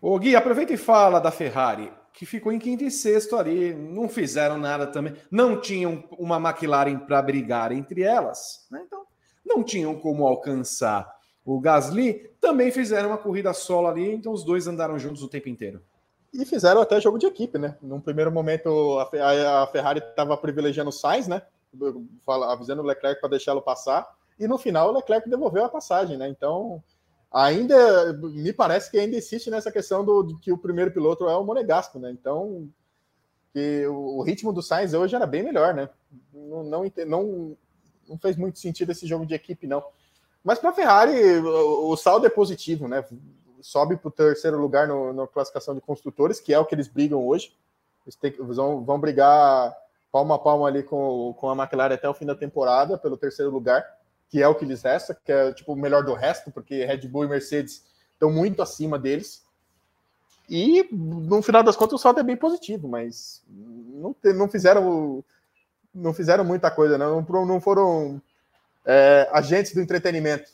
Ô 0.00 0.16
Gui, 0.16 0.36
aproveita 0.36 0.72
e 0.72 0.76
fala 0.76 1.18
da 1.18 1.32
Ferrari, 1.32 1.92
que 2.12 2.24
ficou 2.24 2.52
em 2.52 2.58
quinto 2.58 2.84
e 2.84 2.90
sexto 2.90 3.36
ali, 3.36 3.74
não 3.74 4.08
fizeram 4.08 4.56
nada 4.56 4.86
também, 4.86 5.14
não 5.30 5.60
tinham 5.60 6.04
uma 6.16 6.36
McLaren 6.36 6.98
para 7.00 7.20
brigar 7.20 7.72
entre 7.72 8.02
elas, 8.02 8.66
né? 8.70 8.82
então 8.86 9.04
não 9.44 9.64
tinham 9.64 9.98
como 9.98 10.26
alcançar 10.26 11.12
o 11.44 11.58
Gasly, 11.58 12.30
também 12.40 12.70
fizeram 12.70 13.08
uma 13.08 13.18
corrida 13.18 13.52
solo 13.52 13.88
ali, 13.88 14.12
então 14.12 14.32
os 14.32 14.44
dois 14.44 14.68
andaram 14.68 14.98
juntos 14.98 15.22
o 15.22 15.28
tempo 15.28 15.48
inteiro. 15.48 15.82
E 16.32 16.44
fizeram 16.44 16.82
até 16.82 17.00
jogo 17.00 17.18
de 17.18 17.24
equipe, 17.24 17.58
né? 17.58 17.74
Num 17.80 18.00
primeiro 18.00 18.30
momento 18.30 18.98
a 18.98 19.66
Ferrari 19.72 19.98
estava 19.98 20.36
privilegiando 20.36 20.90
o 20.90 20.92
Sainz, 20.92 21.26
né? 21.26 21.40
Avisando 22.50 22.82
o 22.82 22.84
Leclerc 22.84 23.18
para 23.18 23.30
deixá-lo 23.30 23.62
passar, 23.62 24.06
e 24.38 24.46
no 24.46 24.58
final 24.58 24.90
o 24.90 24.92
Leclerc 24.92 25.28
devolveu 25.28 25.64
a 25.64 25.70
passagem, 25.70 26.18
né? 26.18 26.28
Então 26.28 26.82
ainda 27.30 28.12
me 28.14 28.52
parece 28.52 28.90
que 28.90 28.98
ainda 28.98 29.16
insiste 29.16 29.50
nessa 29.50 29.70
questão 29.70 30.04
do, 30.04 30.38
que 30.38 30.52
o 30.52 30.58
primeiro 30.58 30.90
piloto 30.90 31.28
é 31.28 31.36
o 31.36 31.44
Monegasco, 31.44 31.98
né? 31.98 32.10
Então, 32.10 32.68
que 33.52 33.86
o, 33.86 34.18
o 34.18 34.22
ritmo 34.22 34.52
do 34.52 34.62
Sainz 34.62 34.94
hoje 34.94 35.14
era 35.14 35.26
bem 35.26 35.42
melhor, 35.42 35.74
né? 35.74 35.88
Não, 36.32 36.64
não, 36.64 36.92
não, 37.06 37.56
não 38.08 38.18
fez 38.18 38.36
muito 38.36 38.58
sentido 38.58 38.92
esse 38.92 39.06
jogo 39.06 39.26
de 39.26 39.34
equipe, 39.34 39.66
não. 39.66 39.84
Mas 40.42 40.58
para 40.58 40.70
a 40.70 40.74
Ferrari, 40.74 41.38
o, 41.38 41.90
o, 41.90 41.96
saldo 41.96 42.26
é 42.26 42.30
positivo, 42.30 42.88
né? 42.88 43.04
Sobe 43.60 43.96
para 43.96 44.08
o 44.08 44.12
terceiro 44.12 44.58
lugar 44.58 44.88
no, 44.88 45.12
na 45.12 45.26
classificação 45.26 45.74
de 45.74 45.80
construtores, 45.80 46.40
que 46.40 46.54
é 46.54 46.58
o 46.58 46.64
que 46.64 46.74
eles 46.74 46.88
brigam 46.88 47.26
hoje. 47.26 47.54
Eles, 48.06 48.16
tem, 48.16 48.32
vão, 48.38 48.82
vão 48.84 48.98
brigar 48.98 49.76
palma 50.10 50.36
a 50.36 50.38
palma 50.38 50.66
ali 50.66 50.82
com, 50.82 51.34
com 51.38 51.50
a 51.50 51.56
McLaren 51.56 51.94
até 51.94 52.08
o 52.08 52.14
fim 52.14 52.24
da 52.24 52.34
temporada, 52.34 52.96
pelo 52.96 53.16
terceiro 53.18 53.50
lugar 53.50 53.84
que 54.28 54.42
é 54.42 54.48
o 54.48 54.54
que 54.54 54.64
lhes 54.64 54.82
resta, 54.82 55.14
que 55.14 55.32
é 55.32 55.52
tipo 55.52 55.72
o 55.72 55.76
melhor 55.76 56.04
do 56.04 56.14
resto, 56.14 56.50
porque 56.50 56.84
Red 56.84 57.08
Bull 57.08 57.24
e 57.24 57.28
Mercedes 57.28 57.84
estão 58.12 58.30
muito 58.30 58.60
acima 58.62 58.98
deles. 58.98 59.44
E 60.48 60.88
no 60.92 61.42
final 61.42 61.62
das 61.62 61.76
contas 61.76 61.94
o 61.94 62.02
saldo 62.02 62.20
é 62.20 62.22
bem 62.22 62.36
positivo, 62.36 62.88
mas 62.88 63.42
não, 63.48 64.14
não 64.34 64.48
fizeram 64.48 65.24
não 65.94 66.14
fizeram 66.14 66.44
muita 66.44 66.70
coisa, 66.70 66.96
não, 66.96 67.22
não 67.22 67.60
foram 67.60 68.20
é, 68.84 69.28
agentes 69.32 69.74
do 69.74 69.80
entretenimento, 69.80 70.50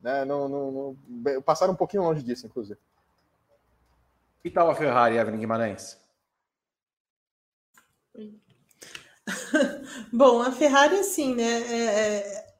né? 0.00 0.24
Não, 0.24 0.48
não, 0.48 0.70
não, 0.70 1.42
passaram 1.42 1.72
um 1.72 1.76
pouquinho 1.76 2.04
longe 2.04 2.22
disso, 2.22 2.46
inclusive. 2.46 2.78
E 4.44 4.50
tal 4.50 4.70
a 4.70 4.74
Ferrari, 4.74 5.16
Evelyn 5.16 5.40
Guimarães? 5.40 5.98
Bom, 10.12 10.42
a 10.42 10.52
Ferrari, 10.52 10.98
assim, 10.98 11.34
né? 11.34 11.42
É, 11.44 11.84
é 12.28 12.53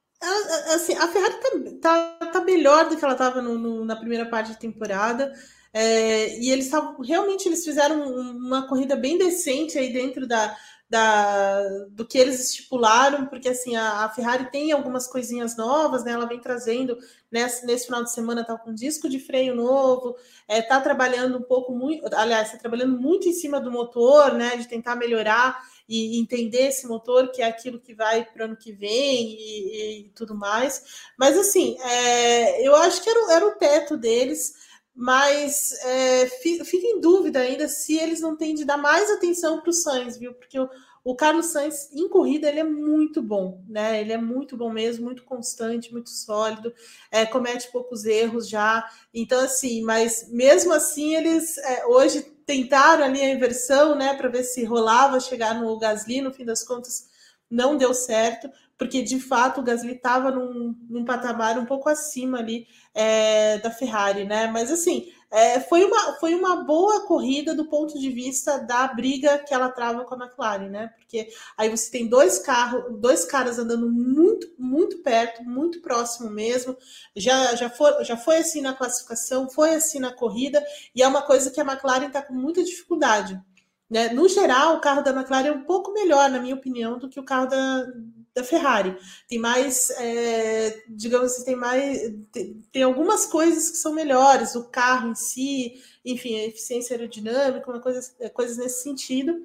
assim, 0.75 0.95
a 0.95 1.09
Ferrari 1.09 1.35
tá, 1.81 2.17
tá, 2.19 2.27
tá 2.27 2.41
melhor 2.41 2.89
do 2.89 2.97
que 2.97 3.05
ela 3.05 3.15
estava 3.15 3.43
na 3.43 3.97
primeira 3.97 4.27
parte 4.27 4.51
da 4.51 4.59
temporada. 4.59 5.33
É, 5.73 6.39
e 6.39 6.51
eles 6.51 6.71
realmente 7.05 7.49
eles 7.49 7.65
fizeram 7.65 8.09
uma 8.09 8.69
corrida 8.69 8.95
bem 8.95 9.19
decente 9.19 9.77
aí 9.77 9.93
dentro 9.93 10.25
da, 10.25 10.57
da, 10.89 11.63
do 11.91 12.07
que 12.07 12.17
eles 12.17 12.39
estipularam, 12.39 13.27
porque 13.27 13.49
assim 13.49 13.75
a, 13.75 14.05
a, 14.05 14.09
Ferrari 14.11 14.51
tem 14.53 14.71
algumas 14.71 15.09
coisinhas 15.09 15.57
novas, 15.57 16.05
né? 16.05 16.13
Ela 16.13 16.27
vem 16.27 16.39
trazendo 16.39 16.97
nesse, 17.31 17.67
nesse 17.67 17.87
final 17.87 18.05
de 18.05 18.13
semana 18.13 18.45
tá 18.45 18.57
com 18.57 18.73
disco 18.73 19.09
de 19.09 19.19
freio 19.19 19.57
novo, 19.57 20.17
é, 20.47 20.63
tá 20.63 20.81
trabalhando 20.81 21.39
um 21.39 21.43
pouco 21.43 21.73
muito, 21.73 22.07
aliás, 22.15 22.47
está 22.47 22.59
trabalhando 22.59 22.97
muito 22.97 23.29
em 23.29 23.33
cima 23.33 23.61
do 23.61 23.73
motor, 23.73 24.35
né? 24.35 24.57
De 24.57 24.69
tentar 24.69 24.95
melhorar 24.95 25.61
e 25.89 26.19
entender 26.19 26.69
esse 26.69 26.87
motor, 26.87 27.31
que 27.31 27.43
é 27.43 27.47
aquilo 27.47 27.81
que 27.81 27.95
vai 27.95 28.25
para 28.25 28.43
o 28.43 28.45
ano 28.47 28.57
que 28.57 28.73
vem 28.73 29.37
e, 29.39 30.01
e, 30.01 30.09
tudo 30.15 30.35
mais. 30.35 30.83
Mas 31.19 31.37
assim, 31.37 31.77
é, 31.81 32.67
eu 32.67 32.75
acho 32.77 33.03
que 33.03 33.11
era, 33.11 33.33
era 33.33 33.47
o 33.47 33.57
teto 33.57 33.97
deles 33.97 34.53
mas 34.95 35.73
é, 35.83 36.29
fica 36.29 36.87
em 36.87 37.01
dúvida 37.01 37.41
ainda 37.41 37.67
se 37.67 37.97
eles 37.97 38.21
não 38.21 38.37
têm 38.37 38.55
de 38.55 38.65
dar 38.65 38.77
mais 38.77 39.11
atenção 39.11 39.61
para 39.61 39.71
o 39.71 39.73
Sainz, 39.73 40.17
viu? 40.17 40.33
Porque 40.35 40.57
o, 40.57 40.71
o 41.03 41.17
Carlos 41.17 41.47
Sainz 41.47 41.91
em 41.93 42.09
corrida 42.09 42.49
ele 42.49 42.61
é 42.61 42.65
muito 42.65 43.21
bom, 43.21 43.63
né? 43.69 44.01
Ele 44.01 44.13
é 44.13 44.17
muito 44.17 44.57
bom 44.57 44.71
mesmo, 44.71 45.05
muito 45.05 45.25
constante, 45.25 45.93
muito 45.93 46.11
sólido, 46.11 46.73
é, 47.11 47.27
comete 47.27 47.73
poucos 47.73 48.05
erros 48.05 48.49
já. 48.49 48.89
Então, 49.13 49.41
assim, 49.41 49.83
mas 49.83 50.31
mesmo 50.31 50.73
assim, 50.73 51.17
eles 51.17 51.59
é, 51.59 51.85
hoje 51.87 52.34
tentaram 52.47 53.05
ali 53.05 53.21
a 53.21 53.31
inversão, 53.31 53.95
né? 53.95 54.15
Para 54.15 54.29
ver 54.29 54.45
se 54.45 54.65
rolava 54.65 55.21
chegar 55.21 55.55
no 55.55 55.79
Gasly, 55.79 56.21
no 56.21 56.33
fim 56.33 56.45
das 56.45 56.63
contas, 56.63 57.09
não 57.51 57.77
deu 57.77 57.95
certo 57.95 58.51
porque 58.77 59.03
de 59.03 59.21
fato 59.21 59.61
o 59.61 59.65
Gasly 59.65 59.93
estava 59.93 60.31
num, 60.31 60.75
num, 60.89 61.05
patamar 61.05 61.59
um 61.59 61.65
pouco 61.65 61.89
acima 61.89 62.39
ali 62.39 62.67
é, 62.93 63.59
da 63.59 63.71
Ferrari, 63.71 64.25
né? 64.25 64.49
Mas 64.49 64.71
assim, 64.71 65.13
é, 65.31 65.61
foi, 65.61 65.85
uma, 65.85 66.15
foi 66.15 66.35
uma 66.35 66.65
boa 66.65 67.07
corrida 67.07 67.55
do 67.55 67.65
ponto 67.67 67.99
de 67.99 68.11
vista 68.11 68.59
da 68.59 68.87
briga 68.89 69.39
que 69.39 69.53
ela 69.53 69.69
trava 69.69 70.05
com 70.05 70.15
a 70.15 70.27
McLaren, 70.27 70.69
né? 70.69 70.91
Porque 70.97 71.29
aí 71.57 71.69
você 71.69 71.91
tem 71.91 72.09
dois 72.09 72.39
carros, 72.39 73.01
dois 73.01 73.25
caras 73.25 73.59
andando 73.59 73.91
muito, 73.91 74.49
muito 74.59 74.99
perto, 74.99 75.43
muito 75.43 75.81
próximo 75.81 76.31
mesmo. 76.31 76.77
Já, 77.17 77.55
já, 77.55 77.69
foi, 77.69 78.05
já 78.05 78.17
foi 78.17 78.39
assim 78.39 78.61
na 78.61 78.75
classificação, 78.75 79.51
foi 79.51 79.75
assim 79.75 79.99
na 79.99 80.13
corrida, 80.13 80.65
e 80.95 81.03
é 81.03 81.09
uma 81.09 81.23
coisa 81.23 81.51
que 81.51 81.61
a 81.61 81.65
McLaren 81.65 82.07
está 82.07 82.23
com 82.23 82.35
muita 82.35 82.63
dificuldade. 82.63 83.41
Né? 83.89 84.09
No 84.09 84.29
geral, 84.29 84.77
o 84.77 84.81
carro 84.81 85.03
da 85.03 85.11
McLaren 85.11 85.49
é 85.49 85.53
um 85.53 85.65
pouco 85.65 85.93
melhor, 85.93 86.31
na 86.31 86.41
minha 86.41 86.55
opinião, 86.55 86.99
do 86.99 87.09
que 87.09 87.21
o 87.21 87.25
carro 87.25 87.47
da, 87.47 87.87
da 88.35 88.43
Ferrari. 88.43 88.97
Tem 89.29 89.39
mais, 89.39 89.91
é, 89.91 90.83
digamos 90.89 91.33
assim, 91.33 91.45
tem 91.45 91.57
mais. 91.57 92.13
Tem, 92.33 92.67
tem, 92.73 92.83
algumas 92.83 93.27
coisas 93.27 93.71
que 93.71 93.77
são 93.77 93.95
melhores, 93.95 94.55
o 94.55 94.65
carro 94.65 95.11
em 95.11 95.15
si, 95.15 95.81
enfim, 96.05 96.37
a 96.37 96.47
eficiência 96.47 96.95
aerodinâmica, 96.95 97.71
uma 97.71 97.81
coisa, 97.81 98.01
é, 98.19 98.29
coisas 98.29 98.57
nesse 98.57 98.83
sentido. 98.83 99.41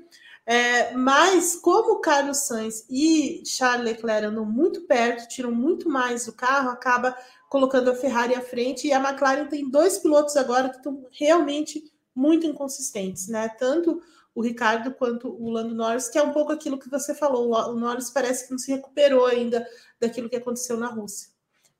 É, 0.45 0.95
mas 0.95 1.56
como 1.56 2.02
Carlos 2.02 2.40
Sainz 2.40 2.84
e 2.90 3.44
Charles 3.45 3.86
Leclerc 3.86 4.26
andam 4.26 4.44
muito 4.44 4.82
perto, 4.82 5.28
tiram 5.28 5.52
muito 5.52 5.88
mais 5.88 6.26
do 6.26 6.34
carro, 6.34 6.72
acaba 6.72 7.16
colocando 7.48 7.91
a 7.91 7.95
Ferrari 7.95 8.34
à 8.34 8.41
frente 8.41 8.88
e 8.88 8.91
a 8.91 8.99
McLaren 8.99 9.45
tem 9.45 9.70
dois 9.70 9.99
pilotos 9.99 10.36
agora 10.36 10.70
que 10.70 10.78
estão 10.78 11.06
realmente 11.11 11.84
muito 12.16 12.48
inconsistentes, 12.48 13.28
né? 13.28 13.48
Tanto 13.60 14.02
o 14.40 14.41
Ricardo 14.41 14.94
quanto 14.94 15.28
o 15.28 15.49
Lando 15.49 15.76
Norris, 15.76 16.07
que 16.07 16.18
é 16.18 16.24
um 16.24 16.32
pouco 16.32 16.53
aquilo 16.53 16.80
que 16.80 16.90
você 16.90 17.14
falou. 17.14 17.52
O 17.52 17.76
Norris 17.76 18.10
parece 18.10 18.45
que 18.45 18.52
não 18.52 18.57
se 18.57 18.72
recuperou 18.72 19.26
ainda 19.26 19.68
daquilo 19.99 20.30
que 20.30 20.36
aconteceu 20.38 20.78
na 20.78 20.88
Rússia. 20.88 21.28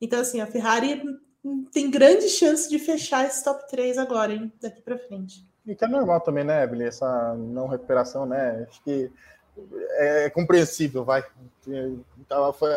Então, 0.02 0.20
assim, 0.20 0.42
a 0.42 0.46
Ferrari 0.46 1.02
tem 1.72 1.90
grande 1.90 2.28
chance 2.28 2.70
de 2.70 2.78
fechar 2.78 3.26
esse 3.26 3.42
top 3.46 3.66
3 3.70 3.98
agora, 3.98 4.34
hein, 4.34 4.52
daqui 4.62 4.82
para 4.82 4.98
frente. 4.98 5.48
E 5.66 5.74
que 5.74 5.86
é 5.86 5.88
normal 5.88 6.20
também, 6.20 6.44
né, 6.44 6.62
Evelyn? 6.62 6.88
Essa 6.88 7.34
não 7.36 7.66
recuperação, 7.66 8.26
né? 8.26 8.68
Acho 8.70 8.84
que 8.84 9.10
é 9.92 10.30
compreensível, 10.30 11.06
vai. 11.06 11.24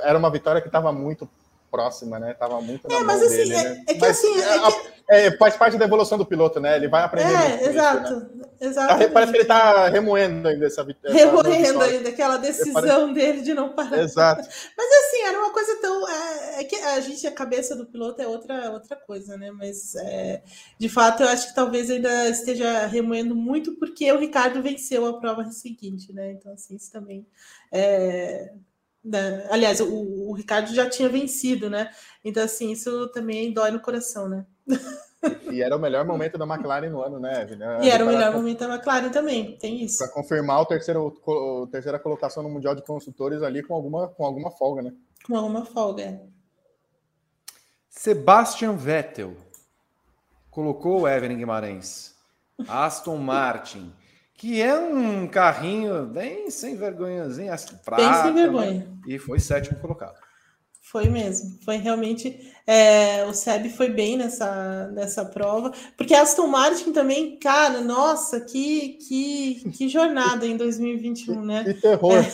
Era 0.04 0.16
uma 0.16 0.30
vitória 0.30 0.60
que 0.60 0.68
estava 0.68 0.92
muito 0.92 1.28
próxima, 1.72 2.20
né? 2.20 2.34
Tava 2.34 2.60
muito 2.60 2.86
É, 2.88 3.02
mas 3.02 3.20
assim, 3.20 3.36
dele, 3.36 3.52
é, 3.52 3.64
né? 3.64 3.84
é, 3.88 3.94
que 3.94 4.00
mas, 4.00 4.10
assim. 4.16 4.40
É, 4.40 4.58
que... 4.60 4.91
É, 5.12 5.30
faz 5.36 5.56
parte 5.56 5.76
da 5.76 5.84
evolução 5.84 6.16
do 6.16 6.24
piloto, 6.24 6.58
né? 6.58 6.74
Ele 6.74 6.88
vai 6.88 7.02
aprender. 7.02 7.30
É, 7.30 7.68
exato. 7.68 8.12
Isso, 8.12 8.36
né? 8.36 8.44
exato. 8.62 9.10
Parece 9.12 9.32
que 9.32 9.38
ele 9.38 9.44
tá 9.44 9.88
remoendo 9.90 10.48
ainda 10.48 10.64
essa 10.64 10.82
vitória. 10.82 11.14
Remoendo 11.14 11.82
ainda 11.82 12.08
aquela 12.08 12.38
decisão 12.38 13.12
dele 13.12 13.42
de 13.42 13.52
não 13.52 13.74
parar. 13.74 13.98
Exato. 13.98 14.40
Mas 14.74 14.86
assim, 14.90 15.22
era 15.22 15.38
uma 15.38 15.50
coisa 15.52 15.78
tão. 15.82 16.08
É, 16.08 16.60
é, 16.60 16.64
que 16.64 16.76
a 16.76 16.98
gente, 17.00 17.26
a 17.26 17.30
cabeça 17.30 17.76
do 17.76 17.84
piloto 17.84 18.22
é 18.22 18.26
outra, 18.26 18.70
outra 18.70 18.96
coisa, 18.96 19.36
né? 19.36 19.50
Mas 19.50 19.94
é, 19.96 20.42
de 20.78 20.88
fato, 20.88 21.22
eu 21.22 21.28
acho 21.28 21.48
que 21.48 21.54
talvez 21.54 21.90
ainda 21.90 22.30
esteja 22.30 22.86
remoendo 22.86 23.34
muito 23.34 23.76
porque 23.76 24.10
o 24.10 24.18
Ricardo 24.18 24.62
venceu 24.62 25.04
a 25.04 25.20
prova 25.20 25.44
seguinte, 25.50 26.10
né? 26.10 26.32
Então, 26.32 26.54
assim, 26.54 26.74
isso 26.74 26.90
também. 26.90 27.26
É, 27.70 28.50
né? 29.04 29.46
Aliás, 29.50 29.80
o, 29.80 30.30
o, 30.30 30.32
Ricardo 30.32 30.72
já 30.72 30.88
tinha 30.88 31.08
vencido, 31.08 31.68
né? 31.68 31.90
Então, 32.24 32.42
assim, 32.42 32.70
isso 32.70 33.08
também 33.08 33.52
dói 33.52 33.70
no 33.70 33.80
coração, 33.80 34.28
né? 34.28 34.46
E 35.52 35.62
era 35.62 35.76
o 35.76 35.78
melhor 35.78 36.04
momento 36.04 36.36
da 36.36 36.44
McLaren 36.44 36.90
no 36.90 37.00
ano, 37.00 37.20
né, 37.20 37.42
Evelyn? 37.42 37.82
E 37.82 37.88
era 37.88 38.04
o 38.04 38.08
melhor 38.08 38.32
momento 38.32 38.58
da 38.60 38.74
McLaren 38.74 39.10
também, 39.10 39.56
tem 39.56 39.82
isso. 39.84 39.98
Para 39.98 40.08
confirmar 40.08 40.60
o 40.60 40.66
terceiro, 40.66 41.14
a 41.64 41.70
terceira 41.70 41.98
colocação 41.98 42.42
no 42.42 42.48
Mundial 42.48 42.74
de 42.74 42.82
Construtores 42.82 43.42
ali 43.42 43.62
com 43.62 43.74
alguma, 43.74 44.08
com 44.08 44.24
alguma 44.24 44.50
folga, 44.50 44.82
né? 44.82 44.92
Com 45.24 45.36
alguma 45.36 45.64
folga, 45.64 46.02
é. 46.02 46.20
Sebastian 47.88 48.74
Vettel 48.74 49.36
colocou 50.50 51.02
o 51.02 51.08
Evelyn 51.08 51.36
Guimarães. 51.36 52.14
Aston 52.68 53.16
Martin 53.16 53.92
que 54.42 54.60
é 54.60 54.76
um 54.76 55.28
carrinho 55.28 56.04
bem 56.04 56.50
sem 56.50 56.74
vergonhazinho, 56.74 57.52
prata, 57.84 58.02
bem 58.02 58.22
sem 58.24 58.34
vergonha. 58.34 58.72
Né? 58.72 58.86
E 59.06 59.16
foi 59.16 59.38
sétimo 59.38 59.78
colocado. 59.78 60.18
Foi 60.92 61.08
mesmo, 61.08 61.58
foi 61.64 61.78
realmente. 61.78 62.52
É, 62.66 63.24
o 63.24 63.32
Seb 63.32 63.70
foi 63.70 63.88
bem 63.88 64.18
nessa, 64.18 64.88
nessa 64.92 65.24
prova, 65.24 65.72
porque 65.96 66.14
Aston 66.14 66.46
Martin 66.46 66.92
também, 66.92 67.38
cara, 67.38 67.80
nossa, 67.80 68.38
que, 68.40 68.98
que, 69.08 69.70
que 69.70 69.88
jornada 69.88 70.46
em 70.46 70.54
2021, 70.54 71.42
né? 71.42 71.64
Que 71.64 71.74
terror! 71.74 72.12
É, 72.12 72.28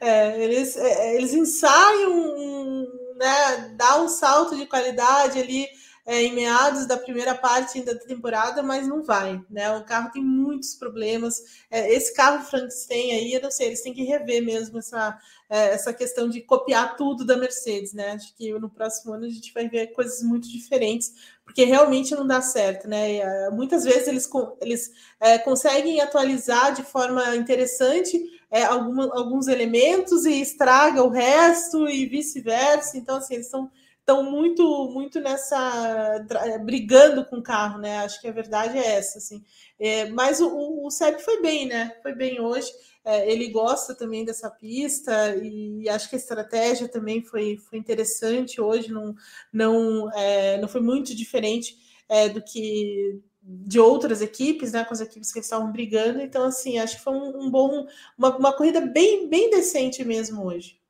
é, 0.00 0.44
eles, 0.44 0.78
é, 0.78 1.14
eles 1.14 1.34
ensaiam, 1.34 2.86
né, 3.16 3.74
dá 3.76 4.00
um 4.00 4.08
salto 4.08 4.56
de 4.56 4.64
qualidade 4.64 5.38
ali 5.38 5.68
é, 6.06 6.22
em 6.22 6.34
meados 6.34 6.86
da 6.86 6.96
primeira 6.96 7.34
parte 7.34 7.82
da 7.82 7.92
temporada, 7.96 8.62
mas 8.62 8.86
não 8.86 9.02
vai, 9.02 9.42
né? 9.50 9.76
O 9.76 9.84
carro 9.84 10.12
tem 10.12 10.22
muitos 10.22 10.74
problemas. 10.76 11.42
É, 11.68 11.92
esse 11.92 12.14
carro 12.14 12.44
Frankenstein 12.44 13.10
aí, 13.10 13.32
eu 13.34 13.42
não 13.42 13.50
sei, 13.50 13.66
eles 13.66 13.82
têm 13.82 13.92
que 13.92 14.04
rever 14.04 14.40
mesmo 14.40 14.78
essa, 14.78 15.18
é, 15.50 15.74
essa 15.74 15.92
questão 15.92 16.28
de 16.28 16.40
copiar 16.40 16.96
tudo 16.96 17.24
da 17.24 17.36
Mercedes, 17.36 17.92
né? 17.92 18.12
Acho 18.12 18.32
que 18.36 18.52
no 18.52 18.70
próximo 18.70 19.14
ano 19.14 19.26
a 19.26 19.28
gente 19.28 19.52
vai 19.52 19.68
ver 19.68 19.88
coisas 19.88 20.22
muito 20.22 20.48
diferentes, 20.48 21.12
porque 21.44 21.64
realmente 21.64 22.14
não 22.14 22.24
dá 22.24 22.40
certo, 22.40 22.86
né? 22.86 23.16
É, 23.16 23.50
muitas 23.50 23.82
vezes 23.82 24.06
eles, 24.06 24.30
eles 24.60 24.92
é, 25.18 25.38
conseguem 25.38 26.00
atualizar 26.00 26.72
de 26.72 26.84
forma 26.84 27.34
interessante 27.34 28.22
é, 28.48 28.62
alguma, 28.62 29.04
alguns 29.12 29.48
elementos 29.48 30.24
e 30.24 30.40
estraga 30.40 31.02
o 31.02 31.08
resto 31.08 31.88
e 31.88 32.06
vice-versa. 32.06 32.96
Então, 32.96 33.16
assim, 33.16 33.34
eles 33.34 33.46
estão 33.46 33.68
estão 34.06 34.22
muito 34.22 34.88
muito 34.92 35.20
nessa 35.20 36.24
eh, 36.44 36.58
brigando 36.60 37.24
com 37.26 37.38
o 37.38 37.42
carro, 37.42 37.80
né? 37.80 37.98
Acho 37.98 38.20
que 38.20 38.28
a 38.28 38.32
verdade 38.32 38.78
é 38.78 38.94
essa, 38.94 39.18
assim. 39.18 39.44
É, 39.78 40.08
mas 40.10 40.40
o, 40.40 40.86
o 40.86 40.90
Seb 40.90 41.18
foi 41.18 41.42
bem, 41.42 41.66
né? 41.66 41.96
Foi 42.02 42.14
bem 42.14 42.40
hoje. 42.40 42.70
É, 43.04 43.30
ele 43.30 43.48
gosta 43.50 43.94
também 43.96 44.24
dessa 44.24 44.48
pista 44.48 45.34
e 45.36 45.88
acho 45.88 46.08
que 46.08 46.14
a 46.14 46.18
estratégia 46.18 46.88
também 46.88 47.22
foi, 47.22 47.56
foi 47.56 47.78
interessante 47.78 48.60
hoje. 48.60 48.92
Não 48.92 49.14
não 49.52 50.08
é, 50.14 50.58
não 50.60 50.68
foi 50.68 50.80
muito 50.80 51.14
diferente 51.14 51.76
é, 52.08 52.28
do 52.28 52.40
que 52.40 53.20
de 53.42 53.80
outras 53.80 54.22
equipes, 54.22 54.72
né? 54.72 54.84
Com 54.84 54.94
as 54.94 55.00
equipes 55.00 55.32
que 55.32 55.40
estavam 55.40 55.72
brigando. 55.72 56.20
Então, 56.20 56.44
assim, 56.44 56.78
acho 56.78 56.96
que 56.98 57.02
foi 57.02 57.12
um, 57.12 57.46
um 57.46 57.50
bom 57.50 57.86
uma, 58.16 58.36
uma 58.36 58.52
corrida 58.52 58.80
bem 58.80 59.28
bem 59.28 59.50
decente 59.50 60.04
mesmo 60.04 60.44
hoje. 60.44 60.80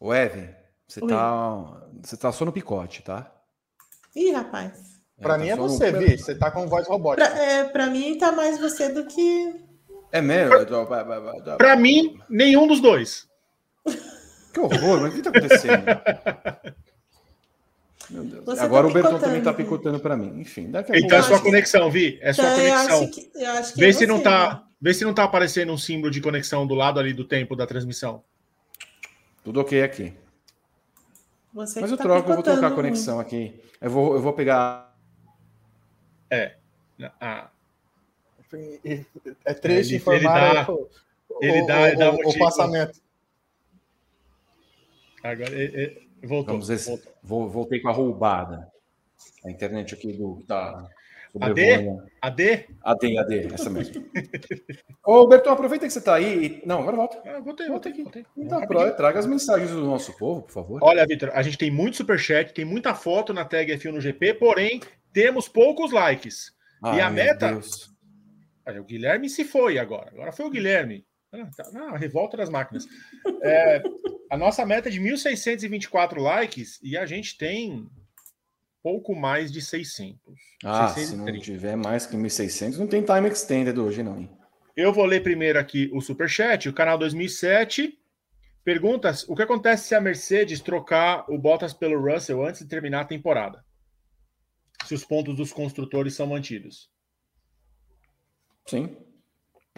O 0.00 0.14
Evan, 0.14 0.59
você 0.90 1.00
tá, 1.06 1.82
você 2.02 2.16
tá 2.16 2.32
só 2.32 2.44
no 2.44 2.52
picote, 2.52 3.02
tá? 3.02 3.32
Ih, 4.16 4.32
rapaz. 4.32 4.72
Pra 5.20 5.36
é, 5.36 5.38
mim 5.38 5.46
tá 5.46 5.52
é 5.52 5.56
você, 5.56 5.92
no... 5.92 5.98
Vi. 6.00 6.18
Você 6.18 6.34
tá 6.34 6.50
com 6.50 6.66
voz 6.66 6.88
robótica. 6.88 7.30
Pra, 7.30 7.40
é, 7.40 7.64
pra 7.64 7.86
mim 7.86 8.18
tá 8.18 8.32
mais 8.32 8.58
você 8.58 8.88
do 8.88 9.06
que. 9.06 9.54
É 10.10 10.20
mesmo? 10.20 10.66
Pra, 10.66 11.56
pra 11.56 11.76
mim, 11.76 12.18
nenhum 12.28 12.66
dos 12.66 12.80
dois. 12.80 13.28
Que 14.52 14.58
horror, 14.58 15.00
mas 15.00 15.12
o 15.12 15.16
que 15.16 15.22
tá 15.22 15.30
acontecendo? 15.30 15.84
Meu 18.10 18.24
Deus. 18.24 18.44
Você 18.44 18.60
Agora 18.62 18.82
tá 18.82 18.90
o 18.90 18.92
Berton 18.92 19.18
também 19.20 19.40
tá 19.40 19.54
picotando 19.54 20.00
para 20.00 20.16
mim. 20.16 20.40
Enfim, 20.40 20.72
daqui 20.72 20.90
a 20.90 20.98
Então 20.98 21.20
pouco... 21.20 21.24
é 21.24 21.28
sua 21.28 21.40
conexão, 21.40 21.88
Vi. 21.88 22.18
É 22.20 22.32
sua 22.32 22.46
então, 22.46 22.56
conexão. 22.56 22.98
Eu 22.98 23.04
acho 23.04 23.10
que, 23.12 23.30
eu 23.32 23.50
acho 23.52 23.74
que 23.74 23.80
vê, 23.80 23.88
é 23.90 23.92
se 23.92 24.06
não 24.08 24.20
tá, 24.20 24.54
né? 24.54 24.62
vê 24.82 24.92
se 24.92 25.04
não 25.04 25.14
tá 25.14 25.22
aparecendo 25.22 25.72
um 25.72 25.78
símbolo 25.78 26.10
de 26.10 26.20
conexão 26.20 26.66
do 26.66 26.74
lado 26.74 26.98
ali 26.98 27.12
do 27.12 27.24
tempo 27.24 27.54
da 27.54 27.64
transmissão. 27.64 28.24
Tudo 29.44 29.60
ok 29.60 29.84
aqui. 29.84 30.12
Você 31.52 31.80
Mas 31.80 31.90
eu 31.90 31.96
tá 31.96 32.04
troco, 32.04 32.30
eu 32.30 32.34
vou 32.34 32.42
trocar 32.42 32.68
a 32.68 32.74
conexão 32.74 33.16
muito. 33.16 33.26
aqui. 33.26 33.60
Eu 33.80 33.90
vou, 33.90 34.14
eu 34.14 34.20
vou 34.20 34.32
pegar. 34.32 34.94
É. 36.30 36.56
Ah. 37.20 37.50
É 39.44 39.54
triste 39.54 39.94
é, 39.94 39.96
informar 39.96 40.16
ele 40.20 40.54
dá, 40.54 40.72
o, 40.72 40.90
ele 41.40 41.66
dá, 41.66 41.80
o, 41.80 41.86
ele 41.86 41.96
dá 41.96 42.10
o, 42.12 42.28
o 42.28 42.38
passamento. 42.38 43.00
Agora 45.22 45.50
ele, 45.50 46.08
voltou, 46.22 46.54
Vamos 46.54 46.68
ver 46.68 46.78
voltou. 46.78 47.48
Voltei 47.48 47.80
com 47.80 47.88
a 47.88 47.92
roubada. 47.92 48.70
A 49.44 49.50
internet 49.50 49.94
aqui 49.94 50.12
do 50.12 50.42
tá 50.46 50.88
AD? 51.40 51.60
AD? 52.20 52.66
AD, 52.82 53.18
AD, 53.18 53.54
essa 53.54 53.70
mesmo. 53.70 54.04
Ô, 55.04 55.26
Berton, 55.26 55.50
aproveita 55.50 55.86
que 55.86 55.92
você 55.92 55.98
está 55.98 56.14
aí. 56.14 56.62
Não, 56.66 56.80
agora 56.80 56.96
volta. 56.96 57.22
Ah, 57.26 57.40
voltei, 57.40 57.68
voltei 57.68 57.92
aqui. 57.92 58.02
Voltei. 58.02 58.26
Então, 58.36 58.66
pro, 58.66 58.94
traga 58.96 59.18
as 59.18 59.26
mensagens 59.26 59.70
do 59.70 59.84
nosso 59.84 60.16
povo, 60.16 60.42
por 60.42 60.52
favor. 60.52 60.80
Olha, 60.82 61.06
Vitor, 61.06 61.30
a 61.32 61.42
gente 61.42 61.58
tem 61.58 61.70
muito 61.70 61.96
superchat, 61.96 62.52
tem 62.52 62.64
muita 62.64 62.94
foto 62.94 63.32
na 63.32 63.44
tag 63.44 63.72
F1 63.72 63.92
no 63.92 64.00
GP, 64.00 64.34
porém, 64.34 64.80
temos 65.12 65.48
poucos 65.48 65.92
likes. 65.92 66.52
Ai, 66.82 66.98
e 66.98 67.00
a 67.00 67.10
meta. 67.10 67.52
Deus. 67.52 67.90
o 68.66 68.84
Guilherme 68.84 69.28
se 69.28 69.44
foi 69.44 69.78
agora. 69.78 70.10
Agora 70.10 70.32
foi 70.32 70.46
o 70.46 70.50
Guilherme. 70.50 71.04
Ah, 71.32 71.48
tá. 71.56 71.70
ah, 71.74 71.96
revolta 71.96 72.36
das 72.36 72.50
máquinas. 72.50 72.86
É, 73.42 73.82
a 74.30 74.36
nossa 74.36 74.66
meta 74.66 74.88
é 74.88 74.92
de 74.92 75.00
1.624 75.00 76.18
likes 76.18 76.78
e 76.82 76.96
a 76.96 77.06
gente 77.06 77.38
tem 77.38 77.88
pouco 78.82 79.14
mais 79.14 79.50
de 79.50 79.60
600. 79.60 80.18
Ah, 80.64 80.88
630. 80.88 81.06
se 81.06 81.16
não 81.16 81.40
tiver 81.40 81.76
mais 81.76 82.06
que 82.06 82.16
1.600, 82.16 82.76
não 82.76 82.86
tem 82.86 83.02
time 83.02 83.28
extended 83.28 83.78
hoje, 83.78 84.02
não. 84.02 84.18
Hein? 84.18 84.30
Eu 84.76 84.92
vou 84.92 85.04
ler 85.04 85.22
primeiro 85.22 85.58
aqui 85.58 85.90
o 85.92 86.00
Superchat, 86.00 86.68
o 86.68 86.72
canal 86.72 86.98
2007. 86.98 87.98
Perguntas: 88.64 89.28
o 89.28 89.34
que 89.34 89.42
acontece 89.42 89.88
se 89.88 89.94
a 89.94 90.00
Mercedes 90.00 90.60
trocar 90.60 91.24
o 91.28 91.38
Bottas 91.38 91.72
pelo 91.72 92.00
Russell 92.00 92.44
antes 92.44 92.60
de 92.60 92.68
terminar 92.68 93.02
a 93.02 93.06
temporada? 93.06 93.64
Se 94.86 94.94
os 94.94 95.04
pontos 95.04 95.36
dos 95.36 95.52
construtores 95.52 96.14
são 96.14 96.26
mantidos. 96.26 96.90
Sim. 98.66 98.96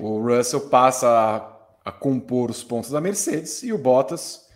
O 0.01 0.21
Russell 0.21 0.69
passa 0.69 1.09
a, 1.09 1.91
a 1.91 1.93
compor 1.93 2.51
os 2.51 2.63
pontos 2.63 2.91
da 2.91 3.01
Mercedes 3.01 3.63
e 3.63 3.73
o 3.73 3.79
Bottas 3.79 4.49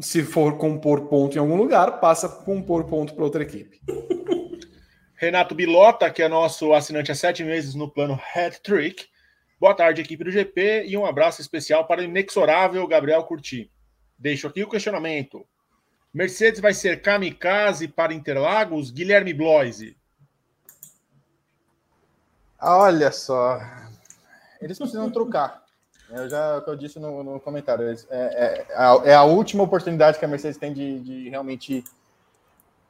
se 0.00 0.22
for 0.22 0.58
compor 0.58 1.08
ponto 1.08 1.36
em 1.36 1.40
algum 1.40 1.56
lugar, 1.56 2.00
passa 2.00 2.26
a 2.26 2.30
compor 2.30 2.84
ponto 2.84 3.14
para 3.14 3.24
outra 3.24 3.42
equipe. 3.42 3.80
Renato 5.16 5.54
Bilota, 5.54 6.10
que 6.10 6.22
é 6.22 6.28
nosso 6.28 6.74
assinante 6.74 7.10
há 7.10 7.14
sete 7.14 7.42
meses 7.42 7.74
no 7.74 7.90
plano 7.90 8.20
Hat 8.34 8.60
Trick. 8.60 9.06
Boa 9.58 9.74
tarde, 9.74 10.02
equipe 10.02 10.22
do 10.22 10.30
GP, 10.30 10.84
e 10.86 10.96
um 10.96 11.06
abraço 11.06 11.40
especial 11.40 11.86
para 11.86 12.02
o 12.02 12.04
inexorável 12.04 12.86
Gabriel 12.86 13.24
Curti. 13.24 13.70
Deixo 14.18 14.46
aqui 14.46 14.62
o 14.62 14.68
questionamento. 14.68 15.46
Mercedes 16.12 16.60
vai 16.60 16.74
ser 16.74 17.00
kamikaze 17.00 17.88
para 17.88 18.12
Interlagos? 18.12 18.90
Guilherme 18.90 19.32
Bloise. 19.32 19.96
Olha 22.60 23.10
só. 23.10 23.58
Eles 24.60 24.78
precisam 24.78 25.10
trocar. 25.10 25.65
Eu 26.10 26.28
já, 26.28 26.62
eu 26.66 26.76
disse 26.76 26.98
no, 27.00 27.22
no 27.22 27.40
comentário, 27.40 27.88
é, 27.88 27.94
é, 28.10 28.66
é, 28.68 28.76
a, 28.76 29.00
é, 29.04 29.14
a, 29.14 29.24
última 29.24 29.64
oportunidade 29.64 30.18
que 30.18 30.24
a 30.24 30.28
Mercedes 30.28 30.56
tem 30.56 30.72
de, 30.72 31.00
de, 31.00 31.28
realmente 31.28 31.82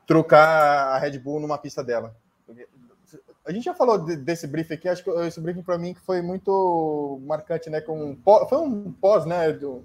trocar 0.06 0.94
a 0.94 0.98
Red 0.98 1.18
Bull 1.18 1.40
numa 1.40 1.56
pista 1.56 1.82
dela. 1.82 2.14
A 3.44 3.52
gente 3.52 3.64
já 3.64 3.74
falou 3.74 3.98
de, 3.98 4.16
desse 4.16 4.46
briefing 4.46 4.74
aqui, 4.74 4.88
acho 4.88 5.02
que 5.02 5.10
esse 5.10 5.40
briefing 5.40 5.62
para 5.62 5.78
mim 5.78 5.94
foi 5.94 6.20
muito 6.20 7.18
marcante, 7.24 7.70
né? 7.70 7.80
Com, 7.80 8.16
foi 8.48 8.58
um 8.58 8.92
pós, 8.92 9.24
né? 9.24 9.52
Do, 9.52 9.82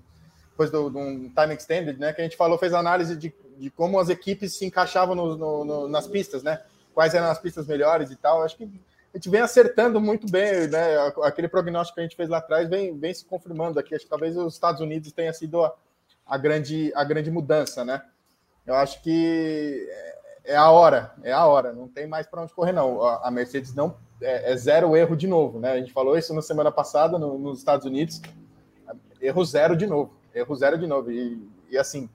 depois 0.50 0.70
do, 0.70 0.88
um 0.88 1.30
time 1.30 1.54
extended, 1.54 1.98
né? 1.98 2.12
Que 2.12 2.22
a 2.22 2.24
gente 2.24 2.36
falou, 2.36 2.58
fez 2.58 2.74
análise 2.74 3.16
de, 3.16 3.34
de 3.58 3.70
como 3.70 4.00
as 4.00 4.10
equipes 4.10 4.58
se 4.58 4.66
encaixavam 4.66 5.16
no, 5.16 5.64
no, 5.64 5.88
nas 5.88 6.08
pistas, 6.08 6.44
né? 6.44 6.62
Quais 6.94 7.14
eram 7.14 7.28
as 7.28 7.40
pistas 7.40 7.66
melhores 7.66 8.12
e 8.12 8.16
tal. 8.16 8.44
Acho 8.44 8.58
que 8.58 8.70
a 9.14 9.18
gente 9.18 9.30
vem 9.30 9.42
acertando 9.42 10.00
muito 10.00 10.30
bem, 10.30 10.68
né? 10.68 10.98
Aquele 11.24 11.48
prognóstico 11.48 11.96
que 11.96 12.02
a 12.02 12.04
gente 12.04 12.16
fez 12.16 12.30
lá 12.30 12.38
atrás 12.38 12.70
vem, 12.70 12.98
vem 12.98 13.14
se 13.14 13.26
confirmando 13.26 13.80
aqui. 13.80 13.94
Acho 13.94 14.06
que 14.06 14.10
talvez 14.10 14.38
os 14.38 14.54
Estados 14.54 14.80
Unidos 14.80 15.12
tenha 15.12 15.34
sido 15.34 15.64
a, 15.64 15.74
a 16.26 16.38
grande, 16.38 16.92
a 16.96 17.04
grande 17.04 17.30
mudança, 17.30 17.84
né? 17.84 18.02
Eu 18.66 18.76
acho 18.76 19.02
que 19.02 19.88
é 20.46 20.56
a 20.56 20.70
hora, 20.70 21.14
é 21.24 21.32
a 21.32 21.46
hora, 21.46 21.74
não 21.74 21.88
tem 21.88 22.08
mais 22.08 22.26
para 22.26 22.42
onde 22.42 22.54
correr, 22.54 22.72
não. 22.72 23.04
A 23.04 23.30
Mercedes 23.30 23.74
não 23.74 23.98
é, 24.22 24.52
é, 24.52 24.56
zero 24.56 24.96
erro 24.96 25.16
de 25.16 25.28
novo, 25.28 25.60
né? 25.60 25.72
A 25.72 25.78
gente 25.78 25.92
falou 25.92 26.18
isso 26.18 26.34
na 26.34 26.42
semana 26.42 26.72
passada 26.72 27.18
no, 27.18 27.38
nos 27.38 27.60
Estados 27.60 27.86
Unidos, 27.86 28.22
erro 29.20 29.44
zero 29.44 29.76
de 29.76 29.88
novo, 29.88 30.14
erro 30.34 30.56
zero 30.56 30.78
de 30.78 30.88
novo. 30.88 31.12
E, 31.12 31.42
e 31.70 31.78
assim, 31.78 32.10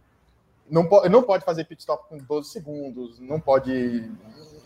não, 0.70 0.86
po 0.86 1.09
não 1.09 1.23
pode 1.23 1.44
fazer 1.44 1.64
pit 1.64 1.81
stop 1.81 2.09
com 2.09 2.18
12 2.18 2.48
segundos, 2.48 3.18
não 3.20 3.40
pode. 3.40 4.10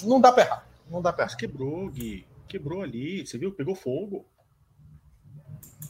Não 0.04 0.20
dá 0.20 0.32
para 0.32 0.42
errar. 0.44 0.69
Não 0.90 1.00
dá 1.00 1.12
para 1.12 1.24
errar. 1.26 1.36
Quebrou, 1.36 1.88
Gui. 1.88 2.26
Quebrou 2.48 2.82
ali. 2.82 3.24
Você 3.26 3.38
viu? 3.38 3.52
Pegou 3.52 3.74
fogo. 3.74 4.26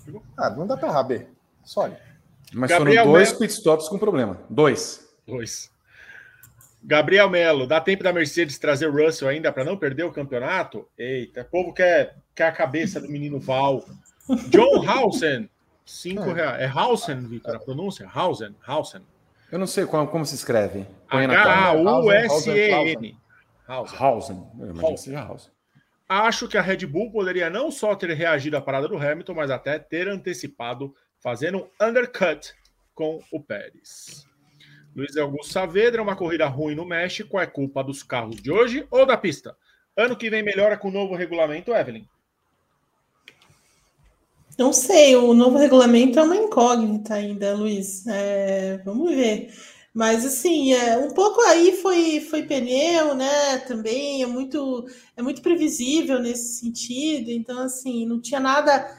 Pegou. 0.04 0.22
Ah, 0.36 0.50
não 0.50 0.66
dá 0.66 0.76
para 0.76 0.88
errar, 0.88 1.02
B. 1.04 1.26
Só. 1.64 1.90
Mas 2.52 2.70
Gabriel 2.70 3.04
foram 3.04 3.16
dois 3.16 3.32
pit 3.32 3.52
stops 3.52 3.88
com 3.88 3.98
problema. 3.98 4.40
Dois. 4.50 5.08
Dois. 5.26 5.70
Gabriel 6.82 7.28
Melo, 7.28 7.66
dá 7.66 7.78
tempo 7.80 8.02
da 8.02 8.12
Mercedes 8.12 8.58
trazer 8.58 8.86
o 8.88 8.92
Russell 8.92 9.28
ainda 9.28 9.52
para 9.52 9.64
não 9.64 9.76
perder 9.76 10.04
o 10.04 10.12
campeonato? 10.12 10.88
Eita, 10.96 11.42
o 11.42 11.44
povo 11.44 11.74
quer, 11.74 12.16
quer 12.34 12.46
a 12.48 12.52
cabeça 12.52 12.98
do 13.00 13.08
menino 13.08 13.38
Val. 13.38 13.84
John 14.48 14.88
Hausen, 14.88 15.50
cinco 15.84 16.30
é. 16.30 16.32
reais. 16.32 16.62
É 16.62 16.66
Hausen, 16.66 17.20
Victor, 17.20 17.56
a 17.56 17.58
pronúncia? 17.58 18.08
Hausen, 18.12 18.56
Hausen. 18.66 19.02
Eu 19.52 19.58
não 19.58 19.66
sei 19.66 19.84
como, 19.84 20.06
como 20.06 20.24
se 20.24 20.36
escreve. 20.36 20.86
H-A-U-S-E-N. 21.08 22.40
Hausen. 23.70 23.98
Hausen. 23.98 24.46
Hausen. 24.82 25.16
Hausen. 25.16 25.52
Acho 26.08 26.48
que 26.48 26.58
a 26.58 26.62
Red 26.62 26.86
Bull 26.86 27.12
poderia 27.12 27.48
não 27.48 27.70
só 27.70 27.94
ter 27.94 28.10
reagido 28.10 28.56
à 28.56 28.60
parada 28.60 28.88
do 28.88 28.98
Hamilton, 28.98 29.34
mas 29.34 29.48
até 29.48 29.78
ter 29.78 30.08
antecipado, 30.08 30.92
fazendo 31.20 31.58
um 31.58 31.86
undercut 31.86 32.52
com 32.94 33.22
o 33.30 33.40
Pérez. 33.40 34.26
Luiz 34.94 35.16
Augusto 35.16 35.52
Saavedra, 35.52 36.02
uma 36.02 36.16
corrida 36.16 36.48
ruim 36.48 36.74
no 36.74 36.84
México, 36.84 37.38
é 37.38 37.46
culpa 37.46 37.84
dos 37.84 38.02
carros 38.02 38.42
de 38.42 38.50
hoje 38.50 38.84
ou 38.90 39.06
da 39.06 39.16
pista? 39.16 39.56
Ano 39.96 40.16
que 40.16 40.28
vem 40.28 40.42
melhora 40.42 40.76
com 40.76 40.88
o 40.88 40.92
novo 40.92 41.14
regulamento, 41.14 41.72
Evelyn? 41.72 42.04
Não 44.58 44.72
sei, 44.72 45.14
o 45.14 45.32
novo 45.32 45.56
regulamento 45.56 46.18
é 46.18 46.22
uma 46.22 46.36
incógnita 46.36 47.14
ainda, 47.14 47.54
Luiz. 47.54 48.04
É, 48.08 48.78
vamos 48.84 49.14
ver. 49.14 49.54
Mas 49.92 50.24
assim, 50.24 50.72
é, 50.72 50.96
um 50.98 51.12
pouco 51.12 51.40
aí 51.42 51.72
foi, 51.82 52.20
foi 52.20 52.44
pneu, 52.44 53.14
né? 53.14 53.58
Também 53.58 54.22
é 54.22 54.26
muito 54.26 54.86
é 55.16 55.22
muito 55.22 55.42
previsível 55.42 56.20
nesse 56.20 56.60
sentido. 56.60 57.30
Então, 57.30 57.58
assim, 57.60 58.06
não 58.06 58.20
tinha 58.20 58.38
nada 58.38 58.96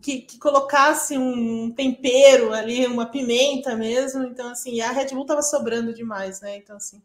que, 0.00 0.20
que, 0.20 0.38
colocasse 0.38 1.18
um 1.18 1.72
tempero 1.72 2.52
ali, 2.52 2.86
uma 2.86 3.06
pimenta 3.06 3.74
mesmo. 3.74 4.24
Então, 4.24 4.50
assim, 4.50 4.80
a 4.80 4.92
Red 4.92 5.08
Bull 5.08 5.22
estava 5.22 5.42
sobrando 5.42 5.92
demais, 5.92 6.40
né? 6.40 6.56
Então, 6.56 6.76
assim, 6.76 7.02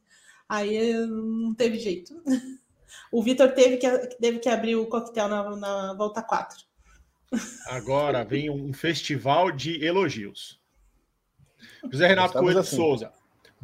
aí 0.48 0.94
não 1.08 1.54
teve 1.54 1.80
jeito. 1.80 2.22
O 3.12 3.22
Vitor 3.22 3.52
teve 3.52 3.78
que, 3.78 3.88
teve 4.20 4.40
que 4.40 4.50
abrir 4.50 4.76
o 4.76 4.88
coquetel 4.88 5.28
na, 5.28 5.56
na 5.56 5.94
volta 5.94 6.24
4. 6.24 6.64
Agora 7.68 8.24
vem 8.24 8.50
um 8.50 8.74
festival 8.74 9.52
de 9.52 9.86
elogios. 9.86 10.60
José 11.92 12.08
Renato 12.08 12.34
Coelho 12.34 12.60
assim. 12.60 12.76
Souza. 12.76 13.12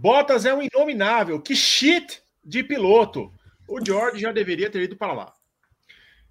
Bottas 0.02 0.46
é 0.46 0.54
um 0.54 0.62
inominável. 0.62 1.42
Que 1.42 1.54
shit 1.54 2.24
de 2.42 2.64
piloto. 2.64 3.34
O 3.68 3.86
George 3.86 4.22
já 4.22 4.32
deveria 4.32 4.70
ter 4.70 4.84
ido 4.84 4.96
para 4.96 5.12
lá. 5.12 5.34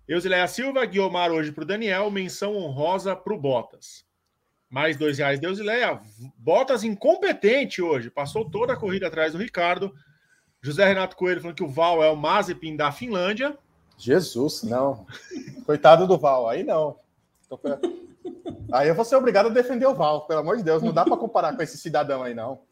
Eusileia 0.08 0.48
Silva, 0.48 0.86
Guiomar 0.86 1.30
hoje 1.30 1.52
para 1.52 1.64
o 1.64 1.66
Daniel, 1.66 2.10
menção 2.10 2.56
honrosa 2.56 3.14
para 3.14 3.34
o 3.34 3.38
Bottas. 3.38 4.06
Mais 4.70 4.96
dois 4.96 5.18
reais 5.18 5.38
de 5.38 5.46
Eusileia. 5.46 6.00
Bottas 6.38 6.82
incompetente 6.82 7.82
hoje, 7.82 8.08
passou 8.08 8.48
toda 8.48 8.72
a 8.72 8.76
corrida 8.76 9.06
atrás 9.06 9.32
do 9.32 9.38
Ricardo. 9.38 9.94
José 10.62 10.86
Renato 10.86 11.14
Coelho 11.14 11.42
falando 11.42 11.56
que 11.56 11.62
o 11.62 11.68
Val 11.68 12.02
é 12.02 12.08
o 12.08 12.16
Mazepin 12.16 12.74
da 12.74 12.90
Finlândia. 12.90 13.54
Jesus, 13.98 14.62
não. 14.62 15.06
Coitado 15.66 16.06
do 16.06 16.16
Val, 16.16 16.48
aí 16.48 16.64
não. 16.64 16.98
Aí 18.72 18.88
eu 18.88 18.94
vou 18.94 19.04
ser 19.04 19.16
obrigado 19.16 19.46
a 19.46 19.50
defender 19.50 19.86
o 19.86 19.94
Val, 19.94 20.26
pelo 20.26 20.40
amor 20.40 20.56
de 20.56 20.62
Deus, 20.62 20.82
não 20.82 20.92
dá 20.92 21.04
para 21.04 21.18
comparar 21.18 21.54
com 21.54 21.62
esse 21.62 21.76
cidadão 21.76 22.22
aí, 22.22 22.32
não. 22.32 22.66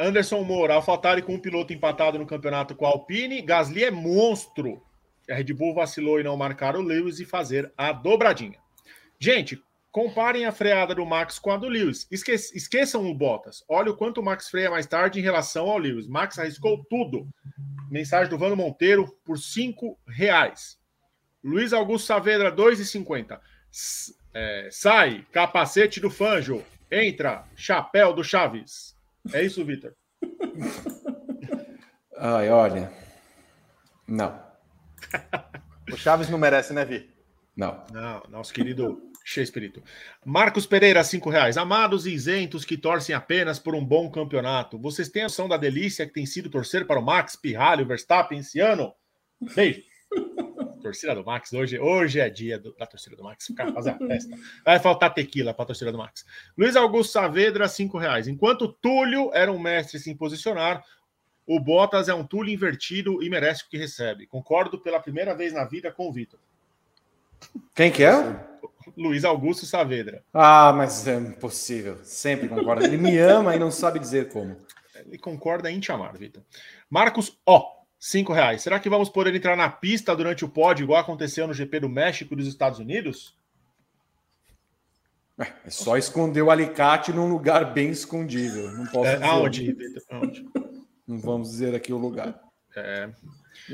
Anderson 0.00 0.42
Moura, 0.42 0.74
AlphaTauri 0.74 1.20
com 1.20 1.34
um 1.34 1.38
piloto 1.38 1.74
empatado 1.74 2.18
no 2.18 2.26
campeonato 2.26 2.74
com 2.74 2.86
a 2.86 2.88
Alpine. 2.88 3.42
Gasly 3.42 3.84
é 3.84 3.90
monstro. 3.90 4.82
A 5.30 5.34
Red 5.34 5.52
Bull 5.52 5.74
vacilou 5.74 6.18
em 6.18 6.24
não 6.24 6.36
marcar 6.38 6.74
o 6.74 6.80
Lewis 6.80 7.20
e 7.20 7.26
fazer 7.26 7.70
a 7.76 7.92
dobradinha. 7.92 8.58
Gente, 9.18 9.62
comparem 9.92 10.46
a 10.46 10.52
freada 10.52 10.94
do 10.94 11.04
Max 11.04 11.38
com 11.38 11.50
a 11.50 11.58
do 11.58 11.68
Lewis. 11.68 12.08
Esque 12.10 12.32
esqueçam 12.32 13.06
o 13.10 13.14
Bottas. 13.14 13.62
Olha 13.68 13.90
o 13.90 13.96
quanto 13.96 14.22
o 14.22 14.24
Max 14.24 14.48
freia 14.48 14.70
mais 14.70 14.86
tarde 14.86 15.20
em 15.20 15.22
relação 15.22 15.68
ao 15.68 15.76
Lewis. 15.76 16.08
Max 16.08 16.38
arriscou 16.38 16.82
tudo. 16.88 17.28
Mensagem 17.90 18.30
do 18.30 18.38
Vano 18.38 18.56
Monteiro 18.56 19.06
por 19.22 19.38
cinco 19.38 19.98
reais. 20.08 20.78
Luiz 21.44 21.74
Augusto 21.74 22.06
Saavedra, 22.06 22.50
2,50. 22.50 23.38
É, 24.32 24.68
sai, 24.72 25.26
capacete 25.30 26.00
do 26.00 26.08
Fanjo. 26.08 26.64
Entra, 26.90 27.44
chapéu 27.54 28.14
do 28.14 28.24
Chaves. 28.24 28.98
É 29.32 29.42
isso, 29.42 29.64
Vitor? 29.64 29.94
Ai, 32.16 32.50
olha. 32.50 32.92
Não. 34.06 34.40
O 35.90 35.96
Chaves 35.96 36.28
não 36.28 36.38
merece, 36.38 36.72
né, 36.72 36.84
Vi? 36.84 37.10
Não. 37.56 37.84
Não, 37.92 38.22
nosso 38.28 38.52
querido 38.52 39.10
Espírito. 39.38 39.82
Marcos 40.24 40.66
Pereira, 40.66 41.04
cinco 41.04 41.30
reais. 41.30 41.56
Amados 41.56 42.06
e 42.06 42.12
isentos 42.12 42.64
que 42.64 42.76
torcem 42.76 43.14
apenas 43.14 43.58
por 43.58 43.74
um 43.74 43.84
bom 43.84 44.10
campeonato. 44.10 44.78
Vocês 44.78 45.08
têm 45.08 45.22
a 45.22 45.26
noção 45.26 45.48
da 45.48 45.56
delícia 45.56 46.06
que 46.06 46.12
tem 46.12 46.26
sido 46.26 46.50
torcer 46.50 46.86
para 46.86 46.98
o 46.98 47.04
Max, 47.04 47.36
Pirralho, 47.36 47.86
Verstappen 47.86 48.38
esse 48.40 48.58
ano? 48.58 48.92
Beijo. 49.54 49.82
Torcida 50.80 51.14
do 51.14 51.24
Max, 51.24 51.52
hoje, 51.52 51.78
hoje 51.78 52.18
é 52.20 52.28
dia 52.28 52.58
do, 52.58 52.74
da 52.74 52.86
torcida 52.86 53.14
do 53.14 53.22
Max. 53.22 53.52
Cara, 53.56 53.72
fazer 53.72 53.90
a 53.90 53.98
festa. 53.98 54.36
Vai 54.64 54.78
faltar 54.78 55.14
tequila 55.14 55.54
para 55.54 55.62
a 55.62 55.66
torcida 55.66 55.92
do 55.92 55.98
Max. 55.98 56.24
Luiz 56.56 56.74
Augusto 56.76 57.12
Saavedra, 57.12 57.68
cinco 57.68 57.98
reais. 57.98 58.26
Enquanto 58.26 58.72
Túlio 58.72 59.30
era 59.32 59.52
um 59.52 59.58
mestre 59.58 59.98
em 59.98 60.00
se 60.00 60.14
posicionar, 60.14 60.84
o 61.46 61.60
Bottas 61.60 62.08
é 62.08 62.14
um 62.14 62.24
Túlio 62.24 62.52
invertido 62.52 63.22
e 63.22 63.28
merece 63.28 63.64
o 63.64 63.68
que 63.68 63.76
recebe. 63.76 64.26
Concordo 64.26 64.78
pela 64.78 65.00
primeira 65.00 65.34
vez 65.34 65.52
na 65.52 65.64
vida 65.64 65.90
com 65.92 66.08
o 66.08 66.12
Vitor. 66.12 66.38
Quem 67.74 67.90
que 67.90 68.04
é? 68.04 68.48
Luiz 68.96 69.24
Augusto 69.24 69.66
Saavedra. 69.66 70.22
Ah, 70.32 70.72
mas 70.76 71.06
é 71.06 71.16
impossível. 71.16 71.98
Sempre 72.02 72.48
concorda. 72.48 72.84
Ele 72.84 72.96
me 72.96 73.18
ama 73.18 73.54
e 73.54 73.58
não 73.58 73.70
sabe 73.70 73.98
dizer 73.98 74.28
como. 74.28 74.56
Ele 75.06 75.18
concorda 75.18 75.70
em 75.70 75.80
te 75.80 75.90
amar, 75.90 76.16
Vitor. 76.16 76.42
Marcos 76.88 77.38
O, 77.46 77.79
cinco 78.00 78.32
reais. 78.32 78.62
Será 78.62 78.80
que 78.80 78.88
vamos 78.88 79.10
poder 79.10 79.34
entrar 79.34 79.54
na 79.54 79.68
pista 79.68 80.16
durante 80.16 80.42
o 80.42 80.48
pódio, 80.48 80.84
igual 80.84 81.00
aconteceu 81.00 81.46
no 81.46 81.52
GP 81.52 81.80
do 81.80 81.88
México 81.88 82.32
e 82.32 82.36
dos 82.36 82.46
Estados 82.46 82.78
Unidos? 82.78 83.38
É, 85.38 85.46
é 85.66 85.70
só 85.70 85.98
esconder 85.98 86.42
o 86.42 86.50
alicate 86.50 87.12
num 87.12 87.28
lugar 87.28 87.72
bem 87.72 87.90
escondível. 87.90 88.72
Não 88.72 88.86
posso 88.86 89.10
é, 89.10 89.48
dizer. 89.48 90.02
Aonde? 90.10 90.48
Não 91.06 91.18
vamos 91.18 91.50
dizer 91.50 91.74
aqui 91.74 91.92
o 91.92 91.98
lugar. 91.98 92.40
É. 92.74 93.10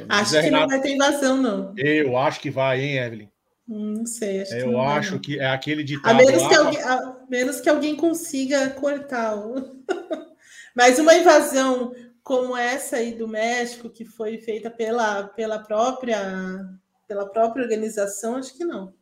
Acho 0.08 0.32
que 0.32 0.40
Renato, 0.40 0.62
não 0.62 0.68
vai 0.68 0.80
ter 0.80 0.94
invasão, 0.94 1.36
não. 1.36 1.74
Eu 1.76 2.16
acho 2.16 2.40
que 2.40 2.50
vai, 2.50 2.80
hein, 2.80 2.98
Evelyn? 2.98 3.28
Hum, 3.68 3.94
não 3.98 4.06
sei. 4.06 4.42
Acho 4.42 4.54
eu 4.54 4.80
acho 4.80 5.12
não. 5.12 5.18
que 5.18 5.38
é 5.38 5.46
aquele 5.46 5.84
de 5.84 5.98
a 6.02 6.14
menos, 6.14 6.42
lá, 6.42 6.48
que 6.48 6.54
alguém, 6.54 6.82
a 6.82 7.16
menos 7.28 7.60
que 7.60 7.68
alguém 7.68 7.96
consiga 7.96 8.70
cortar. 8.70 9.36
O... 9.36 9.84
Mas 10.74 10.98
uma 10.98 11.14
invasão 11.14 11.94
como 12.26 12.56
essa 12.56 12.96
aí 12.96 13.14
do 13.14 13.28
México, 13.28 13.88
que 13.88 14.04
foi 14.04 14.36
feita 14.38 14.68
pela, 14.68 15.28
pela, 15.28 15.60
própria, 15.60 16.58
pela 17.06 17.30
própria 17.30 17.62
organização, 17.62 18.34
acho 18.34 18.56
que 18.56 18.64
não. 18.64 18.92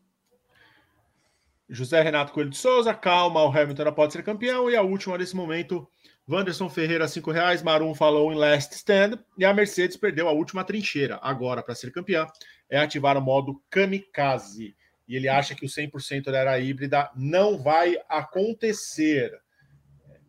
José 1.66 2.02
Renato 2.02 2.34
Coelho 2.34 2.50
de 2.50 2.58
Souza, 2.58 2.92
calma, 2.92 3.42
o 3.42 3.48
Hamilton 3.48 3.90
pode 3.94 4.12
ser 4.12 4.22
campeão. 4.22 4.70
E 4.70 4.76
a 4.76 4.82
última 4.82 5.16
nesse 5.16 5.34
momento, 5.34 5.88
Wanderson 6.28 6.68
Ferreira, 6.68 7.08
cinco 7.08 7.30
reais. 7.30 7.62
Marum 7.62 7.94
falou 7.94 8.30
em 8.30 8.36
last 8.36 8.74
stand. 8.74 9.18
E 9.38 9.44
a 9.46 9.54
Mercedes 9.54 9.96
perdeu 9.96 10.28
a 10.28 10.32
última 10.32 10.62
trincheira. 10.62 11.18
Agora, 11.22 11.62
para 11.62 11.74
ser 11.74 11.90
campeã, 11.92 12.26
é 12.68 12.76
ativar 12.76 13.16
o 13.16 13.22
modo 13.22 13.58
kamikaze. 13.70 14.76
E 15.08 15.16
ele 15.16 15.30
acha 15.30 15.54
que 15.54 15.64
o 15.64 15.68
100% 15.68 16.24
da 16.24 16.36
era 16.36 16.60
híbrida 16.60 17.10
não 17.16 17.56
vai 17.56 17.96
acontecer. 18.06 19.32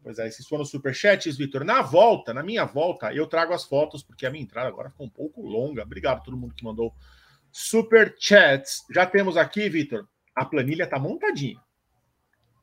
Pois 0.05 0.19
é, 0.19 0.27
esses 0.27 0.47
foram 0.47 0.61
os 0.61 0.69
superchats, 0.69 1.35
Vitor. 1.35 1.63
Na 1.63 1.81
volta, 1.81 2.31
na 2.31 2.43
minha 2.43 2.63
volta, 2.63 3.11
eu 3.11 3.25
trago 3.25 3.55
as 3.55 3.63
fotos, 3.63 4.03
porque 4.03 4.23
a 4.27 4.29
minha 4.29 4.43
entrada 4.43 4.69
agora 4.69 4.91
ficou 4.91 5.07
um 5.07 5.09
pouco 5.09 5.41
longa. 5.41 5.81
Obrigado 5.81 6.17
a 6.17 6.21
todo 6.21 6.37
mundo 6.37 6.53
que 6.53 6.63
mandou 6.63 6.93
superchats. 7.51 8.83
Já 8.93 9.07
temos 9.07 9.35
aqui, 9.35 9.67
Vitor, 9.67 10.07
a 10.35 10.45
planilha 10.45 10.85
tá 10.85 10.99
montadinha. 10.99 11.59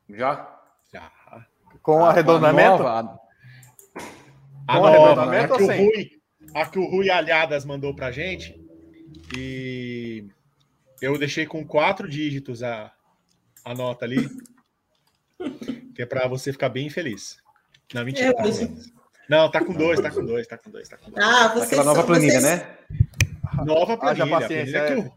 Já? 0.09 0.56
Já. 0.94 1.10
Com 1.82 2.05
ah, 2.05 2.10
arredondamento? 2.10 2.85
Nova, 2.85 3.19
A 4.69 4.74
nova, 4.78 5.36
a 5.36 5.48
que, 5.48 5.62
o 5.64 5.66
Rui, 5.66 6.10
a 6.55 6.66
que 6.66 6.78
o 6.78 6.89
Rui 6.89 7.10
Alhadas 7.10 7.64
mandou 7.64 7.93
pra 7.93 8.12
gente. 8.12 8.55
E 9.36 10.28
eu 11.01 11.19
deixei 11.19 11.44
com 11.44 11.66
quatro 11.66 12.09
dígitos 12.09 12.62
a, 12.62 12.93
a 13.64 13.74
nota 13.74 14.05
ali. 14.05 14.28
que 15.94 16.02
é 16.02 16.06
para 16.06 16.27
você 16.28 16.52
ficar 16.52 16.69
bem 16.69 16.89
feliz. 16.90 17.36
Não, 17.93 18.05
mentira. 18.05 18.28
É, 18.28 18.32
tá 18.32 18.43
não, 19.28 19.51
tá 19.51 19.64
com 19.64 19.73
dois, 19.73 20.01
tá 20.01 20.10
com 20.10 20.24
dois, 20.24 20.47
tá 20.47 20.59
com 20.59 20.70
dois, 20.70 20.89
tá 20.89 20.97
com 20.97 21.10
dois. 21.10 21.24
Ah, 21.24 21.48
você 21.48 21.66
Aquela 21.66 21.85
nova 21.85 22.05
planilha, 22.05 22.40
vocês... 22.40 22.43
né? 22.43 22.77
Nova 23.64 23.97
planilha. 23.97 24.24
Ah, 24.24 24.40
paciência, 24.40 24.82
planilha 24.85 25.12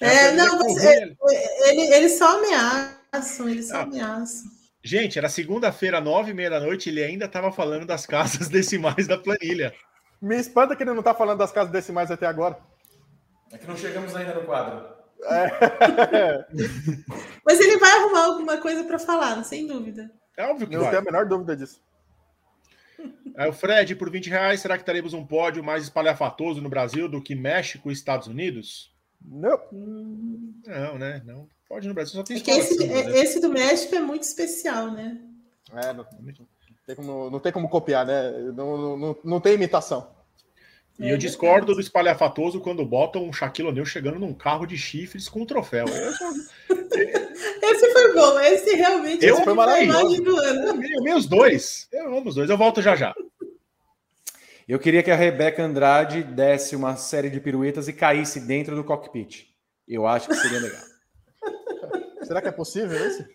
é. 0.00 0.06
é, 0.06 0.24
é 0.26 0.32
não, 0.32 0.58
você, 0.58 1.16
ele, 1.68 1.80
eles 1.94 2.18
só 2.18 2.38
ameaçam, 2.38 3.48
eles 3.48 3.68
só 3.68 3.76
ah. 3.76 3.82
ameaçam. 3.82 4.50
Gente, 4.82 5.18
era 5.18 5.28
segunda-feira, 5.28 6.00
nove 6.00 6.32
e 6.32 6.34
meia 6.34 6.50
da 6.50 6.60
noite, 6.60 6.88
ele 6.88 7.04
ainda 7.04 7.26
estava 7.26 7.52
falando 7.52 7.86
das 7.86 8.04
casas 8.06 8.48
decimais 8.50 9.06
da 9.06 9.16
planilha. 9.16 9.72
Me 10.20 10.36
espanta 10.36 10.74
que 10.74 10.82
ele 10.82 10.90
não 10.90 11.00
está 11.00 11.14
falando 11.14 11.38
das 11.38 11.52
casas 11.52 11.72
decimais 11.72 12.10
até 12.10 12.26
agora. 12.26 12.58
É 13.52 13.58
que 13.58 13.66
não 13.66 13.76
chegamos 13.76 14.14
ainda 14.16 14.34
no 14.34 14.42
quadro. 14.42 15.01
É. 15.24 16.46
Mas 17.44 17.60
ele 17.60 17.78
vai 17.78 17.90
arrumar 17.92 18.24
alguma 18.24 18.56
coisa 18.58 18.84
para 18.84 18.98
falar, 18.98 19.42
sem 19.44 19.66
dúvida. 19.66 20.10
É 20.36 20.46
óbvio 20.46 20.66
que 20.66 20.76
Não 20.76 20.84
tenho 20.84 20.98
a 20.98 21.02
menor 21.02 21.26
dúvida 21.26 21.56
disso. 21.56 21.80
É, 23.36 23.48
o 23.48 23.52
Fred, 23.52 23.96
por 23.96 24.10
20 24.10 24.28
reais, 24.28 24.60
será 24.60 24.76
que 24.76 24.84
teremos 24.84 25.12
um 25.14 25.26
pódio 25.26 25.62
mais 25.62 25.84
espalhafatoso 25.84 26.60
no 26.60 26.68
Brasil 26.68 27.08
do 27.08 27.22
que 27.22 27.34
México 27.34 27.90
e 27.90 27.92
Estados 27.92 28.28
Unidos? 28.28 28.92
Não. 29.20 29.58
Não, 29.72 30.98
né? 30.98 31.22
Não. 31.24 31.48
Pode 31.68 31.88
no 31.88 31.94
Brasil, 31.94 32.14
só 32.14 32.22
tem 32.22 32.36
é 32.36 32.58
esse, 32.58 32.86
né? 32.86 33.18
esse 33.18 33.40
do 33.40 33.48
México 33.48 33.94
é 33.94 34.00
muito 34.00 34.22
especial, 34.24 34.90
né? 34.90 35.18
É, 35.72 35.92
não, 35.94 36.06
não, 36.20 36.32
tem, 36.86 36.96
como, 36.96 37.30
não 37.30 37.40
tem 37.40 37.52
como 37.52 37.68
copiar, 37.68 38.04
né? 38.04 38.30
Não, 38.54 38.98
não, 38.98 39.16
não 39.24 39.40
tem 39.40 39.54
imitação. 39.54 40.10
E 40.98 41.08
eu 41.08 41.16
discordo 41.16 41.74
do 41.74 41.80
espalhafatoso 41.80 42.60
quando 42.60 42.84
botam 42.84 43.24
um 43.24 43.32
Shaquille 43.32 43.68
O'Neal 43.68 43.86
chegando 43.86 44.18
num 44.18 44.34
carro 44.34 44.66
de 44.66 44.76
chifres 44.76 45.28
com 45.28 45.40
um 45.40 45.46
troféu. 45.46 45.86
esse 47.62 47.92
foi 47.92 48.14
bom, 48.14 48.38
esse 48.40 48.76
realmente 48.76 49.24
esse 49.24 49.42
foi 49.42 49.54
maravilhoso. 49.54 50.22
Do 50.22 50.36
ano. 50.38 50.84
Eu 50.84 51.00
amei 51.00 51.14
os 51.14 51.26
dois. 51.26 51.88
Eu 51.90 52.14
amo 52.16 52.28
os 52.28 52.34
dois. 52.34 52.50
Eu 52.50 52.58
volto 52.58 52.82
já 52.82 52.94
já. 52.94 53.14
Eu 54.68 54.78
queria 54.78 55.02
que 55.02 55.10
a 55.10 55.16
Rebeca 55.16 55.62
Andrade 55.62 56.22
desse 56.22 56.76
uma 56.76 56.96
série 56.96 57.30
de 57.30 57.40
piruetas 57.40 57.88
e 57.88 57.92
caísse 57.92 58.40
dentro 58.40 58.76
do 58.76 58.84
cockpit. 58.84 59.48
Eu 59.88 60.06
acho 60.06 60.28
que 60.28 60.34
seria 60.36 60.60
legal. 60.60 60.82
Será 62.22 62.40
que 62.40 62.48
é 62.48 62.52
possível 62.52 63.04
esse? 63.06 63.26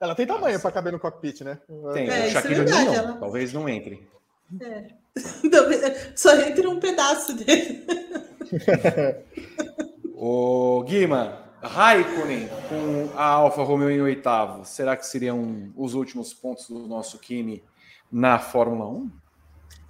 Ela 0.00 0.14
tem 0.14 0.26
tamanho 0.26 0.60
para 0.60 0.70
caber 0.70 0.92
no 0.92 1.00
cockpit, 1.00 1.40
né? 1.40 1.58
Tem. 1.94 2.08
É, 2.08 2.26
o 2.26 2.30
Shaquille 2.30 2.60
O'Neal 2.60 2.84
não. 2.84 2.94
Ela... 2.94 3.12
Talvez 3.14 3.52
não 3.52 3.68
entre. 3.68 4.06
É. 4.62 6.12
Só 6.14 6.34
entra 6.36 6.70
um 6.70 6.78
pedaço 6.78 7.34
dele. 7.34 7.84
o 10.14 10.82
Guima, 10.84 11.44
Raikkonen 11.62 12.48
com 12.68 13.10
a 13.18 13.24
Alfa 13.24 13.62
Romeo 13.62 13.90
em 13.90 14.00
oitavo, 14.00 14.64
será 14.64 14.96
que 14.96 15.06
seriam 15.06 15.72
os 15.76 15.94
últimos 15.94 16.32
pontos 16.32 16.68
do 16.68 16.86
nosso 16.86 17.18
Kimi 17.18 17.62
na 18.10 18.38
Fórmula 18.38 18.88
1? 18.88 19.10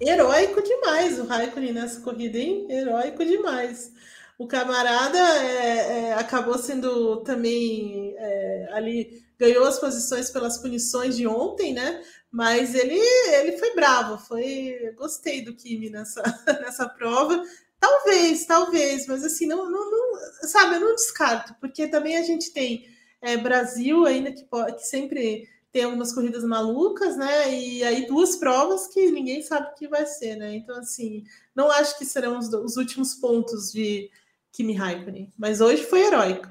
Heróico 0.01 0.61
demais 0.63 1.19
o 1.19 1.25
Raikkonen 1.25 1.73
nessa 1.73 2.01
corrida, 2.01 2.37
hein? 2.37 2.67
Heróico 2.69 3.23
demais. 3.23 3.91
O 4.37 4.47
camarada 4.47 5.17
é, 5.17 6.07
é, 6.07 6.13
acabou 6.13 6.57
sendo 6.57 7.17
também 7.17 8.15
é, 8.17 8.69
ali, 8.71 9.21
ganhou 9.37 9.65
as 9.65 9.77
posições 9.77 10.31
pelas 10.31 10.57
punições 10.57 11.17
de 11.17 11.27
ontem, 11.27 11.73
né? 11.73 12.01
Mas 12.31 12.75
ele, 12.75 12.99
ele 13.33 13.57
foi 13.57 13.73
bravo, 13.73 14.17
foi. 14.17 14.93
Gostei 14.95 15.41
do 15.43 15.55
Kimi 15.55 15.89
nessa, 15.89 16.21
nessa 16.61 16.87
prova. 16.87 17.43
Talvez, 17.79 18.45
talvez, 18.45 19.07
mas 19.07 19.23
assim, 19.23 19.47
não, 19.47 19.69
não, 19.69 19.89
não, 19.89 20.19
sabe, 20.43 20.75
eu 20.75 20.81
não 20.81 20.95
descarto, 20.95 21.55
porque 21.61 21.87
também 21.87 22.17
a 22.17 22.23
gente 22.23 22.51
tem 22.51 22.85
é, 23.21 23.37
Brasil 23.37 24.05
ainda 24.05 24.33
que, 24.33 24.43
que 24.43 24.85
sempre 24.85 25.47
tem 25.71 25.83
algumas 25.83 26.11
corridas 26.11 26.43
malucas, 26.43 27.15
né? 27.15 27.53
E 27.53 27.83
aí 27.83 28.05
duas 28.05 28.35
provas 28.35 28.87
que 28.87 29.09
ninguém 29.11 29.41
sabe 29.41 29.69
o 29.69 29.75
que 29.75 29.87
vai 29.87 30.05
ser, 30.05 30.35
né? 30.35 30.55
Então, 30.55 30.77
assim, 30.77 31.23
não 31.55 31.71
acho 31.71 31.97
que 31.97 32.05
serão 32.05 32.37
os, 32.37 32.51
os 32.51 32.75
últimos 32.75 33.15
pontos 33.15 33.71
de 33.71 34.09
Kimi 34.51 34.73
Raikkonen, 34.73 35.31
mas 35.37 35.61
hoje 35.61 35.83
foi 35.83 36.01
heróico. 36.01 36.49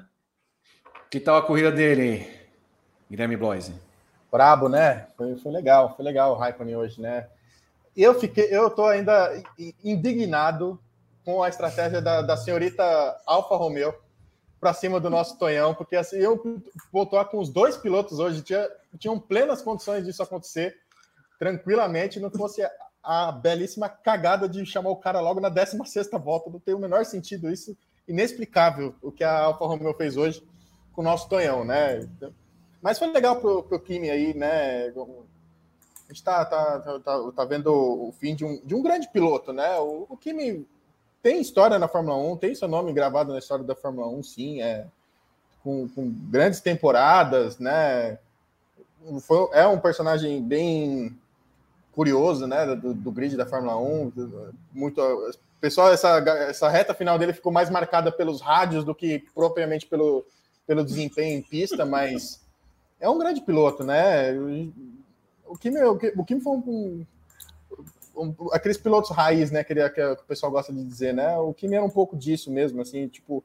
Que 1.11 1.19
tal 1.19 1.37
a 1.37 1.45
corrida 1.45 1.71
dele, 1.71 2.25
Guilherme 3.09 3.35
Bloise? 3.35 3.73
Brabo, 4.31 4.69
né? 4.69 5.07
Foi, 5.17 5.35
foi 5.37 5.51
legal, 5.51 5.95
foi 5.95 6.05
legal 6.05 6.31
o 6.31 6.35
Raikkonen 6.35 6.75
hoje, 6.75 7.01
né? 7.01 7.27
Eu 7.95 8.19
fiquei, 8.19 8.45
eu 8.45 8.69
tô 8.69 8.85
ainda 8.85 9.31
indignado 9.83 10.79
com 11.25 11.43
a 11.43 11.49
estratégia 11.49 12.01
da, 12.01 12.21
da 12.21 12.37
senhorita 12.37 12.83
Alfa 13.25 13.55
Romeo 13.55 13.93
para 14.59 14.73
cima 14.73 14.99
do 14.99 15.09
nosso 15.09 15.37
Tonhão, 15.37 15.73
porque 15.73 15.95
assim, 15.95 16.17
eu 16.17 16.61
voltou 16.91 17.23
com 17.25 17.39
os 17.39 17.49
dois 17.49 17.77
pilotos 17.77 18.19
hoje, 18.19 18.41
tinha, 18.41 18.67
tinham 18.97 19.19
plenas 19.19 19.61
condições 19.61 20.05
disso 20.05 20.21
acontecer 20.21 20.77
tranquilamente, 21.37 22.19
não 22.19 22.29
fosse 22.29 22.61
a, 23.03 23.31
belíssima 23.31 23.87
cagada 23.87 24.47
de 24.47 24.65
chamar 24.65 24.89
o 24.89 24.97
cara 24.97 25.21
logo 25.21 25.39
na 25.39 25.49
16 25.49 26.09
volta, 26.21 26.49
não 26.49 26.59
tem 26.59 26.73
o 26.73 26.79
menor 26.79 27.05
sentido 27.05 27.49
isso, 27.49 27.75
inexplicável 28.07 28.93
o 29.01 29.11
que 29.11 29.23
a 29.23 29.39
Alfa 29.39 29.65
Romeo 29.65 29.93
fez 29.93 30.17
hoje 30.17 30.45
com 30.91 31.01
o 31.01 31.05
nosso 31.05 31.29
Tonhão, 31.29 31.63
né? 31.63 32.07
Mas 32.81 32.97
foi 32.97 33.11
legal 33.11 33.39
pro, 33.39 33.63
pro 33.63 33.79
Kimi 33.79 34.09
aí, 34.09 34.33
né? 34.33 34.87
A 34.87 36.13
gente 36.13 36.23
tá, 36.23 36.45
tá, 36.45 36.79
tá, 36.99 37.31
tá, 37.35 37.45
vendo 37.45 37.67
o 37.71 38.11
fim 38.13 38.33
de 38.33 38.45
um, 38.45 38.59
de 38.63 38.73
um 38.73 38.81
grande 38.81 39.07
piloto, 39.09 39.53
né? 39.53 39.77
O, 39.79 40.07
o 40.09 40.17
Kimi 40.17 40.65
tem 41.21 41.41
história 41.41 41.77
na 41.77 41.87
Fórmula 41.87 42.17
1, 42.17 42.37
tem 42.37 42.55
seu 42.55 42.67
nome 42.67 42.93
gravado 42.93 43.33
na 43.33 43.39
história 43.39 43.63
da 43.63 43.75
Fórmula 43.75 44.07
1, 44.07 44.23
sim, 44.23 44.61
é, 44.61 44.87
com, 45.63 45.87
com 45.89 46.09
grandes 46.29 46.61
temporadas, 46.61 47.59
né? 47.59 48.17
Foi, 49.21 49.49
é 49.53 49.67
um 49.67 49.79
personagem 49.79 50.41
bem 50.41 51.17
curioso, 51.91 52.47
né? 52.47 52.75
Do, 52.75 52.93
do 52.93 53.11
grid 53.11 53.35
da 53.35 53.45
Fórmula 53.45 53.77
1. 53.77 54.51
Muito, 54.73 55.01
pessoal, 55.59 55.91
essa, 55.91 56.17
essa 56.17 56.69
reta 56.69 56.93
final 56.93 57.19
dele 57.19 57.33
ficou 57.33 57.51
mais 57.51 57.69
marcada 57.69 58.11
pelos 58.11 58.41
rádios 58.41 58.85
do 58.85 58.95
que 58.95 59.19
propriamente 59.35 59.85
pelo, 59.85 60.25
pelo 60.65 60.83
desempenho 60.83 61.37
em 61.37 61.41
pista, 61.41 61.85
mas 61.85 62.41
é 62.99 63.09
um 63.09 63.17
grande 63.17 63.41
piloto, 63.41 63.83
né? 63.83 64.31
O 65.45 65.57
Kimi, 65.57 65.81
o 65.81 66.23
Kimi 66.25 66.41
foi 66.41 66.57
um, 66.57 67.05
um, 68.15 68.35
aqueles 68.51 68.77
pilotos 68.77 69.11
raiz, 69.11 69.51
né? 69.51 69.63
Que, 69.63 69.73
ele, 69.73 69.89
que, 69.89 70.01
o 70.01 70.17
pessoal 70.23 70.51
gosta 70.51 70.73
de 70.73 70.83
dizer, 70.83 71.13
né? 71.13 71.37
O 71.37 71.53
Kimi 71.53 71.75
era 71.75 71.83
um 71.83 71.89
pouco 71.89 72.15
disso 72.15 72.51
mesmo, 72.51 72.81
assim, 72.81 73.07
tipo, 73.07 73.43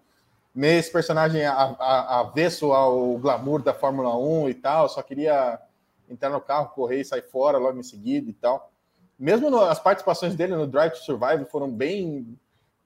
meio 0.55 0.79
esse 0.79 0.91
personagem 0.91 1.45
avesso 1.47 2.73
ao 2.73 3.17
glamour 3.19 3.63
da 3.63 3.75
Fórmula 3.75 4.17
1 4.17 4.49
e 4.51 4.55
tal, 4.55 4.89
só 4.89 5.03
queria 5.03 5.59
entrar 6.09 6.31
no 6.31 6.41
carro, 6.41 6.71
correr 6.75 7.01
e 7.01 7.05
sair 7.05 7.23
fora 7.23 7.59
logo 7.59 7.79
em 7.79 7.83
seguida 7.83 8.29
e 8.29 8.35
tal. 8.35 8.71
Mesmo 9.19 9.51
no, 9.51 9.61
as 9.61 9.79
participações 9.79 10.35
dele 10.35 10.55
no 10.55 10.67
Drive 10.67 10.93
to 10.93 10.99
Survive 10.99 11.45
foram 11.47 11.71
bem 11.71 12.37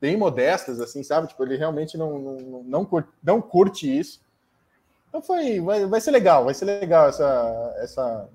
bem 0.01 0.17
modestas, 0.17 0.81
assim, 0.81 1.03
sabe? 1.03 1.27
Tipo, 1.27 1.43
ele 1.43 1.57
realmente 1.57 1.97
não, 1.99 2.19
não, 2.19 2.63
não, 2.63 2.85
curte, 2.85 3.09
não 3.23 3.43
curte 3.43 3.99
isso. 3.99 4.21
Então 5.09 5.23
foi, 5.23 5.61
vai, 5.61 5.87
vai 5.87 6.01
ser 6.01 6.11
legal, 6.11 6.45
vai 6.45 6.55
ser 6.55 6.67
legal 6.67 7.09
essa, 7.09 7.75
essa, 7.79 8.29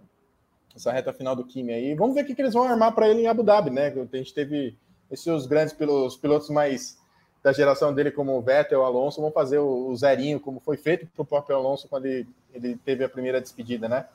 essa 0.75 0.91
reta 0.91 1.13
final 1.13 1.35
do 1.35 1.45
Kimi 1.45 1.71
aí. 1.71 1.95
Vamos 1.95 2.15
ver 2.15 2.23
o 2.23 2.25
que, 2.25 2.35
que 2.35 2.41
eles 2.41 2.53
vão 2.53 2.63
armar 2.63 2.93
para 2.93 3.07
ele 3.07 3.21
em 3.21 3.27
Abu 3.27 3.43
Dhabi, 3.43 3.69
né? 3.69 3.87
A 3.87 4.17
gente 4.17 4.33
teve 4.33 4.75
esses 5.11 5.45
grandes 5.45 5.73
pilotos, 5.73 6.49
mais 6.49 6.97
da 7.43 7.51
geração 7.51 7.93
dele, 7.93 8.09
como 8.09 8.35
o 8.37 8.41
Vettel, 8.41 8.79
o 8.79 8.83
Alonso, 8.83 9.21
vão 9.21 9.31
fazer 9.31 9.59
o, 9.59 9.87
o 9.87 9.95
zerinho, 9.95 10.39
como 10.39 10.59
foi 10.59 10.77
feito 10.77 11.05
para 11.07 11.21
o 11.21 11.25
próprio 11.25 11.55
Alonso 11.55 11.87
quando 11.87 12.05
ele, 12.05 12.27
ele 12.53 12.75
teve 12.77 13.03
a 13.03 13.09
primeira 13.09 13.39
despedida, 13.39 13.87
né? 13.87 14.07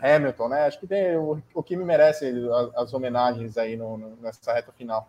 Hamilton, 0.00 0.48
né? 0.48 0.66
Acho 0.66 0.78
que 0.78 0.86
tem, 0.86 1.16
o, 1.16 1.42
o 1.52 1.62
Kimi 1.62 1.84
merece 1.84 2.28
as, 2.28 2.74
as 2.76 2.94
homenagens 2.94 3.56
aí 3.58 3.76
no, 3.76 3.98
no, 3.98 4.16
nessa 4.16 4.52
reta 4.52 4.70
final. 4.70 5.08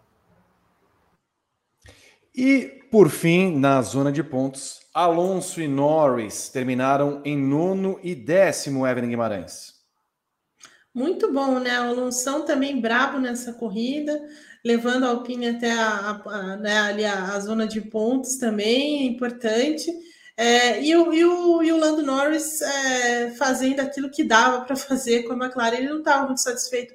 E, 2.36 2.82
por 2.92 3.10
fim, 3.10 3.58
na 3.58 3.82
zona 3.82 4.12
de 4.12 4.24
pontos, 4.24 4.80
Alonso 4.94 5.62
e 5.62 5.68
Norris 5.68 6.50
terminaram 6.50 7.22
em 7.26 7.38
nono 7.38 8.00
e 8.04 8.16
décimo, 8.16 8.86
Evelyn 8.86 9.10
Guimarães. 9.10 9.74
Muito 10.94 11.32
bom, 11.32 11.60
né? 11.60 11.80
O 11.82 11.90
Alonso 11.90 12.44
também 12.46 12.82
brabo 12.82 13.20
nessa 13.20 13.54
corrida, 13.54 14.20
levando 14.66 15.06
a 15.06 15.10
Alpine 15.10 15.50
até 15.50 15.72
a, 15.72 15.88
a, 15.88 16.36
a, 16.36 16.58
né, 16.58 16.78
ali 16.80 17.06
a, 17.06 17.40
zona 17.40 17.68
de 17.68 17.80
pontos 17.82 18.38
também, 18.38 19.06
importante. 19.08 19.92
É, 20.36 20.82
e, 20.84 20.96
o, 20.96 21.14
e, 21.14 21.24
o, 21.24 21.64
e 21.64 21.72
o 21.72 21.78
Lando 21.78 22.02
Norris 22.02 22.62
é, 22.62 23.32
fazendo 23.32 23.82
aquilo 23.82 24.10
que 24.10 24.24
dava 24.24 24.66
para 24.66 24.76
fazer 24.78 25.24
com 25.24 25.34
a 25.34 25.36
McLaren. 25.36 25.78
Ele 25.78 25.90
não 25.90 26.00
estava 26.00 26.26
muito 26.26 26.42
satisfeito 26.42 26.94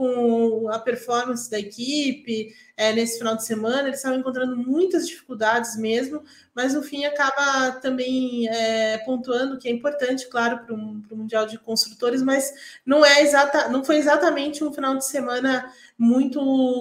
com 0.00 0.66
a 0.70 0.78
performance 0.78 1.50
da 1.50 1.58
equipe 1.58 2.54
é, 2.74 2.90
nesse 2.90 3.18
final 3.18 3.36
de 3.36 3.44
semana. 3.44 3.82
Eles 3.82 3.98
estavam 3.98 4.18
encontrando 4.18 4.56
muitas 4.56 5.06
dificuldades 5.06 5.76
mesmo, 5.76 6.24
mas 6.54 6.72
no 6.72 6.82
fim 6.82 7.04
acaba 7.04 7.72
também 7.82 8.48
é, 8.48 8.96
pontuando 9.04 9.58
que 9.58 9.68
é 9.68 9.70
importante, 9.70 10.26
claro, 10.30 10.64
para 10.64 10.74
o 10.74 10.78
Mundial 11.14 11.44
de 11.44 11.58
Construtores, 11.58 12.22
mas 12.22 12.50
não 12.86 13.04
é 13.04 13.20
exata, 13.20 13.68
não 13.68 13.84
foi 13.84 13.96
exatamente 13.96 14.64
um 14.64 14.72
final 14.72 14.96
de 14.96 15.04
semana 15.04 15.70
muito 15.98 16.40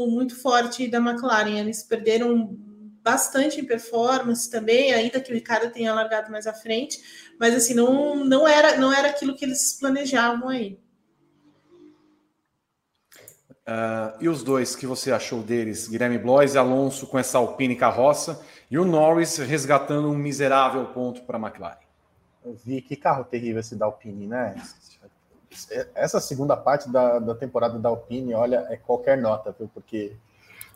muito 0.10 0.38
forte 0.38 0.88
da 0.88 1.00
McLaren. 1.00 1.60
Eles 1.60 1.84
perderam 1.84 2.58
bastante 3.04 3.60
em 3.60 3.66
performance 3.66 4.50
também, 4.50 4.94
ainda 4.94 5.20
que 5.20 5.30
o 5.30 5.36
Ricardo 5.36 5.74
tenha 5.74 5.94
largado 5.94 6.32
mais 6.32 6.48
à 6.48 6.54
frente, 6.54 7.02
mas 7.38 7.54
assim, 7.54 7.74
não, 7.74 8.24
não 8.24 8.48
era 8.48 8.78
não 8.78 8.94
era 8.94 9.10
aquilo 9.10 9.36
que 9.36 9.44
eles 9.44 9.74
planejavam 9.78 10.48
aí. 10.48 10.80
Uh, 13.70 14.18
e 14.20 14.28
os 14.28 14.44
dois 14.44 14.76
que 14.76 14.88
você 14.88 15.12
achou 15.12 15.44
deles, 15.44 15.88
Guilherme 15.88 16.18
Blois 16.18 16.56
e 16.56 16.58
Alonso 16.58 17.06
com 17.06 17.20
essa 17.20 17.38
Alpine 17.38 17.76
carroça, 17.76 18.42
e 18.72 18.80
o 18.80 18.84
Norris 18.84 19.38
resgatando 19.38 20.10
um 20.10 20.18
miserável 20.18 20.88
ponto 20.88 21.22
para 21.22 21.38
a 21.38 21.40
McLaren. 21.40 21.78
Eu 22.44 22.58
vi 22.66 22.82
que 22.82 22.96
carro 22.96 23.24
terrível 23.24 23.60
esse 23.60 23.76
da 23.76 23.86
Alpine, 23.86 24.26
né? 24.26 24.56
Essa 25.94 26.20
segunda 26.20 26.58
parte 26.58 26.90
da, 26.90 27.20
da 27.20 27.36
temporada 27.36 27.78
da 27.78 27.90
Alpine, 27.90 28.34
olha, 28.34 28.66
é 28.72 28.76
qualquer 28.76 29.20
nota, 29.20 29.56
viu? 29.56 29.70
Porque 29.72 30.16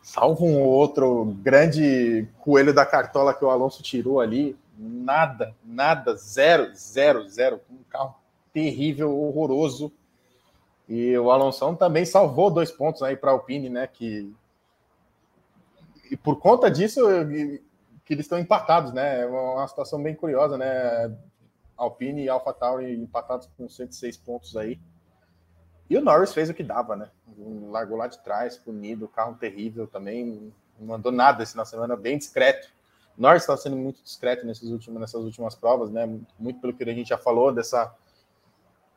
salvo 0.03 0.45
um 0.45 0.61
outro 0.61 1.25
grande 1.41 2.27
coelho 2.41 2.75
da 2.75 2.85
cartola 2.85 3.33
que 3.33 3.43
o 3.43 3.49
Alonso 3.49 3.81
tirou 3.81 4.21
ali, 4.21 4.55
nada, 4.77 5.55
nada, 5.65 6.15
zero, 6.15 6.71
zero, 6.75 7.27
zero. 7.27 7.59
Um 7.71 7.79
carro 7.89 8.13
terrível, 8.53 9.17
horroroso 9.17 9.91
e 10.95 11.17
o 11.17 11.31
Alonso 11.31 11.75
também 11.75 12.05
salvou 12.05 12.51
dois 12.51 12.69
pontos 12.69 13.01
aí 13.01 13.17
para 13.17 13.31
a 13.31 13.33
Alpine, 13.33 13.67
né? 13.67 13.87
Que 13.87 14.31
e 16.11 16.15
por 16.15 16.39
conta 16.39 16.69
disso 16.69 17.01
que 18.05 18.13
eles 18.13 18.25
estão 18.25 18.37
empatados, 18.37 18.93
né? 18.93 19.21
É 19.21 19.25
uma 19.25 19.67
situação 19.67 20.03
bem 20.03 20.13
curiosa, 20.13 20.55
né? 20.55 21.11
Alpine 21.75 22.25
e 22.25 22.29
AlphaTauri 22.29 22.93
empatados 22.93 23.49
com 23.57 23.67
106 23.67 24.17
pontos 24.17 24.55
aí. 24.55 24.79
E 25.89 25.97
o 25.97 26.01
Norris 26.01 26.31
fez 26.31 26.51
o 26.51 26.53
que 26.53 26.63
dava, 26.63 26.95
né? 26.95 27.09
Largou 27.71 27.97
lá 27.97 28.05
de 28.05 28.23
trás, 28.23 28.55
punido, 28.55 29.07
carro 29.07 29.33
terrível 29.33 29.87
também, 29.87 30.53
não 30.79 30.85
mandou 30.85 31.11
nada 31.11 31.41
esse 31.41 31.57
na 31.57 31.65
semana, 31.65 31.95
bem 31.95 32.19
discreto. 32.19 32.69
O 33.17 33.21
Norris 33.23 33.41
está 33.41 33.57
sendo 33.57 33.77
muito 33.77 34.03
discreto 34.03 34.45
nesses 34.45 34.69
últimos, 34.69 35.01
nessas 35.01 35.23
últimas 35.23 35.55
provas, 35.55 35.89
né? 35.89 36.05
Muito 36.37 36.61
pelo 36.61 36.71
que 36.71 36.83
a 36.83 36.93
gente 36.93 37.09
já 37.09 37.17
falou 37.17 37.51
dessa 37.51 37.91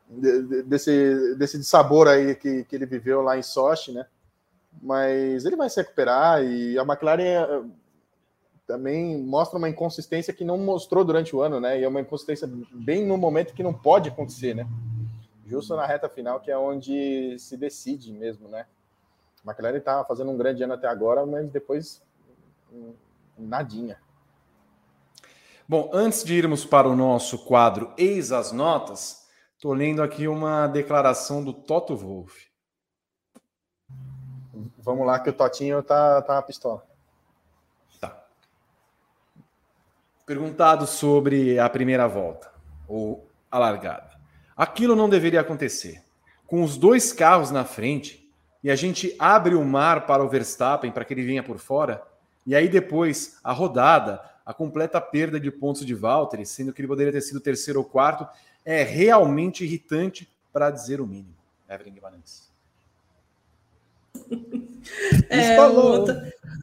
desse, 0.09 1.35
desse 1.35 1.63
sabor 1.63 2.07
aí 2.07 2.35
que, 2.35 2.63
que 2.63 2.75
ele 2.75 2.85
viveu 2.85 3.21
lá 3.21 3.37
em 3.37 3.43
Sochi, 3.43 3.91
né? 3.91 4.05
Mas 4.81 5.45
ele 5.45 5.55
vai 5.55 5.69
se 5.69 5.81
recuperar 5.81 6.43
e 6.43 6.77
a 6.77 6.83
McLaren 6.83 7.23
eh, 7.23 7.63
também 8.65 9.17
mostra 9.17 9.57
uma 9.57 9.69
inconsistência 9.69 10.33
que 10.33 10.45
não 10.45 10.57
mostrou 10.57 11.03
durante 11.03 11.35
o 11.35 11.41
ano, 11.41 11.59
né? 11.59 11.79
E 11.79 11.83
é 11.83 11.87
uma 11.87 12.01
inconsistência 12.01 12.49
bem 12.71 13.05
no 13.05 13.17
momento 13.17 13.53
que 13.53 13.63
não 13.63 13.73
pode 13.73 14.09
acontecer, 14.09 14.53
né? 14.53 14.67
Justo 15.45 15.75
na 15.75 15.85
reta 15.85 16.07
final, 16.09 16.39
que 16.39 16.51
é 16.51 16.57
onde 16.57 17.37
se 17.39 17.57
decide 17.57 18.11
mesmo, 18.11 18.47
né? 18.47 18.65
A 19.45 19.49
McLaren 19.49 19.79
tá 19.79 20.03
fazendo 20.05 20.31
um 20.31 20.37
grande 20.37 20.63
ano 20.63 20.73
até 20.73 20.87
agora, 20.87 21.25
mas 21.25 21.49
depois 21.49 22.01
hum, 22.71 22.93
nadinha. 23.37 23.97
Bom, 25.67 25.89
antes 25.91 26.23
de 26.23 26.33
irmos 26.33 26.63
para 26.63 26.87
o 26.87 26.95
nosso 26.95 27.39
quadro 27.39 27.91
Eis 27.97 28.31
as 28.31 28.53
Notas, 28.53 29.26
Estou 29.57 29.73
lendo 29.73 30.03
aqui 30.03 30.27
uma 30.27 30.67
declaração 30.67 31.43
do 31.43 31.51
Toto 31.51 31.95
Wolff. 31.95 32.47
Vamos 34.77 35.07
lá, 35.07 35.19
que 35.19 35.31
o 35.31 35.33
Totinho 35.33 35.81
tá, 35.81 36.21
tá 36.21 36.39
pistola. 36.43 36.85
Tá. 37.99 38.23
Perguntado 40.27 40.85
sobre 40.85 41.57
a 41.57 41.67
primeira 41.67 42.07
volta, 42.07 42.51
ou 42.87 43.27
a 43.49 43.57
largada. 43.57 44.11
Aquilo 44.55 44.95
não 44.95 45.09
deveria 45.09 45.41
acontecer. 45.41 46.03
Com 46.45 46.61
os 46.61 46.77
dois 46.77 47.11
carros 47.11 47.49
na 47.49 47.65
frente, 47.65 48.31
e 48.63 48.69
a 48.69 48.75
gente 48.75 49.15
abre 49.17 49.55
o 49.55 49.65
mar 49.65 50.05
para 50.05 50.23
o 50.23 50.29
Verstappen 50.29 50.91
para 50.91 51.03
que 51.03 51.15
ele 51.15 51.25
venha 51.25 51.41
por 51.41 51.57
fora, 51.57 52.03
e 52.45 52.55
aí 52.55 52.69
depois 52.69 53.39
a 53.43 53.53
rodada, 53.53 54.21
a 54.45 54.53
completa 54.53 55.01
perda 55.01 55.39
de 55.39 55.49
pontos 55.49 55.83
de 55.83 55.95
Valtteri, 55.95 56.45
sendo 56.45 56.71
que 56.71 56.79
ele 56.79 56.87
poderia 56.87 57.11
ter 57.11 57.21
sido 57.21 57.39
terceiro 57.39 57.79
ou 57.79 57.85
quarto, 57.85 58.27
é 58.67 58.83
realmente 58.83 59.63
irritante, 59.63 60.29
para 60.51 60.69
dizer 60.69 60.99
o 60.99 61.07
mínimo. 61.07 61.33
Evelyn 61.69 61.93
Guimarães. 61.93 62.51
É, 65.29 65.59
outro... 65.61 66.15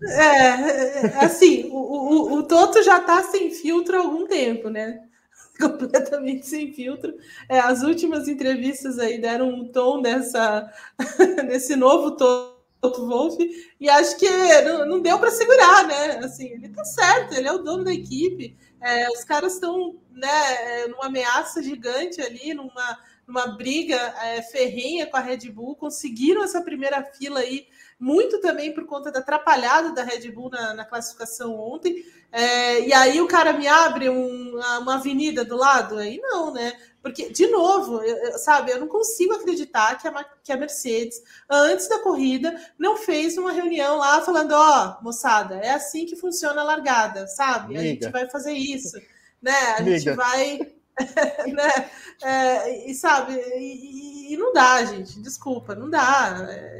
é, 0.02 1.22
assim, 1.22 1.68
o, 1.70 1.76
o, 1.76 2.38
o 2.38 2.42
Toto 2.44 2.82
já 2.82 2.96
está 2.96 3.22
sem 3.24 3.50
filtro 3.50 3.98
há 3.98 4.00
algum 4.00 4.26
tempo, 4.26 4.70
né? 4.70 5.06
Completamente 5.60 6.46
sem 6.46 6.72
filtro. 6.72 7.14
É, 7.50 7.58
as 7.58 7.82
últimas 7.82 8.26
entrevistas 8.26 8.98
aí 8.98 9.20
deram 9.20 9.50
um 9.50 9.68
tom 9.68 10.00
dessa, 10.00 10.72
desse 11.46 11.76
novo 11.76 12.12
Toto 12.12 12.53
Wolff, 12.92 13.38
e 13.80 13.88
acho 13.88 14.16
que 14.16 14.28
não, 14.62 14.86
não 14.86 15.00
deu 15.00 15.18
para 15.18 15.30
segurar, 15.30 15.86
né? 15.86 16.18
Assim, 16.18 16.46
ele 16.46 16.68
tá 16.68 16.84
certo, 16.84 17.34
ele 17.34 17.48
é 17.48 17.52
o 17.52 17.62
dono 17.62 17.84
da 17.84 17.92
equipe. 17.92 18.56
É, 18.80 19.08
os 19.10 19.24
caras 19.24 19.54
estão 19.54 19.96
né, 20.10 20.86
numa 20.88 21.06
ameaça 21.06 21.62
gigante 21.62 22.20
ali, 22.20 22.52
numa, 22.54 22.98
numa 23.26 23.46
briga 23.46 23.96
é, 24.22 24.42
ferrenha 24.42 25.06
com 25.06 25.16
a 25.16 25.20
Red 25.20 25.50
Bull, 25.50 25.74
conseguiram 25.76 26.44
essa 26.44 26.60
primeira 26.60 27.02
fila 27.02 27.40
aí, 27.40 27.66
muito 27.98 28.40
também 28.40 28.74
por 28.74 28.84
conta 28.86 29.10
da 29.10 29.20
atrapalhada 29.20 29.92
da 29.92 30.02
Red 30.02 30.30
Bull 30.30 30.50
na, 30.50 30.74
na 30.74 30.84
classificação 30.84 31.58
ontem. 31.58 32.04
É, 32.30 32.80
e 32.86 32.92
aí 32.92 33.20
o 33.20 33.28
cara 33.28 33.52
me 33.52 33.66
abre 33.66 34.08
um, 34.08 34.58
uma 34.80 34.96
avenida 34.96 35.44
do 35.44 35.56
lado? 35.56 35.96
Aí 35.96 36.18
não, 36.18 36.52
né? 36.52 36.74
Porque, 37.04 37.28
de 37.28 37.46
novo, 37.48 38.02
eu, 38.02 38.38
sabe, 38.38 38.72
eu 38.72 38.80
não 38.80 38.88
consigo 38.88 39.34
acreditar 39.34 39.98
que 39.98 40.08
a, 40.08 40.24
que 40.42 40.50
a 40.50 40.56
Mercedes, 40.56 41.22
antes 41.50 41.86
da 41.86 41.98
corrida, 41.98 42.58
não 42.78 42.96
fez 42.96 43.36
uma 43.36 43.52
reunião 43.52 43.98
lá 43.98 44.22
falando: 44.22 44.52
ó, 44.52 44.96
oh, 44.98 45.04
moçada, 45.04 45.56
é 45.56 45.68
assim 45.68 46.06
que 46.06 46.16
funciona 46.16 46.62
a 46.62 46.64
largada, 46.64 47.26
sabe? 47.26 47.76
A 47.76 47.82
gente 47.82 48.08
vai 48.08 48.26
fazer 48.30 48.54
isso, 48.54 48.98
né? 49.42 49.74
A 49.76 49.82
gente 49.82 50.10
vai. 50.12 50.72
né? 51.52 51.90
É, 52.22 52.90
e 52.90 52.94
sabe, 52.94 53.34
e, 53.34 54.32
e, 54.32 54.36
não 54.38 54.54
dá, 54.54 54.82
gente, 54.86 55.20
desculpa, 55.20 55.74
não 55.74 55.90
dá. 55.90 56.34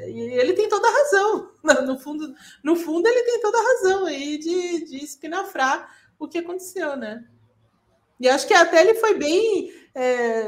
E 0.06 0.20
ele 0.40 0.55
tem 0.55 0.70
toda 0.70 0.88
a 0.88 0.90
razão. 0.90 1.51
No 1.84 1.98
fundo, 1.98 2.34
no 2.62 2.76
fundo, 2.76 3.06
ele 3.06 3.24
tem 3.24 3.40
toda 3.40 3.59
a 3.59 3.62
razão 3.62 4.06
aí 4.06 4.38
de, 4.38 4.86
de 4.86 5.05
espinafrar 5.05 5.90
o 6.18 6.26
que 6.26 6.38
aconteceu, 6.38 6.96
né? 6.96 7.24
E 8.18 8.28
acho 8.28 8.46
que 8.46 8.55
até 8.55 8.80
ele 8.80 8.94
foi 8.94 9.18
bem. 9.18 9.84
É, 9.94 10.44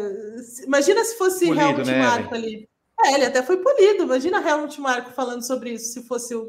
imagina 0.64 1.05
se 1.05 1.16
fosse 1.16 1.47
polido, 1.47 1.62
Helmut 1.62 1.90
né, 1.90 1.98
Marko 1.98 2.35
ali. 2.35 2.68
É, 3.05 3.12
ele 3.14 3.27
até 3.27 3.43
foi 3.43 3.59
polido. 3.59 4.05
Imagina 4.05 4.47
Helmut 4.47 4.81
Marko 4.81 5.12
falando 5.12 5.47
sobre 5.47 5.70
isso, 5.70 5.93
se 5.93 6.02
fosse 6.02 6.35
o 6.35 6.48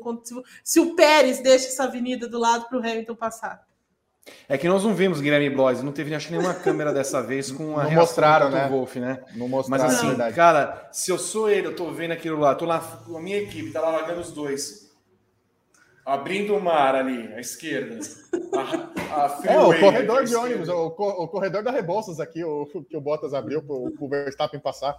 se 0.63 0.79
o 0.79 0.95
Pérez 0.95 1.39
deixa 1.39 1.67
essa 1.67 1.83
avenida 1.83 2.27
do 2.27 2.39
lado 2.39 2.67
para 2.67 2.77
o 2.77 2.81
Hamilton 2.81 3.15
passar. 3.15 3.67
É 4.49 4.57
que 4.57 4.67
nós 4.67 4.83
não 4.83 4.93
vimos 4.93 5.21
Guilherme 5.21 5.49
Blois, 5.49 5.81
não 5.81 5.91
teve 5.91 6.13
acho 6.13 6.29
nenhuma 6.31 6.53
câmera 6.53 6.93
dessa 6.93 7.21
vez 7.21 7.51
com 7.51 7.79
a 7.79 7.85
não 7.85 7.91
mostraram, 7.91 8.49
né? 8.49 8.67
Wolf, 8.67 8.95
né? 8.95 9.23
Não 9.35 9.47
mostraram. 9.47 9.85
Mas 9.85 9.95
assim, 9.95 10.33
cara, 10.33 10.89
se 10.91 11.11
eu 11.11 11.17
sou 11.17 11.49
ele, 11.49 11.67
eu 11.67 11.75
tô 11.75 11.91
vendo 11.91 12.11
aquilo 12.11 12.39
lá, 12.39 12.53
tô 12.55 12.65
lá, 12.65 13.03
a 13.07 13.19
minha 13.19 13.37
equipe 13.37 13.71
tá 13.71 13.79
lá 13.79 13.89
largando 13.89 14.21
os 14.21 14.31
dois. 14.31 14.86
Abrindo 16.07 16.55
o 16.55 16.61
mar 16.61 16.95
ali, 16.95 17.33
à 17.33 17.41
esquerda. 17.41 17.99
A, 18.53 19.25
a 19.25 19.41
é, 19.43 19.59
o 19.59 19.77
corredor 19.77 20.23
de 20.23 20.33
ônibus, 20.33 20.69
o, 20.69 20.85
o, 20.85 21.27
corredor 21.27 21.61
da 21.61 21.69
Rebouças 21.69 22.21
aqui, 22.21 22.41
o, 22.45 22.65
que 22.65 22.95
o 22.95 23.01
Bottas 23.01 23.33
abriu 23.33 23.61
para 23.61 23.75
o 23.75 24.07
Verstappen 24.07 24.57
passar. 24.57 24.95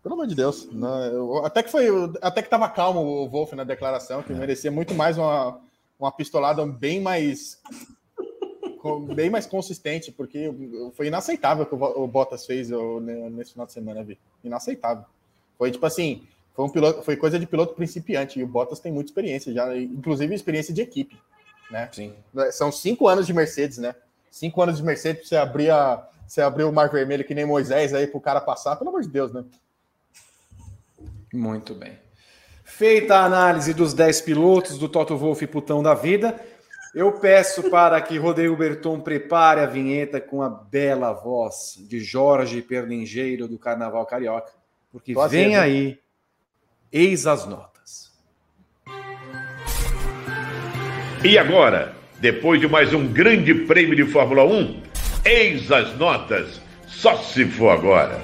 Pelo 0.00 0.14
amor 0.14 0.28
de 0.28 0.36
Deus. 0.36 0.68
Não, 0.70 1.44
até 1.44 1.60
que 1.60 1.72
foi. 1.72 1.88
Até 2.22 2.40
que 2.40 2.48
tava 2.48 2.68
calmo 2.68 3.00
o 3.00 3.28
Wolf 3.28 3.52
na 3.54 3.64
declaração, 3.64 4.22
que 4.22 4.32
é. 4.32 4.36
merecia 4.36 4.70
muito 4.70 4.94
mais 4.94 5.18
uma, 5.18 5.60
uma 5.98 6.12
pistolada 6.12 6.64
bem 6.64 7.00
mais 7.00 7.60
bem 9.12 9.28
mais 9.28 9.44
consistente, 9.44 10.12
porque 10.12 10.54
foi 10.94 11.08
inaceitável 11.08 11.64
o 11.64 11.66
que 11.66 11.74
o 11.74 12.06
Bottas 12.06 12.46
fez 12.46 12.70
nesse 13.32 13.54
final 13.54 13.66
de 13.66 13.72
semana, 13.72 14.04
vi. 14.04 14.16
Inaceitável. 14.44 15.04
Foi 15.58 15.72
tipo 15.72 15.84
assim, 15.84 16.22
foi, 16.60 16.64
um 16.66 16.68
piloto, 16.68 17.02
foi 17.02 17.16
coisa 17.16 17.38
de 17.38 17.46
piloto 17.46 17.74
principiante, 17.74 18.38
e 18.38 18.42
o 18.42 18.46
Bottas 18.46 18.80
tem 18.80 18.92
muita 18.92 19.10
experiência 19.10 19.52
já, 19.52 19.74
inclusive 19.76 20.34
experiência 20.34 20.74
de 20.74 20.82
equipe, 20.82 21.16
né? 21.70 21.88
Sim. 21.90 22.14
São 22.52 22.70
cinco 22.70 23.08
anos 23.08 23.26
de 23.26 23.32
Mercedes, 23.32 23.78
né? 23.78 23.94
Cinco 24.30 24.60
anos 24.62 24.76
de 24.76 24.82
Mercedes, 24.82 25.26
você 25.26 25.36
abrir, 25.36 25.70
a, 25.70 26.06
você 26.26 26.42
abrir 26.42 26.64
o 26.64 26.72
Mar 26.72 26.90
Vermelho 26.90 27.24
que 27.24 27.34
nem 27.34 27.46
Moisés 27.46 27.94
aí 27.94 28.06
para 28.06 28.18
o 28.18 28.20
cara 28.20 28.40
passar, 28.40 28.76
pelo 28.76 28.90
amor 28.90 29.00
de 29.00 29.08
Deus, 29.08 29.32
né? 29.32 29.44
Muito 31.32 31.74
bem. 31.74 31.98
Feita 32.62 33.16
a 33.16 33.24
análise 33.24 33.72
dos 33.72 33.94
10 33.94 34.20
pilotos 34.20 34.76
do 34.78 34.88
Toto 34.88 35.16
Wolff 35.16 35.46
putão 35.46 35.82
da 35.82 35.94
vida, 35.94 36.38
eu 36.94 37.12
peço 37.12 37.70
para 37.70 38.00
que 38.02 38.18
Rodrigo 38.18 38.56
Berton 38.56 39.00
prepare 39.00 39.60
a 39.60 39.66
vinheta 39.66 40.20
com 40.20 40.42
a 40.42 40.48
bela 40.48 41.12
voz 41.12 41.76
de 41.88 42.00
Jorge 42.00 42.60
Perlingeiro 42.60 43.48
do 43.48 43.58
Carnaval 43.58 44.04
Carioca, 44.04 44.52
porque 44.92 45.14
vem 45.28 45.56
aí 45.56 45.98
Eis 46.92 47.24
as 47.24 47.46
notas. 47.46 48.10
E 51.24 51.38
agora, 51.38 51.94
depois 52.18 52.60
de 52.60 52.66
mais 52.66 52.92
um 52.92 53.06
grande 53.06 53.54
prêmio 53.54 53.94
de 53.94 54.04
Fórmula 54.10 54.44
1, 54.44 54.82
eis 55.24 55.70
as 55.70 55.96
notas. 55.96 56.60
Só 56.88 57.16
se 57.18 57.44
for 57.44 57.68
agora. 57.70 58.20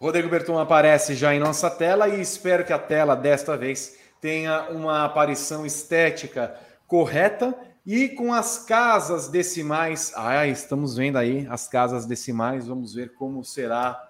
Rodrigo 0.00 0.30
Berton 0.30 0.58
aparece 0.58 1.14
já 1.14 1.34
em 1.34 1.38
nossa 1.38 1.68
tela 1.68 2.08
e 2.08 2.22
espero 2.22 2.64
que 2.64 2.72
a 2.72 2.78
tela 2.78 3.14
desta 3.14 3.54
vez 3.54 3.98
tenha 4.18 4.70
uma 4.70 5.04
aparição 5.04 5.66
estética 5.66 6.56
correta 6.86 7.54
e 7.84 8.08
com 8.08 8.32
as 8.32 8.58
casas 8.58 9.28
decimais. 9.28 10.12
Ah, 10.14 10.46
estamos 10.46 10.96
vendo 10.96 11.18
aí 11.18 11.46
as 11.50 11.66
casas 11.68 12.06
decimais. 12.06 12.66
Vamos 12.66 12.94
ver 12.94 13.12
como 13.14 13.44
será 13.44 14.00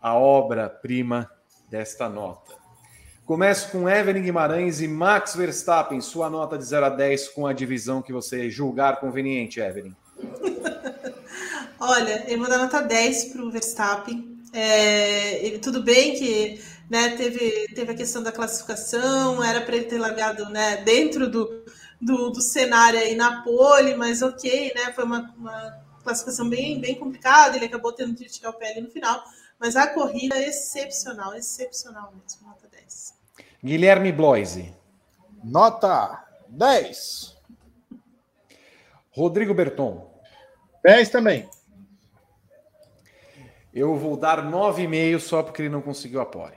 a 0.00 0.14
obra-prima 0.14 1.30
desta 1.68 2.08
nota. 2.08 2.54
Começo 3.24 3.72
com 3.72 3.88
Evelyn 3.88 4.22
Guimarães 4.22 4.80
e 4.80 4.86
Max 4.86 5.34
Verstappen. 5.34 6.00
Sua 6.00 6.30
nota 6.30 6.56
de 6.56 6.64
0 6.64 6.86
a 6.86 6.88
10 6.90 7.30
com 7.30 7.46
a 7.46 7.52
divisão 7.52 8.00
que 8.00 8.12
você 8.12 8.48
julgar 8.48 9.00
conveniente, 9.00 9.58
Evelyn. 9.58 9.94
Olha, 11.78 12.24
eu 12.30 12.38
vou 12.38 12.48
dar 12.48 12.58
nota 12.58 12.80
10 12.80 13.24
para 13.26 13.42
o 13.42 13.50
Verstappen. 13.50 14.36
É, 14.52 15.44
ele, 15.44 15.58
tudo 15.58 15.82
bem 15.82 16.14
que 16.14 16.60
né, 16.88 17.16
teve, 17.16 17.66
teve 17.74 17.92
a 17.92 17.94
questão 17.94 18.22
da 18.22 18.30
classificação, 18.30 19.42
era 19.42 19.60
para 19.60 19.76
ele 19.76 19.86
ter 19.86 19.98
largado 19.98 20.48
né, 20.48 20.78
dentro 20.78 21.28
do, 21.28 21.64
do, 22.00 22.30
do, 22.30 22.40
cenário 22.40 22.98
aí 22.98 23.14
na 23.14 23.42
pole, 23.42 23.94
mas 23.94 24.22
ok, 24.22 24.72
né? 24.74 24.92
Foi 24.92 25.04
uma, 25.04 25.34
uma 25.36 25.84
classificação 26.02 26.48
bem, 26.48 26.80
bem 26.80 26.94
complicada, 26.94 27.56
ele 27.56 27.66
acabou 27.66 27.92
tendo 27.92 28.14
que 28.14 28.24
tirar 28.26 28.50
o 28.50 28.54
pé 28.54 28.70
ali 28.70 28.80
no 28.82 28.90
final, 28.90 29.24
mas 29.58 29.76
a 29.76 29.86
corrida 29.88 30.36
é 30.36 30.48
excepcional, 30.48 31.34
excepcional 31.34 32.12
mesmo, 32.12 32.46
nota 32.46 32.68
10. 32.68 33.14
Guilherme 33.64 34.12
Bloise. 34.12 34.72
Nota 35.42 36.24
10. 36.48 37.36
Rodrigo 39.10 39.54
Berton. 39.54 40.10
10 40.84 41.08
também. 41.08 41.48
Eu 43.72 43.96
vou 43.96 44.16
dar 44.16 44.44
9,5 44.44 45.18
só 45.20 45.42
porque 45.42 45.62
ele 45.62 45.68
não 45.68 45.82
conseguiu 45.82 46.20
a 46.20 46.26
pole. 46.26 46.56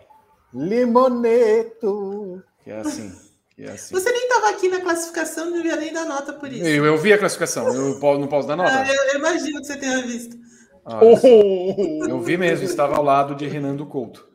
Limoneto. 0.53 2.43
Que 2.63 2.71
é 2.71 2.79
assim. 2.79 3.28
É 3.59 3.71
assim. 3.71 3.93
Você 3.93 4.09
nem 4.11 4.23
estava 4.23 4.49
aqui 4.51 4.69
na 4.69 4.79
classificação, 4.79 5.49
não 5.49 5.57
devia 5.57 5.75
nem 5.75 5.91
dar 5.91 6.05
nota 6.05 6.31
por 6.31 6.51
isso. 6.51 6.65
Eu, 6.65 6.85
eu 6.85 6.97
vi 6.97 7.11
a 7.11 7.17
classificação, 7.17 7.67
eu 7.67 7.99
não 7.99 8.27
posso 8.27 8.47
dar 8.47 8.55
nota? 8.55 8.71
Ah, 8.71 8.87
eu, 8.87 9.03
eu, 9.11 9.19
imagino 9.19 9.59
que 9.59 9.67
você 9.67 9.75
tenha 9.77 10.01
visto. 10.01 10.37
Ah, 10.85 11.01
oh. 11.03 12.07
Eu 12.07 12.21
vi 12.21 12.37
mesmo, 12.37 12.63
estava 12.65 12.95
ao 12.95 13.03
lado 13.03 13.35
de 13.35 13.45
Renando 13.47 13.85
Couto. 13.85 14.29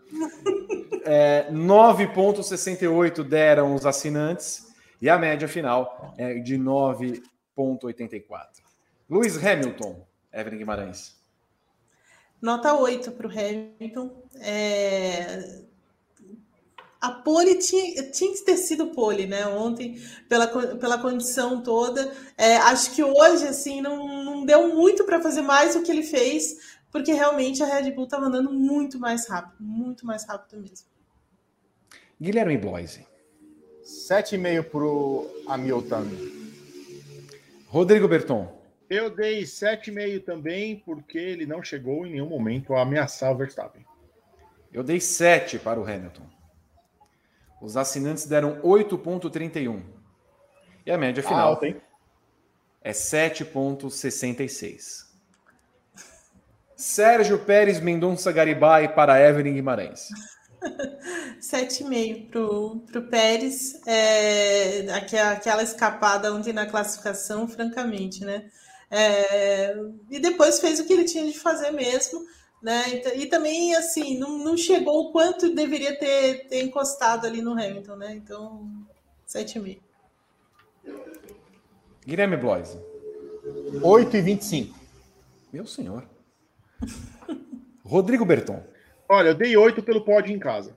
É, 1.07 1.49
9,68 1.51 3.23
deram 3.25 3.75
os 3.75 3.87
assinantes 3.87 4.67
e 5.01 5.09
a 5.09 5.19
média 5.19 5.49
final 5.49 6.15
é 6.19 6.35
de 6.35 6.59
9,84. 6.59 8.47
Luiz 9.09 9.37
Hamilton, 9.43 10.07
Evelyn 10.33 10.59
Guimarães. 10.59 11.15
Nota 12.41 12.75
8 12.75 13.11
para 13.13 13.27
o 13.27 13.31
Hamilton. 13.31 14.23
É, 14.41 15.63
a 17.05 17.11
pole 17.11 17.59
tinha, 17.59 18.11
tinha 18.11 18.33
que 18.33 18.43
ter 18.43 18.57
sido 18.57 18.87
pole, 18.87 19.27
né? 19.27 19.47
Ontem, 19.47 20.01
pela, 20.27 20.47
pela 20.47 20.97
condição 20.97 21.63
toda. 21.63 22.11
É, 22.39 22.57
acho 22.57 22.95
que 22.95 23.05
hoje, 23.05 23.47
assim, 23.47 23.83
não, 23.83 24.25
não 24.25 24.47
deu 24.47 24.75
muito 24.75 25.05
para 25.05 25.21
fazer 25.21 25.43
mais 25.43 25.75
do 25.75 25.83
que 25.83 25.91
ele 25.91 26.03
fez, 26.03 26.79
porque 26.91 27.13
realmente 27.13 27.63
a 27.63 27.67
Red 27.67 27.91
Bull 27.91 28.05
estava 28.05 28.25
andando 28.25 28.51
muito 28.51 28.99
mais 28.99 29.29
rápido, 29.29 29.57
muito 29.61 30.07
mais 30.07 30.25
rápido 30.25 30.63
mesmo. 30.63 30.87
Guilherme 32.19 32.57
Bloise. 32.57 33.07
7,5 33.85 34.65
para 34.65 34.83
o 34.83 35.31
Hamilton. 35.47 36.07
Rodrigo 37.67 38.09
Berton. 38.09 38.51
Eu 38.89 39.11
dei 39.11 39.43
7,5 39.43 40.25
também, 40.25 40.77
porque 40.77 41.19
ele 41.19 41.45
não 41.45 41.63
chegou 41.63 42.07
em 42.07 42.13
nenhum 42.13 42.31
momento 42.31 42.75
a 42.75 42.81
ameaçar 42.81 43.31
o 43.31 43.37
Verstappen. 43.37 43.85
Eu 44.73 44.83
dei 44.83 45.01
7 45.01 45.59
para 45.59 45.79
o 45.79 45.85
Hamilton. 45.85 46.35
Os 47.65 47.77
assinantes 47.79 48.27
deram 48.27 48.61
8,31. 48.61 49.83
E 50.85 50.93
a 50.93 50.99
média 50.99 51.23
final 51.23 51.59
ah, 51.63 51.67
é 52.83 52.93
7,66. 52.93 55.07
Sérgio 56.77 57.39
Pérez 57.39 57.81
Mendonça 57.81 58.31
Garibay 58.31 58.89
para 58.89 59.19
Evelyn 59.19 59.55
Guimarães. 59.55 60.11
7,5 61.41 62.85
para 62.85 63.01
o 63.01 63.09
Pérez. 63.09 63.81
É, 63.87 64.85
aquela 64.93 65.63
escapada 65.63 66.35
ontem 66.35 66.53
na 66.53 66.67
classificação, 66.67 67.49
francamente, 67.49 68.27
né? 68.27 68.45
É, 68.91 69.75
e 70.11 70.21
depois 70.21 70.61
fez 70.61 70.81
o 70.81 70.85
que 70.85 70.93
ele 70.93 71.05
tinha 71.05 71.25
de 71.25 71.39
fazer 71.39 71.71
mesmo. 71.71 72.21
Né? 72.65 73.03
E, 73.15 73.27
também, 73.27 73.75
assim, 73.75 74.19
não, 74.19 74.39
não 74.39 74.57
chegou 74.57 75.03
o 75.03 75.13
quanto 75.13 75.55
deveria 75.55 75.99
ter, 75.99 76.49
ter 76.49 76.63
encostado 76.63 77.27
ali 77.27 77.43
no 77.43 77.53
Hamilton, 77.53 77.97
né? 77.97 78.15
Então, 78.15 78.67
7,5. 79.29 79.81
Guilherme 82.07 82.39
Bloise. 82.39 82.79
8 83.83 84.17
e 84.17 84.21
25. 84.23 84.79
Meu 85.53 85.67
senhor. 85.67 86.09
Rodrigo 87.85 88.25
Berton. 88.25 88.65
Olha, 89.07 89.29
eu 89.29 89.35
dei 89.35 89.55
8 89.55 89.83
pelo 89.83 90.03
pódio 90.03 90.35
em 90.35 90.39
casa. 90.39 90.75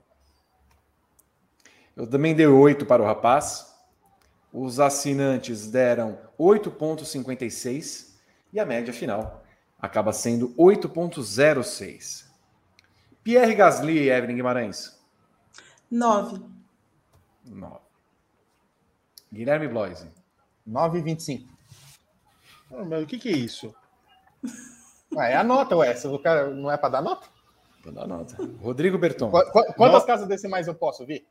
Eu 1.96 2.06
também 2.06 2.34
dei 2.34 2.46
8 2.46 2.84
para 2.84 3.02
o 3.02 3.06
rapaz. 3.06 3.74
Os 4.52 4.78
assinantes 4.78 5.70
deram 5.70 6.18
8,56 6.38 8.08
e 8.52 8.60
a 8.60 8.66
média 8.66 8.92
final 8.92 9.42
acaba 9.78 10.12
sendo 10.12 10.54
8,06. 10.54 12.26
Pierre 13.22 13.54
Gasly 13.54 13.98
e 13.98 14.10
Evelyn 14.10 14.36
Guimarães. 14.36 14.98
9. 15.90 16.42
9. 17.44 17.78
Guilherme 19.32 19.68
Bloise. 19.68 20.10
9,25. 20.66 21.46
Oh, 22.70 22.84
mas 22.84 23.02
o 23.02 23.06
que, 23.06 23.18
que 23.18 23.28
é 23.28 23.36
isso? 23.36 23.74
Ué, 25.14 25.32
é 25.32 25.36
a 25.36 25.44
nota, 25.44 25.76
ué. 25.76 25.94
O 26.06 26.18
cara 26.18 26.50
não 26.50 26.70
é 26.70 26.76
para 26.76 26.90
dar 26.90 27.02
nota? 27.02 27.26
Para 27.82 27.92
dar 27.92 28.06
nota. 28.06 28.36
Rodrigo 28.60 28.98
Berton. 28.98 29.30
Qu 29.30 29.74
quantas 29.74 30.04
casas 30.04 30.28
decimais 30.28 30.66
eu 30.66 30.74
posso 30.74 31.06
vir? 31.06 31.26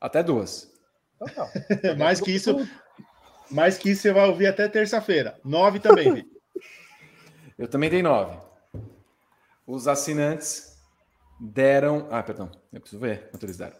Até 0.00 0.22
duas. 0.22 0.72
Então, 1.20 1.48
não. 1.84 1.94
mais 1.96 2.20
que 2.20 2.32
isso, 2.32 2.56
mais 3.50 3.78
que 3.78 3.90
isso 3.90 4.02
você 4.02 4.12
vai 4.12 4.28
ouvir 4.28 4.48
até 4.48 4.68
terça-feira. 4.68 5.38
Nove 5.44 5.78
também, 5.78 6.12
Vi. 6.12 6.30
Eu 7.62 7.68
também 7.68 7.88
dei 7.88 8.02
9. 8.02 8.40
Os 9.64 9.86
assinantes 9.86 10.82
deram. 11.38 12.08
Ah, 12.10 12.20
perdão, 12.20 12.50
eu 12.72 12.80
preciso 12.80 13.00
ver 13.00 13.30
quanto 13.30 13.46
eles 13.46 13.56
deram. 13.56 13.76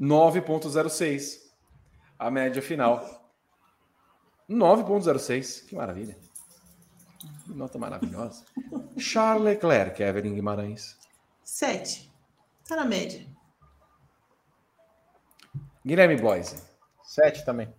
9,06. 0.00 1.42
A 2.18 2.30
média 2.30 2.62
final. 2.62 3.30
9,06. 4.48 5.66
Que 5.66 5.74
maravilha. 5.74 6.16
Que 7.44 7.52
nota 7.52 7.78
maravilhosa. 7.78 8.46
Charles 8.96 9.44
Leclerc, 9.44 10.02
Evelyn 10.02 10.34
Guimarães. 10.34 10.96
7. 11.44 12.10
Está 12.62 12.76
na 12.76 12.86
média. 12.86 13.26
Guilherme 15.84 16.16
Boise. 16.16 16.62
7 17.04 17.44
também. 17.44 17.70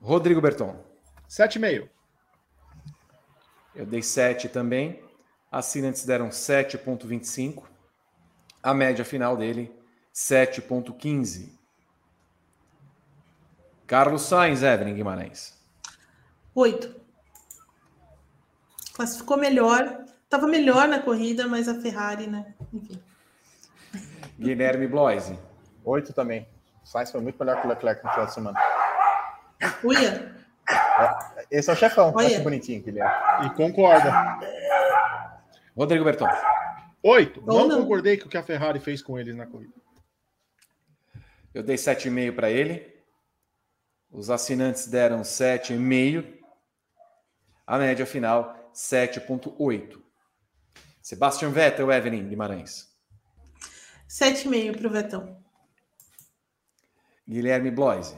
Rodrigo 0.00 0.40
Berton. 0.40 0.82
7,5. 1.28 1.90
Eu 3.74 3.84
dei 3.84 4.02
7 4.02 4.48
também. 4.48 5.02
Assinantes 5.50 6.04
deram 6.04 6.28
7,25. 6.28 7.64
A 8.62 8.72
média 8.72 9.04
final 9.04 9.36
dele, 9.36 9.74
7,15. 10.14 11.52
Carlos 13.86 14.22
Sainz, 14.22 14.62
Evelyn 14.62 14.94
Guimarães. 14.94 15.58
8. 16.54 16.94
Classificou 18.94 19.36
melhor. 19.36 20.04
Estava 20.24 20.46
melhor 20.46 20.88
na 20.88 21.00
corrida, 21.00 21.46
mas 21.46 21.68
a 21.68 21.80
Ferrari, 21.80 22.26
né? 22.26 22.54
Enfim. 22.72 23.02
Guilherme 24.38 24.86
Bloise. 24.88 25.38
8 25.84 26.12
também. 26.12 26.48
O 26.82 26.86
Sainz 26.86 27.10
foi 27.10 27.20
muito 27.20 27.38
melhor 27.38 27.60
que 27.60 27.66
o 27.66 27.70
Leclerc 27.70 28.04
no 28.04 28.10
final 28.10 28.26
de 28.26 28.34
semana. 28.34 28.60
Uia. 29.84 30.33
Esse 31.50 31.70
é 31.70 31.72
o 31.72 31.76
chefão. 31.76 32.12
Olha 32.14 32.28
que 32.28 32.38
bonitinho 32.38 32.82
que 32.82 32.90
ele 32.90 33.00
é. 33.00 33.06
E 33.44 33.50
concorda. 33.50 34.10
Rodrigo 35.76 36.04
Berton. 36.04 36.28
Oito. 37.02 37.42
Não, 37.44 37.68
não, 37.68 37.82
concordei 37.82 38.16
com 38.16 38.26
o 38.26 38.28
que 38.30 38.36
a 38.36 38.42
Ferrari 38.42 38.80
fez 38.80 39.02
com 39.02 39.18
eles 39.18 39.36
na 39.36 39.46
corrida. 39.46 39.74
Eu 41.52 41.62
dei 41.62 41.76
7,5 41.76 42.34
para 42.34 42.50
ele. 42.50 42.94
Os 44.10 44.30
assinantes 44.30 44.86
deram 44.86 45.22
7,5. 45.22 46.24
A 47.66 47.78
média 47.78 48.06
final, 48.06 48.70
7,8. 48.74 50.00
Sebastian 51.02 51.50
Vettel, 51.50 51.92
Evelyn 51.92 52.28
Guimarães. 52.28 52.88
7,5 54.08 54.78
para 54.78 54.86
o 54.86 54.90
Vettel. 54.90 55.44
Guilherme 57.28 57.70
Bloise. 57.70 58.16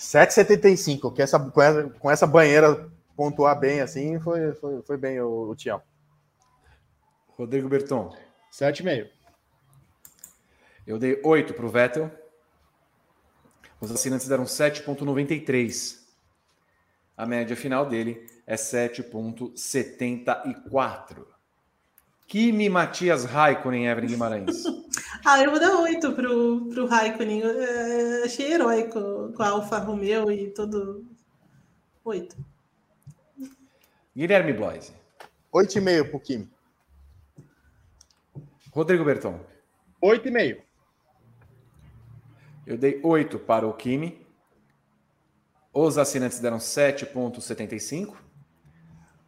7,75. 0.00 1.14
Que 1.14 1.22
essa, 1.22 1.38
com, 1.38 1.62
essa, 1.62 1.90
com 1.90 2.10
essa 2.10 2.26
banheira 2.26 2.90
pontuar 3.14 3.60
bem 3.60 3.80
assim, 3.80 4.18
foi, 4.18 4.52
foi, 4.54 4.82
foi 4.82 4.96
bem 4.96 5.20
o, 5.20 5.50
o 5.50 5.54
Tião. 5.54 5.80
Rodrigo 7.36 7.68
Berton. 7.68 8.12
7,5. 8.50 9.08
Eu 10.86 10.98
dei 10.98 11.20
8 11.22 11.52
para 11.54 11.66
o 11.66 11.68
Vettel. 11.68 12.10
Os 13.80 13.92
assinantes 13.92 14.26
deram 14.26 14.44
7,93. 14.44 16.00
A 17.16 17.24
média 17.26 17.54
final 17.54 17.86
dele 17.86 18.26
é 18.46 18.56
7,74. 18.56 21.26
Kimi 22.30 22.68
Matias 22.68 23.24
Raikkonen, 23.24 23.88
Evelyn 23.88 24.06
Guimarães. 24.06 24.62
ah, 25.26 25.42
eu 25.42 25.50
vou 25.50 25.58
dar 25.58 25.80
8 25.80 26.12
pro, 26.12 26.64
pro 26.66 26.86
Raikkonen. 26.86 27.40
Eu, 27.40 27.48
eu 27.48 28.24
achei 28.24 28.52
heróico 28.52 29.32
com 29.36 29.42
a 29.42 29.48
Alfa 29.48 29.78
Romeo 29.78 30.30
e 30.30 30.48
todo. 30.50 31.04
8. 32.04 32.36
Guilherme 34.16 34.52
Bloise. 34.52 34.92
8,5 35.52 36.08
pro 36.08 36.20
Kimi. 36.20 36.48
Rodrigo 38.70 39.04
Berton. 39.04 39.40
8,5. 40.00 40.62
Eu 42.64 42.78
dei 42.78 43.00
8 43.02 43.40
para 43.40 43.66
o 43.66 43.72
Kimi. 43.72 44.24
Os 45.74 45.98
assinantes 45.98 46.38
deram 46.38 46.58
7,75. 46.58 48.14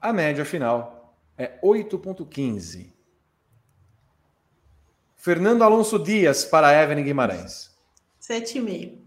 A 0.01 0.13
média 0.13 0.45
final 0.45 1.17
é 1.37 1.59
8,15. 1.65 2.92
Fernando 5.23 5.63
Alonso 5.63 6.01
Dias 6.01 6.45
para 6.45 6.83
Evelyn 6.83 7.05
Guimarães. 7.05 7.71
7,5. 8.21 8.99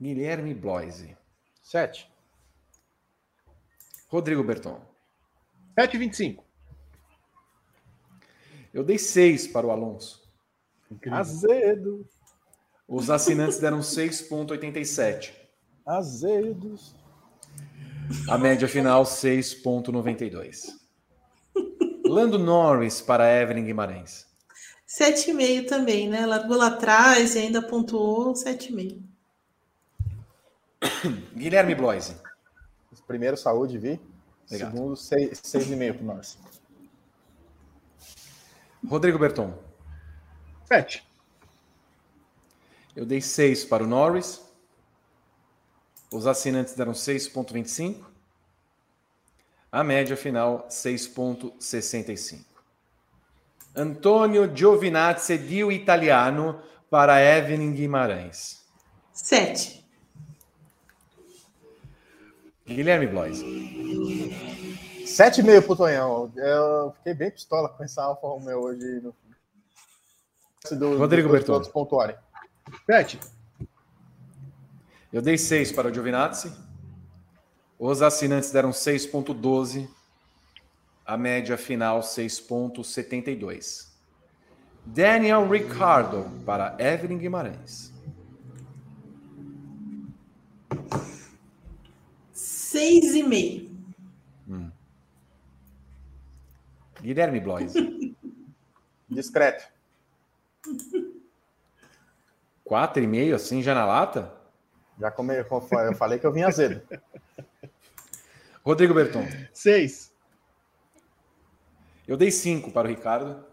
Guilherme 0.00 0.52
Bloise. 0.52 1.16
7. 1.62 2.10
Rodrigo 4.08 4.42
Berton. 4.42 4.80
7,25. 5.78 6.42
Eu 8.74 8.82
dei 8.82 8.98
6 8.98 9.46
para 9.46 9.64
o 9.64 9.70
Alonso. 9.70 10.28
Incrível. 10.90 11.20
Azedo. 11.20 12.04
Os 12.88 13.10
assinantes 13.10 13.60
deram 13.60 13.78
6,87. 13.78 15.34
Azedos. 15.86 16.96
A 18.28 18.36
média 18.36 18.66
final, 18.66 19.04
6,92. 19.04 20.76
Lando 22.04 22.40
Norris 22.40 23.00
para 23.00 23.40
Evelyn 23.40 23.64
Guimarães. 23.64 24.27
7,5 24.88 25.68
também, 25.68 26.08
né? 26.08 26.24
Largou 26.24 26.56
lá 26.56 26.68
atrás 26.68 27.34
e 27.34 27.40
ainda 27.40 27.60
pontuou 27.60 28.32
7,5. 28.32 29.02
Guilherme 31.36 31.74
Bloise. 31.74 32.16
Primeiro, 33.06 33.36
saúde, 33.36 33.78
Vi. 33.78 34.00
Obrigado. 34.46 34.72
Segundo, 34.72 34.94
6,5 34.94 35.94
para 35.94 36.14
nós. 36.14 36.38
Rodrigo 38.86 39.18
Berton. 39.18 39.52
7. 40.64 41.06
Eu 42.96 43.04
dei 43.04 43.20
6 43.20 43.64
para 43.64 43.84
o 43.84 43.86
Norris. 43.86 44.42
Os 46.10 46.26
assinantes 46.26 46.74
deram 46.74 46.92
6,25. 46.92 48.04
A 49.70 49.84
média 49.84 50.16
final, 50.16 50.66
6,65. 50.68 52.47
Antônio 53.78 54.54
Giovinazzi 54.54 55.38
Dio 55.38 55.70
Italiano 55.70 56.60
para 56.90 57.22
Evelyn 57.22 57.72
Guimarães. 57.72 58.66
7. 59.12 59.86
Guilherme 62.66 63.06
Blois. 63.06 63.40
7,5 63.40 65.62
pro 65.62 65.76
Tonhão. 65.76 66.32
Eu 66.36 66.92
fiquei 66.96 67.14
bem 67.14 67.30
pistola 67.30 67.68
com 67.68 67.84
essa 67.84 68.02
Alfa 68.02 68.26
Romeo 68.26 68.64
hoje. 68.64 69.00
No... 69.00 69.14
Do, 70.76 70.98
Rodrigo 70.98 71.28
Bertone. 71.28 71.70
pontuarem. 71.70 72.16
7. 72.84 73.20
Eu 75.12 75.22
dei 75.22 75.38
6 75.38 75.70
para 75.72 75.88
o 75.88 75.94
Giovinazzi. 75.94 76.52
Os 77.78 78.02
assinantes 78.02 78.50
deram 78.50 78.70
6,12. 78.70 79.88
A 81.08 81.16
média 81.16 81.56
final 81.56 82.00
6,72. 82.00 83.88
Daniel 84.84 85.48
Ricardo 85.48 86.30
para 86.44 86.76
Evelyn 86.78 87.16
Guimarães. 87.16 87.90
6,5. 92.34 93.70
Hum. 94.50 94.70
Guilherme 97.00 97.40
Blois. 97.40 97.72
Discreto. 99.08 99.66
Quatro 102.62 103.02
e 103.02 103.06
meio, 103.06 103.34
assim, 103.34 103.62
já 103.62 103.74
na 103.74 103.86
lata? 103.86 104.30
Já 105.00 105.10
come, 105.10 105.38
eu 105.38 105.94
falei 105.96 106.18
que 106.18 106.26
eu 106.26 106.32
vim 106.34 106.42
azedo. 106.42 106.82
Rodrigo 108.62 108.92
Berton. 108.92 109.26
Seis. 109.54 110.07
Eu 112.08 112.16
dei 112.16 112.30
cinco 112.30 112.70
para 112.70 112.88
o 112.88 112.90
Ricardo. 112.90 113.44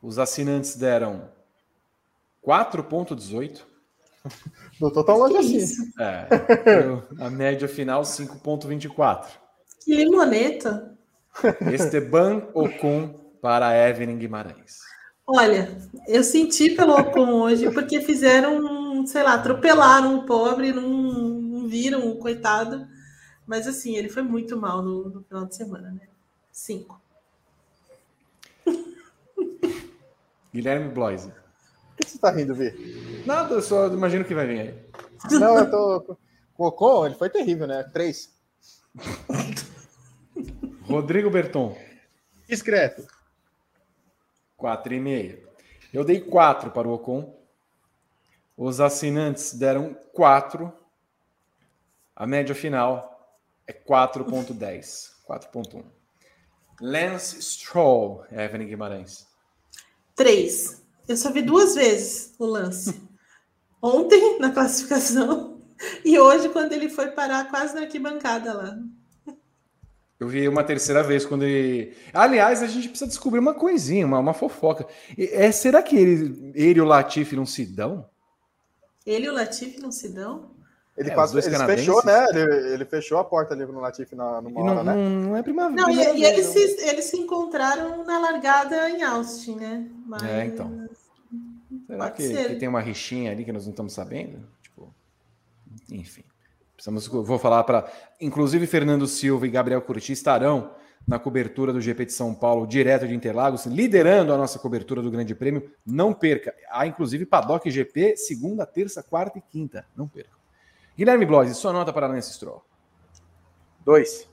Os 0.00 0.16
assinantes 0.16 0.76
deram 0.76 1.28
4,18. 2.46 3.62
Não 4.80 4.92
tô 4.92 5.02
tão 5.02 5.18
longe 5.18 5.36
assim. 5.36 5.92
É, 6.00 6.28
a 7.18 7.28
média 7.28 7.66
final 7.66 8.02
5,24. 8.02 9.26
Que 9.84 9.92
limoneta. 9.92 10.96
Esteban 11.72 12.46
Ocon 12.54 13.20
para 13.42 13.76
Evelyn 13.88 14.18
Guimarães. 14.18 14.78
Olha, 15.26 15.76
eu 16.06 16.22
senti 16.22 16.70
pelo 16.70 16.94
Ocon 16.94 17.42
hoje 17.42 17.70
porque 17.72 18.00
fizeram, 18.00 19.04
sei 19.04 19.24
lá, 19.24 19.34
atropelaram 19.34 20.18
o 20.18 20.26
pobre, 20.26 20.72
não, 20.72 20.88
não 20.88 21.68
viram 21.68 22.08
o 22.08 22.18
coitado. 22.18 22.86
Mas 23.44 23.66
assim, 23.66 23.96
ele 23.96 24.08
foi 24.08 24.22
muito 24.22 24.56
mal 24.56 24.80
no, 24.80 25.10
no 25.10 25.24
final 25.24 25.44
de 25.44 25.56
semana, 25.56 25.90
né? 25.90 26.06
Cinco. 26.52 27.03
Guilherme 30.54 30.88
Bloise. 30.88 31.32
Por 31.32 31.96
que 31.96 32.10
você 32.10 32.18
tá 32.18 32.30
rindo, 32.30 32.54
Vi? 32.54 33.24
Nada, 33.26 33.54
eu 33.54 33.62
só 33.62 33.88
imagino 33.88 34.24
que 34.24 34.36
vai 34.36 34.46
vir 34.46 34.60
aí. 34.60 34.88
Não, 35.32 35.58
eu 35.58 35.68
tô. 35.68 36.16
O 36.56 36.66
Ocon, 36.68 37.06
ele 37.06 37.16
foi 37.16 37.28
terrível, 37.28 37.66
né? 37.66 37.82
Três. 37.92 38.32
Rodrigo 40.86 41.28
Berton. 41.28 41.76
Discreto. 42.48 43.04
4,5. 44.56 45.40
Eu 45.92 46.04
dei 46.04 46.20
4 46.20 46.70
para 46.70 46.86
o 46.86 46.92
Ocon. 46.92 47.36
Os 48.56 48.80
assinantes 48.80 49.54
deram 49.54 49.92
4. 50.12 50.72
A 52.14 52.28
média 52.28 52.54
final 52.54 53.36
é 53.66 53.72
4,10. 53.72 55.14
4,1. 55.28 55.84
Lance 56.80 57.42
Stroll, 57.42 58.24
Evelyn 58.30 58.68
Guimarães. 58.68 59.33
3. 60.14 60.82
Eu 61.08 61.16
só 61.16 61.30
vi 61.30 61.42
duas 61.42 61.74
vezes 61.74 62.34
o 62.38 62.46
lance. 62.46 63.00
Ontem, 63.82 64.38
na 64.38 64.50
classificação, 64.50 65.60
e 66.04 66.18
hoje, 66.18 66.48
quando 66.48 66.72
ele 66.72 66.88
foi 66.88 67.08
parar 67.08 67.50
quase 67.50 67.74
na 67.74 67.82
arquibancada 67.82 68.54
lá. 68.54 68.78
Eu 70.18 70.28
vi 70.28 70.48
uma 70.48 70.64
terceira 70.64 71.02
vez 71.02 71.26
quando 71.26 71.42
ele. 71.42 71.94
Aliás, 72.12 72.62
a 72.62 72.66
gente 72.66 72.88
precisa 72.88 73.08
descobrir 73.08 73.40
uma 73.40 73.52
coisinha, 73.52 74.06
uma, 74.06 74.18
uma 74.18 74.32
fofoca. 74.32 74.86
É, 75.18 75.50
será 75.52 75.82
que 75.82 75.96
ele, 75.96 76.52
ele 76.54 76.78
e 76.78 76.82
o 76.82 76.86
Latifi 76.86 77.36
não 77.36 77.44
se 77.44 77.66
dão? 77.66 78.08
Ele 79.04 79.26
e 79.26 79.28
o 79.28 79.34
Latifi 79.34 79.80
não 79.80 79.92
se 79.92 80.08
dão? 80.08 80.53
Ele 80.96 81.10
é, 81.10 81.14
quase 81.14 81.36
ele 81.36 81.56
fechou, 81.66 82.04
né? 82.04 82.26
Ele, 82.30 82.74
ele, 82.74 82.84
fechou 82.84 83.18
a 83.18 83.24
porta 83.24 83.52
ali 83.52 83.66
no 83.66 83.80
Latifi 83.80 84.14
na, 84.14 84.40
numa 84.40 84.64
não, 84.64 84.76
hora, 84.76 84.84
né? 84.84 84.94
Não 84.94 85.36
é 85.36 85.42
primavera. 85.42 85.82
Não, 85.82 85.90
e, 85.90 86.20
e 86.20 86.24
eles, 86.24 86.46
se, 86.46 86.86
eles 86.86 87.06
se 87.06 87.16
encontraram 87.16 88.04
na 88.04 88.20
largada 88.20 88.88
em 88.88 89.02
Austin, 89.02 89.56
né? 89.56 89.88
Mas... 90.06 90.22
É, 90.22 90.44
então. 90.44 90.88
Será 91.88 92.10
que, 92.10 92.28
que, 92.28 92.56
tem 92.56 92.68
uma 92.68 92.80
rixinha 92.80 93.32
ali 93.32 93.44
que 93.44 93.50
nós 93.50 93.64
não 93.64 93.70
estamos 93.70 93.92
sabendo? 93.92 94.38
Tipo, 94.62 94.94
enfim. 95.90 96.22
Precisamos, 96.76 97.08
vou 97.08 97.38
falar 97.40 97.64
para. 97.64 97.90
Inclusive, 98.20 98.64
Fernando 98.66 99.08
Silva 99.08 99.46
e 99.46 99.50
Gabriel 99.50 99.82
Curti 99.82 100.12
estarão 100.12 100.70
na 101.06 101.18
cobertura 101.18 101.72
do 101.72 101.80
GP 101.80 102.06
de 102.06 102.12
São 102.12 102.32
Paulo, 102.32 102.68
direto 102.68 103.06
de 103.06 103.14
Interlagos, 103.14 103.66
liderando 103.66 104.32
a 104.32 104.38
nossa 104.38 104.60
cobertura 104.60 105.02
do 105.02 105.10
Grande 105.10 105.34
Prêmio. 105.34 105.70
Não 105.84 106.12
perca. 106.12 106.54
Há, 106.70 106.86
inclusive, 106.86 107.26
Paddock 107.26 107.68
GP, 107.68 108.16
segunda, 108.16 108.64
terça, 108.64 109.02
quarta 109.02 109.38
e 109.38 109.42
quinta. 109.42 109.84
Não 109.96 110.06
perca. 110.06 110.43
Guilherme 110.96 111.26
Blois, 111.26 111.56
sua 111.56 111.72
nota 111.72 111.92
para 111.92 112.06
Lance 112.06 112.32
Stroll? 112.32 112.64
Dois. 113.84 114.28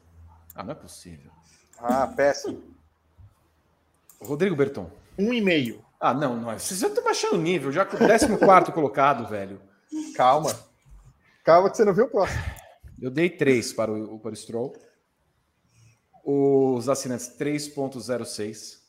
Ah, 0.54 0.64
não 0.64 0.72
é 0.72 0.76
possível. 0.76 1.32
Ah, 1.78 2.08
péssimo. 2.08 2.64
Rodrigo 4.22 4.56
Berton. 4.56 4.90
Um 5.18 5.34
e 5.34 5.42
meio. 5.42 5.84
Ah, 6.00 6.14
não, 6.14 6.36
não. 6.36 6.58
Vocês 6.58 6.80
já 6.80 6.88
estão 6.88 7.04
baixando 7.04 7.36
o 7.36 7.42
nível, 7.42 7.72
já 7.72 7.86
com 7.86 7.96
o 7.96 8.00
14 8.00 8.72
colocado, 8.72 9.28
velho. 9.28 9.62
Calma. 10.16 10.58
Calma 11.44 11.70
que 11.70 11.78
você 11.78 11.86
não 11.86 11.94
viu 11.94 12.06
o 12.06 12.10
próximo. 12.10 12.42
Eu 13.02 13.10
dei 13.10 13.30
3 13.30 13.74
para 13.74 13.92
o, 13.92 14.20
para 14.20 14.32
o 14.32 14.36
Stroll. 14.36 14.76
Os 16.24 16.88
assinantes 16.88 17.36
3.06. 17.38 18.80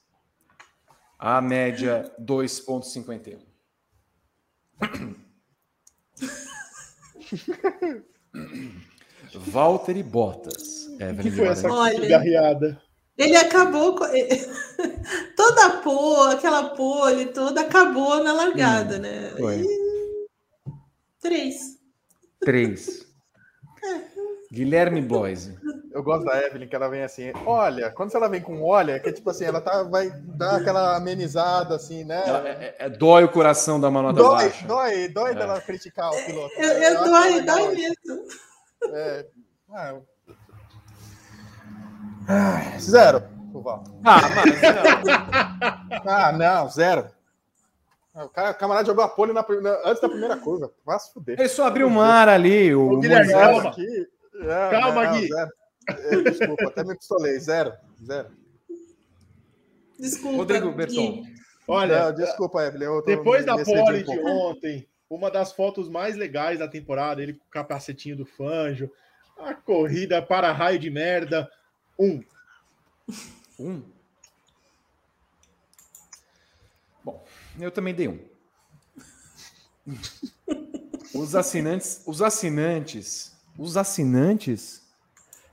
A 1.19 1.41
média 1.41 2.13
2.51. 2.21 3.41
Walter 9.35 9.97
e 9.97 10.03
Bottas. 10.03 10.89
É, 10.99 11.15
que 11.15 11.31
foi 11.31 11.47
essa 11.49 11.71
Olha, 11.71 12.09
garreada? 12.09 12.81
Ele 13.17 13.37
acabou 13.37 13.95
com... 13.97 14.05
toda 15.37 15.67
a 15.67 15.71
pole, 15.79 16.35
aquela 16.35 16.71
pole 16.71 17.27
toda 17.27 17.61
acabou 17.61 18.23
na 18.23 18.33
largada, 18.33 18.97
hum, 18.97 19.01
né? 19.01 19.33
Foi. 19.39 19.61
E... 19.61 19.83
Três. 21.21 21.79
Três. 22.41 23.07
É. 23.85 24.01
Guilherme 24.51 25.01
Bloise. 25.01 25.57
Eu 25.93 26.03
gosto 26.03 26.25
da 26.25 26.41
Evelyn, 26.43 26.67
que 26.67 26.75
ela 26.75 26.89
vem 26.89 27.03
assim, 27.03 27.33
olha, 27.45 27.91
quando 27.91 28.15
ela 28.15 28.29
vem 28.29 28.41
com 28.41 28.63
olha, 28.63 28.99
que 28.99 29.11
é 29.11 29.13
tipo 29.13 29.29
assim, 29.29 29.45
ela 29.45 29.61
tá, 29.61 29.83
vai 29.83 30.11
dar 30.11 30.57
aquela 30.57 30.97
amenizada, 30.97 31.75
assim, 31.75 32.03
né? 32.03 32.23
Ela, 32.27 32.49
é, 32.49 32.51
é, 32.51 32.87
é 32.87 32.89
dói 32.89 33.25
o 33.25 33.29
coração 33.29 33.79
da 33.79 33.91
Manota 33.91 34.23
dói, 34.23 34.45
baixa. 34.45 34.67
Dói, 34.67 35.09
dói 35.09 35.33
é. 35.33 35.35
dela 35.35 35.61
criticar 35.61 36.11
o 36.11 36.25
piloto. 36.25 36.55
Eu, 36.57 36.69
eu, 36.71 36.83
eu 36.83 37.05
dói, 37.05 37.43
dói 37.43 37.75
mesmo. 37.75 38.27
É, 38.95 39.27
ah, 39.71 39.95
ah, 42.29 42.79
zero, 42.79 43.23
Duval. 43.53 43.85
Ah, 44.03 44.21
mas 44.35 44.61
não. 44.63 46.11
ah, 46.11 46.33
não, 46.33 46.69
zero. 46.71 47.11
O, 48.15 48.29
cara, 48.29 48.51
o 48.51 48.55
camarada 48.55 48.87
jogou 48.87 49.05
a 49.05 49.09
pole 49.09 49.33
na, 49.33 49.45
antes 49.85 50.01
da 50.01 50.09
primeira 50.09 50.37
curva. 50.37 50.71
Vai 50.85 50.99
se 50.99 51.13
fuder. 51.13 51.39
Ele 51.39 51.49
só 51.49 51.67
abriu 51.67 51.87
o 51.87 51.91
mar 51.91 52.29
ali. 52.29 52.75
O, 52.75 52.93
o 52.93 53.01
Guilherme, 53.01 53.33
calma. 53.33 53.69
Aqui, 53.71 54.09
é, 54.41 54.71
calma, 54.71 55.05
não, 55.05 55.13
Gui. 55.13 55.29
É, 55.89 56.21
desculpa, 56.31 56.69
até 56.69 56.85
me 56.85 56.97
pistolei. 56.97 57.39
Zero. 57.39 57.73
Zero. 58.05 58.31
Desculpa. 59.99 60.37
Rodrigo 60.39 60.73
Berton. 60.73 61.25
Olha, 61.67 62.07
não, 62.07 62.15
desculpa, 62.15 62.65
Evelyn. 62.65 63.03
Depois 63.07 63.45
da 63.45 63.57
pole 63.63 64.03
de 64.03 64.19
ontem, 64.21 64.89
uma 65.09 65.31
das 65.31 65.53
fotos 65.53 65.89
mais 65.89 66.17
legais 66.17 66.59
da 66.59 66.67
temporada, 66.67 67.23
ele 67.23 67.35
com 67.35 67.45
o 67.45 67.51
capacetinho 67.51 68.17
do 68.17 68.27
Fanjo, 68.27 68.91
a 69.39 69.55
corrida 69.55 70.21
para 70.21 70.53
raio 70.53 70.79
de 70.79 70.91
merda. 70.91 71.51
Um. 71.99 72.23
Um? 73.59 73.83
Bom, 77.05 77.25
eu 77.61 77.71
também 77.71 77.95
dei 77.95 78.09
um. 78.09 78.19
Os 81.15 81.35
assinantes, 81.35 82.03
os 82.07 82.23
assinantes, 82.23 83.37
os 83.59 83.77
assinantes 83.77 84.82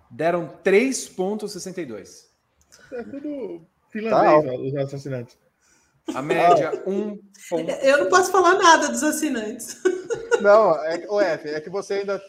deram 0.10 0.49
3,62. 0.64 2.26
É 2.91 3.03
tudo 3.03 3.61
finlandês, 3.90 4.73
tá, 4.73 4.84
os 4.84 4.94
assinantes. 4.94 5.38
A 6.14 6.22
média, 6.22 6.84
um 6.88 7.19
ponto. 7.49 7.69
Eu 7.69 7.99
não 7.99 8.10
posso 8.10 8.31
falar 8.31 8.56
nada 8.56 8.90
dos 8.90 9.03
assinantes. 9.03 9.77
Não, 10.41 10.73
é, 10.86 11.06
o 11.10 11.19
F, 11.19 11.49
é 11.49 11.60
que 11.60 11.69
você 11.69 11.95
ainda 11.95 12.19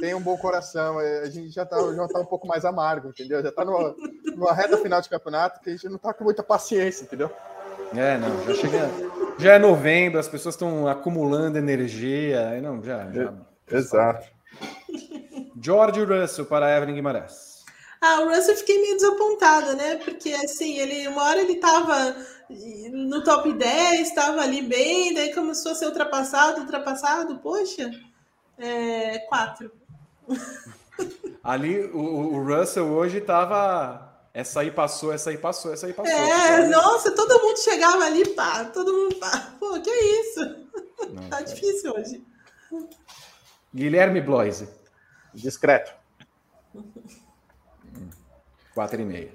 tem 0.00 0.14
um 0.14 0.20
bom 0.20 0.36
coração. 0.38 0.98
É, 1.00 1.20
a 1.20 1.30
gente 1.30 1.50
já 1.50 1.64
está 1.64 1.76
já 1.76 2.08
tá 2.08 2.20
um 2.20 2.24
pouco 2.24 2.46
mais 2.46 2.64
amargo, 2.64 3.10
entendeu? 3.10 3.42
Já 3.42 3.50
está 3.50 3.64
numa, 3.64 3.94
numa 4.34 4.54
reta 4.54 4.78
final 4.78 5.00
de 5.00 5.08
campeonato 5.08 5.60
que 5.60 5.68
a 5.68 5.72
gente 5.72 5.86
não 5.88 5.96
está 5.96 6.14
com 6.14 6.24
muita 6.24 6.42
paciência, 6.42 7.04
entendeu? 7.04 7.30
É, 7.94 8.16
não, 8.16 8.44
já 8.46 8.54
chega. 8.54 8.90
Já 9.38 9.52
é 9.54 9.58
novembro, 9.58 10.18
as 10.18 10.28
pessoas 10.28 10.54
estão 10.54 10.88
acumulando 10.88 11.58
energia. 11.58 12.60
Não, 12.60 12.82
já. 12.82 13.10
já 13.12 13.34
Exato. 13.70 14.26
George 15.60 16.04
Russell 16.04 16.46
para 16.46 16.76
Evelyn 16.76 16.94
Guimarães. 16.94 17.64
Ah, 18.00 18.20
o 18.20 18.28
Russell 18.28 18.54
eu 18.54 18.58
fiquei 18.58 18.80
meio 18.80 18.96
desapontada, 18.96 19.74
né? 19.74 19.96
Porque 19.96 20.32
assim, 20.32 20.78
ele 20.78 21.08
uma 21.08 21.24
hora 21.24 21.40
ele 21.40 21.54
estava 21.54 22.16
no 22.92 23.22
top 23.24 23.52
10, 23.52 24.08
estava 24.08 24.40
ali 24.40 24.62
bem, 24.62 25.14
daí 25.14 25.34
começou 25.34 25.72
a 25.72 25.74
ser 25.74 25.86
ultrapassado, 25.86 26.60
ultrapassado, 26.60 27.38
poxa, 27.38 27.90
é, 28.58 29.18
quatro. 29.28 29.70
Ali, 31.42 31.84
o, 31.92 31.98
o 31.98 32.44
Russell 32.44 32.86
hoje 32.86 33.20
tava. 33.20 34.06
Essa 34.34 34.60
aí 34.60 34.70
passou, 34.70 35.12
essa 35.12 35.30
aí 35.30 35.38
passou, 35.38 35.72
essa 35.72 35.86
aí 35.86 35.92
passou. 35.92 36.12
É, 36.12 36.68
nossa, 36.68 37.10
todo 37.12 37.40
mundo 37.40 37.56
chegava 37.58 38.04
ali, 38.04 38.28
pá, 38.34 38.64
todo 38.66 38.92
mundo 38.92 39.16
pá. 39.16 39.52
Pô, 39.58 39.80
que 39.80 39.90
isso? 39.90 40.40
Não, 41.12 41.22
tá 41.30 41.40
é. 41.40 41.44
difícil 41.44 41.92
hoje. 41.94 42.22
Guilherme 43.74 44.20
Bloise. 44.20 44.68
Discreto. 45.34 45.92
Quatro 48.74 49.00
e 49.00 49.04
meio. 49.04 49.30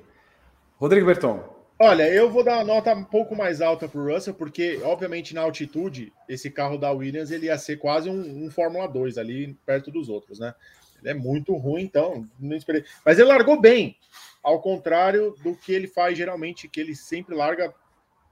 Rodrigo 0.78 1.06
Berton. 1.06 1.54
Olha, 1.80 2.08
eu 2.08 2.30
vou 2.30 2.44
dar 2.44 2.58
uma 2.58 2.64
nota 2.64 2.94
um 2.94 3.04
pouco 3.04 3.36
mais 3.36 3.60
alta 3.60 3.88
para 3.88 4.00
o 4.00 4.14
Russell, 4.14 4.34
porque, 4.34 4.80
obviamente, 4.84 5.34
na 5.34 5.42
altitude, 5.42 6.14
esse 6.30 6.50
carro 6.50 6.78
da 6.78 6.92
Williams 6.92 7.32
ele 7.32 7.48
ia 7.48 7.58
ser 7.58 7.78
quase 7.78 8.10
um, 8.10 8.46
um 8.46 8.52
Fórmula 8.52 8.88
2 8.88 9.18
ali 9.18 9.58
perto 9.66 9.92
dos 9.92 10.08
outros, 10.08 10.40
né? 10.40 10.54
Ele 11.02 11.10
é 11.10 11.14
muito 11.14 11.54
ruim, 11.56 11.84
então 11.84 12.28
não 12.40 12.56
esperei. 12.56 12.86
Mas 13.06 13.20
ele 13.20 13.28
largou 13.28 13.60
bem, 13.60 13.98
ao 14.42 14.62
contrário 14.62 15.36
do 15.44 15.56
que 15.56 15.74
ele 15.74 15.88
faz 15.88 16.18
geralmente, 16.18 16.70
que 16.70 16.80
ele 16.80 16.96
sempre 16.96 17.36
larga 17.36 17.74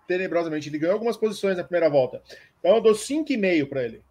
tenebrosamente. 0.07 0.69
Ele 0.69 0.79
ganhou 0.79 0.93
algumas 0.93 1.17
posições 1.17 1.57
na 1.57 1.63
primeira 1.63 1.89
volta. 1.89 2.21
Então 2.59 2.75
eu 2.75 2.81
dou 2.81 2.93
5,5 2.93 3.67
para 3.67 3.83
ele. 3.83 4.01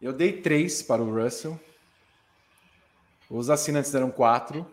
Eu 0.00 0.12
dei 0.12 0.40
3 0.40 0.82
para 0.82 1.02
o 1.02 1.14
Russell. 1.14 1.58
Os 3.30 3.48
assinantes 3.50 3.90
deram 3.90 4.10
4. 4.10 4.66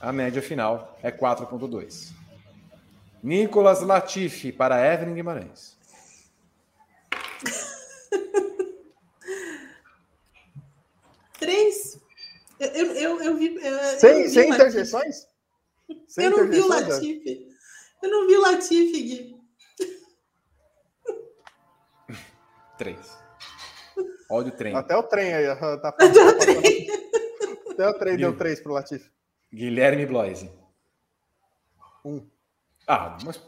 A 0.00 0.12
média 0.12 0.40
final 0.40 0.96
é 1.02 1.10
4,2. 1.10 2.12
Nicolas 3.22 3.82
Latifi 3.82 4.52
para 4.52 4.94
Evelyn 4.94 5.14
Guimarães. 5.14 5.76
Três. 11.38 12.00
Eu, 12.58 12.68
eu, 12.68 13.22
eu 13.22 13.36
vi. 13.36 13.56
Eu, 13.56 13.78
sem 13.98 14.10
eu 14.10 14.22
vi 14.22 14.30
sem 14.30 14.50
interjeições? 14.50 15.26
eu 16.16 16.30
não 16.30 16.48
vi 16.48 16.60
o 16.60 16.68
Latifi. 16.68 17.48
Eu 18.02 18.10
não 18.10 18.26
vi 18.26 18.36
o 18.36 18.40
Latifi, 18.40 19.02
Gui. 19.02 19.36
Três. 22.78 23.25
Olha 24.30 24.48
o 24.48 24.50
trem. 24.50 24.74
Até 24.74 24.96
o 24.96 25.02
trem 25.02 25.34
aí. 25.34 25.46
Tá 25.56 25.88
Até 25.88 26.24
o 26.24 26.38
trem. 26.38 26.88
Até 27.70 27.88
o 27.88 27.94
trem 27.94 28.16
deu 28.16 28.36
três 28.36 28.60
para 28.60 28.72
o 28.72 28.74
Latifi. 28.74 29.10
Guilherme 29.52 30.06
Bloise. 30.06 30.50
Um. 32.04 32.26
Ah, 32.86 33.16
mas. 33.24 33.42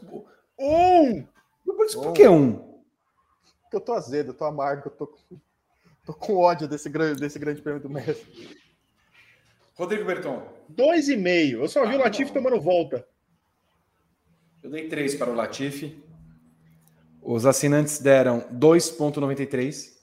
Um! 0.57 1.25
Por, 1.65 1.75
por 1.93 2.13
que 2.13 2.27
um? 2.27 2.79
Porque 3.63 3.75
eu 3.75 3.81
tô 3.81 3.93
azedo, 3.93 4.31
eu 4.31 4.33
tô 4.33 4.45
amargo, 4.45 4.87
eu 4.87 4.91
tô, 4.91 5.17
tô 6.05 6.13
com 6.13 6.37
ódio 6.37 6.67
desse 6.67 6.89
grande, 6.89 7.19
desse 7.19 7.37
grande 7.37 7.61
prêmio 7.61 7.81
do 7.81 7.89
Messi. 7.89 8.57
Rodrigo 9.75 10.03
Berton. 10.03 10.45
Dois 10.67 11.07
e 11.07 11.15
meio. 11.15 11.61
Eu 11.61 11.69
só 11.69 11.85
vi 11.85 11.95
ah, 11.95 11.99
o 11.99 12.01
Latifi 12.01 12.33
tomando 12.33 12.59
volta. 12.59 13.07
Eu 14.61 14.69
dei 14.69 14.89
três 14.89 15.15
para 15.15 15.31
o 15.31 15.35
Latifi. 15.35 16.03
Os 17.21 17.45
assinantes 17.45 17.99
deram 17.99 18.41
2,93. 18.51 19.98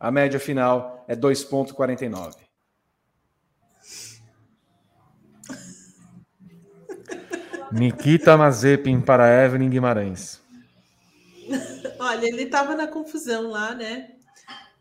A 0.00 0.10
média 0.10 0.40
final 0.40 1.04
é 1.06 1.14
2,49. 1.14 2.36
Nikita 7.70 8.36
Mazepin 8.36 9.02
para 9.02 9.44
Evelyn 9.44 9.68
Guimarães. 9.68 10.40
Olha, 11.98 12.26
ele 12.26 12.44
estava 12.44 12.74
na 12.74 12.88
confusão 12.88 13.50
lá, 13.50 13.74
né? 13.74 14.12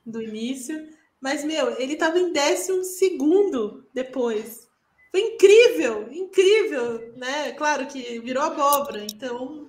Do 0.05 0.23
início. 0.23 0.87
Mas, 1.19 1.43
meu, 1.43 1.77
ele 1.79 1.93
estava 1.93 2.17
em 2.17 2.31
décimo 2.31 2.83
segundo 2.85 3.85
depois. 3.93 4.69
Foi 5.11 5.19
incrível, 5.19 6.07
incrível, 6.11 7.13
né? 7.17 7.51
Claro 7.51 7.87
que 7.87 8.19
virou 8.19 8.43
abóbora, 8.43 9.03
então. 9.03 9.67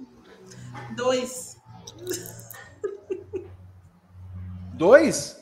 Dois. 0.95 1.57
Dois? 4.75 5.40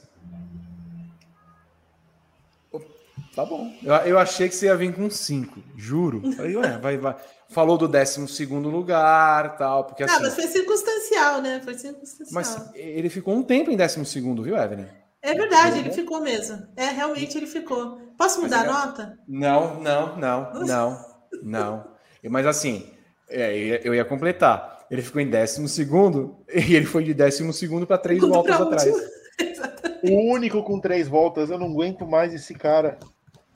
Tá 3.39 3.45
bom. 3.45 3.73
Eu, 3.85 3.95
eu 3.95 4.19
achei 4.19 4.49
que 4.49 4.55
você 4.57 4.67
ia 4.67 4.75
vir 4.75 4.93
com 4.93 5.09
cinco, 5.09 5.63
juro. 5.77 6.21
Falei, 6.33 6.57
ué, 6.57 6.77
vai, 6.79 6.99
vai. 6.99 7.15
Falou 7.49 7.79
do 7.79 7.87
12 7.87 8.47
lugar 8.47 9.57
tal, 9.57 9.85
porque 9.85 10.03
assim. 10.03 10.17
Ah, 10.17 10.21
mas 10.23 10.35
foi 10.35 10.49
circunstancial, 10.49 11.41
né? 11.41 11.61
Foi 11.63 11.75
circunstancial. 11.75 12.33
Mas 12.33 12.71
ele 12.75 13.09
ficou 13.09 13.33
um 13.37 13.45
tempo 13.45 13.71
em 13.71 13.77
12, 13.77 14.03
viu, 14.43 14.57
Evelyn? 14.57 14.87
É 15.23 15.35
verdade, 15.35 15.79
ele 15.79 15.93
ficou 15.93 16.21
mesmo. 16.21 16.67
É, 16.75 16.87
realmente 16.87 17.39
ele 17.39 17.47
ficou. 17.47 18.01
Posso 18.19 18.43
mudar 18.43 18.69
a 18.69 18.73
nota? 18.73 19.17
Não, 19.29 19.81
não, 19.81 20.17
não, 20.17 20.53
não, 20.65 20.99
não. 21.41 21.85
Mas 22.29 22.45
assim, 22.45 22.91
É, 23.29 23.81
eu 23.85 23.95
ia 23.95 24.05
completar. 24.05 24.85
Ele 24.91 25.01
ficou 25.01 25.21
em 25.21 25.31
décimo 25.31 25.69
segundo 25.69 26.45
e 26.53 26.75
ele 26.75 26.87
foi 26.87 27.05
de 27.05 27.15
décimo 27.15 27.53
segundo 27.53 27.87
para 27.87 27.99
três 27.99 28.21
voltas 28.21 28.57
pra 28.57 28.67
atrás. 28.67 28.93
o 30.03 30.33
único 30.33 30.65
com 30.65 30.81
três 30.81 31.07
voltas, 31.07 31.51
eu 31.51 31.59
não 31.59 31.69
aguento 31.69 32.05
mais 32.05 32.35
esse 32.35 32.53
cara. 32.53 32.99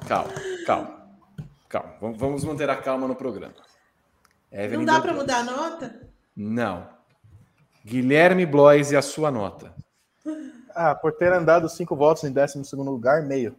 Calma, 0.06 0.32
calma. 0.66 1.02
Calma, 1.68 1.96
vamos 2.16 2.44
manter 2.44 2.68
a 2.68 2.76
calma 2.76 3.08
no 3.08 3.14
programa. 3.14 3.54
Evelyn 4.50 4.78
não 4.78 4.84
dá 4.84 5.00
para 5.00 5.14
mudar 5.14 5.38
a 5.38 5.44
nota? 5.44 6.08
Não. 6.36 6.88
Guilherme 7.84 8.44
Blois 8.44 8.92
e 8.92 8.96
a 8.96 9.02
sua 9.02 9.30
nota. 9.30 9.74
Ah, 10.74 10.94
por 10.94 11.12
ter 11.12 11.32
andado 11.32 11.68
cinco 11.68 11.96
voltas 11.96 12.24
em 12.24 12.32
décimo 12.32 12.64
segundo 12.64 12.90
lugar, 12.90 13.22
meio. 13.22 13.56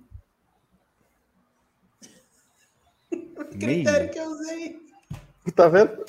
O 3.11 3.45
critério 3.45 3.99
meio. 3.99 4.11
que 4.11 4.20
eu 4.20 4.26
usei. 4.26 4.80
Tá 5.56 5.68
vendo? 5.68 6.06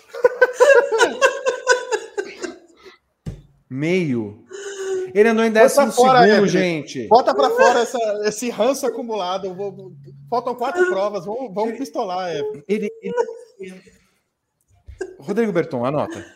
meio. 3.68 4.43
Ele 5.14 5.28
andou 5.28 5.44
em 5.44 5.52
décimo 5.52 5.92
fora, 5.92 6.26
segundo, 6.26 6.48
gente. 6.48 7.06
Bota 7.06 7.32
para 7.32 7.48
fora 7.48 7.80
essa, 7.82 7.98
esse 8.24 8.50
ranço 8.50 8.84
acumulado. 8.84 9.54
Vou, 9.54 9.92
faltam 10.28 10.56
quatro 10.56 10.84
provas. 10.90 11.24
Vamos, 11.24 11.54
vamos 11.54 11.78
pistolar. 11.78 12.30
É. 12.30 12.40
Ele, 12.66 12.90
ele... 13.00 13.80
Rodrigo 15.20 15.52
Berton, 15.52 15.84
anota. 15.84 16.26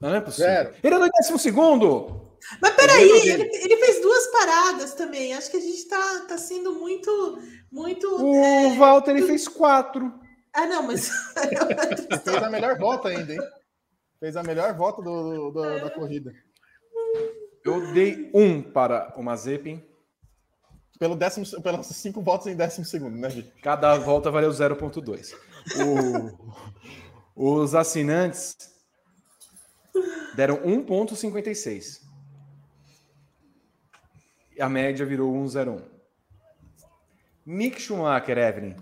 Não 0.00 0.14
é 0.14 0.20
possível. 0.22 0.46
Zero. 0.50 0.74
Ele 0.82 0.94
andou 0.94 1.08
em 1.08 1.10
décimo 1.10 1.38
segundo. 1.38 2.38
Mas 2.60 2.74
peraí, 2.74 3.28
ele, 3.28 3.50
ele, 3.52 3.76
fez 3.76 4.00
duas 4.00 4.26
paradas 4.28 4.94
também. 4.94 5.34
Acho 5.34 5.50
que 5.50 5.58
a 5.58 5.60
gente 5.60 5.86
tá, 5.86 6.24
tá 6.26 6.38
sendo 6.38 6.72
muito. 6.72 7.38
muito 7.70 8.08
o 8.18 8.34
é... 8.34 8.74
Walter 8.76 9.10
ele 9.10 9.26
fez 9.26 9.46
quatro. 9.46 10.10
Ah, 10.54 10.64
não, 10.64 10.84
mas. 10.84 11.08
fez 12.24 12.42
a 12.42 12.48
melhor 12.48 12.78
volta 12.78 13.08
ainda, 13.08 13.34
hein? 13.34 13.40
Fez 14.22 14.36
a 14.36 14.42
melhor 14.44 14.72
volta 14.76 15.02
do, 15.02 15.50
do 15.50 15.80
da 15.80 15.90
corrida. 15.90 16.32
Eu 17.64 17.92
dei 17.92 18.30
um 18.32 18.62
para 18.62 19.12
o 19.16 19.22
Mazepin. 19.22 19.82
Pelo 20.96 21.16
décimo, 21.16 21.60
pelas 21.60 21.88
cinco 21.88 22.22
voltas 22.22 22.46
em 22.46 22.54
décimo 22.54 22.84
segundo, 22.84 23.18
né, 23.18 23.28
gente? 23.28 23.50
Cada 23.60 23.98
volta 23.98 24.30
valeu 24.30 24.50
0,2. 24.50 25.34
os 27.34 27.74
assinantes 27.74 28.56
deram 30.36 30.58
1,56. 30.58 32.02
A 34.60 34.68
média 34.68 35.04
virou 35.04 35.34
1,01. 35.34 35.82
Mick 37.44 37.82
Schumacher, 37.82 38.38
Evelyn. 38.38 38.76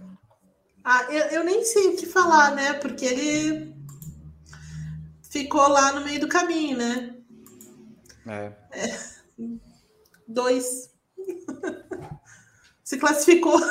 Ah, 0.84 1.04
eu, 1.04 1.24
eu 1.28 1.44
nem 1.44 1.64
sei 1.64 1.94
o 1.94 1.96
que 1.96 2.04
falar, 2.04 2.54
né? 2.54 2.74
Porque 2.74 3.06
ele 3.06 3.79
ficou 5.30 5.66
lá 5.68 5.92
no 5.92 6.04
meio 6.04 6.20
do 6.20 6.28
caminho, 6.28 6.76
né? 6.76 7.14
É. 8.26 8.52
é. 8.72 8.98
Dois. 10.28 10.90
Se 12.84 12.98
classificou. 12.98 13.58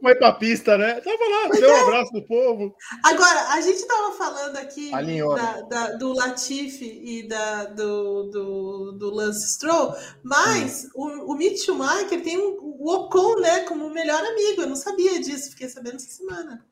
Foi 0.00 0.14
pra 0.16 0.32
pista, 0.32 0.76
né? 0.76 1.00
Tava 1.00 1.24
lá, 1.24 1.48
pois 1.48 1.60
deu 1.60 1.70
é. 1.70 1.72
um 1.72 1.86
abraço 1.86 2.12
do 2.12 2.22
povo. 2.22 2.74
Agora, 3.04 3.48
a 3.50 3.60
gente 3.60 3.86
tava 3.86 4.12
falando 4.12 4.56
aqui 4.56 4.90
da, 4.90 5.60
da, 5.62 5.92
do 5.92 6.12
Latifi 6.12 7.00
e 7.04 7.28
da, 7.28 7.64
do, 7.66 8.24
do, 8.24 8.92
do 8.92 9.10
Lance 9.14 9.52
Stroll, 9.52 9.94
mas 10.22 10.88
hum. 10.96 11.24
o, 11.26 11.32
o 11.32 11.36
Mick 11.36 11.58
Schumacher 11.58 12.22
tem 12.22 12.38
o 12.38 12.90
Ocon, 12.90 13.40
né, 13.40 13.60
como 13.60 13.90
melhor 13.90 14.22
amigo. 14.22 14.62
Eu 14.62 14.68
não 14.68 14.76
sabia 14.76 15.20
disso, 15.20 15.50
fiquei 15.50 15.68
sabendo 15.68 15.96
essa 15.96 16.08
semana. 16.08 16.64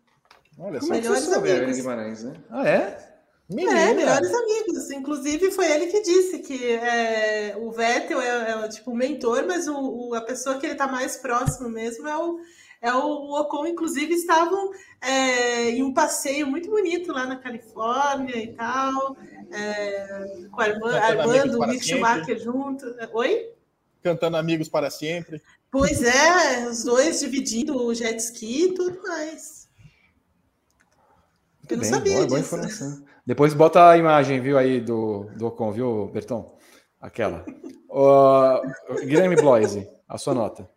Olha, 0.59 0.81
só 0.81 0.89
melhores 0.89 1.33
amigos. 1.33 1.77
Guimarães, 1.77 2.23
né? 2.23 2.35
Ah, 2.51 2.69
é? 2.69 3.15
Menina. 3.49 3.79
É, 3.79 3.95
melhores 3.95 4.33
amigos. 4.33 4.91
Inclusive, 4.91 5.51
foi 5.51 5.71
ele 5.71 5.87
que 5.89 6.03
disse 6.03 6.39
que 6.39 6.73
é, 6.73 7.55
o 7.59 7.71
Vettel 7.71 8.21
é, 8.21 8.65
é 8.65 8.69
tipo 8.69 8.93
o 8.93 8.97
mentor, 8.97 9.45
mas 9.47 9.69
o, 9.69 9.77
o, 9.77 10.15
a 10.15 10.21
pessoa 10.21 10.59
que 10.59 10.67
ele 10.67 10.73
está 10.73 10.87
mais 10.87 11.17
próximo 11.17 11.69
mesmo 11.69 12.09
é 12.09 12.17
o, 12.17 12.39
é 12.81 12.95
o 12.95 13.41
Ocon. 13.41 13.67
Inclusive, 13.67 14.15
estavam 14.15 14.71
é, 15.01 15.71
em 15.71 15.83
um 15.83 15.93
passeio 15.93 16.47
muito 16.47 16.71
bonito 16.71 17.13
lá 17.13 17.27
na 17.27 17.37
Califórnia 17.37 18.37
e 18.37 18.55
tal, 18.55 19.17
é, 19.53 20.47
com 20.51 20.61
a 20.61 20.65
Armando, 20.65 20.97
Armando 20.97 21.61
o 21.61 21.67
Mick 21.67 21.85
Schumacher 21.85 22.39
junto. 22.39 22.87
Oi? 23.13 23.51
Cantando 24.03 24.37
Amigos 24.37 24.69
para 24.69 24.91
Sempre. 24.91 25.43
Pois 25.71 26.03
é, 26.03 26.69
os 26.69 26.85
dois 26.85 27.21
dividindo 27.21 27.77
o 27.77 27.93
jet 27.93 28.17
ski 28.19 28.67
e 28.67 28.75
tudo 28.75 29.03
mais. 29.03 29.64
Eu 31.69 31.77
não 31.77 31.83
bem, 31.83 31.91
sabia 31.91 32.13
boa, 32.13 32.25
disso. 32.25 32.29
Boa 32.29 32.41
informação. 32.41 33.05
Depois 33.27 33.55
bota 33.55 33.91
a 33.91 33.97
imagem, 33.97 34.41
viu, 34.41 34.59
aí 34.59 34.81
do, 34.81 35.31
do 35.37 35.47
Ocon, 35.47 35.73
viu, 35.73 36.09
Berton? 36.09 36.59
Aquela. 37.01 37.45
uh, 37.89 38.61
Guilherme 39.07 39.37
Bloise, 39.37 39.89
a 40.09 40.19
sua 40.19 40.35
nota. 40.35 40.69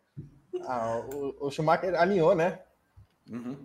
Ah, 0.62 1.02
o, 1.14 1.48
o, 1.48 1.52
Schumacher 1.52 1.96
alinhou, 1.96 2.36
né? 2.36 2.60
Uhum. 3.30 3.58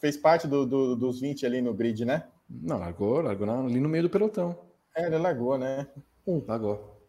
Fez 0.00 0.16
parte 0.16 0.46
do, 0.46 0.64
do, 0.64 0.96
dos 0.96 1.20
20 1.20 1.44
ali 1.44 1.60
no 1.60 1.74
grid, 1.74 2.04
né? 2.04 2.24
Não, 2.48 2.78
largou, 2.78 3.20
largou 3.20 3.48
ali 3.50 3.80
no 3.80 3.88
meio 3.88 4.04
do 4.04 4.10
pelotão. 4.10 4.58
É, 4.96 5.06
ele 5.06 5.18
largou, 5.18 5.58
né? 5.58 5.86
Um. 6.26 6.44
Largou. 6.46 7.00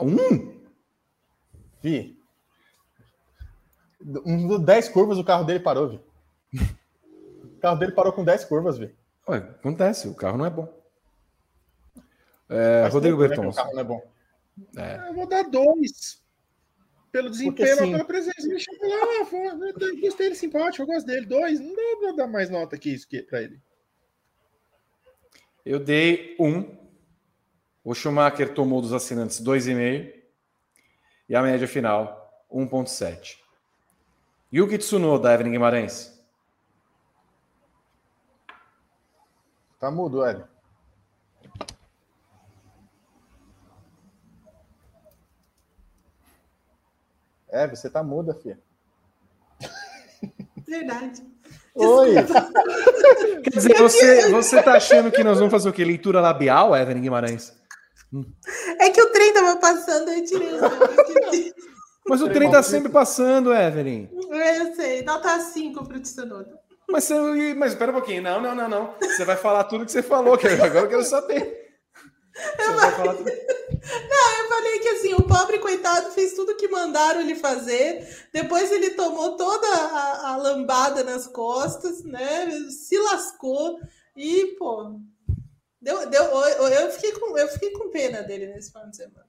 Um? 0.00 0.58
Vi. 1.82 2.18
Um, 4.24 4.58
10 4.58 4.88
curvas 4.90 5.18
o 5.18 5.24
carro 5.24 5.44
dele 5.44 5.60
parou, 5.60 5.88
vi. 5.88 6.00
O 7.58 7.60
carro 7.60 7.76
dele 7.76 7.90
parou 7.90 8.12
com 8.12 8.24
10 8.24 8.44
curvas, 8.44 8.78
vi. 8.78 8.94
Ué, 9.28 9.38
acontece, 9.38 10.06
o 10.06 10.14
carro 10.14 10.38
não 10.38 10.46
é 10.46 10.50
bom. 10.50 10.72
É, 12.48 12.86
Rodrigo 12.86 13.18
Berton. 13.18 13.42
Né, 13.42 13.48
o 13.48 13.52
carro 13.52 13.72
não 13.72 13.80
é 13.80 13.84
bom. 13.84 14.12
É. 14.76 15.08
Eu 15.08 15.14
vou 15.14 15.26
dar 15.26 15.42
dois. 15.42 16.22
Pelo 17.10 17.28
desempenho, 17.28 17.76
pela 17.76 18.04
presença. 18.04 18.46
Ele 18.46 18.60
chegou 18.60 18.88
lá, 18.88 18.96
eu 19.80 20.00
gostei 20.00 20.26
dele 20.26 20.34
simpático, 20.36 20.82
eu 20.82 20.86
gosto 20.86 21.04
dele. 21.04 21.26
Dois, 21.26 21.58
não 21.58 21.74
dá 21.74 21.96
pra 21.98 22.12
dar 22.12 22.26
mais 22.28 22.48
nota 22.48 22.78
que 22.78 22.90
isso 22.90 23.08
para 23.28 23.42
ele. 23.42 23.60
Eu 25.66 25.80
dei 25.80 26.36
um. 26.38 26.78
O 27.82 27.94
Schumacher 27.94 28.54
tomou 28.54 28.80
dos 28.80 28.92
assinantes 28.92 29.42
2,5. 29.42 30.14
E 31.28 31.34
a 31.34 31.42
média 31.42 31.66
final, 31.66 32.46
1,7. 32.52 33.36
Yuki 34.54 34.78
Tsunoda, 34.78 35.34
Evelyn 35.34 35.50
Guimarães. 35.52 36.17
Tá 39.78 39.90
mudo, 39.90 40.24
Hélio. 40.24 40.44
É, 47.50 47.66
você 47.66 47.88
tá 47.88 48.02
muda, 48.02 48.34
filha. 48.34 48.58
Verdade. 50.66 51.22
Oi! 51.74 52.14
Quer 53.42 53.50
dizer, 53.50 53.78
você, 53.78 54.30
você 54.30 54.62
tá 54.62 54.74
achando 54.74 55.10
que 55.10 55.24
nós 55.24 55.38
vamos 55.38 55.52
fazer 55.52 55.68
o 55.68 55.72
quê? 55.72 55.84
Leitura 55.84 56.20
labial, 56.20 56.76
Evelyn 56.76 57.00
Guimarães? 57.00 57.56
É 58.80 58.90
que 58.90 59.00
o 59.00 59.12
trem 59.12 59.32
tava 59.32 59.56
passando, 59.60 60.10
eu 60.10 60.24
tirei 60.24 60.54
os 60.54 60.60
Mas 62.06 62.20
o 62.20 62.28
trem 62.28 62.50
tá 62.50 62.62
sempre 62.62 62.90
passando, 62.90 63.54
Evelyn. 63.54 64.08
Eu 64.12 64.74
sei, 64.74 65.02
nota 65.02 65.38
5 65.38 65.86
pro 65.86 66.00
Tsunoda. 66.00 66.58
Mas, 66.90 67.04
você, 67.04 67.54
mas 67.54 67.72
espera 67.72 67.90
um 67.90 67.94
pouquinho. 67.94 68.22
Não, 68.22 68.40
não, 68.40 68.54
não, 68.54 68.68
não. 68.68 68.94
Você 69.00 69.24
vai 69.24 69.36
falar 69.36 69.64
tudo 69.64 69.84
que 69.84 69.92
você 69.92 70.02
falou, 70.02 70.38
que 70.38 70.46
agora 70.46 70.86
eu 70.86 70.88
quero 70.88 71.04
saber. 71.04 71.68
Você 72.34 72.72
vai 72.72 72.92
falar 72.92 73.14
tudo. 73.14 73.30
Não, 73.30 74.42
eu 74.42 74.48
falei 74.48 74.78
que 74.78 74.88
assim, 74.88 75.14
o 75.14 75.22
pobre 75.22 75.58
coitado 75.58 76.10
fez 76.12 76.34
tudo 76.34 76.56
que 76.56 76.68
mandaram 76.68 77.20
ele 77.20 77.34
fazer. 77.34 78.06
Depois 78.32 78.72
ele 78.72 78.90
tomou 78.90 79.36
toda 79.36 79.66
a, 79.66 80.30
a 80.30 80.36
lambada 80.36 81.04
nas 81.04 81.26
costas, 81.26 82.02
né? 82.04 82.50
Se 82.70 82.98
lascou 82.98 83.78
e, 84.16 84.56
pô. 84.58 84.98
Deu, 85.80 86.08
deu, 86.08 86.22
eu, 86.22 86.68
eu, 86.68 86.90
fiquei 86.90 87.12
com, 87.12 87.38
eu 87.38 87.48
fiquei 87.48 87.70
com 87.70 87.90
pena 87.90 88.22
dele 88.22 88.46
nesse 88.46 88.72
final 88.72 88.88
de 88.88 88.96
semana. 88.96 89.28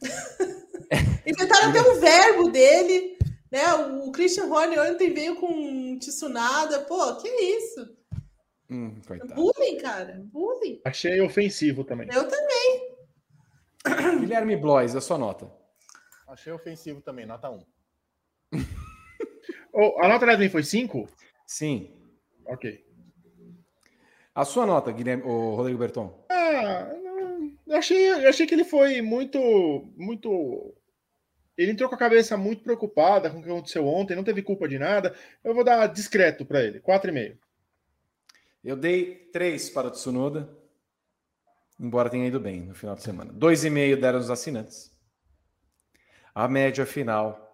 Inventaram 1.26 1.70
até 1.70 1.80
um 1.80 1.98
verbo 1.98 2.50
dele 2.50 3.18
né? 3.54 3.72
O 4.04 4.10
Christian 4.10 4.46
Horner 4.46 4.80
ontem 4.92 5.14
veio 5.14 5.36
com 5.36 5.96
Tsunada. 6.00 6.80
Pô, 6.80 7.14
que 7.16 7.28
isso? 7.28 7.96
Hum, 8.68 9.00
bullying, 9.32 9.78
cara. 9.78 10.20
Bullying. 10.24 10.80
Achei 10.84 11.20
ofensivo 11.20 11.84
também. 11.84 12.08
Eu 12.12 12.26
também. 12.26 12.94
Guilherme 14.18 14.56
Blois, 14.56 14.96
a 14.96 15.00
sua 15.00 15.16
nota. 15.16 15.48
Achei 16.26 16.52
ofensivo 16.52 17.00
também, 17.00 17.26
nota 17.26 17.48
1. 17.48 17.64
oh, 19.72 20.02
a 20.02 20.08
nota 20.08 20.32
Edwin 20.32 20.48
foi 20.48 20.64
5? 20.64 21.08
Sim. 21.46 21.94
Ok. 22.46 22.84
A 24.34 24.44
sua 24.44 24.66
nota, 24.66 24.90
Guilherme, 24.90 25.22
o 25.22 25.54
Rodrigo 25.54 25.78
Berton? 25.78 26.26
Ah, 26.28 26.92
eu 27.68 27.76
achei, 27.76 28.08
eu 28.08 28.28
achei 28.28 28.48
que 28.48 28.54
ele 28.54 28.64
foi 28.64 29.00
muito, 29.00 29.38
muito 29.96 30.74
Ele 31.56 31.72
entrou 31.72 31.88
com 31.88 31.94
a 31.94 31.98
cabeça 31.98 32.36
muito 32.36 32.62
preocupada 32.62 33.30
com 33.30 33.38
o 33.38 33.42
que 33.42 33.48
aconteceu 33.48 33.86
ontem, 33.86 34.16
não 34.16 34.24
teve 34.24 34.42
culpa 34.42 34.68
de 34.68 34.78
nada. 34.78 35.14
Eu 35.42 35.54
vou 35.54 35.64
dar 35.64 35.86
discreto 35.86 36.44
para 36.44 36.62
ele, 36.62 36.80
4,5. 36.80 37.38
Eu 38.64 38.76
dei 38.76 39.28
3 39.32 39.70
para 39.70 39.88
o 39.88 39.90
Tsunoda, 39.90 40.48
embora 41.78 42.10
tenha 42.10 42.26
ido 42.26 42.40
bem 42.40 42.62
no 42.62 42.74
final 42.74 42.94
de 42.94 43.02
semana. 43.02 43.32
2,5 43.32 44.00
deram 44.00 44.18
os 44.18 44.30
assinantes. 44.30 44.90
A 46.34 46.48
média 46.48 46.84
final 46.84 47.44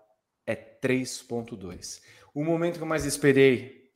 é 0.47 0.55
3,2. 0.56 2.01
O 2.32 2.44
momento 2.44 2.77
que 2.77 2.82
eu 2.82 2.86
mais 2.86 3.05
esperei 3.05 3.93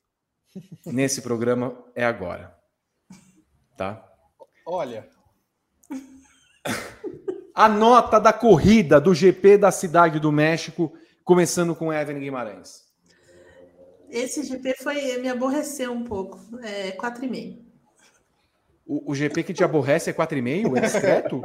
nesse 0.84 1.22
programa 1.22 1.82
é 1.94 2.04
agora. 2.04 2.54
Tá? 3.76 4.06
Olha. 4.66 5.08
A 7.54 7.68
nota 7.68 8.18
da 8.18 8.32
corrida 8.32 9.00
do 9.00 9.14
GP 9.14 9.58
da 9.58 9.70
Cidade 9.70 10.18
do 10.18 10.32
México, 10.32 10.92
começando 11.22 11.74
com 11.74 11.92
Evelyn 11.92 12.20
Guimarães. 12.20 12.82
Esse 14.10 14.42
GP 14.42 14.74
foi 14.82 15.18
me 15.18 15.28
aborreceu 15.28 15.92
um 15.92 16.02
pouco. 16.02 16.40
É 16.62 16.90
4,5. 16.92 17.62
O, 18.84 19.12
o 19.12 19.14
GP 19.14 19.44
que 19.44 19.54
te 19.54 19.62
aborrece 19.62 20.10
é 20.10 20.12
4,5? 20.12 20.76
É 20.76 20.80
discreto? 20.80 21.42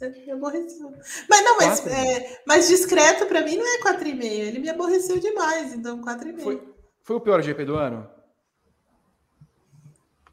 É, 0.00 0.08
me 0.08 0.30
aborreceu. 0.30 0.92
Mas 1.28 1.44
não, 1.44 1.56
mas, 1.58 1.86
é, 1.86 2.42
mas 2.46 2.68
discreto 2.68 3.26
para 3.26 3.42
mim 3.42 3.56
não 3.56 3.66
é 3.66 3.80
4,5. 3.82 4.24
Ele 4.24 4.58
me 4.60 4.70
aborreceu 4.70 5.18
demais, 5.18 5.74
então 5.74 6.00
4,5. 6.00 6.40
Foi, 6.40 6.62
foi 7.02 7.16
o 7.16 7.20
pior 7.20 7.42
GP 7.42 7.64
do 7.64 7.74
ano? 7.74 8.08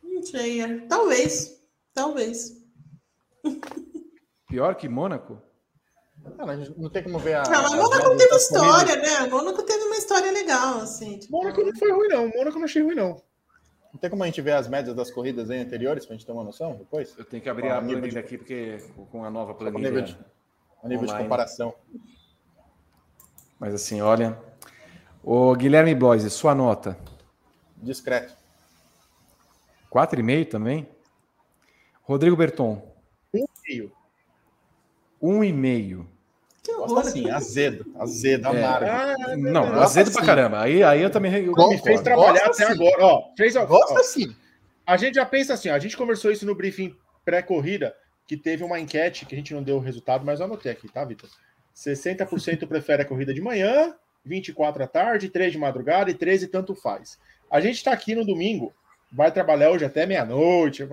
Não 0.03 0.21
sei, 0.23 0.87
talvez. 0.87 1.61
Talvez. 1.93 2.57
Pior 4.49 4.75
que 4.75 4.89
Mônaco? 4.89 5.39
Não, 6.37 6.45
não 6.75 6.89
tem 6.89 7.03
como 7.03 7.19
ver 7.19 7.35
a. 7.35 7.43
Não, 7.43 7.61
mas 7.61 7.75
Mônaco 7.75 8.09
não 8.09 8.17
teve 8.17 8.35
história, 8.35 8.95
né? 8.97 9.27
Mônaco 9.29 9.63
teve 9.63 9.83
uma 9.85 9.95
história 9.95 10.31
legal, 10.31 10.79
assim. 10.79 11.19
Tipo... 11.19 11.31
Mônaco 11.31 11.63
não 11.63 11.75
foi 11.75 11.91
ruim, 11.91 12.07
não. 12.07 12.27
Mônaco 12.29 12.57
não 12.57 12.65
achei 12.65 12.81
ruim, 12.81 12.95
não. 12.95 13.21
Não 13.93 13.99
tem 13.99 14.09
como 14.09 14.23
a 14.23 14.25
gente 14.25 14.41
ver 14.41 14.53
as 14.53 14.67
médias 14.67 14.95
das 14.95 15.09
corridas 15.09 15.49
aí 15.49 15.59
anteriores 15.59 16.05
pra 16.05 16.15
gente 16.15 16.25
ter 16.25 16.31
uma 16.31 16.43
noção 16.43 16.75
depois? 16.75 17.15
Eu 17.17 17.25
tenho 17.25 17.41
que 17.41 17.49
abrir 17.49 17.69
a 17.69 17.79
planilha 17.79 18.09
de... 18.09 18.19
aqui, 18.19 18.37
porque 18.37 18.77
com 19.11 19.23
a 19.23 19.29
nova 19.29 19.53
planilha. 19.53 19.87
A 19.87 19.91
nível 19.91 20.01
de, 20.01 20.17
a 20.83 20.87
nível 20.87 21.07
de 21.07 21.15
comparação. 21.15 21.73
Mas 23.59 23.73
assim, 23.73 24.01
olha. 24.01 24.37
O 25.23 25.55
Guilherme 25.55 25.93
Bloise, 25.93 26.29
sua 26.29 26.55
nota? 26.55 26.97
Discreto. 27.77 28.33
4,5 29.91 30.49
também? 30.49 30.87
Rodrigo 32.03 32.35
Berton. 32.35 32.81
1,5. 33.33 33.91
Um 35.21 35.43
e 35.43 35.51
meio. 35.51 36.07
Gosta 36.75 37.09
assim, 37.09 37.29
azedo, 37.29 37.85
azedo, 37.97 38.47
é. 38.47 38.63
amargo. 38.63 38.85
Ah, 38.85 39.37
não, 39.37 39.51
não 39.71 39.81
azedo 39.81 40.11
pra 40.11 40.25
caramba. 40.25 40.61
Aí, 40.61 40.83
aí 40.83 41.01
eu 41.01 41.09
também. 41.09 41.33
Eu 41.45 41.53
me 41.53 41.77
fez 41.79 42.01
trabalhar 42.01 42.47
Gosta 42.47 42.63
até 42.63 42.73
assim. 42.73 42.83
agora. 42.83 43.05
Ó, 43.05 43.33
fez, 43.35 43.53
Gosta 43.55 43.93
ó, 43.93 43.97
assim. 43.97 44.35
A 44.85 44.97
gente 44.97 45.15
já 45.15 45.25
pensa 45.25 45.53
assim, 45.53 45.69
ó, 45.69 45.75
a 45.75 45.79
gente 45.79 45.97
conversou 45.97 46.31
isso 46.31 46.45
no 46.45 46.55
briefing 46.55 46.95
pré-corrida, 47.23 47.95
que 48.25 48.35
teve 48.35 48.63
uma 48.63 48.79
enquete 48.79 49.25
que 49.25 49.35
a 49.35 49.37
gente 49.37 49.53
não 49.53 49.61
deu 49.61 49.77
o 49.77 49.79
resultado, 49.79 50.25
mas 50.25 50.39
eu 50.39 50.45
anotei 50.45 50.71
aqui, 50.71 50.91
tá, 50.91 51.05
Vitor? 51.05 51.29
60% 51.75 52.67
prefere 52.67 53.03
a 53.03 53.05
corrida 53.05 53.33
de 53.33 53.41
manhã, 53.41 53.95
24 54.25 54.83
à 54.83 54.87
tarde, 54.87 55.29
3 55.29 55.53
de 55.53 55.57
madrugada 55.57 56.11
e 56.11 56.13
13 56.13 56.47
tanto 56.47 56.75
faz. 56.75 57.19
A 57.49 57.59
gente 57.59 57.75
está 57.75 57.91
aqui 57.91 58.15
no 58.15 58.25
domingo, 58.25 58.73
vai 59.11 59.31
trabalhar 59.31 59.71
hoje 59.71 59.85
até 59.85 60.05
meia-noite, 60.05 60.87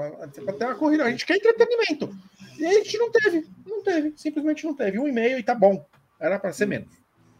até 0.49 0.67
uma 0.67 0.75
corrida. 0.75 1.05
A 1.05 1.11
gente 1.11 1.27
quer 1.27 1.37
entretenimento. 1.37 2.11
E 2.59 2.67
a 2.67 2.73
gente 2.73 2.99
não 2.99 3.11
teve, 3.11 3.47
não 3.67 3.83
teve, 3.83 4.15
simplesmente 4.17 4.65
não 4.65 4.75
teve. 4.75 4.99
Um 4.99 5.07
e 5.07 5.13
meio 5.13 5.39
e 5.39 5.43
tá 5.43 5.55
bom. 5.55 5.85
Era 6.19 6.39
para 6.39 6.53
ser 6.53 6.67
menos. 6.67 6.89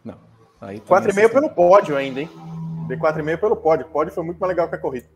Não. 0.03 0.19
Aí 0.61 0.79
quatro 0.79 1.11
e 1.11 1.13
meio 1.15 1.29
pelo 1.29 1.49
pódio 1.49 1.95
ainda, 1.95 2.21
hein? 2.21 2.29
De 2.87 2.97
quatro 2.97 3.21
e 3.21 3.25
meio 3.25 3.39
pelo 3.39 3.55
pódio. 3.55 3.87
O 3.87 3.89
pódio 3.89 4.13
foi 4.13 4.23
muito 4.23 4.37
mais 4.37 4.49
legal 4.49 4.69
que 4.69 4.75
a 4.75 4.79
corrida. 4.79 5.09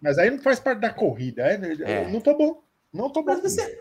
Mas 0.00 0.18
aí 0.18 0.30
não 0.30 0.38
faz 0.38 0.60
parte 0.60 0.80
da 0.80 0.90
corrida, 0.90 1.42
é? 1.42 1.60
é. 1.82 2.08
Não 2.08 2.20
tô 2.20 2.36
bom. 2.36 2.62
Não 2.92 3.10
tô 3.10 3.22
bom. 3.22 3.32
Mas 3.32 3.42
você. 3.42 3.80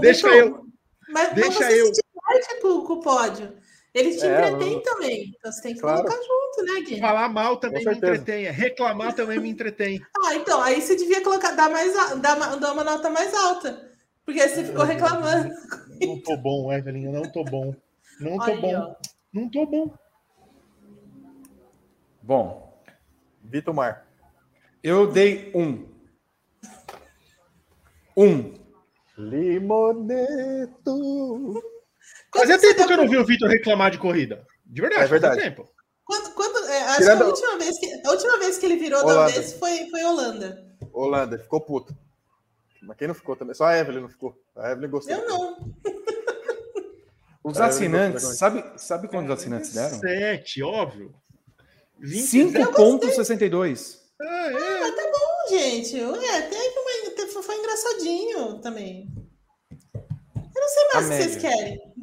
deixa 0.00 0.28
eu. 0.28 0.66
Mas, 1.08 1.34
deixa 1.34 1.48
mas 1.48 1.58
você 1.58 1.80
eu. 1.82 1.94
se 1.94 2.02
diverte 2.02 2.60
com 2.62 2.92
o 2.92 3.00
pódio. 3.00 3.52
Ele 3.94 4.16
te 4.16 4.26
é, 4.26 4.48
entretém 4.48 4.82
também. 4.82 5.32
Então 5.38 5.52
você 5.52 5.62
tem 5.62 5.74
que 5.74 5.80
claro. 5.80 6.02
colocar 6.02 6.20
junto, 6.20 6.64
né, 6.64 6.80
Gui? 6.80 7.00
Falar 7.00 7.28
mal 7.28 7.56
também 7.58 7.84
me 7.84 7.94
entretém. 7.94 8.50
Reclamar 8.50 9.14
também 9.14 9.38
me 9.38 9.48
entretém. 9.48 10.04
Ah, 10.26 10.34
então, 10.34 10.60
aí 10.62 10.80
você 10.80 10.96
devia 10.96 11.22
colocar, 11.22 11.50
dar, 11.52 11.68
mais, 11.70 11.92
dar, 12.18 12.56
dar 12.56 12.72
uma 12.72 12.82
nota 12.82 13.10
mais 13.10 13.32
alta. 13.34 13.92
Porque 14.24 14.40
aí 14.40 14.48
você 14.48 14.64
ficou 14.64 14.84
reclamando. 14.84 15.52
Não 16.00 16.18
tô 16.22 16.34
bom, 16.36 16.72
Evelyn, 16.72 17.12
não 17.12 17.30
tô 17.30 17.44
bom. 17.44 17.76
Não 18.18 18.38
tô 18.38 18.44
aí, 18.44 18.58
bom. 18.60 18.74
Ó. 18.74 18.94
Não 19.32 19.50
tô 19.50 19.66
bom. 19.66 19.94
Bom. 22.22 22.82
Vitor 23.42 23.74
Mar. 23.74 24.06
Eu 24.82 25.06
dei 25.06 25.52
um. 25.54 25.86
Um. 28.16 28.54
Limoneto. 29.18 30.94
Fazia 32.34 32.58
tempo 32.58 32.86
que 32.86 32.92
eu 32.92 32.96
não 32.96 33.08
vi 33.08 33.16
o 33.16 33.24
Vitor 33.24 33.48
reclamar 33.48 33.90
de 33.90 33.98
corrida. 33.98 34.44
De 34.66 34.80
verdade, 34.80 35.04
é 35.04 35.06
verdade. 35.06 35.40
tempo. 35.40 35.68
Quando, 36.04 36.34
quando, 36.34 36.68
é, 36.68 36.82
acho 36.82 36.98
Tirando... 36.98 37.18
que 37.18 37.24
a 37.24 37.26
última, 37.28 37.58
vez 37.58 37.78
que 37.78 38.06
a 38.06 38.10
última 38.10 38.38
vez 38.38 38.58
que 38.58 38.66
ele 38.66 38.76
virou 38.76 39.00
Holanda. 39.00 39.20
da 39.20 39.26
vez 39.26 39.52
foi, 39.54 39.88
foi 39.88 40.04
Holanda. 40.04 40.76
Holanda, 40.92 41.38
ficou 41.38 41.60
puto. 41.60 41.96
Mas 42.82 42.96
quem 42.98 43.08
não 43.08 43.14
ficou 43.14 43.36
também? 43.36 43.54
Só 43.54 43.64
a 43.64 43.78
Evelyn 43.78 44.02
não 44.02 44.08
ficou. 44.08 44.34
A 44.56 44.72
Evelyn 44.72 44.90
gostou. 44.90 45.14
Eu 45.16 45.26
não. 45.26 45.74
Os 47.42 47.60
assinantes, 47.60 48.38
sabe, 48.38 48.64
sabe 48.78 49.06
quantos 49.06 49.30
assinantes 49.30 49.72
deram? 49.72 49.98
Sete, 49.98 50.62
óbvio. 50.62 51.14
5,62. 52.02 53.98
Ah, 54.20 54.50
é. 54.50 54.82
ah, 54.82 54.92
tá 54.92 55.02
bom, 55.12 55.50
gente. 55.50 56.00
É, 56.00 56.40
teve 56.42 56.78
uma, 56.78 57.42
foi 57.42 57.56
engraçadinho 57.56 58.58
também. 58.60 59.12
Eu 59.94 60.60
não 60.60 60.68
sei 60.68 60.84
mais 60.92 61.06
o 61.06 61.10
que 61.10 61.16
vocês 61.16 61.36
querem. 61.36 61.93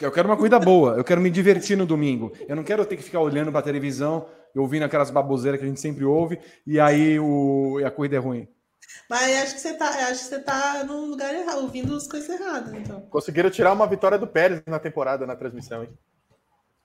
Eu 0.00 0.10
quero 0.10 0.28
uma 0.28 0.36
corrida 0.36 0.58
boa, 0.58 0.94
eu 0.94 1.04
quero 1.04 1.20
me 1.20 1.30
divertir 1.30 1.76
no 1.76 1.84
domingo. 1.84 2.32
Eu 2.48 2.56
não 2.56 2.64
quero 2.64 2.84
ter 2.86 2.96
que 2.96 3.02
ficar 3.02 3.20
olhando 3.20 3.50
para 3.50 3.60
a 3.60 3.62
televisão 3.62 4.26
e 4.54 4.58
ouvindo 4.58 4.84
aquelas 4.84 5.10
baboseiras 5.10 5.60
que 5.60 5.66
a 5.66 5.68
gente 5.68 5.80
sempre 5.80 6.04
ouve 6.04 6.38
e 6.66 6.80
aí 6.80 7.18
o, 7.20 7.78
e 7.78 7.84
a 7.84 7.90
corrida 7.90 8.16
é 8.16 8.18
ruim. 8.18 8.48
Mas 9.08 9.42
acho 9.42 9.54
que 9.54 9.60
você 9.60 9.74
tá, 9.74 9.88
acho 9.88 10.22
que 10.22 10.28
você 10.28 10.38
tá 10.40 10.84
no 10.84 11.04
lugar 11.04 11.34
errado, 11.34 11.62
ouvindo 11.62 11.94
as 11.94 12.06
coisas 12.06 12.28
erradas, 12.28 12.72
então. 12.72 13.00
Conseguiram 13.02 13.50
tirar 13.50 13.72
uma 13.72 13.86
vitória 13.86 14.18
do 14.18 14.26
Pérez 14.26 14.62
na 14.66 14.78
temporada 14.78 15.26
na 15.26 15.36
transmissão, 15.36 15.82
hein? 15.82 15.90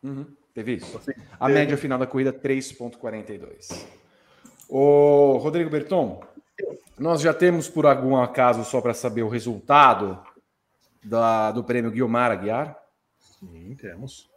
Uhum, 0.04 0.26
teve 0.54 0.74
isso. 0.74 1.00
A 1.40 1.48
média 1.48 1.78
final 1.78 1.98
da 1.98 2.06
corrida 2.06 2.34
3.42. 2.34 3.86
O 4.68 5.38
Rodrigo 5.38 5.70
Berton, 5.70 6.22
nós 6.98 7.22
já 7.22 7.34
temos 7.34 7.70
por 7.70 7.86
algum 7.86 8.16
acaso 8.18 8.64
só 8.66 8.82
para 8.82 8.94
saber 8.94 9.24
o 9.24 9.30
resultado 9.30 10.22
da, 11.04 11.52
do 11.52 11.64
prêmio 11.64 11.92
Guilmar 11.92 12.32
Aguiar? 12.32 12.85
Sim, 13.52 13.76
temos. 13.76 14.30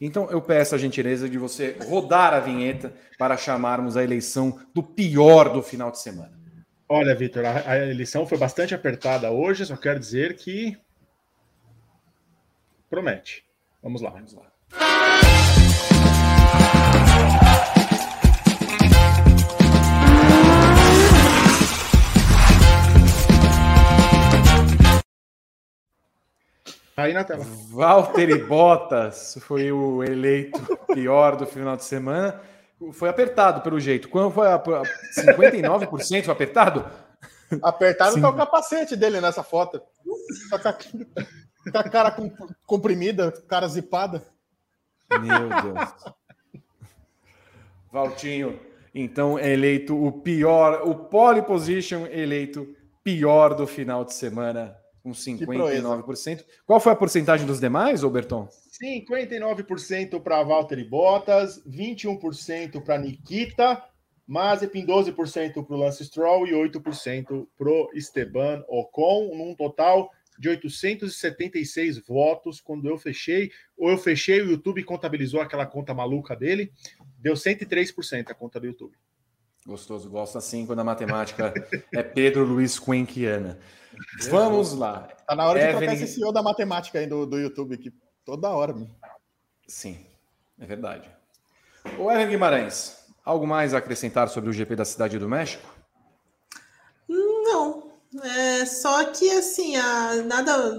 Então 0.00 0.30
eu 0.30 0.40
peço 0.40 0.74
a 0.74 0.78
gentileza 0.78 1.28
de 1.28 1.38
você 1.38 1.76
rodar 1.86 2.34
a 2.34 2.40
vinheta 2.40 2.92
para 3.18 3.36
chamarmos 3.36 3.96
a 3.96 4.04
eleição 4.04 4.60
do 4.74 4.82
pior 4.82 5.52
do 5.52 5.62
final 5.62 5.90
de 5.90 5.98
semana. 5.98 6.40
Olha, 6.88 7.14
Vitor, 7.14 7.44
a, 7.44 7.70
a 7.70 7.78
eleição 7.88 8.26
foi 8.26 8.36
bastante 8.36 8.74
apertada 8.74 9.30
hoje, 9.30 9.64
só 9.64 9.76
quero 9.76 9.98
dizer 9.98 10.36
que 10.36 10.76
promete. 12.90 13.44
Vamos 13.82 14.02
lá. 14.02 14.10
Vamos 14.10 14.34
lá. 14.34 15.31
Aí 26.96 27.12
na 27.12 27.24
tela. 27.24 27.44
Valtteri 27.70 28.44
Bottas 28.44 29.38
foi 29.40 29.72
o 29.72 30.04
eleito 30.04 30.60
pior 30.92 31.36
do 31.36 31.46
final 31.46 31.76
de 31.76 31.84
semana. 31.84 32.40
Foi 32.92 33.08
apertado 33.08 33.60
pelo 33.62 33.80
jeito. 33.80 34.08
Quando 34.08 34.30
foi 34.32 34.48
a, 34.48 34.58
59% 34.58 36.24
foi 36.24 36.32
apertado? 36.32 36.84
Apertado 37.62 38.20
tá 38.20 38.28
o 38.28 38.36
capacete 38.36 38.96
dele 38.96 39.20
nessa 39.20 39.42
foto. 39.42 39.80
Tá 40.50 40.58
com 40.58 40.68
a, 40.68 40.72
tá 41.72 41.80
a 41.80 41.88
cara 41.88 42.16
comprimida, 42.66 43.32
cara 43.48 43.68
zipada. 43.68 44.22
Meu 45.10 45.48
Deus. 45.62 46.12
Valtinho, 47.92 48.58
então 48.94 49.38
é 49.38 49.52
eleito 49.52 49.94
o 49.94 50.10
pior, 50.10 50.88
o 50.88 50.94
pole 50.94 51.42
position 51.42 52.06
eleito 52.06 52.74
pior 53.04 53.54
do 53.54 53.66
final 53.66 54.02
de 54.02 54.14
semana 54.14 54.74
com 55.02 55.10
59%. 55.10 56.44
Qual 56.64 56.80
foi 56.80 56.92
a 56.92 56.96
porcentagem 56.96 57.46
dos 57.46 57.60
demais, 57.60 58.04
Oberton? 58.04 58.48
59% 58.82 60.20
para 60.22 60.42
Valtteri 60.42 60.84
Bottas, 60.84 61.62
21% 61.66 62.82
para 62.82 62.98
Nikita, 62.98 63.82
Mazepin 64.26 64.86
12% 64.86 65.64
para 65.66 65.76
o 65.76 65.78
Lance 65.78 66.04
Stroll 66.04 66.46
e 66.46 66.52
8% 66.52 67.46
para 67.58 67.68
o 67.68 67.90
Esteban 67.94 68.64
Ocon, 68.68 69.36
num 69.36 69.54
total 69.54 70.10
de 70.38 70.48
876 70.48 71.98
votos 72.06 72.60
quando 72.60 72.88
eu 72.88 72.96
fechei, 72.96 73.50
ou 73.76 73.90
eu 73.90 73.98
fechei 73.98 74.40
o 74.40 74.50
YouTube 74.50 74.82
contabilizou 74.84 75.40
aquela 75.40 75.66
conta 75.66 75.92
maluca 75.92 76.34
dele, 76.34 76.72
deu 77.18 77.34
103% 77.34 78.30
a 78.30 78.34
conta 78.34 78.58
do 78.58 78.66
YouTube. 78.66 78.96
Gostoso, 79.66 80.10
gosto 80.10 80.38
assim 80.38 80.66
quando 80.66 80.80
a 80.80 80.84
matemática 80.84 81.54
é 81.94 82.02
Pedro 82.02 82.44
Luiz 82.44 82.78
Quenquiana. 82.78 83.58
Vamos 84.28 84.72
lá. 84.72 85.08
Tá 85.26 85.36
na 85.36 85.46
hora 85.46 85.60
de 85.60 85.64
Evelyn... 85.66 85.78
trocar 85.86 85.94
esse 85.94 86.14
CEO 86.14 86.32
da 86.32 86.42
matemática 86.42 86.98
aí 86.98 87.06
do, 87.06 87.24
do 87.24 87.38
YouTube 87.38 87.74
aqui. 87.74 87.92
Toda 88.24 88.50
hora, 88.50 88.72
mano. 88.72 88.90
Sim, 89.66 90.04
é 90.58 90.66
verdade. 90.66 91.08
O 91.98 92.10
Evan 92.10 92.28
Guimarães, 92.28 93.06
algo 93.24 93.46
mais 93.46 93.72
a 93.72 93.78
acrescentar 93.78 94.28
sobre 94.28 94.50
o 94.50 94.52
GP 94.52 94.76
da 94.76 94.84
Cidade 94.84 95.18
do 95.18 95.28
México? 95.28 95.68
Não. 97.08 97.92
É 98.22 98.66
só 98.66 99.04
que 99.04 99.30
assim, 99.30 99.76
a, 99.76 100.16
nada 100.24 100.78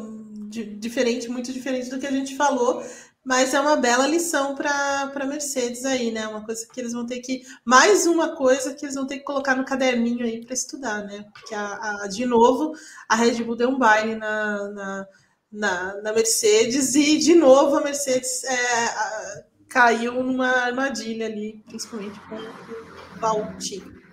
de, 0.50 0.66
diferente, 0.66 1.30
muito 1.30 1.52
diferente 1.52 1.90
do 1.90 2.00
que 2.00 2.06
a 2.06 2.12
gente 2.12 2.36
falou. 2.36 2.84
Mas 3.26 3.54
é 3.54 3.62
uma 3.62 3.78
bela 3.78 4.06
lição 4.06 4.54
para 4.54 5.12
a 5.16 5.26
Mercedes 5.26 5.86
aí, 5.86 6.12
né? 6.12 6.28
Uma 6.28 6.44
coisa 6.44 6.68
que 6.68 6.80
eles 6.80 6.92
vão 6.92 7.06
ter 7.06 7.22
que. 7.22 7.42
Mais 7.64 8.06
uma 8.06 8.36
coisa 8.36 8.74
que 8.74 8.86
eles 8.86 8.96
vão 8.96 9.08
ter 9.08 9.20
que 9.20 9.24
colocar 9.24 9.56
no 9.56 9.64
caderninho 9.64 10.26
aí 10.26 10.44
para 10.44 10.54
estudar, 10.54 11.04
né? 11.06 11.26
Porque, 11.34 11.56
a, 11.56 12.02
a, 12.04 12.08
de 12.08 12.26
novo, 12.26 12.74
a 13.08 13.16
Red 13.16 13.42
Bull 13.44 13.56
deu 13.56 13.70
um 13.70 13.80
baile 13.80 14.16
na, 14.16 14.68
na, 14.70 15.08
na, 15.50 16.02
na 16.02 16.14
Mercedes 16.14 16.96
e, 16.96 17.18
de 17.18 17.34
novo, 17.34 17.78
a 17.78 17.82
Mercedes 17.82 18.44
é, 18.44 18.86
a, 18.86 19.44
caiu 19.70 20.22
numa 20.22 20.50
armadilha 20.50 21.26
ali, 21.26 21.64
principalmente 21.66 22.20
com 22.28 22.36
o 22.36 23.20
Valtteri. 23.20 24.04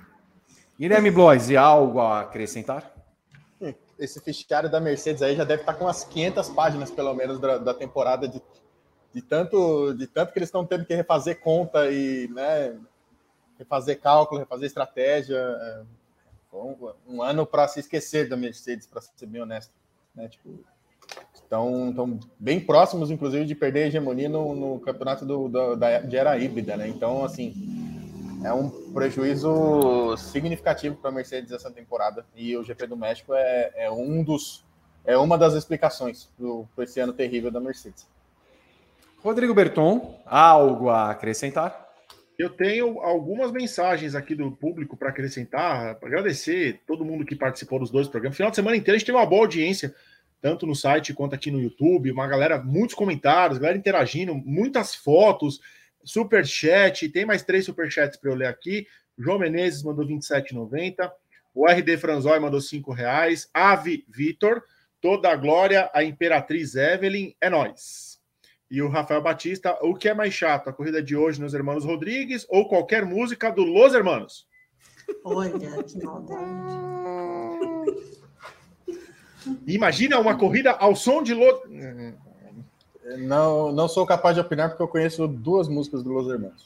Guilherme 0.79 1.11
Blois, 1.11 1.51
e 1.51 1.57
algo 1.57 2.01
a 2.01 2.21
acrescentar? 2.21 2.95
Esse 3.99 4.19
fichário 4.19 4.71
da 4.71 4.81
Mercedes 4.81 5.21
aí 5.21 5.37
já 5.37 5.45
deve 5.45 5.61
estar 5.61 5.75
com 5.75 5.85
umas 5.85 6.05
500 6.05 6.49
páginas, 6.51 6.91
pelo 6.91 7.13
menos, 7.13 7.39
da, 7.39 7.59
da 7.59 7.75
temporada 7.75 8.27
de 8.27 8.41
de 9.13 9.23
tanto, 9.23 9.93
de 9.95 10.07
tanto 10.07 10.33
que 10.33 10.39
eles 10.39 10.49
estão 10.49 10.65
tendo 10.65 10.85
que 10.85 10.95
refazer 10.95 11.41
conta 11.41 11.91
e 11.91 12.29
né, 12.29 12.79
refazer 13.59 14.01
cálculo, 14.01 14.41
refazer 14.41 14.67
estratégia. 14.67 15.37
É, 15.37 15.83
um, 16.53 16.93
um 17.07 17.23
ano 17.23 17.47
para 17.47 17.69
se 17.69 17.81
esquecer 17.81 18.29
da 18.29 18.37
Mercedes, 18.37 18.87
para 18.87 19.01
ser 19.01 19.27
bem 19.27 19.43
honesto. 19.43 19.73
Né? 20.15 20.29
Tipo, 20.29 20.59
estão, 21.35 21.91
estão 21.91 22.21
bem 22.39 22.61
próximos, 22.61 23.11
inclusive, 23.11 23.45
de 23.45 23.55
perder 23.55 23.85
a 23.85 23.87
hegemonia 23.87 24.29
no, 24.29 24.55
no 24.55 24.81
campeonato 24.81 25.25
do, 25.25 25.49
do, 25.49 25.77
da, 25.77 26.01
de 26.01 26.17
era 26.17 26.37
híbrida. 26.39 26.77
Né? 26.77 26.89
Então, 26.89 27.25
assim, 27.25 27.55
é 28.45 28.53
um 28.53 28.93
prejuízo 28.93 30.17
significativo 30.17 30.97
para 30.97 31.11
a 31.11 31.13
Mercedes 31.13 31.53
essa 31.53 31.71
temporada. 31.71 32.25
E 32.35 32.57
o 32.57 32.65
GP 32.65 32.87
do 32.87 32.97
México 32.97 33.35
é, 33.35 33.73
é 33.75 33.91
um 33.91 34.23
dos 34.23 34.65
é 35.03 35.17
uma 35.17 35.39
das 35.39 35.55
explicações 35.55 36.29
para 36.75 36.85
esse 36.85 37.01
ano 37.01 37.13
terrível 37.13 37.51
da 37.51 37.59
Mercedes. 37.59 38.07
Rodrigo 39.23 39.53
Berton, 39.53 40.19
algo 40.25 40.89
a 40.89 41.11
acrescentar? 41.11 41.89
Eu 42.39 42.49
tenho 42.49 43.01
algumas 43.01 43.53
mensagens 43.53 44.15
aqui 44.15 44.35
do 44.35 44.51
público 44.51 44.97
para 44.97 45.11
acrescentar, 45.11 45.97
para 45.97 46.09
agradecer 46.09 46.81
todo 46.87 47.05
mundo 47.05 47.27
que 47.27 47.37
participou 47.37 47.79
dos 47.79 47.91
dois 47.91 48.09
programas. 48.09 48.39
Final 48.39 48.49
de 48.49 48.57
semana 48.57 48.79
inteiro 48.79 48.97
a 48.97 48.99
gente 48.99 49.07
teve 49.07 49.19
uma 49.19 49.27
boa 49.27 49.43
audiência, 49.43 49.95
tanto 50.41 50.67
no 50.67 50.75
site 50.75 51.13
quanto 51.13 51.35
aqui 51.35 51.51
no 51.51 51.61
YouTube. 51.61 52.11
Uma 52.11 52.27
galera, 52.27 52.63
muitos 52.63 52.95
comentários, 52.95 53.59
galera 53.59 53.77
interagindo, 53.77 54.35
muitas 54.35 54.95
fotos, 54.95 55.61
super 56.03 56.47
chat. 56.47 57.07
Tem 57.11 57.27
mais 57.27 57.43
três 57.43 57.67
super 57.67 57.93
chats 57.93 58.19
para 58.19 58.31
eu 58.31 58.35
ler 58.35 58.47
aqui. 58.47 58.87
João 59.19 59.39
Menezes 59.39 59.83
mandou 59.83 60.07
27,90. 60.07 61.13
O 61.55 61.67
RD 61.67 61.99
Franzói 61.99 62.39
mandou 62.39 62.61
cinco 62.63 62.91
reais. 62.91 63.51
Ave 63.53 64.03
Vitor, 64.09 64.63
toda 64.99 65.31
a 65.31 65.37
glória, 65.37 65.91
a 65.93 66.03
Imperatriz 66.03 66.75
Evelyn, 66.75 67.35
é 67.39 67.51
nós 67.51 68.20
e 68.71 68.81
o 68.81 68.89
Rafael 68.89 69.21
Batista. 69.21 69.77
O 69.83 69.95
que 69.95 70.09
é 70.09 70.15
mais 70.15 70.33
chato, 70.33 70.69
a 70.69 70.73
corrida 70.73 71.03
de 71.03 71.17
hoje 71.17 71.41
nos 71.41 71.53
Hermanos 71.55 71.85
Rodrigues 71.85 72.47
ou 72.49 72.69
qualquer 72.69 73.05
música 73.05 73.51
do 73.51 73.65
Los 73.65 73.95
Hermanos? 73.95 74.47
Olha, 75.25 75.51
que 75.59 76.05
maldade. 76.05 76.81
Imagina 79.67 80.19
uma 80.19 80.37
corrida 80.37 80.73
ao 80.73 80.95
som 80.95 81.23
de 81.23 81.35
Los... 81.35 81.61
Não, 83.19 83.73
não 83.73 83.89
sou 83.89 84.07
capaz 84.07 84.37
de 84.37 84.41
opinar 84.41 84.69
porque 84.69 84.83
eu 84.83 84.89
conheço 84.89 85.27
duas 85.27 85.69
músicas 85.69 86.03
do 86.03 86.11
Los 86.11 86.29
Hermanos. 86.29 86.65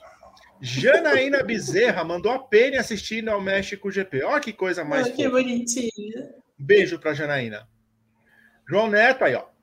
Janaína 0.60 1.42
Bezerra 1.42 2.04
mandou 2.04 2.32
a 2.32 2.38
Penny 2.38 2.76
assistindo 2.76 3.28
ao 3.28 3.40
México 3.40 3.90
GP. 3.90 4.24
Olha 4.24 4.40
que 4.40 4.52
coisa 4.52 4.84
mais. 4.84 5.08
que 5.08 5.28
bonitinha. 5.28 6.34
Beijo 6.58 6.98
para 6.98 7.14
Janaína. 7.14 7.68
João 8.68 8.88
Neto 8.88 9.24
aí, 9.24 9.34
ó. 9.34 9.53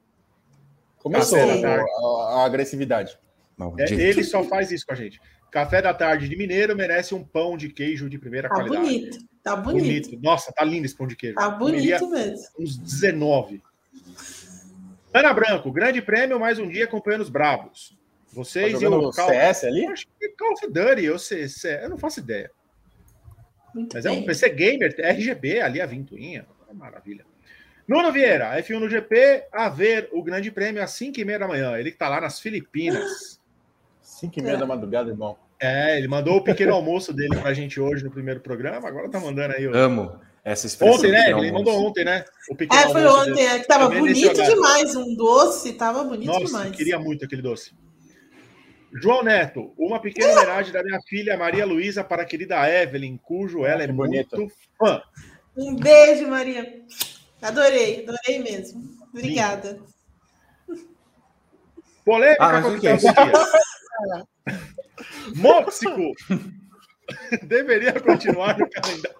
Começou 1.01 1.37
a, 1.39 2.41
a, 2.41 2.45
agressividade. 2.45 3.17
É, 3.77 3.91
ele 3.91 4.23
só 4.23 4.43
faz 4.43 4.71
isso 4.71 4.85
com 4.85 4.93
a 4.93 4.95
gente. 4.95 5.19
Café 5.51 5.81
da 5.81 5.93
tarde 5.93 6.29
de 6.29 6.35
Mineiro 6.37 6.75
merece 6.75 7.13
um 7.13 7.23
pão 7.23 7.57
de 7.57 7.69
queijo 7.69 8.09
de 8.09 8.17
primeira 8.17 8.47
tá 8.47 8.55
qualidade. 8.55 8.81
Bonito, 8.81 9.17
tá 9.43 9.55
bonito. 9.55 10.09
bonito. 10.09 10.23
Nossa, 10.23 10.51
tá 10.51 10.63
lindo 10.63 10.85
esse 10.85 10.95
pão 10.95 11.07
de 11.07 11.15
queijo. 11.15 11.35
Tá 11.35 11.49
bonito 11.49 12.09
mesmo. 12.09 12.47
Uns 12.59 12.77
19. 12.77 13.61
Ana 15.13 15.33
Branco, 15.33 15.71
grande 15.71 16.01
prêmio, 16.01 16.39
mais 16.39 16.57
um 16.57 16.69
dia 16.69 16.85
acompanhando 16.85 17.21
os 17.21 17.29
Bravos. 17.29 17.97
Vocês 18.31 18.79
tá 18.79 18.85
e 18.85 18.87
o 18.87 19.11
Cal... 19.11 19.27
CS 19.27 19.65
ali? 19.65 19.85
Acho 19.87 20.07
que 20.17 20.29
Call 20.29 20.53
of 20.53 20.67
Duty, 20.67 21.03
eu 21.03 21.19
sei, 21.19 21.47
eu 21.83 21.89
não 21.89 21.97
faço 21.97 22.21
ideia. 22.21 22.49
Muito 23.75 23.93
Mas 23.93 24.05
bem. 24.05 24.17
é 24.17 24.19
um 24.19 24.25
PC 24.25 24.49
gamer, 24.49 24.95
RGB 24.97 25.59
ali 25.59 25.81
a 25.81 25.85
vintuinha. 25.85 26.45
Maravilha. 26.73 27.25
Nuno 27.91 28.09
Vieira, 28.09 28.57
F1 28.63 28.79
no 28.79 28.89
GP, 28.89 29.47
a 29.51 29.67
ver 29.67 30.07
o 30.13 30.23
Grande 30.23 30.49
Prêmio 30.49 30.81
às 30.81 30.91
5h30 30.91 31.39
da 31.39 31.47
manhã. 31.47 31.77
Ele 31.77 31.89
está 31.89 32.07
lá 32.07 32.21
nas 32.21 32.39
Filipinas. 32.39 33.37
5h30 34.01 34.47
é. 34.47 34.55
da 34.55 34.65
madrugada, 34.65 35.09
irmão. 35.09 35.35
É, 35.59 35.97
ele 35.97 36.07
mandou 36.07 36.37
o 36.37 36.41
pequeno 36.41 36.73
almoço 36.73 37.11
dele 37.11 37.35
para 37.35 37.49
a 37.49 37.53
gente 37.53 37.81
hoje 37.81 38.01
no 38.01 38.09
primeiro 38.09 38.39
programa, 38.39 38.87
agora 38.87 39.09
tá 39.09 39.19
mandando 39.19 39.55
aí. 39.55 39.65
Amo 39.65 40.17
essa 40.41 40.67
expressão. 40.67 40.95
Ontem, 40.95 41.11
né? 41.11 41.31
Ele 41.31 41.51
mandou 41.51 41.85
ontem, 41.85 42.05
né? 42.05 42.23
O 42.49 42.55
pequeno 42.55 42.81
é, 42.81 42.89
foi 42.89 43.05
ontem, 43.05 43.33
dele. 43.33 43.47
é, 43.47 43.59
que 43.59 43.67
tava 43.67 43.89
bonito 43.89 44.41
demais, 44.41 44.95
um 44.95 45.13
doce, 45.13 45.73
tava 45.73 46.03
bonito 46.05 46.27
Nossa, 46.27 46.45
demais. 46.45 46.71
queria 46.73 46.97
muito 46.97 47.25
aquele 47.25 47.41
doce. 47.41 47.73
João 48.93 49.21
Neto, 49.21 49.73
uma 49.77 49.99
pequena 49.99 50.31
homenagem 50.31 50.71
da 50.71 50.81
minha 50.81 50.99
filha 51.09 51.37
Maria 51.37 51.65
Luísa 51.65 52.05
para 52.05 52.21
a 52.21 52.25
querida 52.25 52.55
Evelyn, 52.69 53.17
cujo 53.17 53.65
ela 53.65 53.83
é 53.83 53.87
bonito. 53.87 54.37
muito 54.37 54.53
fã. 54.79 55.01
Um 55.57 55.75
beijo, 55.75 56.25
Maria. 56.29 56.81
Adorei, 57.41 58.03
adorei 58.03 58.39
mesmo. 58.39 58.83
Obrigada. 59.09 59.79
Polêmica 62.05 62.43
ah, 62.43 62.61
com 62.61 62.69
a 62.69 64.25
Móxico 65.35 66.13
deveria 67.43 67.99
continuar 67.99 68.57
no 68.57 68.69
calendário. 68.69 69.17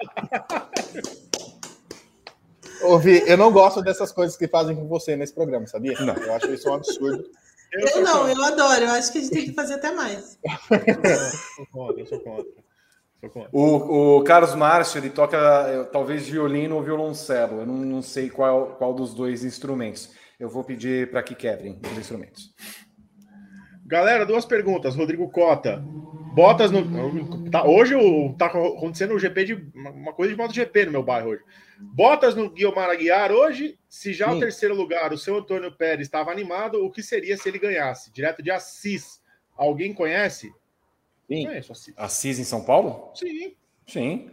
Ouvi, 2.84 3.23
eu 3.27 3.38
não 3.38 3.52
gosto 3.52 3.81
dessas 3.81 4.11
coisas 4.11 4.35
que 4.35 4.48
fazem 4.48 4.76
com 4.76 4.88
você 4.88 5.15
nesse 5.15 5.34
programa, 5.34 5.68
sabia? 5.68 5.99
Não. 6.02 6.15
Eu 6.15 6.34
acho 6.34 6.52
isso 6.52 6.69
um 6.69 6.73
absurdo. 6.73 7.23
Eu, 7.72 7.88
eu 7.88 8.02
não, 8.02 8.19
contra. 8.19 8.34
eu 8.34 8.43
adoro. 8.43 8.84
Eu 8.84 8.91
acho 8.91 9.11
que 9.11 9.19
a 9.19 9.22
gente 9.22 9.31
tem 9.31 9.45
que 9.45 9.53
fazer 9.53 9.76
até 9.76 9.91
mais. 9.91 10.38
Eu 10.43 11.31
sou 11.56 11.68
contra, 11.72 12.02
eu 12.02 12.07
sou 12.07 12.19
contra. 12.19 12.61
O, 13.52 14.18
o 14.18 14.23
Carlos 14.23 14.56
Márcio 14.56 14.99
ele 14.99 15.10
toca 15.10 15.38
é, 15.38 15.84
talvez 15.85 16.27
violino 16.27 16.76
ou 16.76 16.84
violoncelo. 16.84 17.60
Eu 17.60 17.65
não, 17.65 17.76
não 17.76 18.02
sei 18.02 18.30
qual, 18.30 18.76
qual 18.77 18.93
dos 18.93 19.14
dois 19.14 19.43
instrumentos. 19.43 20.11
Eu 20.39 20.49
vou 20.49 20.64
pedir 20.64 21.11
para 21.11 21.22
que 21.22 21.35
quebrem 21.35 21.80
os 21.91 21.98
instrumentos. 21.98 22.52
Galera, 23.85 24.26
duas 24.26 24.45
perguntas. 24.45 24.95
Rodrigo 24.95 25.30
Cota. 25.30 25.84
Botas 26.34 26.72
no. 26.72 27.49
Tá, 27.52 27.65
hoje 27.65 27.93
tá 28.38 28.45
acontecendo 28.45 29.14
o 29.14 29.19
GP 29.19 29.43
de. 29.43 29.53
Uma 29.76 30.14
coisa 30.14 30.34
de 30.34 30.39
MotoGP 30.39 30.85
no 30.85 30.91
meu 30.93 31.03
bairro 31.03 31.31
hoje. 31.31 31.43
Botas 31.77 32.34
no 32.34 32.49
Guilherme 32.49 32.80
Aguiar 32.80 33.31
hoje. 33.31 33.77
Se 33.89 34.14
já 34.14 34.30
Sim. 34.30 34.38
o 34.38 34.39
terceiro 34.39 34.73
lugar, 34.73 35.11
o 35.11 35.18
seu 35.18 35.38
Antônio 35.38 35.76
Pérez 35.76 36.07
estava 36.07 36.31
animado, 36.31 36.84
o 36.85 36.89
que 36.89 37.03
seria 37.03 37.35
se 37.35 37.49
ele 37.49 37.60
ganhasse? 37.60 38.14
Direto 38.14 38.41
de 38.41 38.49
Assis. 38.49 39.19
Alguém 39.57 39.93
conhece? 39.93 40.52
Sim. 41.32 41.48
É 41.48 41.60
isso, 41.60 41.72
Assis. 41.72 41.94
Assis 41.95 42.40
em 42.40 42.44
São 42.44 42.62
Paulo? 42.62 43.12
Sim. 43.16 43.56
Sim. 43.88 44.32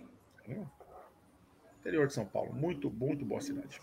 Interior 1.80 2.08
de 2.08 2.12
São 2.12 2.24
Paulo. 2.24 2.52
Muito, 2.52 2.90
muito 2.90 3.24
boa 3.24 3.40
cidade. 3.40 3.80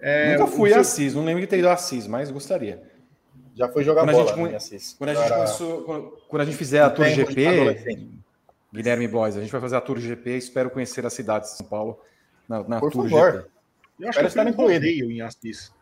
É, 0.00 0.36
Nunca 0.36 0.48
fui 0.48 0.74
a 0.74 0.80
Assis, 0.80 1.14
não 1.14 1.24
lembro 1.24 1.40
de 1.40 1.46
ter 1.46 1.58
ido 1.58 1.68
a 1.68 1.74
Assis, 1.74 2.06
mas 2.08 2.30
gostaria. 2.30 2.82
Já 3.54 3.68
foi 3.68 3.84
jogar 3.84 4.02
quando 4.02 4.12
bola 4.12 4.32
a 4.32 4.36
gente, 4.36 4.50
né, 4.50 4.56
Assis. 4.56 4.94
Quando 4.98 5.10
a 5.10 5.14
gente, 5.14 5.32
começou, 5.32 5.82
quando, 5.84 6.10
quando, 6.28 6.42
a 6.42 6.44
gente 6.44 6.56
fizer 6.56 6.82
a 6.82 6.90
Tour 6.90 7.06
GP, 7.06 8.06
Guilherme 8.74 9.06
Boys, 9.06 9.36
a 9.36 9.40
gente 9.40 9.50
vai 9.50 9.60
fazer 9.60 9.76
a 9.76 9.80
Tour 9.80 9.98
GP 9.98 10.36
espero 10.36 10.68
conhecer 10.68 11.06
a 11.06 11.10
cidade 11.10 11.44
de 11.44 11.52
São 11.52 11.66
Paulo 11.66 11.98
na, 12.48 12.62
na 12.64 12.80
Por 12.80 12.90
Tour 12.90 13.08
favor. 13.08 13.32
GP. 13.32 13.48
Eu 14.00 14.08
acho 14.08 14.18
que 14.18 14.24
eu 14.24 14.28
estar 14.28 14.46
incluído 14.48 14.84
em 14.84 15.22
Assis. 15.22 15.72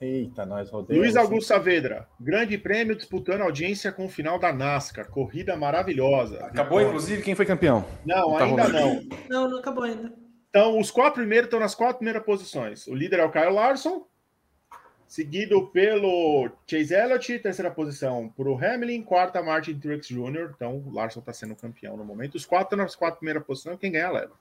Eita, 0.00 0.44
nós 0.44 0.70
rodamos. 0.70 1.02
Luiz 1.02 1.16
Augusto 1.16 1.48
Saavedra, 1.48 2.06
grande 2.20 2.58
prêmio 2.58 2.94
disputando 2.94 3.40
audiência 3.40 3.90
com 3.90 4.04
o 4.04 4.08
final 4.08 4.38
da 4.38 4.52
NASCAR. 4.52 5.08
Corrida 5.10 5.56
maravilhosa. 5.56 6.44
Acabou, 6.44 6.82
inclusive, 6.82 7.22
quem 7.22 7.34
foi 7.34 7.46
campeão? 7.46 7.84
Não, 8.04 8.30
não 8.30 8.38
tá 8.38 8.44
ainda 8.44 8.62
rolando. 8.64 9.06
não. 9.08 9.18
Não, 9.28 9.50
não 9.50 9.58
acabou 9.58 9.84
ainda. 9.84 10.12
Então, 10.50 10.78
os 10.78 10.90
quatro 10.90 11.20
primeiros 11.20 11.46
estão 11.46 11.60
nas 11.60 11.74
quatro 11.74 11.96
primeiras 11.96 12.22
posições. 12.22 12.86
O 12.86 12.94
líder 12.94 13.20
é 13.20 13.24
o 13.24 13.30
Kyle 13.30 13.50
Larson, 13.50 14.06
seguido 15.06 15.66
pelo 15.68 16.50
Chase 16.66 16.94
Elliott, 16.94 17.38
terceira 17.38 17.70
posição 17.70 18.28
para 18.28 18.48
o 18.48 18.56
Hamlin, 18.56 19.02
quarta 19.02 19.42
Martin 19.42 19.78
Truex 19.78 20.08
Jr. 20.08 20.52
Então, 20.54 20.76
o 20.76 20.92
Larson 20.92 21.20
está 21.20 21.32
sendo 21.32 21.56
campeão 21.56 21.96
no 21.96 22.04
momento. 22.04 22.34
Os 22.34 22.44
quatro 22.44 22.66
estão 22.66 22.78
nas 22.78 22.94
quatro 22.94 23.18
primeiras 23.18 23.44
posições, 23.44 23.78
quem 23.78 23.92
ganhar 23.92 24.10
leva. 24.10 24.32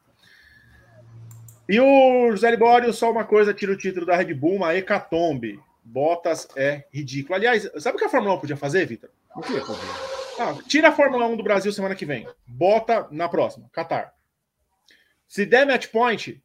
E 1.68 1.80
o 1.80 2.32
José 2.32 2.52
Libório, 2.52 2.94
só 2.94 3.12
uma 3.12 3.26
coisa, 3.26 3.54
tira 3.54 3.72
o 3.72 3.78
título 3.78 4.06
da 4.06 4.16
Red 4.16 4.34
Bull, 4.34 4.56
uma 4.56 4.76
hecatombe. 4.76 5.60
Bottas 5.84 6.48
é 6.56 6.86
ridículo. 6.92 7.36
Aliás, 7.36 7.70
sabe 7.78 7.96
o 7.96 8.00
que 8.00 8.06
a 8.06 8.10
Fórmula 8.10 8.36
1 8.36 8.40
podia 8.40 8.58
fazer, 8.58 8.86
Vitor? 8.86 9.10
O 9.36 9.42
que? 9.42 9.54
Ah, 10.40 10.56
tira 10.68 10.90
a 10.90 10.92
Fórmula 10.92 11.26
1 11.28 11.38
do 11.38 11.44
Brasil 11.44 11.72
semana 11.72 11.96
que 11.96 12.06
vem. 12.06 12.28
Bota 12.46 13.08
na 13.12 13.30
próxima, 13.30 13.70
Qatar. 13.74 14.14
Se 15.28 15.46
der 15.46 15.66
match 15.66 15.88
point, 15.88 16.44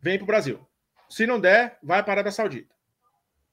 vem 0.00 0.18
para 0.18 0.24
o 0.24 0.26
Brasil. 0.26 0.66
Se 1.08 1.26
não 1.26 1.40
der, 1.40 1.78
vai 1.82 2.02
para 2.02 2.12
a 2.12 2.14
Arábia 2.14 2.32
Saudita. 2.32 2.74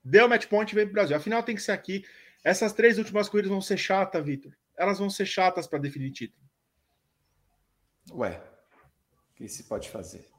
Deu 0.03 0.27
match 0.27 0.47
point, 0.47 0.73
vem 0.75 0.85
para 0.85 0.91
o 0.91 0.93
Brasil. 0.93 1.17
Afinal, 1.17 1.43
tem 1.43 1.55
que 1.55 1.61
ser 1.61 1.71
aqui. 1.71 2.05
Essas 2.43 2.73
três 2.73 2.97
últimas 2.97 3.29
corridas 3.29 3.51
vão 3.51 3.61
ser 3.61 3.77
chatas, 3.77 4.23
Vitor. 4.23 4.51
Elas 4.77 4.99
vão 4.99 5.09
ser 5.09 5.25
chatas 5.25 5.65
para 5.65 5.79
definir 5.79 6.11
título. 6.11 6.43
Ué, 8.11 8.41
o 9.31 9.35
que 9.35 9.47
se 9.47 9.63
pode 9.63 9.89
fazer? 9.89 10.34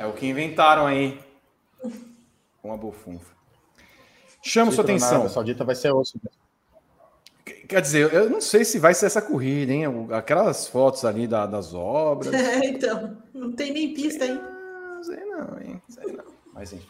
É 0.00 0.06
o 0.06 0.14
que 0.14 0.26
inventaram 0.26 0.86
aí 0.86 1.20
com 2.62 2.72
a 2.72 2.76
bufunfa. 2.76 3.34
Chama 4.42 4.72
sua 4.72 4.82
atenção. 4.82 5.26
A 5.26 5.28
Saudita 5.28 5.62
vai 5.62 5.74
ser 5.74 5.92
osso. 5.92 6.18
Quer 7.68 7.82
dizer, 7.82 8.10
eu 8.10 8.30
não 8.30 8.40
sei 8.40 8.64
se 8.64 8.78
vai 8.78 8.94
ser 8.94 9.04
essa 9.04 9.20
corrida, 9.20 9.70
hein? 9.70 9.84
Aquelas 10.12 10.66
fotos 10.66 11.04
ali 11.04 11.26
da, 11.26 11.44
das 11.44 11.74
obras. 11.74 12.32
É, 12.32 12.64
então, 12.64 13.18
não 13.34 13.52
tem 13.52 13.74
nem 13.74 13.92
pista 13.92 14.24
aí. 14.24 14.40
Não 14.40 15.04
sei 15.04 15.24
não, 15.26 15.60
hein? 15.60 15.82
Sei 15.86 16.12
não. 16.12 16.24
Mas 16.54 16.72
enfim. 16.72 16.86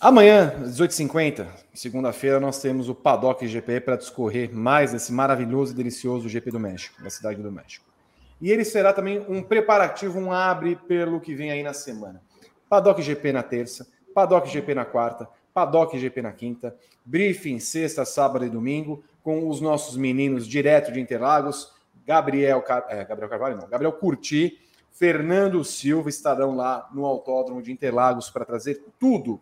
Amanhã, 0.00 0.52
18h50, 0.64 1.46
segunda-feira, 1.72 2.40
nós 2.40 2.60
temos 2.60 2.88
o 2.88 2.94
Paddock 2.94 3.46
GP 3.46 3.80
para 3.80 3.96
discorrer 3.96 4.52
mais 4.52 4.92
esse 4.92 5.12
maravilhoso 5.12 5.72
e 5.72 5.76
delicioso 5.76 6.28
GP 6.28 6.50
do 6.50 6.58
México, 6.58 7.00
da 7.00 7.08
cidade 7.08 7.40
do 7.40 7.52
México. 7.52 7.93
E 8.40 8.50
ele 8.50 8.64
será 8.64 8.92
também 8.92 9.24
um 9.28 9.42
preparativo, 9.42 10.18
um 10.18 10.32
abre 10.32 10.76
pelo 10.76 11.20
que 11.20 11.34
vem 11.34 11.50
aí 11.50 11.62
na 11.62 11.72
semana. 11.72 12.22
Paddock 12.68 13.00
GP 13.02 13.32
na 13.32 13.42
terça, 13.42 13.86
Paddock 14.14 14.48
GP 14.48 14.74
na 14.74 14.84
quarta, 14.84 15.28
Paddock 15.52 15.96
GP 15.98 16.22
na 16.22 16.32
quinta, 16.32 16.76
briefing 17.04 17.58
sexta, 17.60 18.04
sábado 18.04 18.44
e 18.44 18.50
domingo, 18.50 19.04
com 19.22 19.48
os 19.48 19.60
nossos 19.60 19.96
meninos 19.96 20.46
direto 20.46 20.92
de 20.92 21.00
Interlagos, 21.00 21.72
Gabriel, 22.06 22.60
Car... 22.62 22.84
é, 22.88 23.04
Gabriel 23.04 23.30
Carvalho, 23.30 23.56
não, 23.56 23.68
Gabriel 23.68 23.92
Curti, 23.92 24.58
Fernando 24.90 25.64
Silva 25.64 26.08
estarão 26.08 26.54
lá 26.54 26.88
no 26.92 27.04
Autódromo 27.04 27.62
de 27.62 27.72
Interlagos 27.72 28.30
para 28.30 28.44
trazer 28.44 28.84
tudo, 28.98 29.40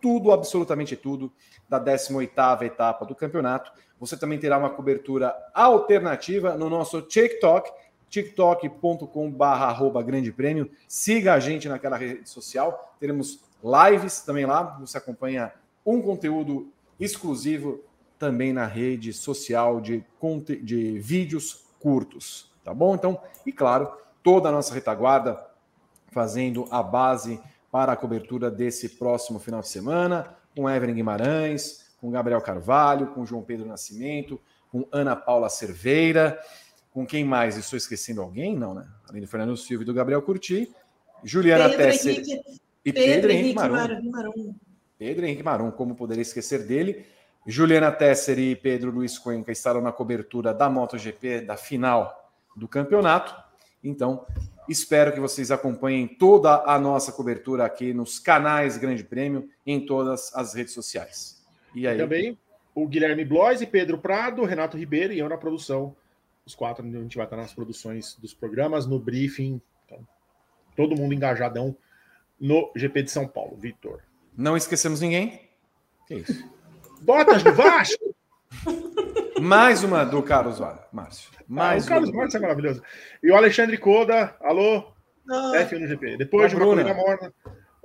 tudo, 0.00 0.30
absolutamente 0.30 0.96
tudo, 0.96 1.32
da 1.68 1.80
18ª 1.80 2.62
etapa 2.62 3.04
do 3.04 3.14
campeonato. 3.14 3.72
Você 3.98 4.16
também 4.16 4.38
terá 4.38 4.58
uma 4.58 4.70
cobertura 4.70 5.34
alternativa 5.54 6.56
no 6.56 6.68
nosso 6.68 7.00
TikTok, 7.00 7.72
tiktok.com.br 8.10 10.02
grande 10.04 10.32
prêmio. 10.32 10.70
Siga 10.86 11.34
a 11.34 11.40
gente 11.40 11.68
naquela 11.68 11.96
rede 11.96 12.28
social. 12.28 12.96
Teremos 13.00 13.40
lives 13.62 14.20
também 14.20 14.46
lá. 14.46 14.78
Você 14.80 14.98
acompanha 14.98 15.52
um 15.84 16.00
conteúdo 16.00 16.72
exclusivo 16.98 17.80
também 18.18 18.52
na 18.52 18.66
rede 18.66 19.12
social 19.12 19.80
de, 19.80 20.04
de 20.62 20.98
vídeos 20.98 21.64
curtos. 21.80 22.50
Tá 22.62 22.72
bom? 22.72 22.94
Então, 22.94 23.20
e 23.44 23.52
claro, 23.52 23.92
toda 24.22 24.48
a 24.48 24.52
nossa 24.52 24.72
retaguarda 24.72 25.38
fazendo 26.10 26.66
a 26.70 26.82
base 26.82 27.40
para 27.70 27.92
a 27.92 27.96
cobertura 27.96 28.50
desse 28.50 28.90
próximo 28.90 29.38
final 29.38 29.60
de 29.60 29.68
semana, 29.68 30.36
com 30.56 30.70
Evelyn 30.70 30.94
Guimarães, 30.94 31.92
com 32.00 32.10
Gabriel 32.10 32.40
Carvalho, 32.40 33.08
com 33.08 33.26
João 33.26 33.42
Pedro 33.42 33.66
Nascimento, 33.66 34.40
com 34.70 34.86
Ana 34.92 35.16
Paula 35.16 35.48
Cerveira. 35.48 36.40
Com 36.94 37.04
quem 37.04 37.24
mais? 37.24 37.56
Estou 37.56 37.76
esquecendo 37.76 38.22
alguém? 38.22 38.56
Não, 38.56 38.72
né? 38.72 38.86
Além 39.08 39.20
do 39.20 39.26
Fernando 39.26 39.56
Silva 39.56 39.82
e 39.82 39.86
do 39.86 39.92
Gabriel 39.92 40.22
Curti. 40.22 40.72
Juliana 41.24 41.68
Pedro 41.68 41.84
Tesser 41.86 42.12
Henrique, 42.12 42.32
e 42.84 42.92
Pedro, 42.92 43.12
Pedro 43.12 43.32
Henrique 43.32 43.54
Marum. 43.56 44.10
Marum. 44.10 44.54
Pedro 44.96 45.26
Henrique 45.26 45.42
Marum, 45.42 45.70
como 45.72 45.96
poderia 45.96 46.22
esquecer 46.22 46.64
dele. 46.64 47.04
Juliana 47.44 47.90
Tesser 47.90 48.38
e 48.38 48.54
Pedro 48.54 48.92
Luiz 48.92 49.18
Cuenca 49.18 49.50
estarão 49.50 49.80
na 49.80 49.90
cobertura 49.90 50.54
da 50.54 50.70
MotoGP, 50.70 51.40
da 51.40 51.56
final 51.56 52.32
do 52.54 52.68
campeonato. 52.68 53.34
Então, 53.82 54.24
espero 54.68 55.12
que 55.12 55.18
vocês 55.18 55.50
acompanhem 55.50 56.06
toda 56.06 56.62
a 56.64 56.78
nossa 56.78 57.10
cobertura 57.10 57.64
aqui 57.64 57.92
nos 57.92 58.20
canais 58.20 58.78
Grande 58.78 59.02
Prêmio, 59.02 59.48
em 59.66 59.84
todas 59.84 60.32
as 60.32 60.54
redes 60.54 60.72
sociais. 60.72 61.44
E 61.74 61.88
aí? 61.88 61.98
Também 61.98 62.38
o 62.72 62.86
Guilherme 62.86 63.24
Blois 63.24 63.60
e 63.60 63.66
Pedro 63.66 63.98
Prado, 63.98 64.44
Renato 64.44 64.76
Ribeiro 64.76 65.12
e 65.12 65.18
eu 65.18 65.28
na 65.28 65.36
produção 65.36 65.96
os 66.46 66.54
quatro, 66.54 66.84
a 66.84 66.88
gente 66.88 67.16
vai 67.16 67.26
estar 67.26 67.36
nas 67.36 67.54
produções 67.54 68.16
dos 68.16 68.34
programas, 68.34 68.86
no 68.86 68.98
briefing. 68.98 69.60
Então, 69.84 70.06
todo 70.76 70.96
mundo 70.96 71.14
engajadão 71.14 71.76
no 72.40 72.70
GP 72.76 73.04
de 73.04 73.10
São 73.10 73.26
Paulo. 73.26 73.56
Vitor. 73.56 74.02
Não 74.36 74.56
esquecemos 74.56 75.00
ninguém. 75.00 75.48
Que 76.06 76.16
isso? 76.16 76.50
Botas 77.00 77.42
do 77.42 77.52
Vasco! 77.52 78.14
Mais 79.40 79.82
uma 79.82 80.04
do 80.04 80.22
Carlos 80.22 80.60
Márcio. 80.92 81.30
Mais 81.46 81.84
ah, 81.84 81.86
o 81.86 81.88
Carlos 81.88 82.10
Márcio 82.12 82.36
é 82.38 82.40
maravilhoso. 82.40 82.82
E 83.22 83.30
o 83.30 83.36
Alexandre 83.36 83.76
Coda, 83.76 84.36
alô, 84.40 84.92
ah, 85.28 85.52
F1 85.56 85.80
no 85.80 85.88
GP. 85.88 86.16
Depois 86.16 86.50
de 86.50 86.56
uma 86.56 86.64
corrida 86.64 86.94
morna, 86.94 87.32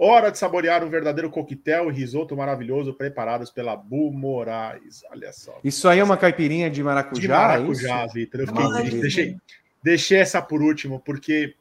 Hora 0.02 0.32
de 0.32 0.38
saborear 0.38 0.82
um 0.82 0.90
verdadeiro 0.90 1.30
coquetel 1.30 1.92
e 1.92 1.94
risoto 1.94 2.34
maravilhoso 2.34 2.94
preparados 2.94 3.52
pela 3.52 3.76
Bu 3.76 4.14
Moraes. 4.14 5.04
Olha 5.12 5.34
só. 5.34 5.60
Isso 5.62 5.90
aí 5.90 6.00
é 6.00 6.04
uma 6.04 6.16
caipirinha 6.16 6.70
de 6.70 6.82
maracujá? 6.82 7.20
De 7.20 7.28
maracujá, 7.28 8.04
é 8.04 8.08
Vitor. 8.08 8.40
Eu 8.40 8.48
fiquei, 8.48 9.02
deixei, 9.02 9.38
deixei 9.84 10.20
essa 10.20 10.42
por 10.42 10.62
último, 10.62 11.02
porque. 11.02 11.54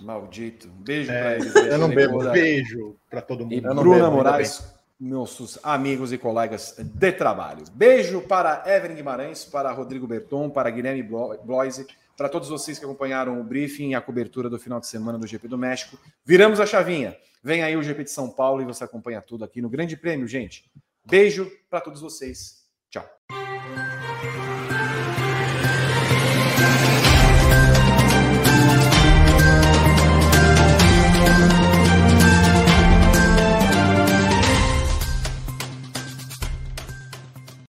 Maldito. 0.00 0.68
Beijo 0.68 1.12
é, 1.12 1.36
pra 1.36 1.46
ele. 1.46 1.72
Eu 1.72 1.78
não 1.78 1.88
bebo. 1.88 2.18
Beijo 2.32 2.96
para 3.08 3.22
todo 3.22 3.44
mundo. 3.44 3.52
E 3.54 3.60
Bruna 3.60 4.10
Moraes, 4.10 4.74
nossos 4.98 5.60
amigos 5.62 6.12
e 6.12 6.18
colegas 6.18 6.74
de 6.76 7.12
trabalho. 7.12 7.62
Beijo 7.72 8.20
para 8.20 8.64
Evelyn 8.66 8.96
Guimarães, 8.96 9.44
para 9.44 9.70
Rodrigo 9.70 10.08
Berton, 10.08 10.50
para 10.50 10.70
Guilherme 10.70 11.04
Bloise 11.04 11.86
para 12.16 12.28
todos 12.28 12.48
vocês 12.48 12.78
que 12.78 12.84
acompanharam 12.84 13.40
o 13.40 13.44
briefing 13.44 13.90
e 13.90 13.94
a 13.94 14.00
cobertura 14.00 14.48
do 14.48 14.58
final 14.58 14.80
de 14.80 14.86
semana 14.86 15.18
do 15.18 15.26
GP 15.26 15.48
do 15.48 15.58
México. 15.58 15.98
Viramos 16.24 16.60
a 16.60 16.66
chavinha. 16.66 17.16
Vem 17.42 17.62
aí 17.62 17.76
o 17.76 17.82
GP 17.82 18.04
de 18.04 18.10
São 18.10 18.30
Paulo 18.30 18.62
e 18.62 18.64
você 18.64 18.84
acompanha 18.84 19.20
tudo 19.20 19.44
aqui 19.44 19.60
no 19.60 19.68
Grande 19.68 19.96
Prêmio, 19.96 20.26
gente. 20.26 20.70
Beijo 21.04 21.50
para 21.68 21.80
todos 21.80 22.00
vocês. 22.00 22.62
Tchau. 22.88 23.04